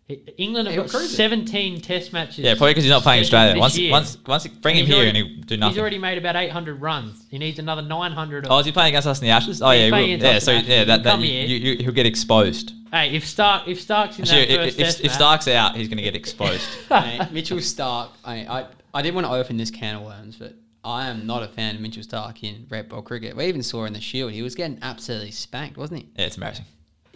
I- 0.09 0.21
England 0.39 0.69
have 0.69 0.77
got 0.77 0.89
cruise 0.91 1.17
17 1.17 1.81
Test 1.81 2.13
matches. 2.13 2.39
Yeah, 2.39 2.55
probably 2.55 2.71
because 2.73 2.85
he's 2.85 2.91
not 2.93 3.03
playing 3.03 3.25
scheduled 3.25 3.41
Australia. 3.41 3.55
this 3.55 3.61
Once, 3.61 3.79
year. 3.79 3.91
once, 3.91 4.19
once, 4.27 4.45
you 4.45 4.51
bring 4.61 4.77
him 4.77 4.87
He's 4.87 4.95
here 4.95 5.03
already- 5.05 5.19
and 5.21 5.29
he'll 5.31 5.43
do 5.45 5.57
nothing. 5.57 5.73
He's 5.75 5.81
already 5.81 5.99
made 5.99 6.17
about 6.19 6.37
800 6.37 6.81
runs. 6.81 7.25
He 7.31 7.39
needs 7.39 7.59
another 7.59 7.83
900. 7.83 8.45
Of, 8.47 8.53
Oh, 8.53 8.59
is 8.59 8.67
he 8.67 8.73
playing 8.73 8.91
against 8.91 9.09
us 9.09 9.19
in 9.21 9.25
the 9.27 9.31
Ashes? 9.33 9.61
Oh 9.61 9.71
Yeah, 9.73 9.79
yeah, 9.79 9.85
he 9.87 9.91
playing 9.91 10.09
will. 10.21 10.27
against 10.27 10.47
yeah. 10.49 10.61
So 10.63 10.67
yeah, 10.69 10.85
that, 10.85 11.03
that 11.03 11.21
you, 11.21 11.27
you, 11.27 11.57
you, 11.73 11.83
he'll 11.83 11.93
get 11.93 12.07
exposed. 12.07 12.73
hey, 12.93 13.17
if 13.17 13.27
Stark 13.27 13.67
if 13.67 13.81
Stark's 13.81 14.19
in 14.21 14.25
that 14.27 14.35
Actually, 14.39 14.57
first 14.57 14.79
if, 14.79 14.85
Test 14.87 15.01
if, 15.01 15.07
if 15.07 15.13
Stark's 15.13 15.49
out, 15.49 15.77
he's 15.77 15.89
going 15.89 15.97
to 15.99 16.05
get 16.05 16.15
exposed. 16.15 16.69
Mate, 16.91 17.33
Mitchell 17.33 17.61
Stark. 17.61 18.11
I, 18.25 18.35
I 18.47 18.67
I 18.95 19.03
didn't 19.03 19.17
want 19.17 19.27
to 19.27 19.33
open 19.33 19.57
this 19.57 19.71
can 19.73 19.97
of 19.97 20.03
worms, 20.03 20.37
but 20.37 20.55
I 20.85 21.09
am 21.09 21.27
not 21.27 21.43
a 21.43 21.49
fan 21.49 21.75
of 21.75 21.81
Mitchell 21.81 22.05
Stark 22.05 22.45
in 22.45 22.67
red 22.71 22.89
ball 22.89 23.03
cricket. 23.03 23.37
We 23.37 23.47
even 23.47 23.65
saw 23.65 23.85
in 23.87 23.93
the 23.93 24.01
Shield 24.01 24.31
he 24.31 24.43
was 24.43 24.55
getting 24.55 24.79
absolutely 24.83 25.33
spanked, 25.33 25.77
wasn't 25.77 26.03
he? 26.03 26.09
yeah, 26.17 26.27
it's 26.27 26.37
embarrassing. 26.37 26.65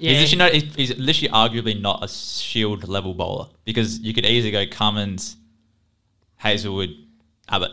Yeah, 0.00 0.12
He's, 0.18 0.32
literally 0.32 0.38
not, 0.38 0.52
he's, 0.74 0.74
he's 0.74 0.98
literally 0.98 1.28
arguably 1.32 1.80
not 1.80 2.02
a 2.02 2.08
shield 2.08 2.88
level 2.88 3.12
bowler 3.14 3.48
because 3.64 3.98
you 4.00 4.14
could 4.14 4.24
easily 4.24 4.50
go 4.50 4.64
Cummins, 4.66 5.36
Hazlewood, 6.36 6.90
Abbott, 7.48 7.72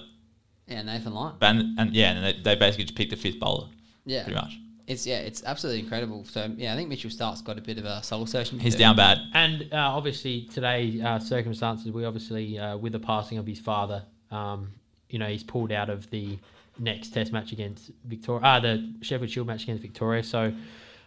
Yeah, 0.68 0.82
Nathan 0.84 1.14
Lyon. 1.14 1.36
and, 1.42 1.80
and 1.80 1.96
yeah, 1.96 2.12
and 2.12 2.26
they, 2.26 2.42
they 2.42 2.56
basically 2.56 2.86
just 2.86 2.96
picked 2.98 3.12
the 3.12 3.16
fifth 3.18 3.40
bowler 3.40 3.68
Yeah, 4.06 4.24
pretty 4.24 4.36
much. 4.40 4.58
it's 4.88 5.08
yeah, 5.08 5.20
it's 5.20 5.44
absolutely 5.46 5.82
incredible. 5.84 6.26
So 6.26 6.52
yeah, 6.58 6.74
I 6.74 6.76
think 6.76 6.90
Mitchell 6.90 7.10
Stark's 7.10 7.42
got 7.42 7.58
a 7.58 7.62
bit 7.62 7.78
of 7.78 7.86
a 7.86 8.04
soul 8.04 8.26
searching. 8.26 8.60
He's 8.60 8.76
down 8.76 8.96
bad. 8.98 9.20
And 9.34 9.70
uh, 9.72 9.78
obviously 9.78 10.42
today 10.54 11.00
uh, 11.02 11.20
circumstances, 11.20 11.92
we 11.92 12.04
obviously 12.06 12.60
uh, 12.60 12.78
with 12.78 12.92
the 12.94 13.00
passing 13.00 13.38
of 13.38 13.48
his 13.48 13.60
father, 13.60 14.04
um, 14.32 14.70
you 15.10 15.18
know, 15.20 15.28
he's 15.28 15.44
pulled 15.44 15.72
out 15.72 15.90
of 15.90 16.10
the 16.10 16.38
next 16.80 17.10
Test 17.14 17.32
match 17.32 17.54
against 17.54 17.92
Victoria, 18.06 18.44
uh, 18.46 18.60
the 18.60 18.94
Sheffield 19.02 19.30
Shield 19.32 19.48
match 19.48 19.64
against 19.64 19.82
Victoria. 19.82 20.22
So 20.24 20.52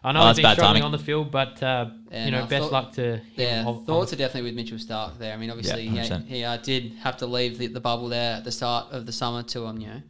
I 0.03 0.13
know 0.13 0.23
Oh, 0.23 0.29
he's 0.29 0.37
been 0.37 0.53
struggling 0.53 0.67
timing. 0.81 0.83
on 0.85 0.93
the 0.93 0.99
field, 0.99 1.31
but 1.31 1.63
uh, 1.63 1.91
Yeah, 2.11 2.25
you 2.25 2.31
know, 2.31 2.41
no, 2.43 2.47
best 2.47 2.63
thought- 2.63 2.73
luck 2.73 2.93
to 2.95 3.17
him. 3.19 3.23
Yeah, 3.37 3.65
on- 3.67 3.85
thoughts 3.85 4.13
are 4.13 4.17
definitely 4.17 4.51
with 4.51 4.55
Mitchell 4.57 4.79
Stark 4.79 5.19
there. 5.19 5.35
I 5.35 5.37
mean, 5.37 5.51
obviously 5.51 5.87
he, 5.89 5.99
he 6.27 6.43
uh, 6.45 6.57
did 6.57 6.93
have 7.03 7.19
to 7.19 7.27
leave 7.27 7.59
the, 7.59 7.67
the 7.67 7.81
bubble 7.81 8.09
there 8.09 8.37
at 8.37 8.45
the 8.45 8.53
start 8.53 8.93
of 8.93 9.05
the 9.07 9.13
summer 9.13 9.43
to 9.45 9.67
um 9.67 9.79
you 9.79 9.89
know 9.89 10.03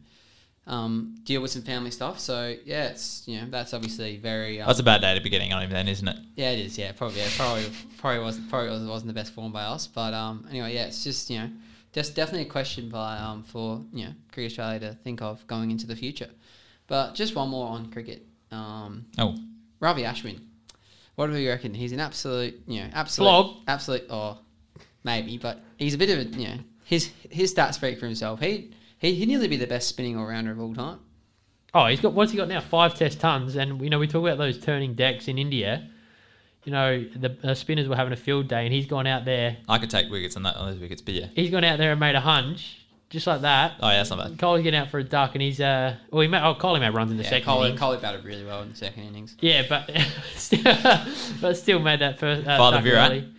um 0.67 1.15
deal 1.23 1.41
with 1.41 1.51
some 1.51 1.61
family 1.63 1.91
stuff. 1.91 2.19
So 2.19 2.55
yeah, 2.65 2.85
it's 2.85 3.23
you 3.27 3.39
know 3.41 3.47
that's 3.49 3.73
obviously 3.73 4.17
very 4.17 4.61
um, 4.61 4.67
That's 4.67 4.79
a 4.79 4.83
bad 4.83 5.01
day 5.01 5.13
to 5.15 5.21
be 5.21 5.29
getting 5.29 5.51
on 5.51 5.63
him 5.63 5.71
then, 5.71 5.87
isn't 5.87 6.07
it? 6.07 6.17
Yeah, 6.35 6.51
it 6.51 6.59
is. 6.59 6.77
Yeah, 6.77 6.91
probably. 6.93 7.19
Yeah, 7.19 7.27
probably. 7.35 7.65
Probably 7.97 8.19
wasn't. 8.23 8.49
Probably 8.49 8.69
wasn't, 8.69 8.89
wasn't 8.89 9.07
the 9.07 9.13
best 9.13 9.33
form 9.33 9.51
by 9.51 9.63
us. 9.63 9.87
But 9.87 10.13
um, 10.13 10.47
anyway, 10.49 10.73
yeah, 10.73 10.85
it's 10.85 11.03
just 11.03 11.29
you 11.29 11.39
know, 11.39 11.49
just 11.93 12.15
definitely 12.15 12.47
a 12.47 12.51
question 12.51 12.89
by 12.89 13.17
um 13.17 13.43
for 13.43 13.83
you 13.91 14.05
know 14.05 14.11
Cricket 14.31 14.51
Australia 14.51 14.79
to 14.79 14.93
think 15.03 15.21
of 15.21 15.45
going 15.47 15.71
into 15.71 15.87
the 15.87 15.95
future. 15.95 16.29
But 16.87 17.15
just 17.15 17.35
one 17.35 17.49
more 17.49 17.67
on 17.69 17.91
cricket. 17.91 18.25
Um, 18.51 19.05
Oh, 19.17 19.35
Ravi 19.81 20.03
Ashwin. 20.03 20.39
What 21.15 21.27
do 21.27 21.33
we 21.33 21.49
reckon? 21.49 21.73
He's 21.73 21.91
an 21.91 21.99
absolute, 21.99 22.61
you 22.67 22.81
know, 22.81 22.89
absolute, 22.93 23.27
Flog. 23.27 23.57
absolute, 23.67 24.05
or 24.09 24.37
maybe, 25.03 25.37
but 25.37 25.61
he's 25.77 25.93
a 25.93 25.97
bit 25.97 26.09
of 26.09 26.19
a, 26.19 26.37
you 26.37 26.47
know, 26.47 26.57
his 26.85 27.11
his 27.29 27.53
stats 27.53 27.73
speak 27.73 27.99
for 27.99 28.05
himself. 28.05 28.39
He 28.39 28.71
he 28.97 29.13
he'd 29.15 29.27
nearly 29.27 29.49
be 29.49 29.57
the 29.57 29.67
best 29.67 29.89
spinning 29.89 30.17
all 30.17 30.25
rounder 30.25 30.51
of 30.51 30.59
all 30.61 30.73
time. 30.73 30.99
Oh, 31.73 31.87
he's 31.87 31.99
got 31.99 32.13
what's 32.13 32.31
he 32.31 32.37
got 32.37 32.47
now? 32.47 32.61
Five 32.61 32.95
Test 32.95 33.19
tons, 33.19 33.55
and 33.55 33.81
you 33.81 33.89
know 33.89 33.99
we 33.99 34.07
talk 34.07 34.23
about 34.23 34.37
those 34.37 34.57
turning 34.57 34.93
decks 34.93 35.27
in 35.27 35.37
India. 35.37 35.89
You 36.63 36.71
know 36.71 37.03
the 37.15 37.37
uh, 37.43 37.53
spinners 37.55 37.89
were 37.89 37.95
having 37.95 38.13
a 38.13 38.17
field 38.17 38.47
day, 38.47 38.65
and 38.65 38.73
he's 38.73 38.85
gone 38.85 39.07
out 39.07 39.25
there. 39.25 39.57
I 39.67 39.79
could 39.79 39.89
take 39.89 40.09
wickets 40.09 40.37
on 40.37 40.43
that 40.43 40.55
on 40.55 40.71
those 40.71 40.79
wickets, 40.79 41.01
but 41.01 41.13
yeah. 41.13 41.27
He's 41.35 41.49
gone 41.49 41.63
out 41.63 41.77
there 41.77 41.91
and 41.91 41.99
made 41.99 42.15
a 42.15 42.21
hunch, 42.21 42.80
just 43.11 43.27
like 43.27 43.41
that. 43.41 43.73
Oh 43.81 43.89
yeah, 43.89 43.97
that's 43.97 44.09
not 44.09 44.17
bad. 44.19 44.39
Cole's 44.39 44.63
getting 44.63 44.79
out 44.79 44.89
for 44.89 44.97
a 44.99 45.03
duck, 45.03 45.35
and 45.35 45.41
he's 45.41 45.59
uh, 45.61 45.95
well, 46.09 46.21
he 46.21 46.27
made, 46.27 46.41
oh, 46.43 46.55
Kohli 46.55 46.79
made 46.79 46.93
runs 46.95 47.11
in 47.11 47.17
the 47.17 47.23
Yeah, 47.23 47.29
second 47.29 47.47
Kohli, 47.49 47.65
innings. 47.67 47.79
Kohli 47.79 48.01
batted 48.01 48.23
really 48.25 48.43
well 48.45 48.61
in 48.63 48.69
the 48.69 48.75
second 48.75 49.03
innings. 49.03 49.35
Yeah, 49.41 49.63
but 49.69 49.89
still, 50.35 50.63
but 51.41 51.53
still 51.57 51.79
made 51.79 51.99
that 51.99 52.17
first 52.17 52.47
uh, 52.47 52.57
Father 52.57 52.81
Virat. 52.81 53.11
early. 53.11 53.33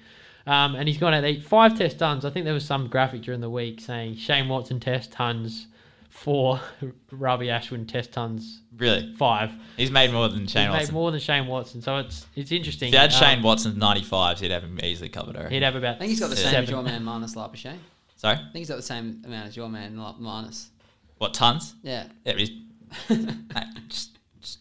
Um, 0.46 0.74
and 0.74 0.88
he's 0.88 0.98
gone 0.98 1.14
out 1.14 1.20
there 1.22 1.37
five 1.40 1.76
test 1.78 1.98
tons. 1.98 2.24
I 2.24 2.30
think 2.30 2.44
there 2.44 2.54
was 2.54 2.64
some 2.64 2.88
graphic 2.88 3.22
during 3.22 3.40
the 3.40 3.50
week 3.50 3.80
saying 3.80 4.16
Shane 4.16 4.48
Watson 4.48 4.80
test 4.80 5.12
tons, 5.12 5.68
four 6.11 6.61
Ravi 7.12 7.46
Ashwin 7.46 7.87
test 7.88 8.12
tons, 8.12 8.61
Really, 8.76 9.14
five. 9.16 9.52
he's 9.76 9.90
made 9.92 10.12
more 10.12 10.28
than 10.28 10.46
Shane 10.48 10.64
he's 10.64 10.72
made 10.72 10.78
Watson. 10.80 10.94
more 10.94 11.11
than 11.12 11.20
Shane 11.20 11.46
Watson, 11.46 11.80
so 11.80 11.98
it's 11.98 12.26
it's 12.35 12.50
interesting. 12.50 12.88
If 12.88 12.94
you 12.94 12.98
had 12.98 13.12
Um, 13.12 13.20
Shane 13.20 13.42
Watson's 13.42 13.76
95s, 13.76 14.40
he'd 14.40 14.50
have 14.50 14.64
him 14.64 14.80
easily 14.82 15.08
covered. 15.08 15.37
Reckon. 15.37 15.52
he'd 15.52 15.62
have 15.62 15.76
about. 15.76 15.96
I 15.96 15.98
think 16.00 16.11
he's 16.11 16.20
got 16.20 16.30
the 16.30 16.37
same 16.37 16.50
seven. 16.50 16.64
as 16.64 16.70
your 16.70 16.82
man 16.82 17.04
Marnus 17.04 17.37
Labuschagne. 17.37 17.76
Sorry, 18.22 18.37
I 18.37 18.38
think 18.38 18.54
he's 18.54 18.68
got 18.68 18.76
the 18.76 18.82
same 18.82 19.20
amount 19.24 19.48
as 19.48 19.56
your 19.56 19.68
man 19.68 19.96
Marnus. 19.96 20.68
what 21.18 21.35
tons? 21.35 21.74
Yeah, 21.82 22.04
Yeah, 22.24 22.35
he's 22.35 22.50
Mate, 23.10 23.64
just, 23.88 24.16
just, 24.40 24.58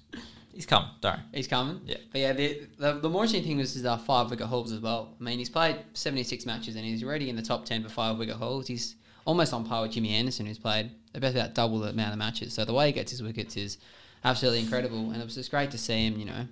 he's 0.52 0.66
coming. 0.66 0.90
Don't 1.00 1.14
worry. 1.14 1.24
he's 1.32 1.48
coming. 1.48 1.80
Yeah. 1.86 1.98
But 2.12 2.22
yeah, 2.22 2.34
the 2.34 2.68
the, 2.80 2.94
the 2.94 3.10
more 3.10 3.24
interesting 3.24 3.48
thing 3.48 3.58
was 3.58 3.76
his 3.76 3.86
uh, 3.86 3.98
five 3.98 4.32
wicket 4.32 4.48
hauls 4.48 4.72
as 4.72 4.80
well. 4.80 5.14
I 5.20 5.24
mean, 5.24 5.38
he's 5.38 5.50
played 5.50 5.78
seventy 5.94 6.24
six 6.24 6.48
matches 6.48 6.76
and 6.76 6.84
he's 6.84 7.04
already 7.04 7.30
in 7.30 7.36
the 7.36 7.44
top 7.44 7.66
ten 7.66 7.84
for 7.84 7.90
five 7.90 8.18
wicket 8.18 8.38
hauls. 8.38 8.66
He's 8.66 8.96
almost 9.26 9.54
on 9.54 9.64
par 9.64 9.84
with 9.84 9.92
Jimmy 9.92 10.10
Anderson, 10.16 10.48
who's 10.48 10.58
played 10.58 10.90
about 11.14 11.34
about 11.36 11.54
double 11.54 11.78
the 11.78 11.90
amount 11.90 12.14
of 12.14 12.18
matches. 12.18 12.56
So 12.56 12.66
the 12.66 12.74
way 12.74 12.88
he 12.88 12.94
gets 12.94 13.12
his 13.12 13.22
wickets 13.22 13.58
is 13.58 13.78
absolutely 14.26 14.62
incredible, 14.62 15.12
and 15.12 15.22
it 15.22 15.26
was 15.26 15.36
just 15.36 15.52
great 15.52 15.70
to 15.70 15.78
see 15.78 16.08
him, 16.08 16.18
you 16.18 16.26
know, 16.26 16.48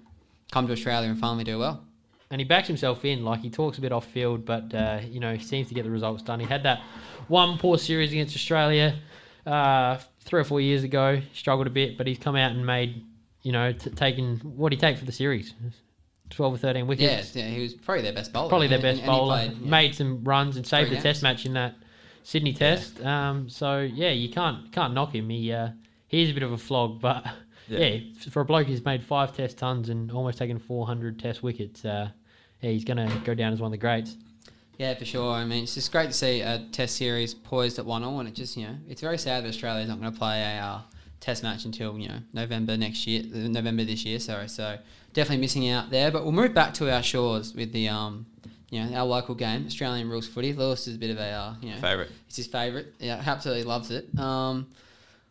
come 0.52 0.68
to 0.68 0.74
Australia 0.74 1.10
and 1.10 1.20
finally 1.20 1.44
do 1.44 1.58
well. 1.58 1.84
And 2.32 2.40
he 2.42 2.46
backs 2.46 2.68
himself 2.68 3.04
in. 3.06 3.24
Like 3.24 3.42
he 3.42 3.50
talks 3.50 3.78
a 3.78 3.82
bit 3.82 3.92
off 3.92 4.06
field, 4.06 4.46
but 4.46 4.74
uh, 4.74 5.00
you 5.08 5.20
know 5.20 5.34
he 5.36 5.44
seems 5.44 5.68
to 5.70 5.74
get 5.74 5.84
the 5.84 5.92
results 5.92 6.22
done. 6.24 6.40
He 6.40 6.46
had 6.46 6.64
that 6.64 6.82
one 7.28 7.58
poor 7.58 7.78
series 7.78 8.12
against 8.12 8.36
Australia 8.36 9.00
uh, 9.46 9.98
three 10.22 10.42
or 10.42 10.44
four 10.44 10.62
years 10.62 10.84
ago. 10.84 11.22
Struggled 11.34 11.68
a 11.68 11.72
bit, 11.72 11.98
but 11.98 12.08
he's 12.08 12.20
come 12.20 12.36
out 12.36 12.52
and 12.52 12.66
made 12.66 13.04
you 13.42 13.52
know 13.52 13.72
t- 13.72 13.90
taken 13.92 14.38
what 14.40 14.70
did 14.70 14.78
he 14.78 14.82
take 14.82 14.98
for 14.98 15.06
the 15.06 15.12
series? 15.12 15.54
Twelve 16.30 16.54
or 16.54 16.58
thirteen 16.58 16.86
wickets. 16.86 17.36
yeah, 17.36 17.44
yeah, 17.46 17.50
he 17.50 17.62
was 17.62 17.74
probably 17.74 18.04
their 18.04 18.14
best 18.14 18.32
bowler. 18.32 18.50
Probably 18.50 18.68
their 18.68 18.82
best 18.82 19.02
and 19.02 19.12
he 19.12 19.18
bowler. 19.18 19.38
played, 19.48 19.58
yeah. 19.62 19.70
Made 19.70 19.96
some 19.96 20.24
runs 20.24 20.58
and 20.58 20.68
saved 20.68 20.90
Three 20.90 20.98
the 20.98 21.02
games. 21.02 21.16
Test 21.16 21.24
match 21.24 21.46
in 21.48 21.54
that 21.54 21.76
Sydney 22.22 22.54
Test. 22.54 23.04
Um, 23.04 23.50
so 23.50 23.80
yeah, 23.80 24.12
you 24.12 24.30
can't 24.30 24.72
can't 24.72 24.94
knock 24.94 25.16
him. 25.16 25.30
He 25.30 25.52
uh, 25.52 25.70
he 26.08 26.22
is 26.22 26.30
a 26.30 26.34
bit 26.34 26.44
of 26.44 26.52
a 26.52 26.58
flog, 26.58 27.02
but 27.02 27.26
yeah. 27.70 28.00
for 28.30 28.42
a 28.42 28.46
bloke 28.46 28.68
who's 28.68 28.84
made 28.84 29.04
five 29.04 29.36
test 29.36 29.58
tons 29.58 29.90
and 29.90 30.12
almost 30.12 30.38
taken 30.38 30.60
400 30.60 31.20
test 31.20 31.44
wickets, 31.44 31.86
uh, 31.86 32.10
yeah, 32.62 32.72
he's 32.72 32.84
going 32.84 32.98
to 32.98 33.20
go 33.20 33.34
down 33.34 33.54
as 33.54 33.60
one 33.60 33.68
of 33.68 33.72
the 33.72 33.78
greats. 33.78 34.16
Yeah, 34.80 34.94
for 34.94 35.04
sure. 35.04 35.34
I 35.34 35.44
mean, 35.44 35.64
it's 35.64 35.76
just 35.76 35.92
great 35.92 36.08
to 36.08 36.14
see 36.14 36.40
a 36.40 36.66
Test 36.72 36.96
series 36.96 37.34
poised 37.34 37.80
at 37.80 37.86
one 37.86 38.02
all, 38.02 38.22
and 38.22 38.30
it 38.30 38.34
just 38.34 38.56
you 38.56 38.66
know, 38.66 38.76
it's 38.88 39.02
very 39.02 39.18
sad 39.18 39.44
that 39.44 39.50
Australia's 39.50 39.90
not 39.90 40.00
going 40.00 40.12
to 40.12 40.18
play 40.18 40.42
a 40.42 40.62
uh, 40.62 40.82
Test 41.20 41.44
match 41.44 41.66
until 41.66 42.00
you 42.00 42.08
know 42.08 42.20
November 42.32 42.78
next 42.78 43.06
year, 43.06 43.24
uh, 43.24 43.50
November 43.50 43.84
this 43.84 44.06
year. 44.06 44.20
Sorry, 44.20 44.48
so 44.48 44.78
definitely 45.12 45.42
missing 45.42 45.68
out 45.70 45.90
there. 45.90 46.12
But 46.12 46.24
we'll 46.24 46.32
move 46.32 46.54
back 46.54 46.74
to 46.76 46.90
our 46.90 47.04
shores 47.04 47.54
with 47.54 47.74
the 47.74 47.90
um, 47.90 48.26
you 48.70 48.82
know, 48.82 48.96
our 48.96 49.06
local 49.06 49.36
game, 49.36 49.66
Australian 49.66 50.10
rules 50.10 50.28
footy. 50.28 50.54
Lewis 50.54 50.88
is 50.88 50.96
a 50.96 50.98
bit 50.98 51.12
of 51.12 51.18
a 51.18 51.30
uh, 51.30 51.54
you 51.62 51.72
know 51.72 51.82
Favorite. 51.82 52.10
It's 52.28 52.38
his 52.38 52.48
favourite. 52.48 52.88
Yeah, 53.00 53.22
absolutely 53.26 53.66
loves 53.66 53.92
it. 53.92 54.18
Um, 54.18 54.68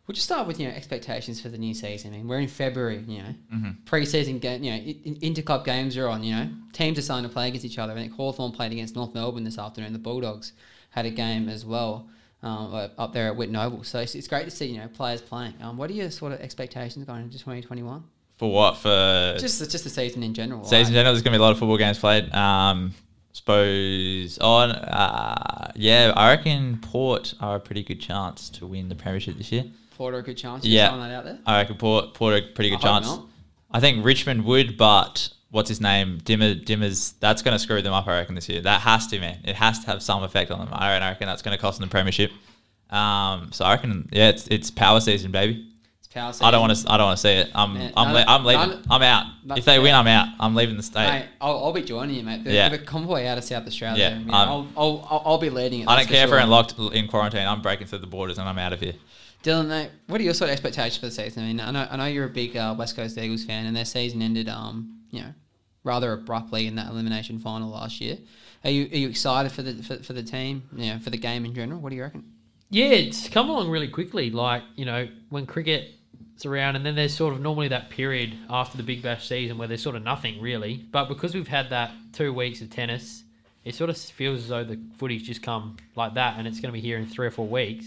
we'll 0.09 0.15
just 0.15 0.25
start 0.25 0.47
with 0.47 0.59
you 0.59 0.67
know 0.67 0.73
expectations 0.73 1.39
for 1.39 1.49
the 1.49 1.57
new 1.59 1.71
season. 1.75 2.15
I 2.15 2.17
mean, 2.17 2.27
we're 2.27 2.39
in 2.39 2.47
February. 2.47 3.03
You 3.07 3.19
know, 3.19 3.35
Mm-hmm. 3.53 3.69
pre-season 3.85 4.39
game. 4.39 4.63
You 4.63 4.71
know, 4.71 4.77
in- 4.77 5.17
interclub 5.33 5.63
games 5.65 5.95
are 5.97 6.07
on. 6.07 6.23
You 6.23 6.35
know, 6.35 6.49
teams 6.73 6.97
are 6.97 7.03
starting 7.03 7.29
to 7.29 7.33
play 7.33 7.47
against 7.49 7.63
each 7.63 7.77
other. 7.77 7.93
I 7.93 7.95
think 7.97 8.13
Hawthorn 8.13 8.51
played 8.51 8.71
against 8.71 8.95
North 8.95 9.13
Melbourne 9.13 9.43
this 9.43 9.59
afternoon. 9.59 9.93
The 9.93 9.99
Bulldogs 9.99 10.53
had 10.89 11.05
a 11.05 11.11
game 11.11 11.47
as 11.47 11.63
well. 11.63 12.07
Um, 12.41 12.73
uh, 12.73 12.87
up 12.97 13.13
there 13.13 13.27
at 13.31 13.37
Whitten 13.37 13.55
Oval, 13.63 13.83
so 13.83 13.99
it's, 13.99 14.15
it's 14.15 14.27
great 14.27 14.45
to 14.45 14.51
see 14.51 14.65
you 14.65 14.79
know 14.79 14.87
players 14.87 15.21
playing. 15.21 15.53
Um, 15.61 15.77
what 15.77 15.91
are 15.91 15.93
your 15.93 16.09
sort 16.09 16.31
of 16.31 16.39
expectations 16.39 17.05
going 17.05 17.21
into 17.21 17.37
twenty 17.37 17.61
twenty 17.61 17.83
one? 17.83 18.03
For 18.37 18.49
what? 18.51 18.77
For 18.77 19.35
Just 19.37 19.59
the- 19.59 19.67
just 19.67 19.83
the 19.83 19.89
season 19.91 20.23
in 20.23 20.33
general. 20.33 20.63
season 20.63 20.87
in 20.87 20.93
general, 20.93 21.13
there's 21.13 21.21
going 21.21 21.33
to 21.33 21.37
be 21.37 21.41
a 21.41 21.45
lot 21.45 21.51
of 21.51 21.59
football 21.59 21.77
games 21.77 21.99
played. 21.99 22.33
Um, 22.33 22.95
suppose 23.33 24.37
on, 24.39 24.71
uh, 24.71 25.71
yeah, 25.75 26.13
I 26.15 26.29
reckon 26.29 26.79
Port 26.81 27.33
are 27.41 27.57
a 27.57 27.59
pretty 27.59 27.83
good 27.83 27.99
chance 27.99 28.49
to 28.51 28.65
win 28.65 28.87
the 28.89 28.95
premiership 28.95 29.35
this 29.37 29.51
year. 29.51 29.65
Porter 29.99 30.19
a 30.19 30.23
good 30.23 30.37
chance. 30.37 30.63
Yeah. 30.63 30.95
Yeah, 30.95 31.07
that 31.09 31.13
out 31.13 31.25
there. 31.25 31.39
I 31.45 31.57
reckon 31.57 31.75
Port, 31.75 32.13
Port 32.13 32.33
a 32.33 32.41
pretty 32.53 32.69
good 32.69 32.79
I 32.79 33.01
chance. 33.01 33.19
I 33.69 33.81
think 33.81 34.05
Richmond 34.05 34.45
would, 34.45 34.77
but 34.77 35.27
what's 35.51 35.67
his 35.67 35.81
name? 35.81 36.19
Dimma, 36.23 36.63
Dimma's. 36.63 37.15
That's 37.19 37.41
going 37.41 37.53
to 37.53 37.59
screw 37.59 37.81
them 37.81 37.91
up. 37.91 38.07
I 38.07 38.19
reckon 38.19 38.33
this 38.33 38.47
year. 38.47 38.61
That 38.61 38.79
has 38.79 39.07
to, 39.07 39.19
man. 39.19 39.39
It 39.43 39.57
has 39.57 39.79
to 39.79 39.87
have 39.87 40.01
some 40.01 40.23
effect 40.23 40.51
on 40.51 40.59
them. 40.59 40.69
I 40.71 40.91
reckon, 40.91 41.03
I 41.03 41.09
reckon 41.09 41.27
that's 41.27 41.41
going 41.41 41.57
to 41.57 41.61
cost 41.61 41.79
them 41.79 41.89
the 41.89 41.91
premiership. 41.91 42.31
Um, 42.89 43.51
so 43.51 43.65
I 43.65 43.73
reckon, 43.73 44.07
yeah, 44.13 44.29
it's 44.29 44.47
it's 44.47 44.71
power 44.71 45.01
season, 45.01 45.31
baby. 45.33 45.69
It's 45.99 46.07
power. 46.07 46.31
I 46.41 46.49
don't 46.49 46.61
season. 46.61 46.61
want 46.61 46.77
to. 46.77 46.91
I 46.93 46.97
don't 46.97 47.05
want 47.07 47.17
to 47.17 47.21
see 47.21 47.33
it. 47.33 47.49
I'm. 47.53 47.73
Man, 47.73 47.93
I'm. 47.97 48.13
none- 48.13 48.15
le- 48.15 48.25
I'm 48.25 48.45
leaving. 48.45 48.69
none- 48.69 48.85
I'm 48.89 49.01
out. 49.01 49.25
if 49.57 49.65
they 49.65 49.79
win. 49.79 49.93
I'm 49.93 50.07
out. 50.07 50.29
I'm 50.39 50.55
leaving 50.55 50.77
the 50.77 50.83
state. 50.83 51.09
Mate, 51.09 51.25
I'll, 51.41 51.65
I'll 51.65 51.73
be 51.73 51.81
joining 51.83 52.15
you, 52.15 52.23
mate. 52.23 52.45
The, 52.45 52.53
Yeah. 52.53 52.69
the 52.69 52.79
convoy 52.79 53.25
out 53.25 53.37
of 53.37 53.43
South 53.43 53.67
Australia. 53.67 53.99
Yeah, 53.99 54.15
I 54.15 54.19
mean, 54.19 54.29
I'll, 54.33 54.67
I'll, 54.77 55.21
I'll, 55.25 55.37
be 55.39 55.49
leading 55.49 55.81
it. 55.81 55.89
I 55.89 55.97
don't 55.97 56.07
care 56.07 56.23
if 56.23 56.29
for 56.29 56.37
we're 56.37 56.41
sure. 56.43 56.47
locked 56.47 56.79
in 56.79 57.09
quarantine. 57.09 57.45
I'm 57.45 57.61
breaking 57.61 57.87
through 57.87 57.99
the 57.99 58.07
borders 58.07 58.37
and 58.37 58.47
I'm 58.47 58.57
out 58.57 58.71
of 58.71 58.79
here. 58.79 58.93
Dylan, 59.43 59.89
what 60.07 60.19
are 60.19 60.23
your 60.23 60.33
sort 60.33 60.49
of 60.49 60.53
expectations 60.53 60.97
for 60.97 61.05
the 61.05 61.11
season? 61.11 61.43
I 61.43 61.47
mean, 61.47 61.59
I 61.61 61.71
know, 61.71 61.87
I 61.89 61.95
know 61.95 62.05
you're 62.05 62.25
a 62.25 62.29
big 62.29 62.57
uh, 62.57 62.75
West 62.77 62.95
Coast 62.95 63.17
Eagles 63.17 63.45
fan, 63.45 63.65
and 63.65 63.75
their 63.75 63.85
season 63.85 64.21
ended, 64.21 64.49
um, 64.49 64.99
you 65.11 65.21
know, 65.21 65.33
rather 65.83 66.11
abruptly 66.11 66.67
in 66.67 66.75
that 66.75 66.87
elimination 66.87 67.39
final 67.39 67.69
last 67.69 68.01
year. 68.01 68.17
Are 68.63 68.69
you 68.69 68.85
are 68.91 68.97
you 68.97 69.09
excited 69.09 69.51
for 69.51 69.61
the 69.61 69.81
for, 69.81 70.03
for 70.03 70.13
the 70.13 70.23
team? 70.23 70.63
You 70.75 70.93
know, 70.93 70.99
for 70.99 71.09
the 71.09 71.17
game 71.17 71.45
in 71.45 71.53
general. 71.53 71.79
What 71.79 71.91
do 71.91 71.95
you 71.95 72.03
reckon? 72.03 72.25
Yeah, 72.69 72.89
it's 72.89 73.29
come 73.29 73.49
along 73.49 73.69
really 73.69 73.87
quickly. 73.87 74.29
Like, 74.29 74.63
you 74.75 74.85
know, 74.85 75.07
when 75.29 75.45
cricket's 75.45 76.45
around, 76.45 76.75
and 76.75 76.85
then 76.85 76.95
there's 76.95 77.15
sort 77.15 77.33
of 77.33 77.39
normally 77.39 77.69
that 77.69 77.89
period 77.89 78.35
after 78.49 78.77
the 78.77 78.83
Big 78.83 79.01
Bash 79.01 79.27
season 79.27 79.57
where 79.57 79.67
there's 79.67 79.81
sort 79.81 79.95
of 79.95 80.03
nothing 80.03 80.41
really. 80.41 80.85
But 80.91 81.07
because 81.07 81.33
we've 81.33 81.47
had 81.47 81.69
that 81.69 81.91
two 82.11 82.33
weeks 82.33 82.61
of 82.61 82.69
tennis, 82.69 83.23
it 83.63 83.73
sort 83.73 83.89
of 83.89 83.97
feels 83.97 84.41
as 84.41 84.47
though 84.49 84.63
the 84.63 84.79
footy's 84.97 85.23
just 85.23 85.41
come 85.41 85.77
like 85.95 86.13
that, 86.15 86.37
and 86.37 86.47
it's 86.47 86.59
going 86.59 86.73
to 86.73 86.79
be 86.79 86.81
here 86.81 86.97
in 86.97 87.05
three 87.05 87.27
or 87.27 87.31
four 87.31 87.47
weeks. 87.47 87.85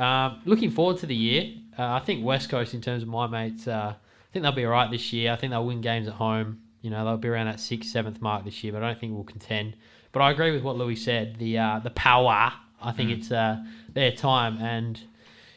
Um, 0.00 0.40
looking 0.46 0.70
forward 0.70 0.98
to 0.98 1.06
the 1.06 1.14
year. 1.14 1.52
Uh, 1.78 1.92
I 1.92 2.00
think 2.00 2.24
West 2.24 2.48
Coast, 2.48 2.74
in 2.74 2.80
terms 2.80 3.02
of 3.02 3.08
my 3.08 3.26
mates, 3.26 3.68
uh, 3.68 3.94
I 3.94 4.32
think 4.32 4.42
they'll 4.42 4.52
be 4.52 4.64
all 4.64 4.72
right 4.72 4.90
this 4.90 5.12
year. 5.12 5.32
I 5.32 5.36
think 5.36 5.50
they'll 5.50 5.66
win 5.66 5.80
games 5.80 6.08
at 6.08 6.14
home. 6.14 6.60
You 6.82 6.90
know, 6.90 7.04
they'll 7.04 7.16
be 7.18 7.28
around 7.28 7.46
that 7.46 7.60
sixth, 7.60 7.90
seventh 7.90 8.20
mark 8.22 8.44
this 8.44 8.64
year, 8.64 8.72
but 8.72 8.82
I 8.82 8.88
don't 8.88 9.00
think 9.00 9.12
we'll 9.12 9.24
contend. 9.24 9.76
But 10.12 10.20
I 10.20 10.30
agree 10.30 10.50
with 10.52 10.62
what 10.62 10.76
Louis 10.76 10.96
said. 10.96 11.38
The 11.38 11.58
uh, 11.58 11.80
the 11.80 11.90
power, 11.90 12.52
I 12.82 12.92
think 12.92 13.10
it's 13.10 13.30
uh, 13.30 13.62
their 13.92 14.12
time, 14.12 14.58
and 14.58 14.98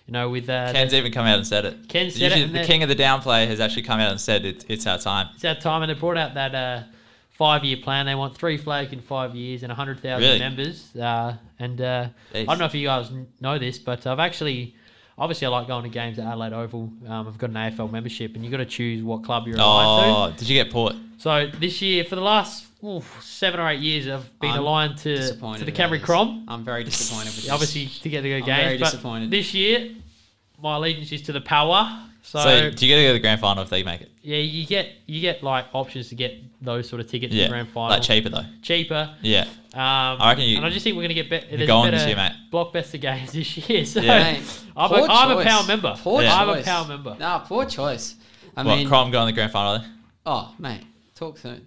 you 0.06 0.12
know, 0.12 0.30
with 0.30 0.50
uh, 0.50 0.72
Ken's 0.74 0.94
even 0.94 1.12
come 1.12 1.26
out 1.26 1.38
and 1.38 1.48
said 1.48 1.66
it. 1.66 1.88
Ken 1.88 2.12
said 2.12 2.22
Usually 2.22 2.44
it, 2.44 2.54
the 2.54 2.66
king 2.66 2.84
of 2.84 2.90
the 2.90 2.96
downplay 2.96 3.48
has 3.48 3.60
actually 3.60 3.84
come 3.84 4.00
out 4.00 4.12
and 4.12 4.20
said 4.20 4.46
it, 4.46 4.66
it's 4.68 4.86
our 4.86 4.98
time. 4.98 5.30
it's 5.34 5.46
our 5.46 5.56
time, 5.56 5.82
and 5.82 5.92
it 5.92 6.00
brought 6.00 6.18
out 6.18 6.34
that 6.34 6.54
uh, 6.54 6.84
five 7.34 7.64
year 7.64 7.78
plan. 7.78 8.06
They 8.06 8.16
want 8.16 8.36
three 8.38 8.58
flag 8.58 8.94
in 8.94 9.02
five 9.02 9.36
years 9.36 9.64
and 9.64 9.72
hundred 9.72 10.00
thousand 10.02 10.28
Really? 10.28 10.40
members. 10.40 10.96
Uh, 10.96 11.36
and 11.60 11.82
uh, 11.82 12.08
I 12.34 12.44
don't 12.46 12.60
know 12.60 12.66
if 12.66 12.74
you 12.76 12.88
guys 12.88 13.12
know 13.42 13.58
this, 13.60 13.78
but 13.80 14.06
I've 14.08 14.20
actually. 14.20 14.76
Obviously, 15.16 15.46
I 15.46 15.52
like 15.52 15.68
going 15.68 15.84
to 15.84 15.90
games 15.90 16.18
at 16.18 16.26
Adelaide 16.26 16.54
Oval. 16.54 16.92
Um, 17.08 17.28
I've 17.28 17.38
got 17.38 17.52
an 17.52 17.56
AFL 17.56 17.92
membership, 17.92 18.34
and 18.34 18.44
you've 18.44 18.50
got 18.50 18.58
to 18.58 18.66
choose 18.66 19.04
what 19.04 19.24
club 19.24 19.46
you're 19.46 19.58
aligned 19.58 20.04
to. 20.04 20.36
Oh, 20.36 20.40
did 20.40 20.50
you 20.50 20.56
get 20.64 20.74
Port? 20.74 20.96
So 21.20 21.52
this 21.60 21.84
year, 21.84 22.04
for 22.04 22.16
the 22.16 22.22
last 22.22 22.66
ooh, 22.84 23.04
seven 23.22 23.60
or 23.60 23.70
eight 23.70 23.80
years, 23.80 24.08
I've 24.08 24.40
been 24.40 24.50
I'm 24.54 24.62
aligned 24.62 24.98
to, 24.98 25.18
to 25.18 25.66
the 25.66 25.72
Camry. 25.72 26.02
Crom. 26.02 26.46
I'm 26.48 26.64
very 26.64 26.84
disappointed 26.84 27.28
with 27.28 27.36
this. 27.44 27.52
Obviously, 27.52 27.86
to 27.86 28.10
get 28.10 28.24
to 28.24 28.30
go 28.40 28.44
games. 28.44 28.64
very 28.64 28.78
but 28.80 28.86
disappointed. 28.86 29.30
This 29.30 29.54
year, 29.54 29.92
my 30.60 30.78
allegiance 30.78 31.12
is 31.12 31.22
to 31.22 31.32
the 31.32 31.42
power. 31.42 31.96
So, 32.26 32.40
So, 32.40 32.70
do 32.72 32.86
you 32.86 32.92
get 32.92 32.98
to 32.98 33.04
go 33.04 33.08
to 33.10 33.14
the 33.14 33.20
grand 33.20 33.42
final 33.42 33.64
if 33.64 33.70
they 33.70 33.84
make 33.84 34.02
it? 34.02 34.10
yeah, 34.22 34.38
you 34.38 34.66
get 34.66 34.90
you 35.06 35.20
get 35.22 35.44
like 35.44 35.66
options 35.74 36.08
to 36.10 36.16
get 36.16 36.36
those 36.62 36.88
sort 36.88 37.02
of 37.02 37.08
tickets 37.10 37.32
to 37.32 37.38
Yeah, 37.38 37.44
the 37.46 37.50
grand 37.52 37.68
final. 37.70 37.90
like 37.98 38.02
cheaper 38.02 38.30
though. 38.30 38.46
cheaper. 38.62 39.14
Yeah, 39.22 39.42
Um, 39.42 39.50
I 39.76 40.30
reckon 40.30 40.46
you- 40.46 40.56
and 40.58 40.66
I 40.66 40.70
just 40.70 40.84
think 40.86 40.96
we're 40.96 41.02
gonna 41.04 41.14
get 41.14 41.30
better. 41.30 41.46
There's 41.58 41.68
going 41.68 41.92
better 41.92 41.98
this 41.98 42.08
year, 42.08 42.16
mate. 42.16 42.32
Blockbuster 42.52 43.00
games 43.02 43.32
this 43.34 43.70
year. 43.70 43.86
So 43.86 44.00
Yeah. 44.02 44.24
Mate, 44.34 44.44
I'm, 44.78 44.92
a, 44.92 44.96
poor 44.98 45.08
I'm 45.10 45.38
a 45.38 45.44
power 45.44 45.64
member. 45.68 45.96
Poor 46.00 46.22
Yeah. 46.24 46.36
I'm 46.38 46.50
a 46.50 46.54
choice. 46.56 46.66
power 46.66 46.88
member. 46.88 47.16
Nah, 47.20 47.40
poor 47.40 47.66
choice. 47.66 48.16
I 48.56 48.64
what 48.64 48.78
mean, 48.78 48.88
Crom 48.88 49.12
going 49.12 49.28
to 49.28 49.32
the 49.34 49.36
grand 49.36 49.52
final? 49.52 49.74
Are 49.74 49.80
they? 49.80 49.86
Oh, 50.26 50.54
mate, 50.60 50.82
talk 51.16 51.38
soon. 51.38 51.66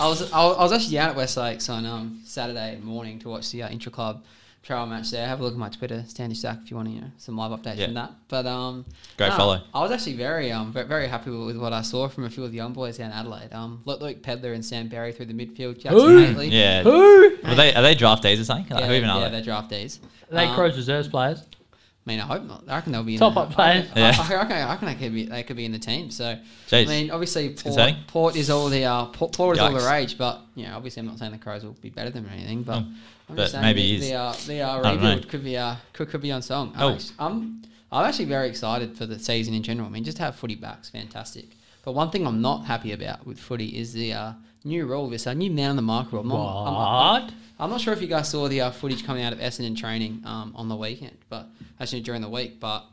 I 0.00 0.08
was 0.08 0.32
I 0.32 0.44
was 0.44 0.72
actually 0.72 0.94
down 0.96 1.10
at 1.10 1.16
West 1.16 1.36
Lakes 1.36 1.68
on 1.68 1.86
um, 1.86 2.20
Saturday 2.24 2.78
morning 2.82 3.18
to 3.20 3.28
watch 3.28 3.50
the 3.52 3.62
uh, 3.62 3.68
intra 3.70 3.92
club 3.92 4.24
trial 4.66 4.86
match 4.86 5.10
there. 5.10 5.26
Have 5.26 5.40
a 5.40 5.42
look 5.44 5.52
at 5.52 5.58
my 5.58 5.68
Twitter, 5.68 6.04
Standy 6.08 6.34
Stack, 6.36 6.58
if 6.64 6.70
you 6.70 6.76
want 6.76 6.88
to 6.88 6.94
you 6.94 7.00
know 7.02 7.10
some 7.18 7.36
live 7.36 7.52
updates 7.58 7.76
Yeah. 7.78 7.86
from 7.86 7.94
that. 7.94 8.12
But 8.28 8.46
um, 8.46 8.84
Great 9.16 9.28
no, 9.30 9.36
follow. 9.36 9.62
I 9.72 9.80
was 9.80 9.90
actually 9.92 10.16
very 10.16 10.50
um 10.52 10.72
very 10.72 11.06
happy 11.06 11.30
with, 11.30 11.46
with 11.46 11.56
what 11.58 11.72
I 11.72 11.82
saw 11.82 12.08
from 12.08 12.24
a 12.24 12.30
few 12.30 12.44
of 12.44 12.50
the 12.50 12.56
young 12.56 12.72
boys 12.72 12.98
down 12.98 13.12
Adelaide. 13.12 13.52
Um, 13.52 13.80
Luke 13.84 14.00
Luke 14.00 14.22
Pedlar 14.22 14.52
and 14.52 14.64
Sam 14.64 14.88
Berry 14.88 15.12
through 15.12 15.26
the 15.26 15.34
midfield. 15.34 15.78
Jackson 15.78 15.92
Who? 16.00 16.18
Hately. 16.24 16.50
Yeah. 16.50 16.82
Who? 16.82 17.36
Are 17.44 17.54
they 17.54 17.74
are 17.74 17.82
they 17.82 17.94
draftees 17.94 18.40
or 18.40 18.44
something? 18.44 18.66
Like, 18.74 18.80
Yeah, 18.80 18.86
who 18.88 18.94
even 18.94 19.08
yeah, 19.08 19.16
are 19.16 19.30
they? 19.30 19.40
they're 19.40 19.54
draftees. 19.54 20.00
Are 20.30 20.34
they 20.34 20.46
Um, 20.46 20.54
Crows 20.54 20.76
reserves 20.76 21.08
players? 21.08 21.40
I 21.42 22.10
mean, 22.10 22.20
I 22.20 22.26
hope 22.26 22.44
not. 22.44 22.62
I 22.68 22.76
reckon 22.76 22.92
they'll 22.92 23.02
be 23.02 23.14
in 23.14 23.18
Top 23.18 23.34
the, 23.34 23.40
up 23.40 23.50
players. 23.50 23.88
I, 23.96 23.98
Yeah. 23.98 24.16
I, 24.16 24.32
I, 24.32 24.36
reckon, 24.36 24.56
I 24.56 24.70
reckon 24.70 24.86
they 24.88 24.94
could 24.94 25.12
be 25.12 25.26
they 25.26 25.42
could 25.42 25.56
be 25.56 25.64
in 25.64 25.72
the 25.72 25.78
team. 25.80 26.10
So 26.12 26.38
Jeez. 26.68 26.84
I 26.86 26.88
mean, 26.88 27.10
obviously 27.10 27.50
Port. 27.54 27.94
Port 28.06 28.36
is 28.36 28.48
all 28.50 28.68
the 28.68 28.84
uh, 28.84 29.06
Port, 29.06 29.32
Port 29.32 29.56
is 29.56 29.62
all 29.62 29.72
the 29.72 29.78
Yikes. 29.80 29.90
rage, 29.90 30.18
but 30.18 30.40
you 30.56 30.66
know, 30.66 30.76
obviously 30.76 31.00
I'm 31.00 31.06
not 31.06 31.18
saying 31.18 31.32
the 31.32 31.38
Crows 31.38 31.64
will 31.64 31.72
be 31.72 31.90
better 31.90 32.10
than 32.10 32.28
anything, 32.28 32.62
but 32.62 32.80
Mm. 32.82 32.94
I'm 33.28 33.34
But 33.36 33.52
maybe 33.60 33.80
the, 33.82 33.88
he 33.88 33.94
is. 33.96 34.08
the, 34.08 34.14
uh, 34.14 34.32
the 34.46 34.60
uh, 34.60 34.82
don't 34.82 35.00
know. 35.02 35.08
rebuild 35.10 35.28
could 35.28 35.42
be 35.44 35.56
uh, 35.56 35.76
could, 35.92 36.08
could 36.08 36.20
be 36.20 36.30
on 36.32 36.42
song. 36.42 36.72
I'm, 36.76 36.82
Oh. 36.82 36.94
actually, 36.94 37.14
I'm 37.18 37.62
I'm 37.92 38.04
actually 38.04 38.24
very 38.26 38.48
excited 38.48 38.96
for 38.96 39.06
the 39.06 39.18
season 39.18 39.54
in 39.54 39.62
general. 39.62 39.86
I 39.88 39.90
mean, 39.90 40.04
just 40.04 40.16
to 40.18 40.22
have 40.24 40.36
footy 40.36 40.54
back's 40.54 40.90
fantastic. 40.90 41.46
But 41.84 41.92
one 41.92 42.10
thing 42.10 42.26
I'm 42.26 42.40
not 42.40 42.64
happy 42.64 42.92
about 42.92 43.26
with 43.26 43.38
footy 43.38 43.78
is 43.78 43.92
the 43.92 44.12
uh, 44.12 44.32
new 44.64 44.86
rule, 44.86 45.08
this 45.08 45.26
uh, 45.26 45.34
new 45.34 45.50
man 45.50 45.70
on 45.70 45.76
the 45.76 45.82
mark 45.82 46.12
rule. 46.12 46.22
I'm 46.22 46.28
not- 46.28 46.64
I'm- 46.64 46.74
I'm- 46.74 47.22
What? 47.24 47.32
I'm 47.58 47.70
not 47.70 47.80
sure 47.80 47.94
if 47.94 48.02
you 48.02 48.06
guys 48.08 48.28
saw 48.28 48.48
the 48.48 48.60
uh, 48.60 48.70
footage 48.70 49.04
coming 49.06 49.22
out 49.22 49.32
of 49.32 49.38
Essendon 49.38 49.76
training 49.76 50.20
um, 50.26 50.52
on 50.56 50.68
the 50.68 50.76
weekend, 50.76 51.16
but 51.30 51.48
actually 51.80 52.02
during 52.02 52.20
the 52.22 52.28
week. 52.28 52.60
But 52.60 52.84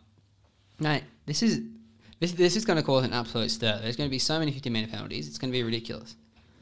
mate, 0.80 1.04
this 1.26 1.44
is 1.44 1.62
this 2.20 2.32
this 2.34 2.56
is 2.56 2.64
going 2.66 2.78
to 2.78 2.84
cause 2.84 3.04
an 3.04 3.14
absolute 3.14 3.52
stir. 3.52 3.80
There's 3.82 3.96
going 3.98 4.10
to 4.10 4.12
be 4.12 4.20
so 4.20 4.40
many 4.40 4.52
50 4.52 4.70
minute 4.70 4.90
penalties. 4.92 5.28
It's 5.28 5.38
going 5.38 5.52
to 5.52 5.58
be 5.58 5.64
ridiculous. 5.64 6.16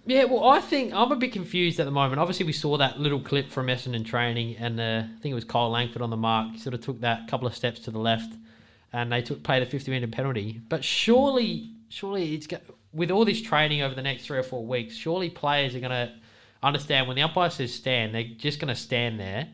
Yeah, 0.06 0.24
well, 0.24 0.50
I 0.50 0.62
think 0.62 0.94
I'm 0.94 1.12
a 1.12 1.16
bit 1.16 1.32
confused 1.32 1.80
at 1.80 1.86
the 1.86 1.92
moment. 1.92 2.20
Obviously, 2.20 2.46
we 2.46 2.54
saw 2.54 2.78
that 2.78 3.00
little 3.00 3.20
clip 3.20 3.52
from 3.52 3.68
Essendon 3.68 4.04
training, 4.04 4.56
and 4.58 4.80
uh, 4.80 5.04
I 5.06 5.20
think 5.22 5.32
it 5.32 5.36
was 5.36 5.44
Kyle 5.44 5.70
Langford 5.70 6.02
on 6.02 6.10
the 6.10 6.18
mark. 6.18 6.54
He 6.54 6.58
sort 6.58 6.74
of 6.74 6.82
took 6.82 7.02
that 7.02 7.28
couple 7.28 7.48
of 7.48 7.56
steps 7.56 7.82
to 7.82 7.92
the 7.92 8.00
left, 8.00 8.34
and 8.92 9.12
they 9.12 9.22
took 9.22 9.44
played 9.44 9.62
a 9.62 9.66
50 9.66 9.92
minute 9.92 10.12
penalty. 10.12 10.60
But 10.70 10.84
surely, 10.84 11.70
surely 11.90 12.34
it's 12.34 12.48
go- 12.48 12.60
with 12.92 13.12
all 13.12 13.26
this 13.26 13.42
training 13.44 13.84
over 13.84 13.94
the 13.94 14.02
next 14.02 14.26
three 14.26 14.40
or 14.40 14.44
four 14.44 14.66
weeks, 14.66 14.96
surely 14.96 15.30
players 15.30 15.76
are 15.76 15.80
going 15.80 15.92
to 15.92 16.12
understand 16.64 17.08
when 17.08 17.16
the 17.16 17.22
umpire 17.22 17.50
says 17.52 17.74
stand, 17.74 18.16
they're 18.16 18.24
just 18.24 18.60
going 18.60 18.74
to 18.74 18.76
stand 18.76 19.20
there. 19.20 19.50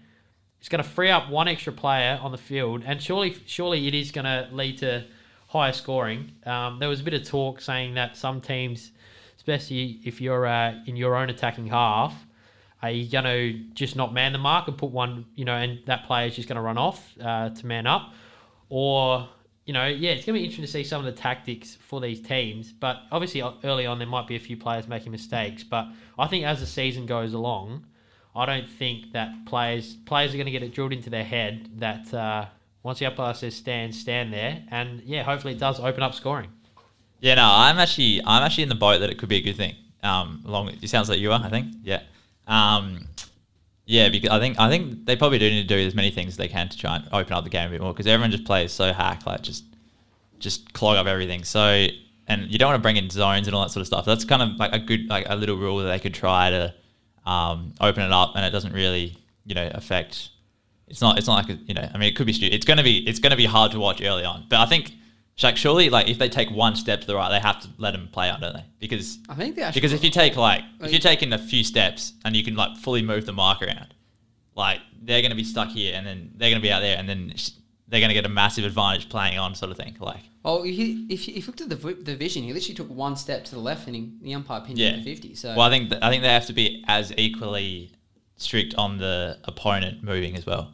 It's 0.59 0.69
going 0.69 0.83
to 0.83 0.89
free 0.89 1.09
up 1.09 1.29
one 1.29 1.47
extra 1.47 1.73
player 1.73 2.19
on 2.21 2.31
the 2.31 2.37
field, 2.37 2.83
and 2.85 3.01
surely, 3.01 3.35
surely 3.45 3.85
it 3.87 3.93
is 3.93 4.11
going 4.11 4.25
to 4.25 4.47
lead 4.53 4.77
to 4.79 5.05
higher 5.47 5.73
scoring. 5.73 6.31
Um, 6.45 6.79
there 6.79 6.89
was 6.89 7.01
a 7.01 7.03
bit 7.03 7.13
of 7.13 7.25
talk 7.25 7.59
saying 7.59 7.95
that 7.95 8.15
some 8.15 8.39
teams 8.39 8.91
especially 9.47 10.01
if 10.03 10.19
you're 10.19 10.45
uh, 10.45 10.75
in 10.85 10.97
your 10.97 11.15
own 11.15 11.29
attacking 11.29 11.67
half, 11.67 12.13
are 12.81 12.91
you 12.91 13.09
going 13.09 13.23
to 13.23 13.53
just 13.73 13.95
not 13.95 14.13
man 14.13 14.33
the 14.33 14.37
mark 14.37 14.67
and 14.67 14.77
put 14.77 14.91
one, 14.91 15.25
you 15.35 15.45
know, 15.45 15.55
and 15.55 15.79
that 15.85 16.05
player 16.05 16.27
is 16.27 16.35
just 16.35 16.49
going 16.49 16.57
to 16.57 16.61
run 16.61 16.77
off 16.77 17.13
uh, 17.23 17.49
to 17.49 17.65
man 17.65 17.87
up? 17.87 18.13
Or, 18.69 19.29
you 19.65 19.73
know, 19.73 19.87
yeah, 19.87 20.11
it's 20.11 20.25
going 20.25 20.35
to 20.35 20.39
be 20.41 20.43
interesting 20.43 20.65
to 20.65 20.71
see 20.71 20.83
some 20.83 21.03
of 21.03 21.05
the 21.05 21.19
tactics 21.19 21.75
for 21.75 22.01
these 22.01 22.19
teams. 22.21 22.73
But 22.73 22.97
obviously, 23.09 23.41
uh, 23.41 23.53
early 23.63 23.85
on, 23.85 23.99
there 23.99 24.07
might 24.07 24.27
be 24.27 24.35
a 24.35 24.39
few 24.39 24.57
players 24.57 24.85
making 24.87 25.13
mistakes. 25.13 25.63
But 25.63 25.87
I 26.19 26.27
think 26.27 26.43
as 26.43 26.59
the 26.59 26.67
season 26.67 27.05
goes 27.05 27.33
along, 27.33 27.85
I 28.35 28.45
don't 28.45 28.69
think 28.69 29.13
that 29.13 29.45
players 29.45 29.95
players 30.05 30.33
are 30.33 30.37
going 30.37 30.45
to 30.45 30.51
get 30.51 30.61
it 30.61 30.73
drilled 30.73 30.93
into 30.93 31.09
their 31.09 31.23
head 31.23 31.69
that 31.77 32.13
uh, 32.13 32.45
once 32.83 32.99
the 32.99 33.05
umpire 33.05 33.33
says 33.33 33.55
stand, 33.55 33.95
stand 33.95 34.33
there. 34.33 34.63
And 34.69 35.01
yeah, 35.03 35.23
hopefully 35.23 35.53
it 35.53 35.59
does 35.59 35.79
open 35.79 36.03
up 36.03 36.13
scoring. 36.13 36.49
Yeah, 37.19 37.35
no, 37.35 37.43
I'm 37.45 37.77
actually 37.79 38.21
I'm 38.25 38.43
actually 38.43 38.63
in 38.63 38.69
the 38.69 38.75
boat 38.75 38.99
that 38.99 39.09
it 39.09 39.17
could 39.17 39.29
be 39.29 39.37
a 39.37 39.41
good 39.41 39.55
thing. 39.57 39.75
Um, 40.03 40.43
along 40.45 40.69
it 40.81 40.87
sounds 40.89 41.09
like 41.09 41.19
you 41.19 41.31
are, 41.31 41.41
I 41.43 41.49
think. 41.49 41.73
Yeah. 41.83 42.01
Um, 42.47 43.07
yeah, 43.85 44.09
because 44.09 44.29
I 44.29 44.39
think 44.39 44.59
I 44.59 44.69
think 44.69 45.05
they 45.05 45.15
probably 45.15 45.39
do 45.39 45.49
need 45.49 45.67
to 45.67 45.67
do 45.75 45.79
as 45.87 45.95
many 45.95 46.11
things 46.11 46.29
as 46.33 46.37
they 46.37 46.47
can 46.47 46.69
to 46.69 46.77
try 46.77 46.97
and 46.97 47.07
open 47.11 47.33
up 47.33 47.43
the 47.43 47.49
game 47.49 47.67
a 47.67 47.71
bit 47.71 47.81
more 47.81 47.93
because 47.93 48.07
everyone 48.07 48.31
just 48.31 48.45
plays 48.45 48.71
so 48.71 48.93
hack, 48.93 49.25
like 49.25 49.41
just 49.41 49.63
just 50.39 50.73
clog 50.73 50.97
up 50.97 51.07
everything. 51.07 51.43
So 51.43 51.87
and 52.27 52.51
you 52.51 52.57
don't 52.57 52.69
want 52.69 52.79
to 52.79 52.81
bring 52.83 52.97
in 52.97 53.09
zones 53.09 53.47
and 53.47 53.55
all 53.55 53.63
that 53.63 53.71
sort 53.71 53.81
of 53.81 53.87
stuff. 53.87 54.05
That's 54.05 54.25
kind 54.25 54.41
of 54.41 54.57
like 54.57 54.73
a 54.73 54.79
good 54.79 55.09
like 55.09 55.25
a 55.29 55.35
little 55.35 55.57
rule 55.57 55.77
that 55.77 55.85
they 55.85 55.99
could 55.99 56.13
try 56.13 56.49
to 56.49 56.73
um, 57.25 57.73
open 57.81 58.03
it 58.03 58.11
up, 58.11 58.33
and 58.35 58.45
it 58.45 58.51
doesn't 58.51 58.73
really 58.73 59.17
you 59.45 59.55
know 59.55 59.69
affect. 59.73 60.29
It's 60.89 61.01
not. 61.01 61.17
It's 61.17 61.27
not 61.27 61.47
like 61.47 61.57
a, 61.57 61.61
you 61.63 61.73
know. 61.73 61.89
I 61.93 61.97
mean, 61.97 62.09
it 62.09 62.15
could 62.15 62.27
be. 62.27 62.33
stu- 62.33 62.45
It's 62.51 62.65
gonna 62.65 62.83
be. 62.83 62.99
It's 63.07 63.19
gonna 63.19 63.35
be 63.35 63.45
hard 63.45 63.71
to 63.71 63.79
watch 63.79 64.01
early 64.01 64.23
on. 64.23 64.45
But 64.49 64.59
I 64.59 64.65
think, 64.65 64.93
like, 65.43 65.57
surely, 65.57 65.89
like, 65.89 66.07
if 66.09 66.17
they 66.17 66.29
take 66.29 66.49
one 66.49 66.75
step 66.75 67.01
to 67.01 67.07
the 67.07 67.15
right, 67.15 67.29
they 67.29 67.39
have 67.39 67.61
to 67.61 67.69
let 67.77 67.91
them 67.91 68.09
play 68.11 68.29
on, 68.29 68.41
don't 68.41 68.53
they? 68.53 68.65
Because 68.79 69.19
I 69.29 69.35
think 69.35 69.55
they 69.55 69.61
actually 69.61 69.81
because 69.81 69.93
if 69.93 70.03
you 70.03 70.09
take 70.09 70.35
like 70.35 70.63
if 70.81 70.91
you're 70.91 70.99
taking 70.99 71.31
a 71.33 71.37
few 71.37 71.63
steps 71.63 72.13
and 72.25 72.35
you 72.35 72.43
can 72.43 72.55
like 72.55 72.77
fully 72.77 73.01
move 73.01 73.25
the 73.25 73.33
mark 73.33 73.61
around, 73.61 73.93
like 74.55 74.79
they're 75.03 75.21
gonna 75.21 75.35
be 75.35 75.43
stuck 75.43 75.69
here 75.69 75.93
and 75.95 76.05
then 76.07 76.31
they're 76.35 76.49
gonna 76.49 76.61
be 76.61 76.71
out 76.71 76.79
there 76.81 76.97
and 76.97 77.07
then 77.07 77.33
they're 77.87 78.01
gonna 78.01 78.13
get 78.13 78.25
a 78.25 78.29
massive 78.29 78.65
advantage 78.65 79.09
playing 79.09 79.37
on 79.37 79.53
sort 79.55 79.71
of 79.71 79.77
thing. 79.77 79.95
Like 79.99 80.21
Oh, 80.45 80.63
he, 80.63 81.05
if 81.09 81.27
you, 81.27 81.33
if 81.35 81.47
looked 81.47 81.61
at 81.61 81.69
the 81.69 81.75
the 81.75 82.15
vision, 82.15 82.43
he 82.43 82.53
literally 82.53 82.73
took 82.75 82.89
one 82.89 83.15
step 83.15 83.43
to 83.45 83.51
the 83.55 83.59
left, 83.59 83.85
and 83.87 83.95
he, 83.95 84.11
the 84.21 84.33
umpire 84.33 84.61
pinned 84.61 84.79
him 84.79 84.85
Yeah. 84.93 84.97
to 84.97 85.03
fifty. 85.03 85.35
So 85.35 85.49
Well, 85.49 85.61
I 85.61 85.69
think 85.69 85.89
th- 85.89 86.01
I 86.01 86.09
think 86.09 86.23
they 86.23 86.29
have 86.29 86.45
to 86.47 86.53
be 86.53 86.83
as 86.87 87.13
equally 87.17 87.91
strict 88.37 88.73
on 88.75 88.97
the 88.97 89.37
opponent 89.43 90.03
moving 90.03 90.35
as 90.37 90.45
well. 90.45 90.73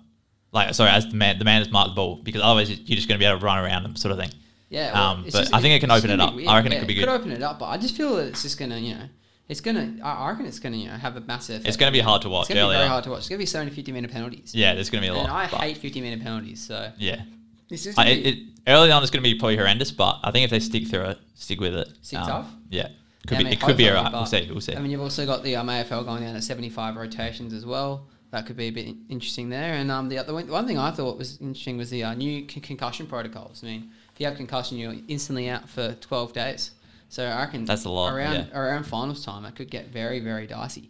Like, 0.51 0.73
sorry, 0.75 0.91
as 0.91 1.07
the 1.07 1.15
man, 1.15 1.39
the 1.39 1.45
man 1.45 1.61
that's 1.61 1.71
marked 1.73 1.91
the 1.91 1.95
ball, 1.95 2.17
because 2.21 2.41
otherwise 2.43 2.69
you're 2.69 2.95
just 2.95 3.07
going 3.07 3.17
to 3.19 3.23
be 3.23 3.25
able 3.27 3.39
to 3.39 3.45
run 3.45 3.57
around 3.57 3.81
them, 3.83 3.95
sort 3.95 4.11
of 4.11 4.19
thing. 4.19 4.29
Yeah, 4.73 4.93
well, 4.93 5.11
um, 5.11 5.25
but 5.31 5.53
I 5.53 5.61
think 5.61 5.75
it 5.75 5.79
can 5.79 5.91
open 5.91 6.09
it 6.09 6.19
up. 6.19 6.35
be 6.35 6.47
I 6.47 6.57
reckon 6.57 6.71
it 6.71 6.79
could 6.79 6.87
be 6.87 6.95
Could 6.95 7.01
good. 7.01 7.07
Could 7.09 7.19
open 7.21 7.31
it 7.31 7.43
up, 7.43 7.59
but 7.59 7.65
I 7.67 7.77
just 7.77 7.95
feel 7.95 8.15
that 8.15 8.27
it's 8.27 8.41
just 8.41 8.57
gonna, 8.57 8.77
you 8.77 8.95
know, 8.95 9.05
it's 9.47 9.61
gonna. 9.61 9.97
I 10.03 10.13
I 10.13 10.29
reckon 10.31 10.45
it's 10.47 10.59
gonna, 10.59 10.77
you 10.77 10.87
know, 10.87 10.93
have 10.95 11.15
a 11.15 11.21
massive. 11.21 11.57
Effect. 11.57 11.67
It's 11.67 11.77
going 11.77 11.91
to 11.91 11.97
be 11.97 12.01
hard 12.01 12.21
to 12.23 12.29
watch 12.29 12.49
It's 12.49 12.55
gonna 12.59 12.71
be 12.71 12.75
very 12.75 12.87
hard 12.87 13.03
to 13.03 13.11
watch. 13.11 13.19
It's 13.19 13.29
gonna 13.29 13.39
be 13.39 13.45
70, 13.45 13.75
50 13.75 13.91
minute 13.91 14.11
penalties. 14.11 14.55
Yeah, 14.55 14.73
there's 14.73 14.89
going 14.89 15.03
to 15.03 15.09
be 15.09 15.11
a 15.11 15.13
lot. 15.13 15.25
and 15.25 15.31
I 15.33 15.45
hate 15.67 15.77
fifty 15.77 16.01
minute 16.01 16.21
penalties. 16.23 16.65
So 16.65 16.91
Yeah, 16.97 17.21
it's 17.69 17.83
just 17.83 17.99
I, 17.99 18.07
it, 18.07 18.25
it, 18.25 18.39
early 18.67 18.91
on 18.91 19.03
it's 19.03 19.11
going 19.11 19.23
to 19.23 19.29
be 19.29 19.37
probably 19.37 19.57
horrendous, 19.57 19.91
but 19.91 20.19
I 20.23 20.31
think 20.31 20.43
if 20.45 20.49
they 20.49 20.59
stick 20.59 20.87
through 20.87 21.05
it, 21.05 21.19
stick 21.35 21.59
with 21.61 21.75
it. 21.75 21.89
Stick 22.01 22.19
um, 22.19 22.27
tough? 22.27 22.51
Yeah, 22.69 22.87
could 23.27 23.33
Yeah, 23.33 23.35
I 23.35 23.37
be. 23.37 23.43
mean, 23.43 23.53
it 23.53 23.61
could 23.61 23.77
be 23.77 23.89
alright. 23.89 24.11
We'll 24.11 24.25
see. 24.25 24.47
We'll 24.49 24.61
see. 24.61 24.75
I 24.75 24.79
mean, 24.79 24.89
you've 24.91 25.01
also 25.01 25.25
got 25.25 25.43
the 25.43 25.55
um, 25.55 25.67
AFL 25.67 26.03
going 26.05 26.23
down 26.23 26.33
to 26.33 26.41
75 26.41 26.95
rotations 26.95 27.53
as 27.53 27.65
well. 27.65 28.07
That 28.33 28.47
could 28.47 28.57
be 28.57 28.65
a 28.65 28.71
bit 28.71 28.95
interesting 29.09 29.49
there. 29.49 29.75
And 29.75 29.91
um, 29.91 30.09
the 30.09 30.17
other 30.17 30.33
one, 30.33 30.47
one 30.47 30.65
thing 30.65 30.79
I 30.79 30.89
thought 30.89 31.19
was 31.19 31.39
interesting 31.39 31.77
was 31.77 31.91
the 31.91 32.03
uh, 32.03 32.13
new 32.15 32.47
con- 32.47 32.61
concussion 32.63 33.05
protocols. 33.05 33.61
I 33.63 33.67
mean, 33.67 33.91
if 34.11 34.19
you 34.19 34.25
have 34.25 34.35
concussion, 34.37 34.79
you're 34.79 34.95
instantly 35.07 35.49
out 35.49 35.69
for 35.69 35.93
12 36.01 36.33
days. 36.33 36.71
So 37.09 37.23
I 37.27 37.41
reckon 37.43 37.63
That's 37.65 37.85
a 37.85 37.91
lot, 37.91 38.11
Around 38.11 38.33
yeah. 38.33 38.59
around 38.59 38.85
finals 38.85 39.23
time, 39.23 39.45
it 39.45 39.55
could 39.55 39.69
get 39.69 39.89
very 39.89 40.19
very 40.19 40.47
dicey. 40.47 40.89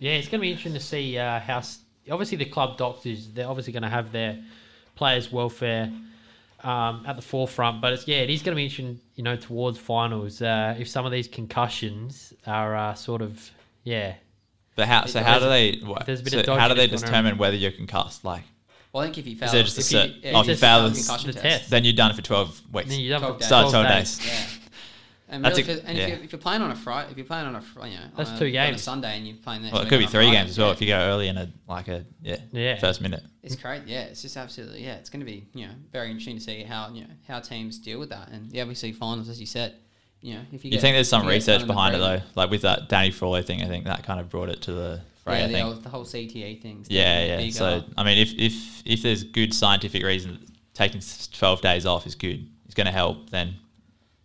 Yeah, 0.00 0.14
it's 0.14 0.26
going 0.26 0.40
to 0.40 0.42
be 0.42 0.50
interesting 0.50 0.74
to 0.74 0.80
see 0.80 1.16
uh, 1.16 1.38
how. 1.40 1.58
s- 1.58 1.78
Obviously, 2.10 2.36
the 2.36 2.44
club 2.46 2.76
doctors 2.78 3.28
they're 3.28 3.48
obviously 3.48 3.72
going 3.72 3.82
to 3.84 3.88
have 3.88 4.10
their 4.12 4.38
players' 4.96 5.30
welfare 5.32 5.92
um, 6.64 7.04
at 7.06 7.14
the 7.16 7.22
forefront, 7.22 7.80
but 7.80 7.92
it's 7.92 8.06
yeah, 8.08 8.18
it 8.18 8.30
is 8.30 8.42
going 8.42 8.54
to 8.54 8.56
be 8.56 8.64
interesting. 8.64 9.00
You 9.14 9.22
know, 9.24 9.36
towards 9.36 9.78
finals, 9.78 10.42
uh, 10.42 10.74
if 10.78 10.88
some 10.88 11.06
of 11.06 11.12
these 11.12 11.28
concussions 11.28 12.32
are 12.46 12.74
uh, 12.76 12.94
sort 12.94 13.22
of 13.22 13.50
yeah. 13.84 14.14
But 14.76 14.86
how? 14.86 15.06
So 15.06 15.20
how 15.22 15.38
do 15.40 15.46
they? 15.48 15.78
What, 15.84 16.06
there's 16.06 16.20
a 16.20 16.22
bit 16.24 16.32
so 16.32 16.40
of 16.52 16.58
how 16.58 16.68
do 16.68 16.74
they 16.74 16.86
dodginess 16.86 16.90
going 16.90 17.02
around. 17.02 17.22
determine 17.24 17.38
whether 17.38 17.56
you're 17.56 17.72
concussed? 17.72 18.24
Like, 18.24 18.44
Well, 18.92 19.02
I 19.02 19.06
think 19.06 19.18
if 19.18 19.26
you 19.26 19.36
fail, 19.36 19.50
there 19.50 19.62
just 19.64 19.76
a 19.78 19.80
if 19.80 19.86
cert- 19.86 20.22
you, 20.24 20.30
oh, 20.34 20.40
if 20.40 20.46
you 20.46 20.52
just 20.52 20.60
fail 20.60 20.78
fail 20.80 20.88
the- 20.90 20.94
concussion 20.96 21.26
the 21.28 21.32
test, 21.32 21.42
test. 21.58 21.70
then 21.70 21.84
you're 21.84 21.92
done 21.94 22.14
for 22.14 22.22
twelve 22.22 22.60
weeks. 22.72 22.88
Then 22.90 23.00
you're 23.00 23.18
done 23.18 23.20
12 23.20 23.34
for 23.36 23.40
days. 23.40 23.46
Start 23.48 23.70
12 23.70 23.84
12 23.86 23.98
days. 23.98 24.18
days. 24.18 24.26
Yeah. 24.28 24.46
And, 25.28 25.44
That's 25.44 25.58
really, 25.58 25.72
a- 25.72 25.76
if, 25.78 25.84
and 25.88 25.98
yeah. 25.98 26.04
if, 26.04 26.08
you're, 26.10 26.18
if 26.26 26.32
you're 26.32 26.38
playing 26.40 26.62
on 26.62 26.70
a 26.70 26.76
Friday, 26.76 27.10
if 27.10 27.16
you're 27.16 27.26
playing 27.26 27.46
on 27.46 27.56
a 27.56 27.60
Fri- 27.60 27.90
you 27.90 27.96
know, 27.96 28.04
That's 28.16 28.30
on 28.30 28.36
a, 28.36 28.38
two 28.38 28.44
on 28.44 28.48
a 28.48 28.52
games. 28.52 28.82
Sunday, 28.82 29.16
and 29.16 29.26
you're 29.26 29.36
playing 29.38 29.62
next 29.62 29.72
Well, 29.72 29.82
it 29.82 29.84
week 29.86 29.88
could 29.90 29.96
on 29.96 30.00
be 30.02 30.04
a 30.04 30.08
three 30.08 30.24
Friday, 30.26 30.36
games 30.38 30.50
as 30.50 30.58
well 30.58 30.68
yeah. 30.68 30.72
if 30.74 30.80
you 30.82 30.86
go 30.86 30.98
early 30.98 31.26
in 31.28 31.36
a 31.36 31.50
like 31.66 31.88
a 31.88 32.04
yeah, 32.22 32.36
Yeah. 32.52 32.78
first 32.78 33.00
minute. 33.00 33.24
It's 33.42 33.56
great, 33.56 33.82
yeah. 33.86 34.02
It's 34.02 34.22
just 34.22 34.36
absolutely, 34.36 34.84
yeah. 34.84 34.94
It's 34.94 35.10
going 35.10 35.18
to 35.20 35.26
be, 35.26 35.48
you 35.52 35.66
know, 35.66 35.72
very 35.92 36.10
interesting 36.10 36.36
to 36.38 36.42
see 36.44 36.62
how 36.62 36.90
you 36.92 37.00
know 37.02 37.10
how 37.26 37.40
teams 37.40 37.78
deal 37.78 37.98
with 37.98 38.10
that, 38.10 38.28
and 38.30 38.52
yeah, 38.52 38.64
we 38.64 38.74
see 38.76 38.92
finals 38.92 39.28
as 39.28 39.40
you 39.40 39.46
said. 39.46 39.74
You 40.26 40.34
know, 40.34 40.40
if 40.52 40.64
you, 40.64 40.68
You 40.68 40.76
get, 40.76 40.80
think 40.80 40.96
there's 40.96 41.08
some 41.08 41.22
if 41.22 41.24
you 41.26 41.30
get 41.30 41.34
research 41.36 41.54
done 41.54 41.62
in 41.62 41.66
the 41.68 41.72
behind 41.74 41.94
it 41.94 41.98
though, 41.98 42.20
like 42.34 42.50
with 42.50 42.62
that 42.62 42.88
Danny 42.88 43.10
Frawley 43.12 43.42
thing. 43.42 43.62
I 43.62 43.66
think 43.66 43.84
that 43.84 44.02
kind 44.02 44.18
of 44.20 44.28
brought 44.28 44.48
it 44.48 44.62
to 44.62 44.72
the 44.72 45.00
fray. 45.22 45.38
Yeah, 45.38 45.44
I 45.44 45.46
the, 45.46 45.52
think. 45.52 45.64
whole- 45.64 45.74
the 45.74 45.88
whole 45.88 46.04
CTE 46.04 46.60
things. 46.62 46.88
Yeah, 46.90 47.38
yeah. 47.38 47.50
So 47.50 47.84
I 47.96 48.02
mean, 48.04 48.18
if 48.18 48.32
if 48.36 48.82
if 48.84 49.02
there's 49.02 49.22
good 49.22 49.54
scientific 49.54 50.02
reason 50.02 50.32
that 50.32 50.40
taking 50.74 51.00
twelve 51.32 51.60
days 51.60 51.86
off 51.86 52.06
is 52.06 52.14
good, 52.16 52.48
it's 52.64 52.74
going 52.74 52.86
to 52.86 52.92
help. 52.92 53.30
Then 53.30 53.54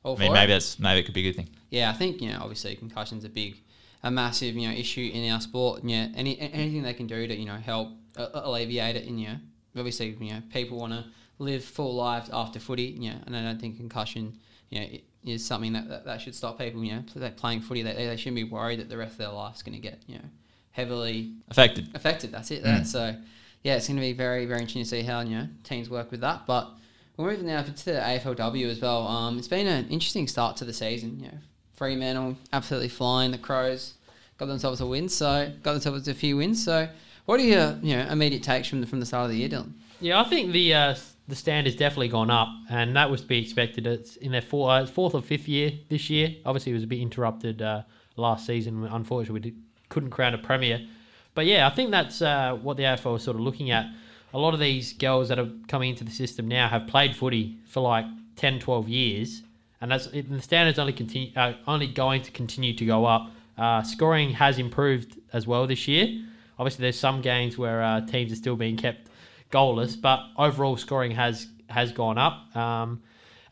I 0.04 0.16
mean, 0.16 0.34
maybe 0.34 0.52
that's 0.54 0.80
maybe 0.80 1.00
it 1.02 1.04
could 1.04 1.14
be 1.14 1.22
a 1.28 1.32
good 1.32 1.36
thing. 1.36 1.50
yeah, 1.70 1.92
I 1.92 1.94
think 1.94 2.22
you 2.22 2.30
know, 2.32 2.40
obviously, 2.42 2.76
concussions 2.76 3.24
a 3.24 3.30
big, 3.30 3.58
a 4.02 4.10
massive, 4.10 4.56
you 4.56 4.68
know, 4.68 4.74
issue 4.74 5.12
in 5.14 5.32
our 5.32 5.40
sport. 5.40 5.82
And 5.84 5.92
yeah, 5.92 6.08
any 6.16 6.40
anything 6.40 6.82
they 6.82 6.94
can 6.96 7.06
do 7.08 7.28
to 7.28 7.36
you 7.36 7.46
know 7.46 7.58
help 7.58 7.90
uh, 8.18 8.28
alleviate 8.34 8.96
it, 8.96 9.06
and 9.08 9.22
you 9.22 9.28
know, 9.28 9.36
obviously, 9.78 10.18
you 10.20 10.34
know, 10.34 10.42
people 10.52 10.80
want 10.80 10.94
to 10.94 11.06
live 11.38 11.64
full 11.64 11.94
lives 11.96 12.30
after 12.34 12.60
footy. 12.60 12.98
Know, 12.98 13.18
and 13.28 13.36
I 13.38 13.44
don't 13.44 13.62
think 13.62 13.78
concussion, 13.78 14.36
you 14.72 14.80
know, 14.80 14.86
i- 14.88 15.02
is 15.26 15.46
something 15.46 15.74
that, 15.74 15.88
that, 15.90 16.06
that 16.06 16.22
should 16.22 16.36
stop 16.36 16.58
people. 16.58 16.84
You 16.84 16.96
know, 16.96 17.04
pl- 17.12 17.30
playing 17.32 17.62
footy, 17.62 17.84
they, 17.84 17.94
they 17.94 18.18
shouldn't 18.18 18.36
be 18.36 18.44
worried 18.44 18.80
that 18.80 18.90
the 18.90 18.98
rest 18.98 19.14
of 19.14 19.18
their 19.20 19.30
life's 19.30 19.62
going 19.62 19.76
to 19.76 19.82
get 19.82 20.00
you 20.08 20.16
know 20.16 20.26
heavily 20.72 21.34
Affected. 21.50 21.90
affected. 21.94 22.32
That's 22.32 22.50
it. 22.52 22.64
Mm. 22.64 22.86
So, 22.86 23.16
yeah, 23.64 23.76
it's 23.76 23.88
going 23.88 23.98
to 23.98 24.02
be 24.02 24.14
very, 24.14 24.46
very 24.46 24.60
interesting 24.60 24.84
to 24.84 24.90
see 24.90 25.02
how 25.04 25.22
you 25.22 25.38
know 25.38 25.48
teams 25.64 25.90
work 25.90 26.12
with 26.12 26.22
that. 26.22 26.46
But 26.48 26.70
we're 27.18 27.32
moving 27.32 27.48
now 27.48 27.62
to 27.62 27.86
the 27.86 27.92
AFLW 27.92 28.70
as 28.70 28.80
well. 28.80 29.06
Um, 29.08 29.38
it's 29.38 29.48
been 29.48 29.68
an 29.68 29.88
interesting 29.90 30.28
start 30.28 30.58
to 30.58 30.66
the 30.66 30.74
season. 30.74 31.20
You 31.20 31.28
know, 31.28 31.38
Fremantle 31.76 32.38
absolutely 32.54 32.90
flying. 32.90 33.32
The 33.32 33.38
Crows 33.38 33.94
got 34.38 34.48
themselves 34.48 34.82
a 34.82 34.86
win, 34.88 35.10
so 35.10 35.52
got 35.62 35.74
themselves 35.74 36.08
a 36.08 36.14
few 36.14 36.38
wins. 36.38 36.64
So, 36.64 36.88
what 37.26 37.40
are 37.40 37.44
your 37.44 37.78
you 37.84 37.96
know 37.96 38.08
immediate 38.08 38.44
takes 38.44 38.68
from 38.68 38.82
the, 38.82 38.88
from 38.88 39.00
the 39.00 39.06
start 39.06 39.26
of 39.26 39.32
the 39.32 39.38
year, 39.38 39.50
Dylan? 39.50 39.74
Yeah, 40.00 40.20
I 40.20 40.24
think 40.24 40.52
the 40.52 40.74
uh, 40.74 40.96
the 41.28 41.36
stand 41.36 41.68
has 41.68 41.76
definitely 41.76 42.10
gone 42.10 42.30
up, 42.30 42.50
and 42.70 42.96
that 42.96 43.10
was 43.10 43.22
to 43.22 43.28
be 43.28 43.40
expected. 43.40 43.88
It's 43.88 44.16
in 44.18 44.32
their 44.32 44.42
four, 44.42 44.72
uh, 44.72 44.86
fourth 44.86 45.16
or 45.16 45.22
fifth 45.22 45.48
year 45.48 45.72
this 45.90 46.10
year. 46.10 46.36
Obviously, 46.46 46.72
it 46.72 46.76
was 46.76 46.84
a 46.84 46.88
bit 46.88 47.00
interrupted 47.00 47.62
uh, 47.62 47.84
last 48.18 48.46
season. 48.46 48.84
Unfortunately, 48.86 49.34
we 49.34 49.40
did, 49.40 49.62
couldn't 49.90 50.10
crown 50.10 50.34
a 50.34 50.38
premier. 50.38 50.86
But 51.34 51.46
yeah, 51.46 51.68
I 51.68 51.70
think 51.70 51.92
that's 51.92 52.22
uh, 52.22 52.58
what 52.62 52.78
the 52.78 52.84
AFL 52.84 53.18
is 53.18 53.24
sort 53.24 53.36
of 53.36 53.42
looking 53.42 53.72
at. 53.72 53.88
A 54.34 54.38
lot 54.38 54.54
of 54.54 54.60
these 54.60 54.94
girls 54.94 55.30
that 55.30 55.40
are 55.40 55.50
coming 55.68 55.90
into 55.90 56.04
the 56.04 56.12
system 56.12 56.48
now 56.48 56.68
have 56.68 56.88
played 56.88 57.16
footy 57.16 57.58
for 57.66 57.82
like 57.82 58.06
10, 58.38 58.60
12 58.60 58.90
years, 58.90 59.44
and 59.82 59.92
that's 59.92 60.08
it, 60.08 60.30
the 60.30 60.42
standards 60.42 60.80
only 60.80 60.94
continue 60.94 61.32
uh, 61.36 61.54
only 61.68 61.88
going 61.88 62.22
to 62.22 62.32
continue 62.32 62.74
to 62.74 62.86
go 62.86 63.06
up. 63.06 63.32
Uh, 63.58 63.84
scoring 63.84 64.32
has 64.32 64.58
improved 64.58 65.20
as 65.34 65.48
well 65.48 65.68
this 65.68 65.88
year. 65.88 66.24
Obviously, 66.58 66.84
there's 66.84 67.00
some 67.00 67.22
games 67.22 67.58
where 67.58 67.82
uh, 67.82 68.02
teams 68.02 68.32
are 68.32 68.36
still 68.36 68.56
being 68.56 68.78
kept 68.78 69.10
goalless, 69.52 70.00
but 70.00 70.22
overall 70.38 70.78
scoring 70.78 71.12
has 71.12 71.48
has 71.70 71.92
gone 71.92 72.18
up. 72.18 72.56
Um, 72.56 73.02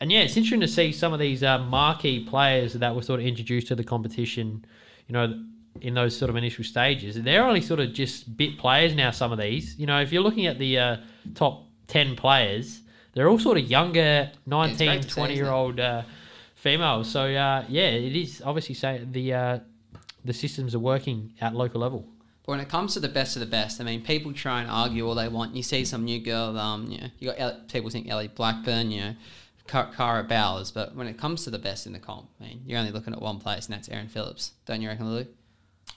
and 0.02 0.12
yeah, 0.12 0.20
it's 0.22 0.38
interesting 0.38 0.62
to 0.62 0.68
see 0.68 0.91
some 0.91 1.14
of 1.14 1.20
these 1.20 1.43
uh, 1.43 1.60
marquee 1.60 2.24
players 2.24 2.74
that 2.74 2.95
were 2.95 3.02
sort 3.02 3.20
of 3.20 3.26
introduced 3.26 3.68
to 3.68 3.76
the 3.76 3.84
competition. 3.84 4.66
You 5.08 5.14
know, 5.14 5.43
in 5.82 5.93
those 5.93 6.16
sort 6.16 6.30
of 6.30 6.36
initial 6.36 6.64
stages, 6.64 7.22
they're 7.22 7.43
only 7.45 7.62
sort 7.62 7.80
of 7.80 7.93
just 7.93 8.38
bit 8.38 8.58
players 8.58 8.95
now. 8.95 9.12
Some 9.12 9.32
of 9.32 9.39
these, 9.39 9.78
you 9.78 9.86
know, 9.86 10.02
if 10.02 10.12
you're 10.12 10.24
looking 10.24 10.45
at 10.45 10.60
the 10.60 10.78
uh, 10.78 10.97
top 11.36 11.66
ten 11.88 12.16
players, 12.16 12.82
they're 13.14 13.28
all 13.28 13.39
sort 13.39 13.58
of 13.58 13.70
younger, 13.70 14.32
19, 14.45 14.88
great 14.88 15.02
to 15.02 15.10
see, 15.10 15.16
20 15.16 15.34
isn't 15.34 15.45
year 15.45 15.54
old 15.54 15.80
uh, 15.80 16.04
females. 16.56 17.10
So 17.10 17.24
uh, 17.24 17.66
yeah, 17.68 17.89
it 17.89 18.16
is 18.16 18.41
obviously 18.45 18.76
say 18.76 19.06
the 19.10 19.34
uh, 19.34 19.60
the 20.24 20.34
systems 20.34 20.76
are 20.76 20.80
working 20.80 21.34
at 21.41 21.56
local 21.56 21.82
level. 21.82 22.06
But 22.50 22.54
when 22.54 22.62
it 22.62 22.70
comes 22.70 22.95
to 22.95 23.00
the 23.00 23.08
best 23.08 23.36
of 23.36 23.41
the 23.41 23.45
best, 23.45 23.80
I 23.80 23.84
mean, 23.84 24.02
people 24.02 24.34
try 24.34 24.60
and 24.60 24.72
argue 24.72 25.08
all 25.08 25.14
they 25.14 25.28
want. 25.28 25.56
You 25.56 25.62
see 25.62 25.86
some 25.86 26.04
new 26.04 26.20
girl, 26.20 26.58
um, 26.58 26.89
you 26.89 26.97
know, 26.97 27.08
you 27.20 27.30
got 27.30 27.39
El- 27.39 27.62
people 27.72 27.91
think 27.91 28.10
Ellie 28.10 28.28
Blackburn, 28.28 28.89
you 28.89 29.02
know, 29.02 29.16
Kiara 29.68 30.28
Bowers, 30.28 30.72
but 30.72 30.95
when 30.95 31.06
it 31.06 31.16
comes 31.16 31.43
to 31.43 31.52
the 31.52 31.60
best 31.60 31.86
in 31.86 31.93
the 31.93 32.00
comp, 32.00 32.28
I 32.41 32.45
mean, 32.45 32.64
you're 32.66 32.80
only 32.80 32.91
looking 32.91 33.14
at 33.14 33.22
one 33.22 33.38
place, 33.38 33.68
and 33.68 33.76
that's 33.76 33.88
Erin 33.88 34.08
Phillips. 34.08 34.54
Don't 34.66 34.82
you 34.82 34.88
reckon, 34.88 35.14
Lou? 35.14 35.28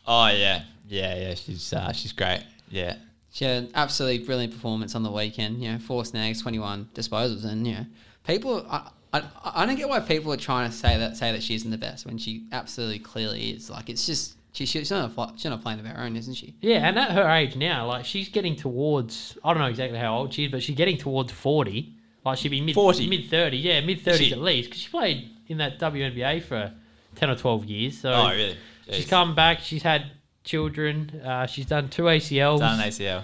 Oh 0.06 0.26
yeah, 0.26 0.64
yeah, 0.88 1.16
yeah. 1.16 1.34
She's 1.36 1.72
uh, 1.72 1.90
she's 1.94 2.12
great. 2.12 2.44
Yeah, 2.68 2.96
She 3.32 3.46
had 3.46 3.62
an 3.62 3.70
absolutely 3.74 4.26
brilliant 4.26 4.52
performance 4.52 4.94
on 4.94 5.02
the 5.02 5.10
weekend. 5.10 5.64
You 5.64 5.72
know, 5.72 5.78
four 5.78 6.04
snags, 6.04 6.42
twenty-one 6.42 6.90
disposals, 6.92 7.46
and 7.46 7.66
you 7.66 7.76
know, 7.76 7.86
people. 8.26 8.66
I, 8.68 8.90
I, 9.14 9.22
I 9.42 9.64
don't 9.64 9.76
get 9.76 9.88
why 9.88 10.00
people 10.00 10.30
are 10.34 10.38
trying 10.38 10.70
to 10.70 10.76
say 10.76 10.98
that 10.98 11.16
say 11.16 11.32
that 11.32 11.42
she 11.42 11.54
isn't 11.54 11.70
the 11.70 11.78
best 11.78 12.04
when 12.04 12.18
she 12.18 12.44
absolutely 12.52 12.98
clearly 12.98 13.52
is. 13.52 13.70
Like 13.70 13.88
it's 13.88 14.04
just 14.04 14.36
she, 14.52 14.66
she's 14.66 14.90
not 14.90 15.10
a, 15.16 15.32
she's 15.36 15.46
not 15.46 15.62
playing 15.62 15.80
of 15.80 15.86
her 15.86 15.98
own, 16.02 16.14
isn't 16.16 16.34
she? 16.34 16.54
Yeah, 16.60 16.86
and 16.88 16.98
at 16.98 17.10
her 17.12 17.28
age 17.30 17.56
now, 17.56 17.86
like 17.86 18.04
she's 18.04 18.28
getting 18.28 18.54
towards 18.56 19.36
I 19.44 19.52
don't 19.52 19.62
know 19.62 19.68
exactly 19.68 19.98
how 19.98 20.16
old 20.18 20.32
she 20.34 20.44
is, 20.44 20.50
but 20.52 20.62
she's 20.62 20.76
getting 20.76 20.98
towards 20.98 21.32
forty. 21.32 21.94
Like 22.24 22.38
she'd 22.38 22.50
be 22.50 22.60
mid 22.60 22.74
40? 22.74 23.08
mid 23.08 23.28
thirty, 23.30 23.56
yeah, 23.56 23.80
mid 23.80 24.00
thirties 24.02 24.32
at 24.32 24.38
least, 24.38 24.68
because 24.70 24.82
she 24.82 24.88
played 24.90 25.28
in 25.48 25.58
that 25.58 25.78
WNBA 25.80 26.42
for 26.44 26.72
ten 27.16 27.30
or 27.30 27.34
twelve 27.36 27.64
years. 27.64 27.98
So 27.98 28.12
Oh, 28.12 28.28
really? 28.30 28.56
she's 28.90 29.06
come 29.06 29.34
back. 29.34 29.60
She's 29.60 29.82
had 29.82 30.12
children. 30.44 31.20
Uh, 31.24 31.46
she's 31.46 31.66
done 31.66 31.88
two 31.88 32.02
ACLs. 32.04 32.58
done 32.60 32.78
an 32.80 32.88
ACL. 32.88 33.22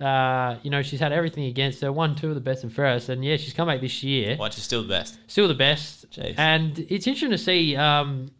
Uh, 0.00 0.58
you 0.62 0.70
know, 0.70 0.80
she's 0.82 0.98
had 1.00 1.12
everything 1.12 1.44
against 1.44 1.82
her, 1.82 1.92
won 1.92 2.14
two 2.16 2.30
of 2.30 2.34
the 2.34 2.40
best 2.40 2.64
and 2.64 2.72
fairest, 2.72 3.10
and 3.10 3.22
yeah, 3.22 3.36
she's 3.36 3.52
come 3.52 3.68
back 3.68 3.82
this 3.82 4.02
year, 4.02 4.34
Watch 4.38 4.54
she's 4.54 4.64
still 4.64 4.80
the 4.82 4.88
best. 4.88 5.18
still 5.26 5.46
the 5.46 5.52
best. 5.54 6.10
Jeez. 6.10 6.34
And 6.38 6.78
it's 6.88 7.06
interesting 7.06 7.30
to 7.32 7.36
see 7.38 7.76
um, 7.76 8.30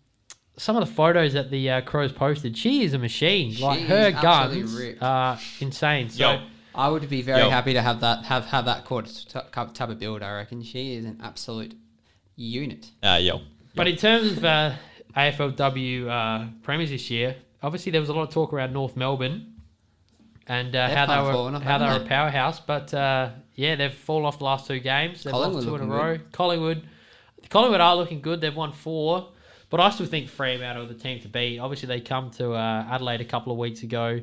some 0.60 0.76
of 0.76 0.86
the 0.86 0.94
photos 0.94 1.32
that 1.32 1.50
the 1.50 1.70
uh, 1.70 1.80
Crows 1.80 2.12
posted. 2.12 2.54
She 2.54 2.84
is 2.84 2.92
a 2.92 2.98
machine. 2.98 3.58
like 3.60 3.80
her 3.80 4.08
is 4.08 4.20
guns 4.20 4.72
ripped. 4.74 5.02
are 5.02 5.38
insane. 5.58 6.10
So 6.10 6.32
Yo. 6.32 6.42
I 6.74 6.88
would 6.90 7.08
be 7.08 7.22
very 7.22 7.40
Yo. 7.40 7.48
happy 7.48 7.72
to 7.72 7.80
have 7.80 8.00
that 8.00 8.26
have 8.26 8.44
have 8.46 8.66
that 8.66 8.84
court 8.84 9.06
t- 9.06 9.40
type 9.50 9.88
of 9.88 9.98
build. 9.98 10.22
I 10.22 10.36
reckon 10.36 10.62
she 10.62 10.96
is 10.96 11.06
an 11.06 11.18
absolute 11.22 11.74
unit. 12.36 12.90
Uh, 13.02 13.18
yo. 13.20 13.40
But 13.74 13.88
in 13.88 13.96
terms 13.96 14.32
of 14.32 14.44
uh, 14.44 14.72
AFLW 15.16 16.08
uh, 16.08 16.48
premiers 16.62 16.90
this 16.90 17.10
year, 17.10 17.36
obviously 17.62 17.90
there 17.92 18.00
was 18.02 18.10
a 18.10 18.12
lot 18.12 18.24
of 18.28 18.30
talk 18.34 18.52
around 18.52 18.74
North 18.74 18.96
Melbourne 18.96 19.54
and 20.46 20.76
uh, 20.76 20.94
how 20.94 21.06
they 21.06 21.22
were 21.22 21.54
off, 21.56 21.62
how 21.62 21.78
they 21.78 21.86
were 21.86 22.04
a 22.04 22.06
powerhouse. 22.06 22.60
But 22.60 22.92
uh, 22.92 23.30
yeah, 23.54 23.76
they've 23.76 23.94
fallen 23.94 24.26
off 24.26 24.38
the 24.38 24.44
last 24.44 24.66
two 24.66 24.80
games. 24.80 25.24
They've 25.24 25.32
Collingwood 25.32 25.64
lost 25.64 25.66
two 25.66 25.74
in 25.76 25.80
a 25.80 25.84
looking 25.84 25.98
row. 25.98 26.18
Collingwood, 26.32 26.82
Collingwood 27.48 27.80
are 27.80 27.96
looking 27.96 28.20
good. 28.20 28.42
They've 28.42 28.54
won 28.54 28.72
four, 28.72 29.28
but 29.70 29.80
I 29.80 29.90
still 29.90 30.06
think 30.06 30.28
Fremantle 30.28 30.84
are 30.84 30.86
the 30.86 30.94
team 30.94 31.20
to 31.20 31.28
beat. 31.28 31.58
Obviously, 31.58 31.86
they 31.86 32.00
come 32.00 32.30
to 32.32 32.52
uh, 32.52 32.86
Adelaide 32.90 33.20
a 33.20 33.24
couple 33.24 33.52
of 33.52 33.58
weeks 33.58 33.82
ago 33.82 34.20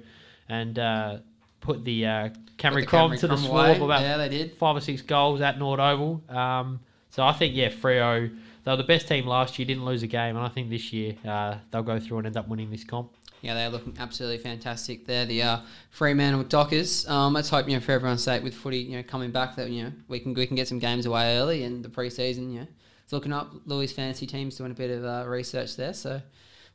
and 0.50 0.78
uh, 0.78 1.18
put 1.62 1.84
the 1.84 2.06
uh, 2.06 2.30
Camry 2.58 2.86
Crom 2.86 3.16
to 3.18 3.28
the 3.28 3.36
Crom 3.36 3.82
about 3.82 4.02
Yeah, 4.02 4.18
they 4.18 4.30
did. 4.30 4.58
five 4.58 4.76
or 4.76 4.82
six 4.82 5.02
goals 5.02 5.41
at 5.41 5.58
Nord 5.58 5.80
Oval. 5.80 6.22
Um, 6.30 6.80
so 7.10 7.24
I 7.24 7.34
think 7.34 7.56
yeah, 7.56 7.70
Freo 7.70 8.30
they 8.68 8.74
were 8.74 8.78
the 8.78 8.84
best 8.84 9.08
team 9.08 9.26
last 9.26 9.58
year, 9.58 9.66
didn't 9.66 9.86
lose 9.86 10.04
a 10.04 10.08
game, 10.08 10.36
and 10.36 10.45
I 10.45 10.50
think 10.50 10.70
this 10.70 10.91
year 10.91 11.16
uh, 11.26 11.56
they'll 11.72 11.84
go 11.84 12.02
through 12.02 12.18
and 12.18 12.28
end 12.28 12.36
up 12.36 12.50
winning 12.50 12.70
this 12.70 12.84
comp. 12.84 13.14
Yeah, 13.41 13.54
they're 13.54 13.70
looking 13.70 13.95
absolutely 13.98 14.39
fantastic. 14.39 15.06
They're 15.06 15.26
the 15.26 15.41
uh, 15.41 15.60
Fremantle 15.89 16.43
Dockers. 16.43 17.08
Um, 17.08 17.32
let's 17.32 17.48
hope 17.48 17.70
you 17.70 17.76
know 17.76 17.80
for 17.80 17.93
everyone's 17.93 18.26
sake 18.26 18.43
with 18.43 18.54
footy, 18.54 18.80
you 18.80 18.98
know, 18.98 19.04
coming 19.04 19.32
back 19.32 19.56
that 19.56 19.70
you 19.70 19.84
know 19.84 19.93
we 20.10 20.20
can 20.20 20.34
we 20.34 20.45
can 20.45 20.58
get 20.58 20.68
some 20.68 20.80
games 20.80 21.06
away 21.06 21.38
early 21.38 21.64
and 21.64 21.82
the 21.82 21.88
preseason. 21.88 22.52
You 22.52 22.60
know, 22.60 22.68
looking 23.12 23.34
up. 23.34 23.51
Louis' 23.66 23.91
fantasy 23.91 24.26
team's 24.28 24.55
doing 24.55 24.72
a 24.72 24.76
bit 24.76 24.91
of 24.91 25.05
uh, 25.05 25.26
research 25.28 25.76
there, 25.76 25.93
so 25.93 26.22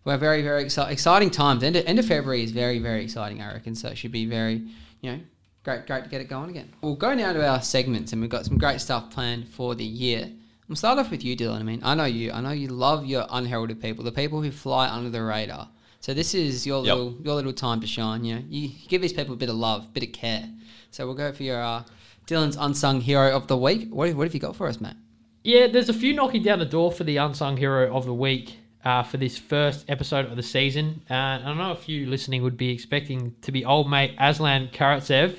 we're 0.04 0.16
very 0.18 0.42
very 0.42 0.64
exci- 0.64 0.90
exciting 0.90 1.30
times. 1.30 1.62
End 1.62 1.76
of, 1.76 1.84
end 1.86 1.98
of 1.98 2.06
February 2.06 2.42
is 2.42 2.50
very 2.50 2.78
very 2.78 3.04
exciting, 3.04 3.40
I 3.42 3.52
reckon. 3.52 3.74
So 3.74 3.88
it 3.88 3.98
should 3.98 4.12
be 4.12 4.26
very 4.26 4.66
you 5.00 5.12
know 5.12 5.20
great 5.64 5.86
great 5.86 6.04
to 6.04 6.10
get 6.10 6.20
it 6.20 6.28
going 6.28 6.50
again. 6.50 6.70
We'll 6.80 6.96
go 6.96 7.14
now 7.14 7.32
to 7.32 7.46
our 7.46 7.62
segments, 7.62 8.12
and 8.12 8.20
we've 8.20 8.30
got 8.30 8.44
some 8.44 8.58
great 8.58 8.80
stuff 8.80 9.10
planned 9.10 9.48
for 9.48 9.74
the 9.74 9.84
year. 9.84 10.30
We'll 10.68 10.76
start 10.76 10.98
off 10.98 11.10
with 11.10 11.22
you, 11.24 11.36
Dylan. 11.36 11.60
I 11.60 11.62
mean, 11.64 11.80
I 11.82 11.94
know 11.94 12.04
you. 12.04 12.32
I 12.32 12.40
know 12.40 12.52
you 12.52 12.68
love 12.68 13.04
your 13.04 13.26
unheralded 13.30 13.82
people, 13.82 14.04
the 14.04 14.12
people 14.12 14.40
who 14.40 14.50
fly 14.50 14.88
under 14.88 15.10
the 15.10 15.22
radar. 15.22 15.68
So 16.00 16.14
this 16.14 16.34
is 16.34 16.66
your 16.66 16.84
Yep. 16.84 16.94
little 16.96 17.16
your 17.22 17.34
little 17.34 17.52
time 17.52 17.80
to 17.80 17.86
shine. 17.86 18.24
You 18.24 18.36
know, 18.36 18.42
you 18.48 18.70
give 18.88 19.02
these 19.02 19.12
people 19.12 19.34
a 19.34 19.36
bit 19.36 19.48
of 19.50 19.56
love, 19.56 19.84
a 19.84 19.88
bit 19.88 20.02
of 20.02 20.12
care. 20.12 20.48
So 20.90 21.06
we'll 21.06 21.14
go 21.14 21.30
for 21.32 21.42
your 21.42 21.60
uh, 21.62 21.84
Dylan's 22.26 22.56
unsung 22.56 23.00
hero 23.02 23.36
of 23.36 23.46
the 23.48 23.56
week. 23.56 23.88
What 23.90 24.08
have, 24.08 24.16
what 24.16 24.26
have 24.26 24.34
you 24.34 24.40
got 24.40 24.56
for 24.56 24.66
us, 24.66 24.80
Matt? 24.80 24.96
Yeah, 25.44 25.66
there's 25.66 25.88
a 25.88 25.94
few 25.94 26.14
knocking 26.14 26.44
down 26.44 26.60
the 26.60 26.64
door 26.64 26.92
for 26.92 27.02
the 27.02 27.16
unsung 27.16 27.56
hero 27.56 27.92
of 27.92 28.06
the 28.06 28.14
week 28.14 28.58
uh, 28.84 29.02
for 29.02 29.16
this 29.16 29.36
first 29.36 29.84
episode 29.88 30.26
of 30.26 30.36
the 30.36 30.42
season. 30.42 31.02
Uh, 31.10 31.14
I 31.14 31.42
don't 31.44 31.58
know 31.58 31.72
if 31.72 31.88
you 31.88 32.06
listening 32.06 32.44
would 32.44 32.56
be 32.56 32.70
expecting 32.70 33.34
to 33.42 33.50
be 33.50 33.64
old 33.64 33.90
mate 33.90 34.14
Aslan 34.20 34.68
Karatsev, 34.68 35.36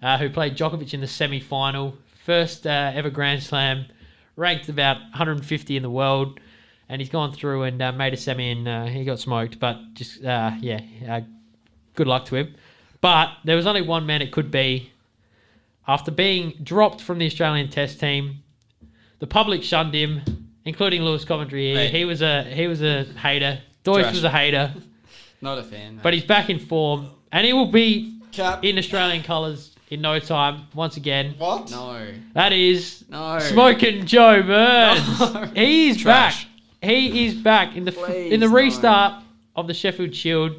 uh, 0.00 0.16
who 0.16 0.30
played 0.30 0.56
Djokovic 0.56 0.94
in 0.94 1.02
the 1.02 1.06
semi-final, 1.06 1.98
first 2.24 2.66
uh, 2.66 2.92
ever 2.94 3.10
Grand 3.10 3.42
Slam, 3.42 3.84
ranked 4.36 4.70
about 4.70 4.96
150 5.00 5.76
in 5.76 5.82
the 5.82 5.90
world, 5.90 6.40
and 6.88 7.02
he's 7.02 7.10
gone 7.10 7.30
through 7.30 7.64
and 7.64 7.82
uh, 7.82 7.92
made 7.92 8.14
a 8.14 8.16
semi 8.16 8.50
and 8.50 8.66
uh, 8.66 8.86
he 8.86 9.04
got 9.04 9.18
smoked. 9.18 9.60
But 9.60 9.76
just 9.92 10.22
yeah, 10.22 11.20
good 11.94 12.06
luck 12.06 12.24
to 12.26 12.36
him. 12.36 12.54
But 13.02 13.32
there 13.44 13.56
was 13.56 13.66
only 13.66 13.82
one 13.82 14.06
man 14.06 14.22
it 14.22 14.32
could 14.32 14.50
be. 14.50 14.92
After 15.86 16.10
being 16.10 16.54
dropped 16.62 17.02
from 17.02 17.18
the 17.18 17.26
Australian 17.26 17.68
Test 17.68 18.00
team, 18.00 18.42
the 19.18 19.26
public 19.26 19.62
shunned 19.62 19.94
him, 19.94 20.20
including 20.64 21.02
Lewis 21.02 21.24
Coventry. 21.24 21.66
Here. 21.66 21.74
Mate. 21.76 21.90
He 21.94 22.04
was 22.04 22.22
a 22.22 22.42
he 22.44 22.66
was 22.66 22.82
a 22.82 23.04
hater. 23.04 23.60
Deutsch 23.84 24.02
Trash. 24.02 24.14
was 24.14 24.24
a 24.24 24.30
hater, 24.30 24.74
Not 25.40 25.58
a 25.58 25.62
fan, 25.62 26.00
but 26.02 26.12
he's 26.12 26.24
back 26.24 26.50
in 26.50 26.58
form, 26.58 27.08
and 27.30 27.46
he 27.46 27.52
will 27.52 27.70
be 27.70 28.18
Cap. 28.32 28.64
in 28.64 28.78
Australian 28.78 29.22
colours 29.22 29.76
in 29.90 30.00
no 30.00 30.18
time 30.18 30.62
once 30.74 30.96
again. 30.96 31.34
what? 31.38 31.70
No, 31.70 32.04
That 32.34 32.52
is 32.52 33.04
no. 33.08 33.38
smoking 33.38 34.04
Joe 34.06 34.42
Burns. 34.42 35.20
No. 35.34 35.44
He's 35.54 35.96
Trash. 35.98 36.44
back. 36.46 36.52
He 36.90 37.26
is 37.26 37.34
back 37.36 37.76
in 37.76 37.84
the 37.84 37.92
Please, 37.92 38.32
in 38.32 38.40
the 38.40 38.48
no. 38.48 38.52
restart 38.54 39.22
of 39.54 39.68
the 39.68 39.74
Sheffield 39.74 40.14
Shield. 40.14 40.52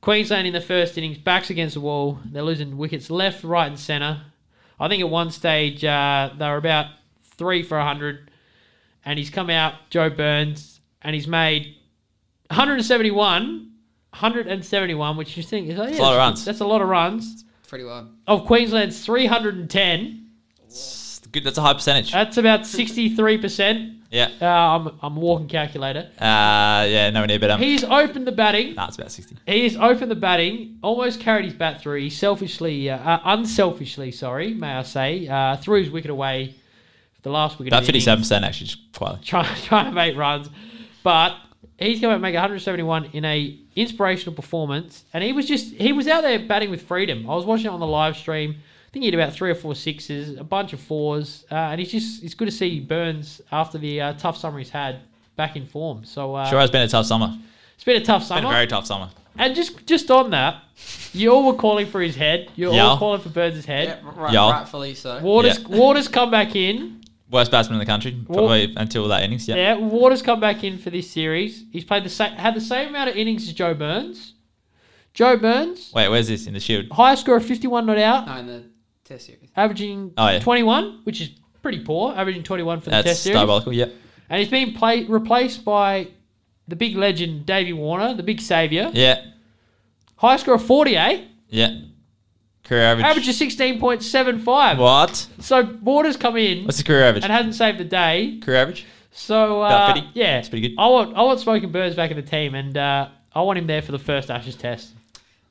Queensland 0.00 0.46
in 0.46 0.52
the 0.52 0.60
first 0.60 0.96
innings, 0.98 1.18
backs 1.18 1.50
against 1.50 1.74
the 1.74 1.80
wall. 1.80 2.18
They're 2.24 2.42
losing 2.42 2.76
wickets 2.76 3.10
left, 3.10 3.44
right, 3.44 3.66
and 3.66 3.78
centre. 3.78 4.20
I 4.80 4.88
think 4.88 5.00
at 5.00 5.08
one 5.10 5.30
stage 5.30 5.84
uh, 5.84 6.30
they 6.36 6.48
were 6.48 6.56
about 6.56 6.86
three 7.42 7.64
for 7.64 7.80
hundred, 7.80 8.30
and 9.04 9.18
he's 9.18 9.28
come 9.28 9.50
out, 9.50 9.74
Joe 9.90 10.08
Burns, 10.08 10.80
and 11.02 11.12
he's 11.12 11.26
made 11.26 11.74
171, 12.50 13.12
171, 14.10 15.16
which 15.16 15.36
you 15.36 15.42
think 15.42 15.68
is 15.68 15.76
oh, 15.76 15.82
yeah, 15.82 15.88
That's 15.88 15.98
a 15.98 16.02
lot 16.02 16.12
of 16.12 16.18
runs. 16.18 16.44
That's 16.44 16.60
a 16.60 16.66
lot 16.66 16.82
of 16.82 16.88
runs 16.88 17.44
Pretty 17.66 17.84
well. 17.84 18.08
of 18.28 18.46
Queensland's 18.46 19.04
310. 19.04 20.26
It's 20.64 21.20
good. 21.32 21.42
That's 21.42 21.58
a 21.58 21.62
high 21.62 21.72
percentage. 21.74 22.12
That's 22.12 22.36
about 22.36 22.64
63 22.64 23.38
percent. 23.38 23.94
Yeah. 24.12 24.28
Uh, 24.40 24.46
I'm 24.46 24.98
I'm 25.02 25.16
a 25.16 25.20
walking 25.20 25.48
calculator. 25.48 26.10
Uh, 26.20 26.86
yeah, 26.86 27.10
nowhere 27.10 27.26
near 27.26 27.40
better. 27.40 27.56
He's 27.56 27.82
opened 27.82 28.28
the 28.28 28.32
batting. 28.32 28.76
Nah, 28.76 28.86
it's 28.86 28.96
about 28.96 29.10
60. 29.10 29.36
He's 29.46 29.76
opened 29.76 30.12
the 30.12 30.16
batting. 30.16 30.78
Almost 30.82 31.18
carried 31.18 31.46
his 31.46 31.54
bat 31.54 31.80
through. 31.80 31.98
He 31.98 32.10
selfishly, 32.10 32.88
uh, 32.88 32.98
uh, 32.98 33.20
unselfishly, 33.24 34.12
sorry, 34.12 34.54
may 34.54 34.74
I 34.74 34.82
say, 34.82 35.26
uh, 35.26 35.56
threw 35.56 35.80
his 35.80 35.90
wicket 35.90 36.12
away. 36.12 36.54
The 37.22 37.30
last 37.30 37.58
wicket. 37.58 37.72
About 37.72 37.82
of 37.82 37.86
the 37.86 37.92
57% 37.98 38.42
actually, 38.42 38.66
just 38.66 38.92
quietly. 38.92 39.20
Trying 39.24 39.56
trying 39.62 39.84
to 39.86 39.92
make 39.92 40.16
runs, 40.16 40.50
but 41.04 41.36
he's 41.78 42.00
going 42.00 42.14
to 42.14 42.18
make 42.18 42.34
171 42.34 43.10
in 43.12 43.24
a 43.24 43.58
inspirational 43.76 44.34
performance. 44.34 45.04
And 45.14 45.22
he 45.22 45.32
was 45.32 45.46
just 45.46 45.72
he 45.74 45.92
was 45.92 46.08
out 46.08 46.22
there 46.22 46.38
batting 46.40 46.70
with 46.70 46.82
freedom. 46.82 47.28
I 47.30 47.34
was 47.34 47.44
watching 47.44 47.66
it 47.66 47.70
on 47.70 47.80
the 47.80 47.86
live 47.86 48.16
stream. 48.16 48.56
I 48.58 48.90
think 48.92 49.04
he 49.04 49.10
had 49.10 49.14
about 49.18 49.32
three 49.32 49.50
or 49.50 49.54
four 49.54 49.74
sixes, 49.74 50.36
a 50.38 50.44
bunch 50.44 50.72
of 50.74 50.80
fours, 50.80 51.44
uh, 51.50 51.54
and 51.54 51.80
he's 51.80 51.90
just 51.92 52.22
it's 52.24 52.34
good 52.34 52.46
to 52.46 52.52
see 52.52 52.80
Burns 52.80 53.40
after 53.50 53.78
the 53.78 54.00
uh, 54.00 54.12
tough 54.14 54.36
summer 54.36 54.58
he's 54.58 54.68
had 54.70 55.00
back 55.36 55.56
in 55.56 55.66
form. 55.66 56.04
So 56.04 56.34
uh, 56.34 56.44
Sure 56.50 56.58
has 56.60 56.70
been 56.70 56.82
a 56.82 56.88
tough 56.88 57.06
summer. 57.06 57.38
it's 57.74 57.84
been 57.84 58.02
a 58.02 58.04
tough 58.04 58.22
summer. 58.24 58.38
It's 58.40 58.42
Been 58.42 58.42
summer. 58.42 58.48
a 58.48 58.56
very 58.58 58.66
tough 58.66 58.86
summer. 58.86 59.10
And 59.38 59.54
just 59.54 59.86
just 59.86 60.10
on 60.10 60.30
that, 60.30 60.62
you 61.14 61.30
all 61.32 61.46
were 61.46 61.54
calling 61.58 61.86
for 61.86 62.02
his 62.02 62.16
head. 62.16 62.50
You're 62.54 62.74
Yeah. 62.74 62.88
all 62.88 62.98
calling 62.98 63.20
for 63.22 63.30
Burns' 63.30 63.64
head. 63.64 63.98
Yeah, 64.04 64.10
right, 64.14 64.32
Yeah. 64.34 64.50
rightfully 64.50 64.94
so. 64.94 65.20
Waters 65.22 65.60
Yeah. 65.60 65.76
Waters 65.78 66.08
come 66.08 66.30
back 66.30 66.54
in. 66.54 67.00
Worst 67.32 67.50
batsman 67.50 67.74
in 67.76 67.78
the 67.80 67.86
country, 67.86 68.14
probably 68.26 68.72
until 68.76 69.08
that 69.08 69.22
innings. 69.22 69.48
Yeah. 69.48 69.56
Yeah, 69.56 69.74
Waters 69.78 70.20
come 70.22 70.38
back 70.38 70.62
in 70.62 70.76
for 70.78 70.90
this 70.90 71.10
series. 71.10 71.64
He's 71.72 71.82
played 71.84 72.04
the 72.04 72.08
same 72.10 72.32
had 72.34 72.54
the 72.54 72.60
same 72.60 72.88
amount 72.90 73.08
of 73.10 73.16
innings 73.16 73.48
as 73.48 73.54
Joe 73.54 73.72
Burns. 73.74 74.34
Joe 75.14 75.36
Burns, 75.36 75.90
Wait, 75.94 76.08
where's 76.08 76.28
this 76.28 76.46
in 76.46 76.54
the 76.54 76.60
shield? 76.60 76.86
highest 76.92 77.22
score 77.22 77.36
of 77.36 77.44
51 77.44 77.84
not 77.86 77.98
out, 77.98 78.26
No, 78.26 78.36
in 78.36 78.46
the 78.46 78.64
Test 79.04 79.26
series. 79.26 79.50
averaging 79.56 80.12
Oh, 80.16 80.28
yeah. 80.28 80.38
21, 80.38 81.00
which 81.04 81.20
is 81.20 81.30
pretty 81.62 81.80
poor, 81.84 82.14
averaging 82.14 82.42
21 82.42 82.80
for 82.80 82.84
the 82.86 82.90
That's 82.92 83.04
test 83.06 83.22
series. 83.24 83.36
diabolical. 83.38 83.72
Yep. 83.74 83.92
And 84.30 84.38
he's 84.40 84.48
been 84.50 84.72
play, 84.74 85.04
replaced 85.04 85.64
by 85.64 86.08
the 86.68 86.76
big 86.76 86.96
legend 86.96 87.44
Davey 87.44 87.72
Warner, 87.74 88.14
the 88.14 88.22
big 88.22 88.40
saviour. 88.40 88.90
Yeah. 88.94 89.20
Highest 90.16 90.44
score 90.44 90.54
of 90.54 90.64
48, 90.64 91.24
Yeah. 91.50 91.80
Career 92.64 92.82
average. 92.82 93.06
average 93.06 93.28
of 93.28 93.34
16.75. 93.34 94.78
What? 94.78 95.26
So 95.40 95.62
Borders 95.62 96.16
come 96.16 96.36
in 96.36 96.64
What's 96.64 96.78
the 96.78 96.84
career 96.84 97.04
average? 97.04 97.24
and 97.24 97.32
hasn't 97.32 97.54
saved 97.54 97.78
the 97.78 97.84
day. 97.84 98.38
Career 98.42 98.58
average? 98.58 98.86
So 99.10 99.62
uh, 99.62 99.66
About 99.66 99.94
50? 99.96 100.10
yeah, 100.14 100.36
That's 100.36 100.48
pretty 100.48 100.68
good. 100.68 100.78
I 100.78 100.88
want 100.88 101.16
I 101.16 101.22
want 101.22 101.40
Smoking 101.40 101.70
Birds 101.72 101.94
back 101.96 102.10
in 102.10 102.16
the 102.16 102.22
team, 102.22 102.54
and 102.54 102.76
uh, 102.78 103.08
I 103.34 103.42
want 103.42 103.58
him 103.58 103.66
there 103.66 103.82
for 103.82 103.92
the 103.92 103.98
first 103.98 104.30
Ashes 104.30 104.56
test. 104.56 104.92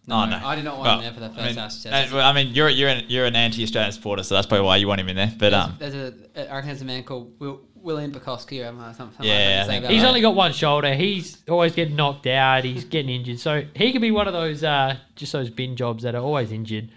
No, 0.08 0.26
no, 0.26 0.36
I 0.44 0.56
did 0.56 0.66
not 0.66 0.78
want 0.80 0.88
Well, 0.88 0.96
him 0.98 1.04
there 1.04 1.14
for 1.14 1.20
that 1.20 1.32
I 1.32 1.36
first 1.36 1.56
mean, 1.56 1.58
Ashes 1.66 1.84
test. 1.84 2.12
well, 2.14 2.28
I 2.28 2.34
mean, 2.34 2.56
you're 2.56 2.70
you're 2.70 2.90
an, 2.90 3.06
you're 3.08 3.26
an 3.28 3.36
anti-Australian 3.36 3.92
supporter, 3.92 4.24
so 4.24 4.34
that's 4.34 4.48
probably 4.48 4.66
why 4.66 4.78
you 4.78 4.88
want 4.88 5.00
him 5.00 5.10
in 5.10 5.16
there. 5.16 5.32
But 5.38 5.54
um, 5.54 5.76
there's, 5.78 5.94
there's 5.94 6.14
a, 6.36 6.52
I 6.52 6.56
reckon 6.56 6.70
there's 6.70 6.82
a 6.82 6.86
man 6.86 7.04
called 7.04 7.40
Will, 7.40 7.62
William 7.76 8.12
Pucovski 8.12 8.62
or 8.64 8.66
something, 8.74 8.96
something 8.96 9.26
Yeah, 9.28 9.34
like 9.34 9.38
that. 9.38 9.60
I 9.60 9.64
say 9.66 9.68
think- 9.68 9.84
about 9.84 9.94
He's 9.94 10.02
that. 10.02 10.08
only 10.08 10.22
got 10.22 10.34
one 10.36 10.54
shoulder. 10.54 10.94
He's 10.96 11.44
always 11.48 11.74
getting 11.76 11.96
knocked 11.96 12.26
out. 12.26 12.64
He's 12.64 12.84
getting 12.84 13.14
injured. 13.16 13.40
So 13.40 13.64
he 13.76 13.92
could 13.92 14.02
be 14.02 14.10
one 14.12 14.26
of 14.28 14.34
those 14.34 14.64
uh, 14.64 14.98
just 15.16 15.34
those 15.34 15.52
bin 15.52 15.76
jobs 15.76 16.02
that 16.02 16.16
are 16.16 16.24
always 16.24 16.52
injured, 16.52 16.90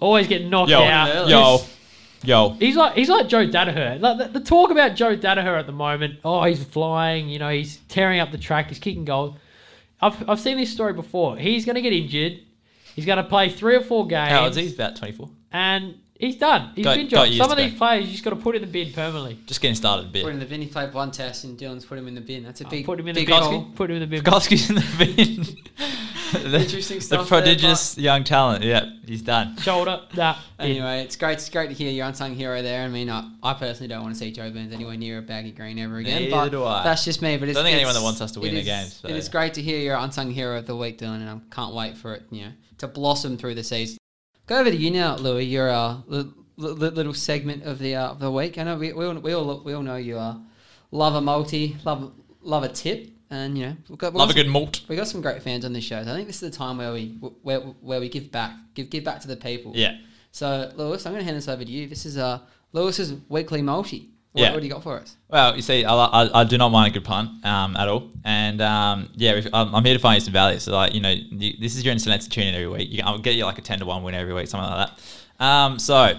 always 0.00 0.26
getting 0.28 0.50
knocked 0.50 0.70
yo, 0.70 0.82
out. 0.82 1.28
yo, 1.28 1.58
Just- 1.58 1.70
yo, 2.24 2.50
He's 2.50 2.76
like 2.76 2.94
he's 2.94 3.08
like 3.08 3.28
Joe 3.28 3.46
Daniher. 3.46 4.00
Like 4.00 4.18
the, 4.18 4.38
the 4.38 4.44
talk 4.44 4.70
about 4.70 4.94
Joe 4.96 5.16
Daniher 5.16 5.58
at 5.58 5.66
the 5.66 5.72
moment. 5.72 6.20
Oh, 6.24 6.42
he's 6.44 6.62
flying. 6.62 7.28
You 7.28 7.38
know, 7.38 7.50
he's 7.50 7.78
tearing 7.88 8.20
up 8.20 8.30
the 8.30 8.38
track. 8.38 8.68
He's 8.68 8.78
kicking 8.78 9.04
goals. 9.04 9.36
I've, 10.00 10.28
I've 10.28 10.40
seen 10.40 10.56
this 10.58 10.72
story 10.72 10.92
before. 10.92 11.36
He's 11.36 11.64
going 11.64 11.76
to 11.76 11.80
get 11.80 11.92
injured. 11.92 12.40
He's 12.94 13.06
going 13.06 13.16
to 13.18 13.24
play 13.24 13.48
three 13.48 13.74
or 13.74 13.80
four 13.80 14.06
games. 14.06 14.30
How 14.30 14.42
old 14.42 14.50
is 14.50 14.56
he? 14.56 14.62
He's 14.64 14.74
about 14.74 14.96
24. 14.96 15.30
And 15.52 15.96
he's 16.18 16.36
done. 16.36 16.72
He's 16.74 16.84
Got- 16.84 16.96
been 16.96 17.06
got 17.06 17.10
dropped. 17.10 17.28
years 17.30 17.38
Some 17.42 17.50
of 17.50 17.56
to 17.58 17.62
these 17.64 17.72
go. 17.72 17.78
players 17.78 18.06
you 18.06 18.12
just 18.12 18.24
got 18.24 18.30
to 18.30 18.36
put 18.36 18.56
in 18.56 18.62
the 18.62 18.68
bin 18.68 18.92
permanently. 18.92 19.38
Just 19.46 19.60
getting 19.60 19.74
started 19.74 20.06
a 20.06 20.10
bit. 20.10 20.22
Put 20.22 20.30
him 20.30 20.34
in 20.34 20.40
the 20.40 20.46
bin. 20.46 20.62
He 20.62 20.68
played 20.68 20.92
one 20.92 21.10
test, 21.10 21.44
and 21.44 21.58
Dylan's 21.58 21.84
put 21.84 21.98
him 21.98 22.08
in 22.08 22.14
the 22.14 22.20
bin. 22.20 22.44
That's 22.44 22.60
a 22.60 22.66
oh, 22.66 22.70
big, 22.70 22.84
put 22.86 23.00
him 23.00 23.08
in 23.08 23.14
the 23.14 23.20
big 23.20 23.28
bin. 23.28 23.40
call. 23.40 23.64
Put 23.74 23.90
him 23.90 23.96
in 23.96 24.02
the 24.02 24.06
bin. 24.06 24.22
Pucovski's 24.22 24.68
in 24.68 24.76
the 24.76 24.94
bin. 24.98 25.46
the, 26.50 26.58
Interesting 26.60 26.98
the 26.98 27.02
stuff 27.02 27.28
there, 27.28 27.40
prodigious 27.40 27.96
young 27.98 28.24
talent. 28.24 28.64
Yeah, 28.64 28.90
he's 29.06 29.22
done. 29.22 29.56
Shoulder 29.58 30.00
that. 30.14 30.38
Anyway, 30.58 31.02
it's 31.02 31.16
great. 31.16 31.34
It's 31.34 31.48
great 31.48 31.68
to 31.68 31.74
hear 31.74 31.90
your 31.90 32.06
unsung 32.06 32.34
hero 32.34 32.62
there. 32.62 32.82
I 32.82 32.88
mean, 32.88 33.10
I, 33.10 33.28
I 33.42 33.54
personally 33.54 33.88
don't 33.88 34.02
want 34.02 34.14
to 34.14 34.18
see 34.18 34.32
Joe 34.32 34.50
Burns 34.50 34.72
anywhere 34.72 34.96
near 34.96 35.18
a 35.18 35.22
baggy 35.22 35.52
green 35.52 35.78
ever 35.78 35.98
again. 35.98 36.22
Neither 36.22 36.30
but 36.30 36.48
do 36.50 36.64
I. 36.64 36.82
That's 36.84 37.04
just 37.04 37.22
me. 37.22 37.36
But 37.36 37.48
it's, 37.48 37.56
Don't 37.56 37.64
think 37.64 37.74
anyone 37.76 37.90
it's- 37.90 38.02
that 38.02 38.04
wants 38.04 38.20
us 38.20 38.32
to 38.32 38.40
win 38.40 38.54
a 38.56 38.58
is- 38.60 38.64
game, 38.64 38.86
so- 38.86 39.08
It 39.08 39.16
is 39.16 39.28
great 39.28 39.54
to 39.54 39.62
hear 39.62 39.78
your 39.78 39.96
unsung 39.96 40.30
hero 40.30 40.58
of 40.58 40.66
the 40.66 40.76
week, 40.76 40.98
Dylan, 40.98 41.16
and 41.16 41.28
I 41.28 41.38
can't 41.54 41.74
wait 41.74 41.96
for 41.96 42.14
it. 42.14 42.22
You 42.30 42.46
know, 42.46 42.52
to 42.78 42.88
blossom 42.88 43.36
through 43.36 43.54
the 43.56 43.64
season. 43.64 43.98
Go 44.46 44.58
over 44.58 44.70
to 44.70 44.76
you 44.76 44.90
now, 44.90 45.16
Louis. 45.16 45.44
Your 45.44 45.70
uh, 45.70 45.96
li- 46.06 46.30
li- 46.56 46.90
little 46.90 47.14
segment 47.14 47.62
of 47.64 47.78
the 47.78 47.94
uh, 47.94 48.10
of 48.10 48.20
the 48.20 48.30
week. 48.30 48.58
I 48.58 48.64
know 48.64 48.76
we, 48.76 48.92
we, 48.92 49.04
all, 49.06 49.14
we 49.14 49.32
all 49.32 49.60
we 49.64 49.72
all 49.72 49.82
know 49.82 49.96
you 49.96 50.18
uh, 50.18 50.36
love 50.90 51.14
a 51.14 51.20
multi, 51.20 51.76
love 51.84 52.12
love 52.42 52.62
a 52.62 52.68
tip, 52.68 53.10
and 53.30 53.56
you 53.56 53.66
know 53.66 53.76
we've 53.88 53.98
got 53.98 54.12
we've 54.12 54.20
Love 54.20 54.30
a 54.30 54.34
got 54.34 54.42
good 54.42 54.50
malt. 54.50 54.82
We 54.88 54.96
got 54.96 55.08
some 55.08 55.22
great 55.22 55.42
fans 55.42 55.64
on 55.64 55.72
this 55.72 55.84
show. 55.84 56.02
So 56.04 56.12
I 56.12 56.14
think 56.14 56.26
this 56.26 56.42
is 56.42 56.50
the 56.50 56.56
time 56.56 56.76
where 56.76 56.92
we 56.92 57.08
where, 57.42 57.60
where 57.60 58.00
we 58.00 58.08
give 58.08 58.30
back, 58.30 58.52
give 58.74 58.90
give 58.90 59.02
back 59.04 59.20
to 59.20 59.28
the 59.28 59.36
people. 59.36 59.72
Yeah. 59.74 59.96
So 60.30 60.70
Lewis, 60.76 61.06
I'm 61.06 61.12
going 61.12 61.20
to 61.20 61.24
hand 61.24 61.36
this 61.38 61.48
over 61.48 61.64
to 61.64 61.70
you. 61.70 61.88
This 61.88 62.04
is 62.04 62.18
uh 62.18 62.40
Lewis's 62.72 63.14
weekly 63.28 63.62
multi. 63.62 64.10
What, 64.34 64.42
Yeah. 64.42 64.52
what 64.52 64.60
do 64.60 64.66
you 64.66 64.72
got 64.72 64.82
for 64.82 64.98
us? 64.98 65.14
Well, 65.28 65.54
you 65.54 65.62
see, 65.62 65.84
I, 65.84 65.94
I, 65.94 66.40
I 66.40 66.44
do 66.44 66.58
not 66.58 66.70
mind 66.70 66.90
a 66.90 66.94
good 66.98 67.04
punt 67.04 67.44
um, 67.46 67.76
at 67.76 67.88
all, 67.88 68.10
and 68.24 68.60
um, 68.60 69.08
yeah, 69.14 69.40
I'm, 69.52 69.72
I'm 69.74 69.84
here 69.84 69.94
to 69.94 70.00
find 70.00 70.16
you 70.20 70.24
some 70.24 70.32
value. 70.32 70.58
So, 70.58 70.72
like, 70.72 70.92
you 70.92 71.00
know, 71.00 71.10
you, 71.10 71.52
this 71.60 71.76
is 71.76 71.84
your 71.84 71.92
incentive 71.92 72.22
to 72.24 72.28
tune 72.28 72.48
in 72.48 72.54
every 72.54 72.66
week. 72.68 72.88
You, 72.90 73.02
I'll 73.04 73.18
get 73.18 73.36
you 73.36 73.44
like 73.46 73.58
a 73.58 73.62
ten 73.62 73.78
to 73.78 73.86
one 73.86 74.02
win 74.02 74.14
every 74.14 74.34
week, 74.34 74.48
something 74.48 74.68
like 74.68 74.88
that. 75.38 75.44
Um, 75.44 75.78
so 75.78 76.18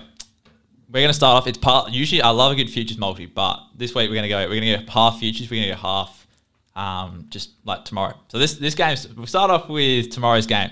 we're 0.90 1.02
gonna 1.02 1.14
start 1.14 1.36
off. 1.42 1.46
It's 1.48 1.58
part. 1.58 1.92
Usually, 1.92 2.22
I 2.22 2.30
love 2.30 2.54
a 2.54 2.56
good 2.56 2.70
futures 2.70 2.98
multi, 2.98 3.26
but 3.26 3.60
this 3.76 3.94
week 3.94 4.10
we're 4.10 4.16
gonna 4.16 4.30
go. 4.30 4.48
We're 4.48 4.62
gonna 4.62 4.86
go 4.86 4.92
half 4.92 5.20
futures. 5.20 5.50
We're 5.52 5.64
gonna 5.64 5.76
go 5.76 5.82
half, 5.82 6.28
um, 6.76 7.26
just 7.30 7.52
like 7.66 7.84
tomorrow. 7.84 8.16
So 8.30 8.40
this 8.40 8.54
this 8.54 8.76
game. 8.76 8.96
We'll 9.18 9.28
start 9.28 9.52
off 9.52 9.68
with 9.68 10.10
tomorrow's 10.10 10.48
game. 10.48 10.70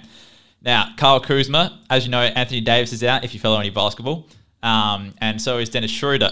Now, 0.61 0.93
Kyle 0.95 1.19
Kuzma, 1.19 1.81
as 1.89 2.05
you 2.05 2.11
know, 2.11 2.21
Anthony 2.21 2.61
Davis 2.61 2.93
is 2.93 3.03
out 3.03 3.25
if 3.25 3.33
you 3.33 3.39
follow 3.41 3.59
any 3.59 3.69
basketball, 3.69 4.29
um, 4.61 5.13
and 5.19 5.41
so 5.41 5.57
is 5.57 5.67
Dennis 5.67 5.91
Schroeder. 5.91 6.31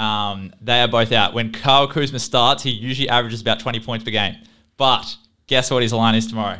Um, 0.00 0.54
they 0.62 0.80
are 0.80 0.88
both 0.88 1.12
out. 1.12 1.34
When 1.34 1.52
Kyle 1.52 1.86
Kuzma 1.86 2.18
starts, 2.18 2.62
he 2.62 2.70
usually 2.70 3.08
averages 3.08 3.40
about 3.42 3.60
20 3.60 3.80
points 3.80 4.04
per 4.04 4.10
game. 4.10 4.34
But 4.78 5.14
guess 5.46 5.70
what 5.70 5.82
his 5.82 5.92
line 5.92 6.14
is 6.14 6.26
tomorrow? 6.26 6.58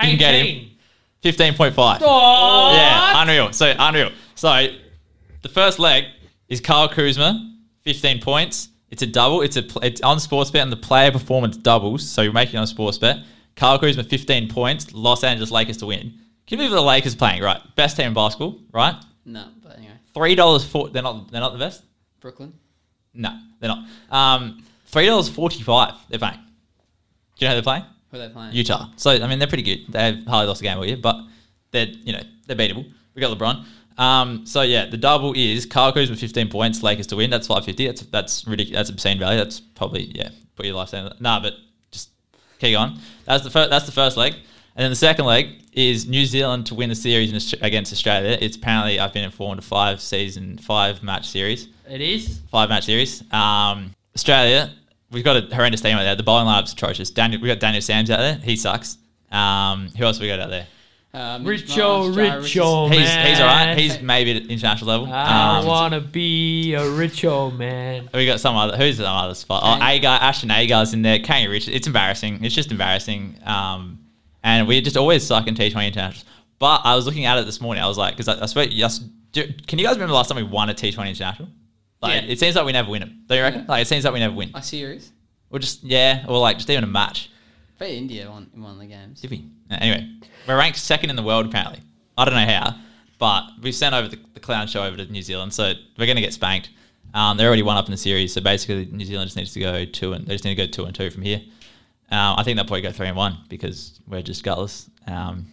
You 0.00 0.10
can 0.10 0.18
get 0.18 0.34
him. 0.34 0.70
15.5. 1.24 1.98
Oh, 2.02 2.72
Yeah, 2.74 3.20
unreal. 3.22 3.52
So 3.52 3.74
unreal. 3.76 4.12
So 4.36 4.68
the 5.42 5.48
first 5.48 5.80
leg 5.80 6.04
is 6.48 6.60
Kyle 6.60 6.88
Kuzma, 6.88 7.56
15 7.82 8.20
points. 8.20 8.68
It's 8.90 9.02
a 9.02 9.06
double. 9.06 9.42
It's 9.42 9.56
a 9.56 9.64
it's 9.82 10.00
on 10.02 10.18
Sportsbet 10.18 10.62
and 10.62 10.70
the 10.72 10.76
player 10.76 11.10
performance 11.10 11.56
doubles. 11.56 12.08
So 12.08 12.22
you're 12.22 12.32
making 12.32 12.54
it 12.54 12.58
on 12.58 12.66
Sportsbet. 12.66 13.24
Kyle 13.56 13.78
Kuzma, 13.78 14.04
15 14.04 14.48
points. 14.48 14.94
Los 14.94 15.24
Angeles 15.24 15.50
Lakers 15.50 15.78
to 15.78 15.86
win. 15.86 16.14
Can 16.46 16.58
you 16.58 16.64
believe 16.68 16.70
the 16.70 16.80
Lakers 16.80 17.14
playing 17.16 17.42
right? 17.42 17.60
Best 17.74 17.96
team 17.96 18.06
in 18.06 18.14
basketball, 18.14 18.60
right? 18.72 18.94
No, 19.26 19.44
but 19.44 19.46
anyway, 19.48 19.57
Three 20.18 20.34
dollars 20.34 20.64
for 20.64 20.88
they're 20.88 21.02
not 21.02 21.30
they're 21.30 21.40
not 21.40 21.52
the 21.52 21.58
best. 21.58 21.84
Brooklyn. 22.20 22.52
No, 23.14 23.38
they're 23.60 23.70
not. 23.70 23.88
Um, 24.10 24.64
three 24.86 25.06
dollars 25.06 25.28
forty-five. 25.28 25.94
They're 26.08 26.18
playing. 26.18 26.40
Do 27.38 27.44
you 27.44 27.48
know 27.48 27.54
who 27.54 27.54
they're 27.54 27.62
playing? 27.62 27.84
Who 28.10 28.16
are 28.16 28.26
they 28.26 28.32
playing? 28.32 28.52
Utah. 28.52 28.88
So 28.96 29.10
I 29.12 29.28
mean, 29.28 29.38
they're 29.38 29.46
pretty 29.46 29.62
good. 29.62 29.92
They've 29.92 30.26
hardly 30.26 30.48
lost 30.48 30.60
a 30.60 30.64
game 30.64 30.76
all 30.76 30.84
year, 30.84 30.96
but 30.96 31.16
they're 31.70 31.86
you 31.86 32.12
know 32.12 32.22
they're 32.46 32.56
beatable. 32.56 32.90
We 33.14 33.20
got 33.20 33.38
LeBron. 33.38 33.64
Um, 33.96 34.44
so 34.44 34.62
yeah, 34.62 34.86
the 34.86 34.96
double 34.96 35.34
is 35.36 35.66
Kyle 35.66 35.92
Kuzma 35.92 36.16
fifteen 36.16 36.48
points, 36.48 36.82
Lakers 36.82 37.06
to 37.08 37.16
win. 37.16 37.30
That's 37.30 37.46
five 37.46 37.64
fifty. 37.64 37.86
That's 37.86 38.02
that's 38.02 38.44
ridiculous. 38.44 38.78
That's 38.78 38.90
obscene 38.90 39.20
value. 39.20 39.38
That's 39.38 39.60
probably 39.60 40.04
yeah, 40.14 40.30
put 40.56 40.66
your 40.66 40.74
life 40.74 40.90
down. 40.90 41.14
Nah, 41.20 41.40
but 41.40 41.54
just 41.92 42.10
keep 42.58 42.76
on. 42.76 42.98
That's 43.24 43.44
the 43.44 43.50
first. 43.50 43.70
That's 43.70 43.86
the 43.86 43.92
first 43.92 44.16
leg, 44.16 44.34
and 44.78 44.84
then 44.84 44.90
the 44.90 44.96
second 44.96 45.26
leg 45.26 45.48
is 45.72 46.06
New 46.08 46.24
Zealand 46.24 46.66
to 46.66 46.74
win 46.74 46.88
the 46.88 46.94
series 46.94 47.52
against 47.60 47.92
Australia. 47.92 48.38
It's 48.40 48.56
apparently 48.56 48.98
I've 48.98 49.12
been 49.12 49.24
informed 49.24 49.58
a 49.58 49.62
five 49.62 50.00
season, 50.00 50.56
five 50.58 51.02
match 51.02 51.28
series 51.28 51.68
It 51.88 52.00
is. 52.00 52.40
five 52.50 52.68
match 52.70 52.84
series. 52.86 53.22
Um, 53.32 53.92
Australia, 54.16 54.72
we've 55.10 55.22
got 55.24 55.36
a 55.36 55.54
horrendous 55.54 55.80
team 55.82 55.96
out 55.96 56.02
there. 56.04 56.16
The 56.16 56.22
bowling 56.22 56.46
lineup's 56.46 56.72
atrocious. 56.72 57.10
Daniel, 57.10 57.40
we 57.42 57.48
got 57.48 57.60
Daniel 57.60 57.82
Sams 57.82 58.10
out 58.10 58.18
there. 58.18 58.36
He 58.36 58.56
sucks. 58.56 58.96
Um, 59.30 59.88
who 59.98 60.04
else 60.04 60.18
we 60.18 60.26
got 60.26 60.40
out 60.40 60.50
there? 60.50 60.66
Mitch 61.40 61.66
Richo, 61.66 62.14
Richo, 62.14 62.88
He's 62.92 62.98
man. 63.00 63.26
he's 63.26 63.40
all 63.40 63.46
right. 63.46 63.76
He's 63.78 64.00
maybe 64.00 64.36
at 64.36 64.46
international 64.46 64.88
level. 64.90 65.12
I 65.12 65.58
Um, 65.58 65.66
wanna 65.66 66.00
be 66.00 66.74
a 66.74 66.88
rich 66.90 67.24
old 67.24 67.58
man. 67.58 68.08
we 68.14 68.26
got 68.26 68.40
some 68.40 68.54
other. 68.56 68.76
Who's 68.76 68.98
some 68.98 69.06
other 69.06 69.34
spot? 69.34 69.62
Oh, 69.64 69.80
Kane. 69.80 69.88
Agar, 69.98 70.18
Ashton 70.20 70.50
Agar's 70.50 70.92
in 70.92 71.02
there. 71.02 71.18
Kane 71.18 71.48
Rich. 71.50 71.66
It's 71.68 71.86
embarrassing. 71.86 72.44
It's 72.44 72.54
just 72.54 72.70
embarrassing. 72.70 73.36
Um, 73.44 73.98
and 74.42 74.66
we 74.68 74.80
just 74.80 74.96
always 74.96 75.26
suck 75.26 75.46
in 75.46 75.54
T20 75.54 75.86
internationals. 75.88 76.24
But 76.58 76.80
I 76.84 76.94
was 76.96 77.06
looking 77.06 77.24
at 77.24 77.38
it 77.38 77.46
this 77.46 77.60
morning. 77.60 77.82
I 77.82 77.86
was 77.86 77.98
like, 77.98 78.16
because 78.16 78.28
I, 78.28 78.42
I 78.42 78.46
swear, 78.46 78.66
yes, 78.66 78.98
do, 79.32 79.44
can 79.66 79.78
you 79.78 79.84
guys 79.86 79.94
remember 79.96 80.08
the 80.12 80.14
last 80.16 80.28
time 80.28 80.36
we 80.36 80.42
won 80.42 80.68
a 80.70 80.74
T20 80.74 81.08
international? 81.08 81.48
Like, 82.02 82.22
Yeah. 82.24 82.28
it 82.30 82.38
seems 82.38 82.56
like 82.56 82.64
we 82.66 82.72
never 82.72 82.90
win 82.90 83.00
them. 83.00 83.22
Don't 83.26 83.36
you 83.38 83.42
reckon? 83.44 83.60
Yeah. 83.60 83.66
Like, 83.68 83.82
it 83.82 83.88
seems 83.88 84.04
like 84.04 84.12
we 84.14 84.20
never 84.20 84.34
win. 84.34 84.50
A 84.54 84.62
series. 84.62 85.12
Or 85.50 85.58
just 85.58 85.82
yeah, 85.84 86.24
or 86.28 86.38
like 86.38 86.56
just 86.58 86.68
even 86.70 86.84
a 86.84 86.88
match. 86.88 87.30
Bet 87.78 87.90
India 87.90 88.28
won 88.30 88.50
in 88.54 88.62
one 88.62 88.72
of 88.72 88.78
the 88.78 88.86
games. 88.86 89.20
Did 89.20 89.30
we? 89.30 89.44
Uh, 89.70 89.76
Anyway, 89.80 90.10
we're 90.46 90.58
ranked 90.58 90.78
second 90.78 91.10
in 91.10 91.16
the 91.16 91.22
world 91.22 91.46
apparently. 91.46 91.80
I 92.18 92.24
don't 92.24 92.34
know 92.34 92.44
how, 92.44 92.74
but 93.18 93.44
we 93.62 93.70
sent 93.72 93.94
over 93.94 94.08
the, 94.08 94.18
the 94.34 94.40
clown 94.40 94.66
show 94.66 94.82
over 94.84 94.96
to 94.96 95.06
New 95.06 95.22
Zealand, 95.22 95.52
so 95.54 95.72
we're 95.96 96.06
going 96.06 96.16
to 96.16 96.22
get 96.22 96.32
spanked. 96.34 96.70
Um, 97.14 97.36
they're 97.36 97.46
already 97.46 97.62
one 97.62 97.76
up 97.78 97.86
in 97.86 97.92
the 97.92 97.96
series, 97.96 98.34
so 98.34 98.40
basically 98.40 98.86
New 98.92 99.04
Zealand 99.04 99.28
just 99.28 99.36
needs 99.36 99.52
to 99.54 99.60
go 99.60 99.84
two 99.84 100.12
and 100.12 100.26
they 100.26 100.34
just 100.34 100.44
need 100.44 100.56
to 100.56 100.66
go 100.66 100.70
two 100.70 100.84
and 100.84 100.94
two 100.94 101.08
from 101.10 101.22
here. 101.22 101.40
Um, 102.10 102.36
I 102.38 102.42
think 102.42 102.56
they'll 102.56 102.64
probably 102.64 102.82
go 102.82 102.92
three 102.92 103.08
and 103.08 103.16
one 103.16 103.38
because 103.48 104.00
we're 104.06 104.22
just 104.22 104.42
gutless. 104.42 104.88
Um, 105.06 105.46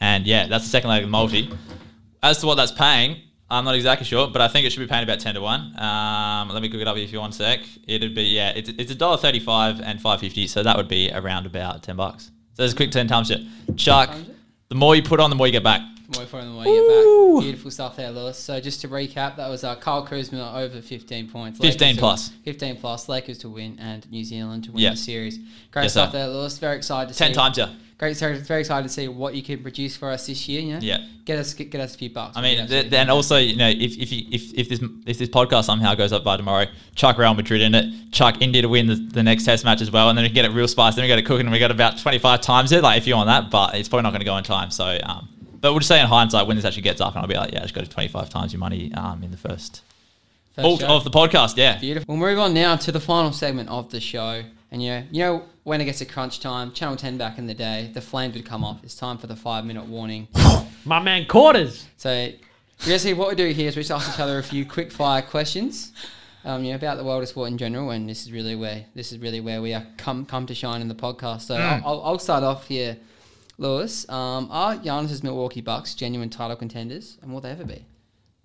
and 0.00 0.26
yeah, 0.26 0.46
that's 0.46 0.64
the 0.64 0.70
second 0.70 0.90
leg 0.90 1.02
of 1.02 1.08
the 1.08 1.10
multi. 1.10 1.50
As 2.22 2.38
to 2.38 2.46
what 2.46 2.56
that's 2.56 2.72
paying, 2.72 3.20
I'm 3.48 3.64
not 3.64 3.74
exactly 3.74 4.04
sure, 4.04 4.28
but 4.28 4.40
I 4.40 4.48
think 4.48 4.66
it 4.66 4.70
should 4.70 4.80
be 4.80 4.86
paying 4.86 5.02
about 5.02 5.20
ten 5.20 5.34
to 5.34 5.40
one. 5.40 5.78
Um, 5.80 6.48
let 6.48 6.62
me 6.62 6.68
cook 6.68 6.80
it 6.80 6.88
up 6.88 6.96
if 6.96 7.12
you 7.12 7.18
want 7.18 7.34
a 7.34 7.36
sec. 7.36 7.60
It'd 7.86 8.14
be 8.14 8.22
yeah, 8.22 8.50
it's 8.50 8.70
it's 8.70 8.90
a 8.90 8.94
dollar 8.94 9.16
thirty 9.16 9.40
five 9.40 9.80
and 9.80 10.00
five 10.00 10.20
fifty, 10.20 10.46
so 10.46 10.62
that 10.62 10.76
would 10.76 10.88
be 10.88 11.10
around 11.12 11.46
about 11.46 11.82
ten 11.82 11.96
bucks. 11.96 12.24
So 12.24 12.62
there's 12.62 12.72
a 12.72 12.76
quick 12.76 12.90
ten 12.90 13.08
times 13.08 13.30
it. 13.30 13.42
Chuck, 13.76 14.14
the 14.68 14.74
more 14.74 14.94
you 14.94 15.02
put 15.02 15.20
on, 15.20 15.30
the 15.30 15.36
more 15.36 15.46
you 15.46 15.52
get 15.52 15.64
back. 15.64 15.82
More 16.16 16.26
for 16.26 16.44
the 16.44 16.52
way 16.52 16.66
you 16.66 17.34
back. 17.36 17.44
Beautiful 17.44 17.70
stuff 17.70 17.96
there, 17.96 18.10
Lewis. 18.10 18.36
So 18.36 18.58
just 18.60 18.80
to 18.80 18.88
recap, 18.88 19.36
that 19.36 19.48
was 19.48 19.62
uh, 19.62 19.76
Kyle 19.76 20.04
Kuzma 20.04 20.52
over 20.56 20.80
15 20.80 21.28
points. 21.30 21.58
15 21.60 21.96
Lakers 21.96 22.28
to- 22.30 22.34
15 22.44 22.76
plus. 22.76 23.08
Lakers 23.08 23.38
to 23.38 23.48
win 23.48 23.78
and 23.80 24.10
New 24.10 24.24
Zealand 24.24 24.64
to 24.64 24.72
win 24.72 24.82
Yeah. 24.82 24.90
the 24.90 24.96
series. 24.96 25.38
Great 25.70 25.84
Yes, 25.84 25.92
stuff 25.92 26.10
sir. 26.12 26.18
there, 26.18 26.28
Lewis. 26.28 26.58
Very 26.58 26.76
excited 26.76 27.12
to 27.12 27.18
Ten 27.18 27.28
see. 27.28 27.34
times 27.34 27.58
yeah. 27.58 27.68
Great. 27.98 28.16
Very, 28.16 28.38
very 28.38 28.60
excited 28.60 28.82
to 28.84 28.88
see 28.88 29.08
what 29.08 29.34
you 29.34 29.42
can 29.42 29.62
produce 29.62 29.94
for 29.94 30.10
us 30.10 30.26
this 30.26 30.48
year. 30.48 30.62
You 30.62 30.72
know? 30.72 30.78
Yeah. 30.80 31.04
Get 31.26 31.38
us 31.38 31.52
get, 31.52 31.70
get 31.70 31.82
us 31.82 31.94
a 31.94 31.98
few 31.98 32.08
bucks. 32.08 32.34
I 32.36 32.40
mean, 32.40 32.58
absolutely 32.58 32.80
th- 32.88 32.90
then 32.90 33.10
also, 33.10 33.36
you 33.36 33.56
know, 33.56 33.68
if 33.68 33.98
if, 33.98 34.10
you, 34.10 34.22
if 34.32 34.54
if 34.54 34.68
this 34.70 34.80
if 35.06 35.18
this 35.18 35.28
podcast 35.28 35.64
somehow 35.64 35.94
goes 35.94 36.10
up 36.12 36.24
by 36.24 36.38
tomorrow, 36.38 36.64
chuck 36.94 37.18
Real 37.18 37.34
Madrid 37.34 37.60
in 37.60 37.74
it, 37.74 38.10
chuck 38.10 38.40
India 38.40 38.62
to 38.62 38.68
win 38.70 38.86
the, 38.86 38.94
the 38.94 39.22
next 39.22 39.44
Test 39.44 39.66
match 39.66 39.82
as 39.82 39.90
well, 39.90 40.08
and 40.08 40.16
then 40.16 40.22
we 40.24 40.30
can 40.30 40.34
get 40.34 40.44
it 40.46 40.52
real 40.52 40.66
spicy. 40.66 40.96
Then 40.96 41.04
we 41.04 41.08
got 41.08 41.18
it 41.18 41.26
cooking, 41.26 41.44
and 41.46 41.52
we 41.52 41.58
got 41.58 41.70
about 41.70 41.98
twenty 41.98 42.18
five 42.18 42.40
times 42.40 42.72
it. 42.72 42.82
Like 42.82 42.96
if 42.96 43.06
you 43.06 43.14
want 43.16 43.26
that, 43.28 43.50
but 43.50 43.74
it's 43.74 43.88
probably 43.88 44.04
not 44.04 44.10
going 44.12 44.20
to 44.20 44.24
go 44.24 44.36
in 44.38 44.44
time. 44.44 44.70
So, 44.70 44.98
um, 45.04 45.28
but 45.60 45.72
we'll 45.72 45.80
just 45.80 45.88
say 45.88 46.00
in 46.00 46.06
hindsight 46.06 46.46
when 46.46 46.56
this 46.56 46.64
actually 46.64 46.82
gets 46.82 47.00
up, 47.00 47.14
and 47.14 47.22
I'll 47.22 47.28
be 47.28 47.34
like, 47.34 47.52
yeah, 47.52 47.60
just 47.62 47.74
got 47.74 47.84
to 47.84 47.90
twenty 47.90 48.08
five 48.08 48.30
times 48.30 48.52
your 48.52 48.60
money 48.60 48.92
um 48.94 49.22
in 49.22 49.30
the 49.30 49.36
first, 49.36 49.82
First 50.54 50.64
alt 50.66 50.82
of 50.82 51.04
the 51.04 51.10
podcast. 51.10 51.56
Yeah, 51.56 51.78
Beautiful. 51.78 52.06
We'll 52.16 52.28
move 52.28 52.38
on 52.38 52.54
now 52.54 52.76
to 52.76 52.92
the 52.92 53.00
final 53.00 53.32
segment 53.32 53.68
of 53.68 53.90
the 53.90 54.00
show. 54.00 54.42
And 54.72 54.82
yeah, 54.82 55.02
you 55.10 55.20
know 55.20 55.44
when 55.64 55.80
it 55.80 55.84
gets 55.84 55.98
to 55.98 56.04
crunch 56.04 56.40
time, 56.40 56.72
Channel 56.72 56.96
10 56.96 57.18
back 57.18 57.38
in 57.38 57.46
the 57.46 57.54
day, 57.54 57.90
the 57.92 58.00
flames 58.00 58.34
would 58.34 58.46
come 58.46 58.64
off. 58.64 58.82
It's 58.82 58.94
time 58.94 59.18
for 59.18 59.26
the 59.26 59.36
five 59.36 59.64
minute 59.64 59.86
warning. 59.86 60.28
My 60.84 61.00
man 61.00 61.26
quarters. 61.26 61.86
So 61.96 62.30
basically 62.86 63.14
what 63.14 63.28
we 63.28 63.34
do 63.34 63.48
here 63.48 63.68
is 63.68 63.76
we 63.76 63.82
just 63.82 63.90
ask 63.90 64.14
each 64.14 64.20
other 64.20 64.38
a 64.38 64.42
few 64.42 64.64
quick 64.64 64.92
fire 64.92 65.22
questions. 65.22 65.92
Um, 66.44 66.64
you 66.64 66.70
know, 66.70 66.76
about 66.76 66.96
the 66.96 67.04
world 67.04 67.22
of 67.22 67.28
sport 67.28 67.50
in 67.50 67.58
general, 67.58 67.90
and 67.90 68.08
this 68.08 68.22
is 68.22 68.32
really 68.32 68.56
where 68.56 68.86
this 68.94 69.12
is 69.12 69.18
really 69.18 69.40
where 69.40 69.60
we 69.60 69.74
are 69.74 69.84
come 69.98 70.24
come 70.24 70.46
to 70.46 70.54
shine 70.54 70.80
in 70.80 70.88
the 70.88 70.94
podcast. 70.94 71.42
So 71.42 71.56
I'll, 71.56 71.82
I'll, 71.84 72.02
I'll 72.02 72.18
start 72.18 72.42
off 72.42 72.66
here, 72.66 72.96
Lewis. 73.60 74.08
Um, 74.08 74.48
are 74.50 74.76
Giannis's 74.76 75.22
Milwaukee 75.22 75.60
Bucks 75.60 75.94
genuine 75.94 76.30
title 76.30 76.56
contenders, 76.56 77.18
and 77.22 77.32
will 77.32 77.40
they 77.40 77.50
ever 77.50 77.64
be? 77.64 77.84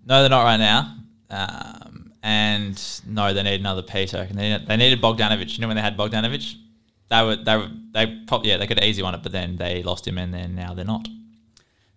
no, 0.05 0.22
they're 0.22 0.30
not 0.30 0.43
right 0.43 0.57
now. 0.57 0.97
Um, 1.32 2.13
and 2.22 3.01
no, 3.07 3.34
they 3.34 3.41
need 3.41 3.59
another 3.59 3.82
piece. 3.82 4.11
They 4.11 4.28
need, 4.28 4.68
they 4.68 4.78
needed 4.78 5.01
Bogdanovich. 5.01 5.57
You 5.57 5.61
know 5.61 5.68
when 5.68 5.76
they 5.76 5.82
had 5.82 5.97
Bogdanovich, 5.97 6.55
they 7.09 7.24
were 7.24 7.36
they 7.38 7.57
were 7.57 7.70
they 7.91 8.07
probably 8.28 8.49
yeah 8.49 8.57
they 8.57 8.68
could 8.68 8.84
easy 8.84 9.01
won 9.01 9.16
it, 9.16 9.24
but 9.24 9.32
then 9.32 9.55
they 9.57 9.82
lost 9.82 10.07
him, 10.07 10.18
and 10.18 10.34
then 10.34 10.53
now 10.53 10.74
they're 10.74 10.86
not. 10.86 11.07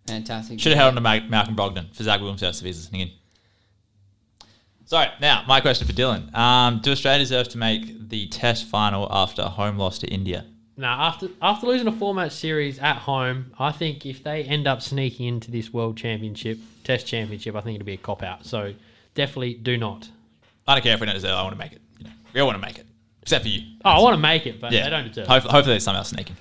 Fantastic. 0.06 0.58
Should 0.58 0.72
have 0.72 0.78
held 0.78 0.88
on 0.88 0.94
to 0.94 1.00
Ma- 1.00 1.28
Malcolm 1.28 1.54
Brogdon 1.56 1.94
for 1.94 2.02
Zach 2.02 2.20
Williams 2.20 2.42
if 2.42 2.60
he's 2.60 2.78
listening 2.78 3.02
in. 3.02 3.10
Sorry, 4.86 5.08
now 5.20 5.44
my 5.46 5.60
question 5.60 5.86
for 5.86 5.92
Dylan: 5.92 6.34
um, 6.34 6.80
Do 6.82 6.92
Australia 6.92 7.18
deserve 7.18 7.48
to 7.48 7.58
make 7.58 8.08
the 8.08 8.28
Test 8.28 8.66
final 8.66 9.08
after 9.10 9.42
a 9.42 9.48
home 9.48 9.76
loss 9.76 9.98
to 9.98 10.06
India? 10.06 10.46
Now, 10.78 11.08
after 11.08 11.28
after 11.42 11.66
losing 11.66 11.88
a 11.88 11.92
four 11.92 12.14
match 12.14 12.30
series 12.32 12.78
at 12.78 12.98
home, 12.98 13.52
I 13.58 13.72
think 13.72 14.06
if 14.06 14.22
they 14.22 14.44
end 14.44 14.68
up 14.68 14.80
sneaking 14.80 15.26
into 15.26 15.50
this 15.50 15.72
World 15.72 15.96
Championship, 15.96 16.56
Test 16.84 17.04
Championship, 17.04 17.56
I 17.56 17.60
think 17.62 17.74
it'll 17.74 17.84
be 17.84 17.94
a 17.94 17.96
cop 17.98 18.22
out. 18.22 18.46
So 18.46 18.74
definitely 19.14 19.54
do 19.54 19.76
not. 19.76 20.08
I 20.68 20.74
don't 20.74 20.82
care 20.82 20.94
if 20.94 21.00
we 21.00 21.06
don't 21.06 21.16
deserve. 21.16 21.32
it, 21.32 21.34
I 21.34 21.42
want 21.42 21.54
to 21.54 21.58
make 21.58 21.72
it. 21.72 21.80
You 21.98 22.04
know, 22.04 22.10
we 22.32 22.40
all 22.40 22.46
want 22.46 22.60
to 22.62 22.66
make 22.66 22.78
it, 22.78 22.86
except 23.22 23.42
for 23.42 23.48
you. 23.48 23.62
Oh, 23.84 23.90
I 23.90 23.98
want 24.00 24.14
to 24.14 24.20
make 24.20 24.46
it, 24.46 24.60
but 24.60 24.70
yeah, 24.70 24.84
they 24.84 24.90
don't 24.90 25.08
deserve. 25.08 25.24
it. 25.24 25.28
hopefully, 25.28 25.52
hopefully 25.52 25.72
there's 25.74 25.82
someone 25.82 25.98
else 25.98 26.10
sneaking. 26.10 26.36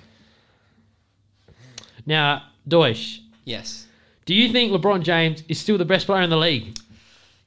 Now, 2.06 2.44
Deutsch, 2.66 3.20
Yes. 3.44 3.86
do 4.24 4.34
you 4.34 4.52
think 4.52 4.70
LeBron 4.72 5.02
James 5.02 5.42
is 5.48 5.58
still 5.58 5.78
the 5.78 5.84
best 5.84 6.06
player 6.06 6.22
in 6.22 6.30
the 6.30 6.36
league? 6.36 6.78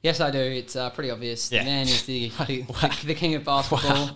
Yes, 0.02 0.20
I 0.20 0.30
do. 0.30 0.38
It's 0.38 0.76
uh, 0.76 0.90
pretty 0.90 1.10
obvious. 1.10 1.50
Yeah. 1.50 1.60
The 1.60 1.64
man 1.64 1.86
is 1.86 2.02
the, 2.04 2.28
the, 2.46 2.62
the, 2.62 3.00
the 3.06 3.14
king 3.14 3.34
of 3.34 3.44
basketball. 3.44 4.10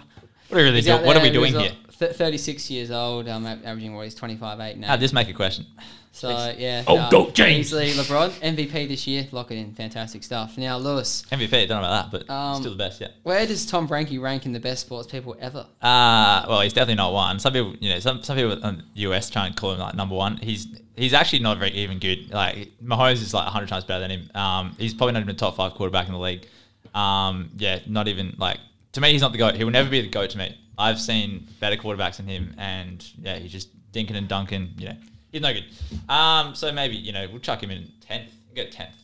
What 0.49 0.53
are 0.53 0.57
we 0.57 0.63
really 0.63 0.77
He's 0.77 0.85
doing? 0.87 1.05
What 1.05 1.17
are 1.17 1.23
we 1.23 1.31
doing 1.31 1.55
here? 1.55 1.73
Th- 1.99 2.13
36 2.13 2.71
years 2.71 2.91
old, 2.91 3.29
um, 3.29 3.45
a- 3.47 3.59
averaging 3.65 3.95
what 3.95 4.05
he's 4.05 4.15
25, 4.15 4.61
8 4.61 4.79
now. 4.79 4.89
How'd 4.89 5.01
this 5.01 5.13
make 5.13 5.29
a 5.29 5.33
question? 5.33 5.67
So 6.13 6.31
yeah. 6.57 6.83
Oh, 6.87 6.97
uh, 6.97 7.11
go 7.11 7.31
James. 7.31 7.67
Easily 7.67 7.91
LeBron 7.91 8.31
MVP 8.41 8.89
this 8.89 9.07
year. 9.07 9.29
Lock 9.33 9.51
it 9.51 9.57
in. 9.57 9.75
Fantastic 9.75 10.25
stuff. 10.25 10.57
Now 10.57 10.79
Lewis, 10.79 11.25
MVP, 11.31 11.51
don't 11.69 11.69
know 11.69 11.87
about 11.87 12.11
that, 12.11 12.25
but 12.27 12.33
Um, 12.33 12.59
still 12.63 12.73
the 12.73 12.79
best, 12.79 13.03
yeah. 13.03 13.09
where 13.23 13.47
does 13.47 13.67
Tom 13.67 13.87
Frankie 13.87 14.17
rank 14.17 14.47
in 14.47 14.53
the 14.53 14.59
best 14.61 14.87
sports 14.87 15.07
people 15.07 15.37
ever? 15.41 15.67
Uh, 15.83 16.47
well, 16.49 16.63
he's 16.63 16.73
definitely 16.73 16.95
not 16.95 17.13
one. 17.13 17.39
Some 17.39 17.53
people, 17.53 17.75
you 17.81 17.91
know, 17.91 17.99
some, 18.01 18.23
some 18.23 18.35
people 18.39 18.53
in 18.53 18.77
the 18.95 19.01
US 19.03 19.29
try 19.29 19.47
and 19.47 19.55
call 19.55 19.73
him 19.75 19.79
like 19.81 19.95
number 19.95 20.15
one. 20.15 20.39
He's 20.39 20.67
he's 20.97 21.13
actually 21.13 21.41
not 21.41 21.59
very 21.59 21.73
even 21.73 21.99
good. 21.99 22.31
Like 22.31 22.71
Mahomes 22.83 23.21
is 23.21 23.35
like 23.35 23.47
hundred 23.49 23.69
times 23.69 23.85
better 23.85 24.01
than 24.09 24.11
him. 24.11 24.31
Um, 24.35 24.75
he's 24.79 24.95
probably 24.95 25.13
not 25.13 25.21
even 25.21 25.35
a 25.35 25.39
top 25.39 25.55
five 25.57 25.75
quarterback 25.75 26.07
in 26.07 26.15
the 26.15 26.19
league. 26.19 26.47
Um, 26.95 27.51
yeah, 27.59 27.81
not 27.87 28.09
even 28.09 28.35
like 28.39 28.59
to 28.93 29.03
me, 29.03 29.13
he's 29.13 29.21
not 29.21 29.33
the 29.33 29.39
goat. 29.39 29.55
He 29.57 29.65
will 29.65 29.71
never 29.71 29.91
be 29.91 30.01
the 30.01 30.09
goat 30.09 30.31
to 30.31 30.39
me. 30.39 30.59
I've 30.79 31.01
seen 31.01 31.47
better 31.61 31.77
quarterbacks 31.77 32.17
than 32.19 32.27
him, 32.27 32.55
and 32.59 33.05
yeah, 33.21 33.37
he's 33.39 33.53
just 33.53 33.69
dinking 33.93 34.17
and 34.17 34.29
dunking. 34.29 34.71
You 34.79 34.89
know, 34.91 34.97
he's 35.33 35.41
no 35.43 35.53
good. 35.53 35.65
Um, 36.09 36.55
so 36.55 36.71
maybe 36.73 36.97
you 36.97 37.13
know 37.13 37.27
we'll 37.31 37.41
chuck 37.41 37.63
him 37.63 37.71
in 37.71 37.91
tenth. 38.01 38.31
Get 38.55 38.73
tenth. 38.73 38.95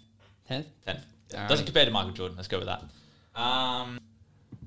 Tenth. 0.46 0.66
Tenth. 0.84 1.00
Alright. 1.34 1.48
Doesn't 1.48 1.64
compare 1.66 1.84
to 1.84 1.90
Michael 1.90 2.12
Jordan. 2.12 2.36
Let's 2.36 2.48
go 2.48 2.58
with 2.58 2.66
that. 2.68 2.82
Um, 3.40 3.98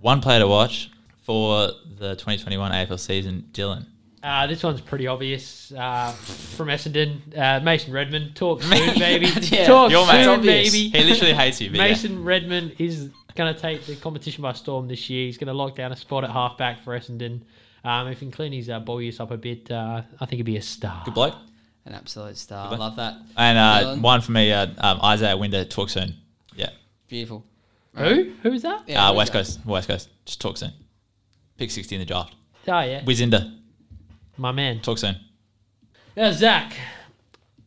one 0.01 0.21
player 0.21 0.39
to 0.39 0.47
watch 0.47 0.89
for 1.23 1.67
the 1.97 2.11
2021 2.15 2.71
AFL 2.71 2.99
season, 2.99 3.47
Dylan. 3.51 3.85
Uh, 4.23 4.47
this 4.47 4.63
one's 4.63 4.81
pretty 4.81 5.05
obvious. 5.05 5.71
Uh, 5.71 6.11
from 6.11 6.69
Essendon, 6.69 7.19
uh, 7.37 7.59
Mason 7.59 7.93
Redman. 7.93 8.33
Talk 8.33 8.63
soon, 8.63 8.93
baby. 8.99 9.27
Yeah, 9.41 9.67
Talk 9.67 9.91
your 9.91 10.05
soon, 10.07 10.27
Obvious. 10.29 10.71
baby. 10.71 10.89
He 10.89 11.03
literally 11.03 11.33
hates 11.33 11.61
you. 11.61 11.69
But 11.69 11.77
yeah. 11.77 11.83
Mason 11.89 12.23
Redman 12.23 12.71
is 12.79 13.11
going 13.35 13.53
to 13.53 13.59
take 13.59 13.85
the 13.85 13.95
competition 13.97 14.41
by 14.41 14.53
storm 14.53 14.87
this 14.87 15.09
year. 15.09 15.25
He's 15.25 15.37
going 15.37 15.47
to 15.47 15.53
lock 15.53 15.75
down 15.75 15.91
a 15.91 15.95
spot 15.95 16.23
at 16.23 16.31
halfback 16.31 16.83
for 16.83 16.97
Essendon. 16.97 17.41
Um, 17.83 18.07
if 18.07 18.19
he 18.19 18.25
can 18.25 18.31
clean 18.31 18.51
his 18.51 18.69
uh, 18.69 18.79
ball 18.79 19.01
use 19.01 19.19
up 19.19 19.31
a 19.31 19.37
bit, 19.37 19.69
uh, 19.69 20.01
I 20.19 20.25
think 20.25 20.37
he'd 20.37 20.43
be 20.43 20.57
a 20.57 20.61
star. 20.61 21.03
Good 21.05 21.13
bloke. 21.13 21.35
An 21.85 21.93
absolute 21.93 22.37
star. 22.37 22.73
I 22.73 22.77
love 22.77 22.95
that. 22.95 23.15
And 23.37 23.57
uh, 23.57 23.95
one 23.97 24.21
for 24.21 24.31
me, 24.31 24.51
uh, 24.51 24.67
um, 24.79 25.13
Isiah 25.13 25.37
Winder. 25.37 25.65
Talk 25.65 25.89
soon. 25.89 26.15
Yeah. 26.55 26.69
Beautiful. 27.07 27.45
Who? 27.95 28.33
Who's 28.41 28.63
that? 28.63 28.83
Yeah, 28.87 29.07
uh, 29.07 29.13
West 29.13 29.33
that? 29.33 29.39
Coast. 29.39 29.65
West 29.65 29.87
Coast. 29.87 30.09
Just 30.25 30.41
talk 30.41 30.57
soon. 30.57 30.71
Pick 31.57 31.69
60 31.69 31.95
in 31.95 31.99
the 31.99 32.05
draft. 32.05 32.33
Oh, 32.67 32.79
yeah. 32.81 33.03
Wizinder. 33.05 33.51
My 34.37 34.51
man. 34.51 34.79
Talk 34.79 34.97
soon. 34.97 35.15
Now, 36.17 36.31
Zach, 36.31 36.75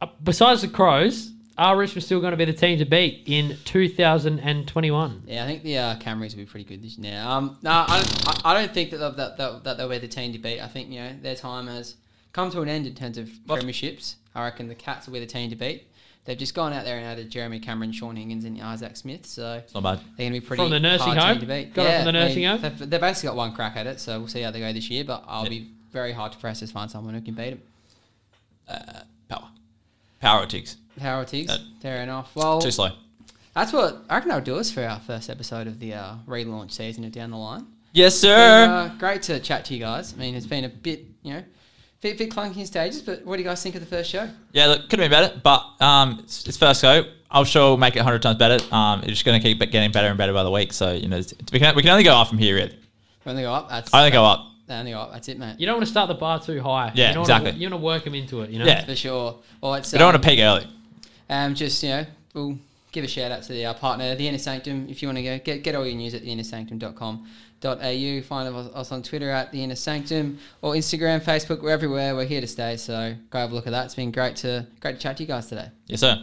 uh, 0.01 0.07
besides 0.23 0.62
the 0.62 0.69
Crows, 0.69 1.33
are 1.59 1.77
Richmond 1.77 2.05
still 2.05 2.21
going 2.21 2.31
to 2.31 2.37
be 2.37 2.45
the 2.45 2.53
team 2.53 2.79
to 2.79 2.85
beat 2.85 3.25
in 3.27 3.57
2021? 3.65 5.23
Yeah, 5.27 5.45
I 5.45 5.47
think 5.47 5.63
the 5.63 5.79
uh, 5.79 5.97
Camrys 5.97 6.31
will 6.31 6.45
be 6.45 6.47
pretty 6.47 6.65
good 6.65 6.83
this 6.83 6.97
year. 6.99 7.21
Um, 7.21 7.59
no, 7.63 7.71
I 7.71 8.01
don't, 8.03 8.45
I, 8.47 8.51
I 8.51 8.55
don't 8.55 8.73
think 8.73 8.91
that 8.91 8.99
they'll, 8.99 9.13
that, 9.13 9.37
that, 9.37 9.65
that 9.65 9.77
they'll 9.77 9.89
be 9.89 9.99
the 9.99 10.09
team 10.09 10.33
to 10.33 10.39
beat. 10.39 10.61
I 10.61 10.69
think 10.69 10.89
you 10.91 11.01
know 11.01 11.13
their 11.21 11.35
time 11.35 11.67
has 11.67 11.97
come 12.33 12.51
to 12.53 12.61
an 12.63 12.69
end 12.69 12.87
in 12.87 12.95
terms 12.95 13.19
of 13.19 13.29
What? 13.47 13.61
premierships. 13.63 14.15
I 14.35 14.45
reckon 14.45 14.69
the 14.69 14.75
Cats 14.75 15.07
will 15.07 15.15
be 15.15 15.21
the 15.21 15.27
team 15.27 15.51
to 15.51 15.57
beat. 15.57 15.85
They've 16.25 16.37
just 16.39 16.55
gone 16.55 16.73
out 16.75 16.85
there 16.85 16.99
and 16.99 17.07
added 17.07 17.31
Jeremy 17.31 17.59
Cameron, 17.59 17.91
Shaun 17.91 18.15
Higgins, 18.17 18.45
and 18.45 18.61
Isaac 18.61 18.97
Smith. 18.99 19.25
So 19.25 19.55
It's 19.65 19.73
not 19.73 19.83
bad. 19.83 19.99
they're 20.19 20.29
going 20.29 20.35
to 20.35 20.41
be 20.41 20.47
pretty 20.47 20.63
From 20.63 20.71
the 20.71 20.79
nursing 20.79 21.15
hard 21.15 21.39
home? 21.39 21.41
to 21.41 21.47
beat. 21.47 21.73
Got 21.73 21.87
it 21.87 22.05
from 22.05 22.13
the 22.13 22.19
I 22.21 22.23
nursing 22.25 22.45
home? 22.45 22.61
They've, 22.61 22.91
they've 22.91 23.01
basically 23.01 23.29
got 23.29 23.37
one 23.37 23.55
crack 23.55 23.77
at 23.77 23.87
it, 23.87 23.99
so 23.99 24.19
we'll 24.19 24.29
see 24.29 24.43
how 24.43 24.51
they 24.51 24.61
go 24.61 24.71
this 24.73 24.91
year. 24.91 25.05
But 25.05 25.25
I'll 25.27 25.45
Yep. 25.45 25.51
be 25.51 25.71
very 25.91 26.13
hard 26.13 26.33
to 26.33 26.39
press 26.39 26.61
to 26.61 26.67
find 26.67 26.91
someone 26.91 27.15
who 27.15 27.23
can 27.23 27.33
beat 27.35 27.51
them. 27.51 27.63
Power. 28.69 29.03
Power 30.21 30.47
ticks. 30.47 30.77
Power 30.99 31.23
Uh, 31.23 31.59
fair 31.81 32.03
enough. 32.03 32.35
Well, 32.35 32.61
Too 32.61 32.71
slow. 32.71 32.91
that's 33.55 33.73
what 33.73 34.05
I 34.11 34.16
reckon 34.16 34.29
that'll 34.31 34.45
do 34.45 34.57
us 34.57 34.71
for 34.71 34.83
our 34.85 34.99
first 35.01 35.31
episode 35.31 35.66
of 35.66 35.79
the 35.79 35.95
uh, 35.95 36.14
relaunch 36.27 36.73
season 36.73 37.05
of 37.05 37.12
Down 37.12 37.31
the 37.31 37.37
Line. 37.37 37.66
Yes, 37.93 38.21
been, 38.21 38.31
sir. 38.31 38.64
uh, 38.66 38.89
great 38.99 39.23
to 39.23 39.41
chat 39.41 39.64
to 39.66 39.75
you 39.75 39.81
guys. 39.81 40.12
I 40.12 40.16
mean, 40.16 40.35
it's 40.35 40.47
been 40.47 40.64
a 40.64 40.69
bit, 40.69 41.05
you 41.23 41.35
know, 41.35 41.43
bit, 42.01 42.19
bit 42.19 42.31
clunky 42.31 42.59
in 42.59 42.66
stages, 42.66 43.01
but 43.01 43.25
what 43.25 43.37
do 43.37 43.43
you 43.43 43.49
guys 43.49 43.62
think 43.62 43.75
of 43.77 43.81
the 43.81 43.87
first 43.87 44.11
show? 44.11 44.29
yeah, 44.53 44.66
look, 44.66 44.91
could 44.91 44.99
have 44.99 45.11
been 45.11 45.21
better, 45.23 45.41
but 45.43 45.64
um, 45.81 46.19
it's, 46.23 46.47
it's 46.47 46.57
first 46.57 46.83
go. 46.83 47.05
I'm 47.31 47.45
sure 47.45 47.71
we'll 47.71 47.77
make 47.77 47.95
it 47.95 48.01
100 48.01 48.23
times 48.23 48.39
better. 48.39 48.62
Um, 48.75 49.01
it's 49.01 49.11
just 49.11 49.25
going 49.25 49.41
to 49.41 49.47
keep 49.47 49.59
getting 49.71 49.93
better 49.93 50.09
and 50.09 50.16
better 50.19 50.33
by 50.33 50.43
the 50.45 50.51
week. 50.51 50.73
So, 50.73 50.93
you 50.93 51.09
know, 51.09 51.19
it's, 51.19 51.35
we, 51.53 51.59
can, 51.59 51.77
we 51.77 51.83
can 51.83 51.91
only 51.91 52.05
go 52.05 52.14
up 52.16 52.29
from 52.29 52.39
here, 52.39 52.55
really. 52.57 52.79
We 53.25 53.31
only 53.31 53.43
go 53.43 53.53
up. 53.53 53.69
That's 53.69 53.93
Only 53.93 54.11
go 54.11 54.25
up. 54.25 54.47
They 54.69 54.75
only 54.75 54.93
go. 54.93 55.09
That's 55.12 55.29
it, 55.29 55.39
mate. 55.39 55.57
You 55.59 55.66
don't 55.66 55.77
want 55.77 55.87
to 55.87 55.91
start 55.91 56.09
the 56.09 56.14
bar 56.14 56.41
too 56.41 56.61
high. 56.62 56.93
Yeah, 56.95 57.09
you 57.09 57.14
don't 57.14 57.23
exactly. 57.23 57.47
Want 57.51 57.57
to, 57.57 57.61
you 57.62 57.71
want 57.71 57.81
to 57.81 57.85
work 57.85 58.05
them 58.05 58.14
into 58.14 58.43
it, 58.43 58.51
you 58.51 58.59
know? 58.59 58.66
Yeah. 58.66 58.85
For 58.85 58.95
sure. 58.95 59.39
Well, 59.61 59.75
it's 59.75 59.93
We 59.93 59.99
don't 59.99 60.09
um, 60.09 60.12
want 60.14 60.23
to 60.23 60.29
peak 60.29 60.41
early. 60.41 60.66
um, 61.31 61.55
just 61.55 61.83
you 61.83 61.89
know, 61.89 62.07
we'll 62.35 62.59
give 62.93 63.05
a 63.05 63.09
shout 63.09 63.33
out 63.33 63.43
to 63.43 63.53
the 63.53 63.66
uh, 63.66 63.75
partner, 63.75 64.14
the 64.14 64.29
Inner 64.29 64.39
Sanctum. 64.39 64.89
If 64.89 65.03
you 65.03 65.09
want 65.09 65.19
to 65.19 65.25
go 65.25 65.39
get 65.39 65.62
get 65.62 65.75
all 65.75 65.87
your 65.87 65.97
news 65.97 66.14
at 66.14 66.23
theinnersanctum.com.au. 66.23 68.23
Find 68.23 68.55
us 68.55 68.75
us 68.75 68.93
on 68.93 69.03
Twitter 69.03 69.31
at 69.31 69.51
the 69.53 69.62
Inner 69.64 69.75
Sanctum 69.75 70.39
or 70.62 70.75
Instagram, 70.75 71.21
Facebook. 71.21 71.62
We're 71.62 71.71
everywhere. 71.71 72.14
We're 72.14 72.27
here 72.27 72.41
to 72.41 72.47
stay. 72.47 72.77
So 72.77 73.14
go 73.31 73.39
have 73.39 73.53
a 73.53 73.55
look 73.55 73.66
at 73.66 73.71
that. 73.73 73.87
It's 73.87 73.95
been 73.95 74.11
great 74.12 74.37
to 74.37 74.66
great 74.81 74.97
to 74.97 75.01
chat 75.01 75.16
to 75.16 75.23
you 75.23 75.27
guys 75.27 75.47
today. 75.49 75.69
Yes, 75.87 76.01
sir. 76.01 76.19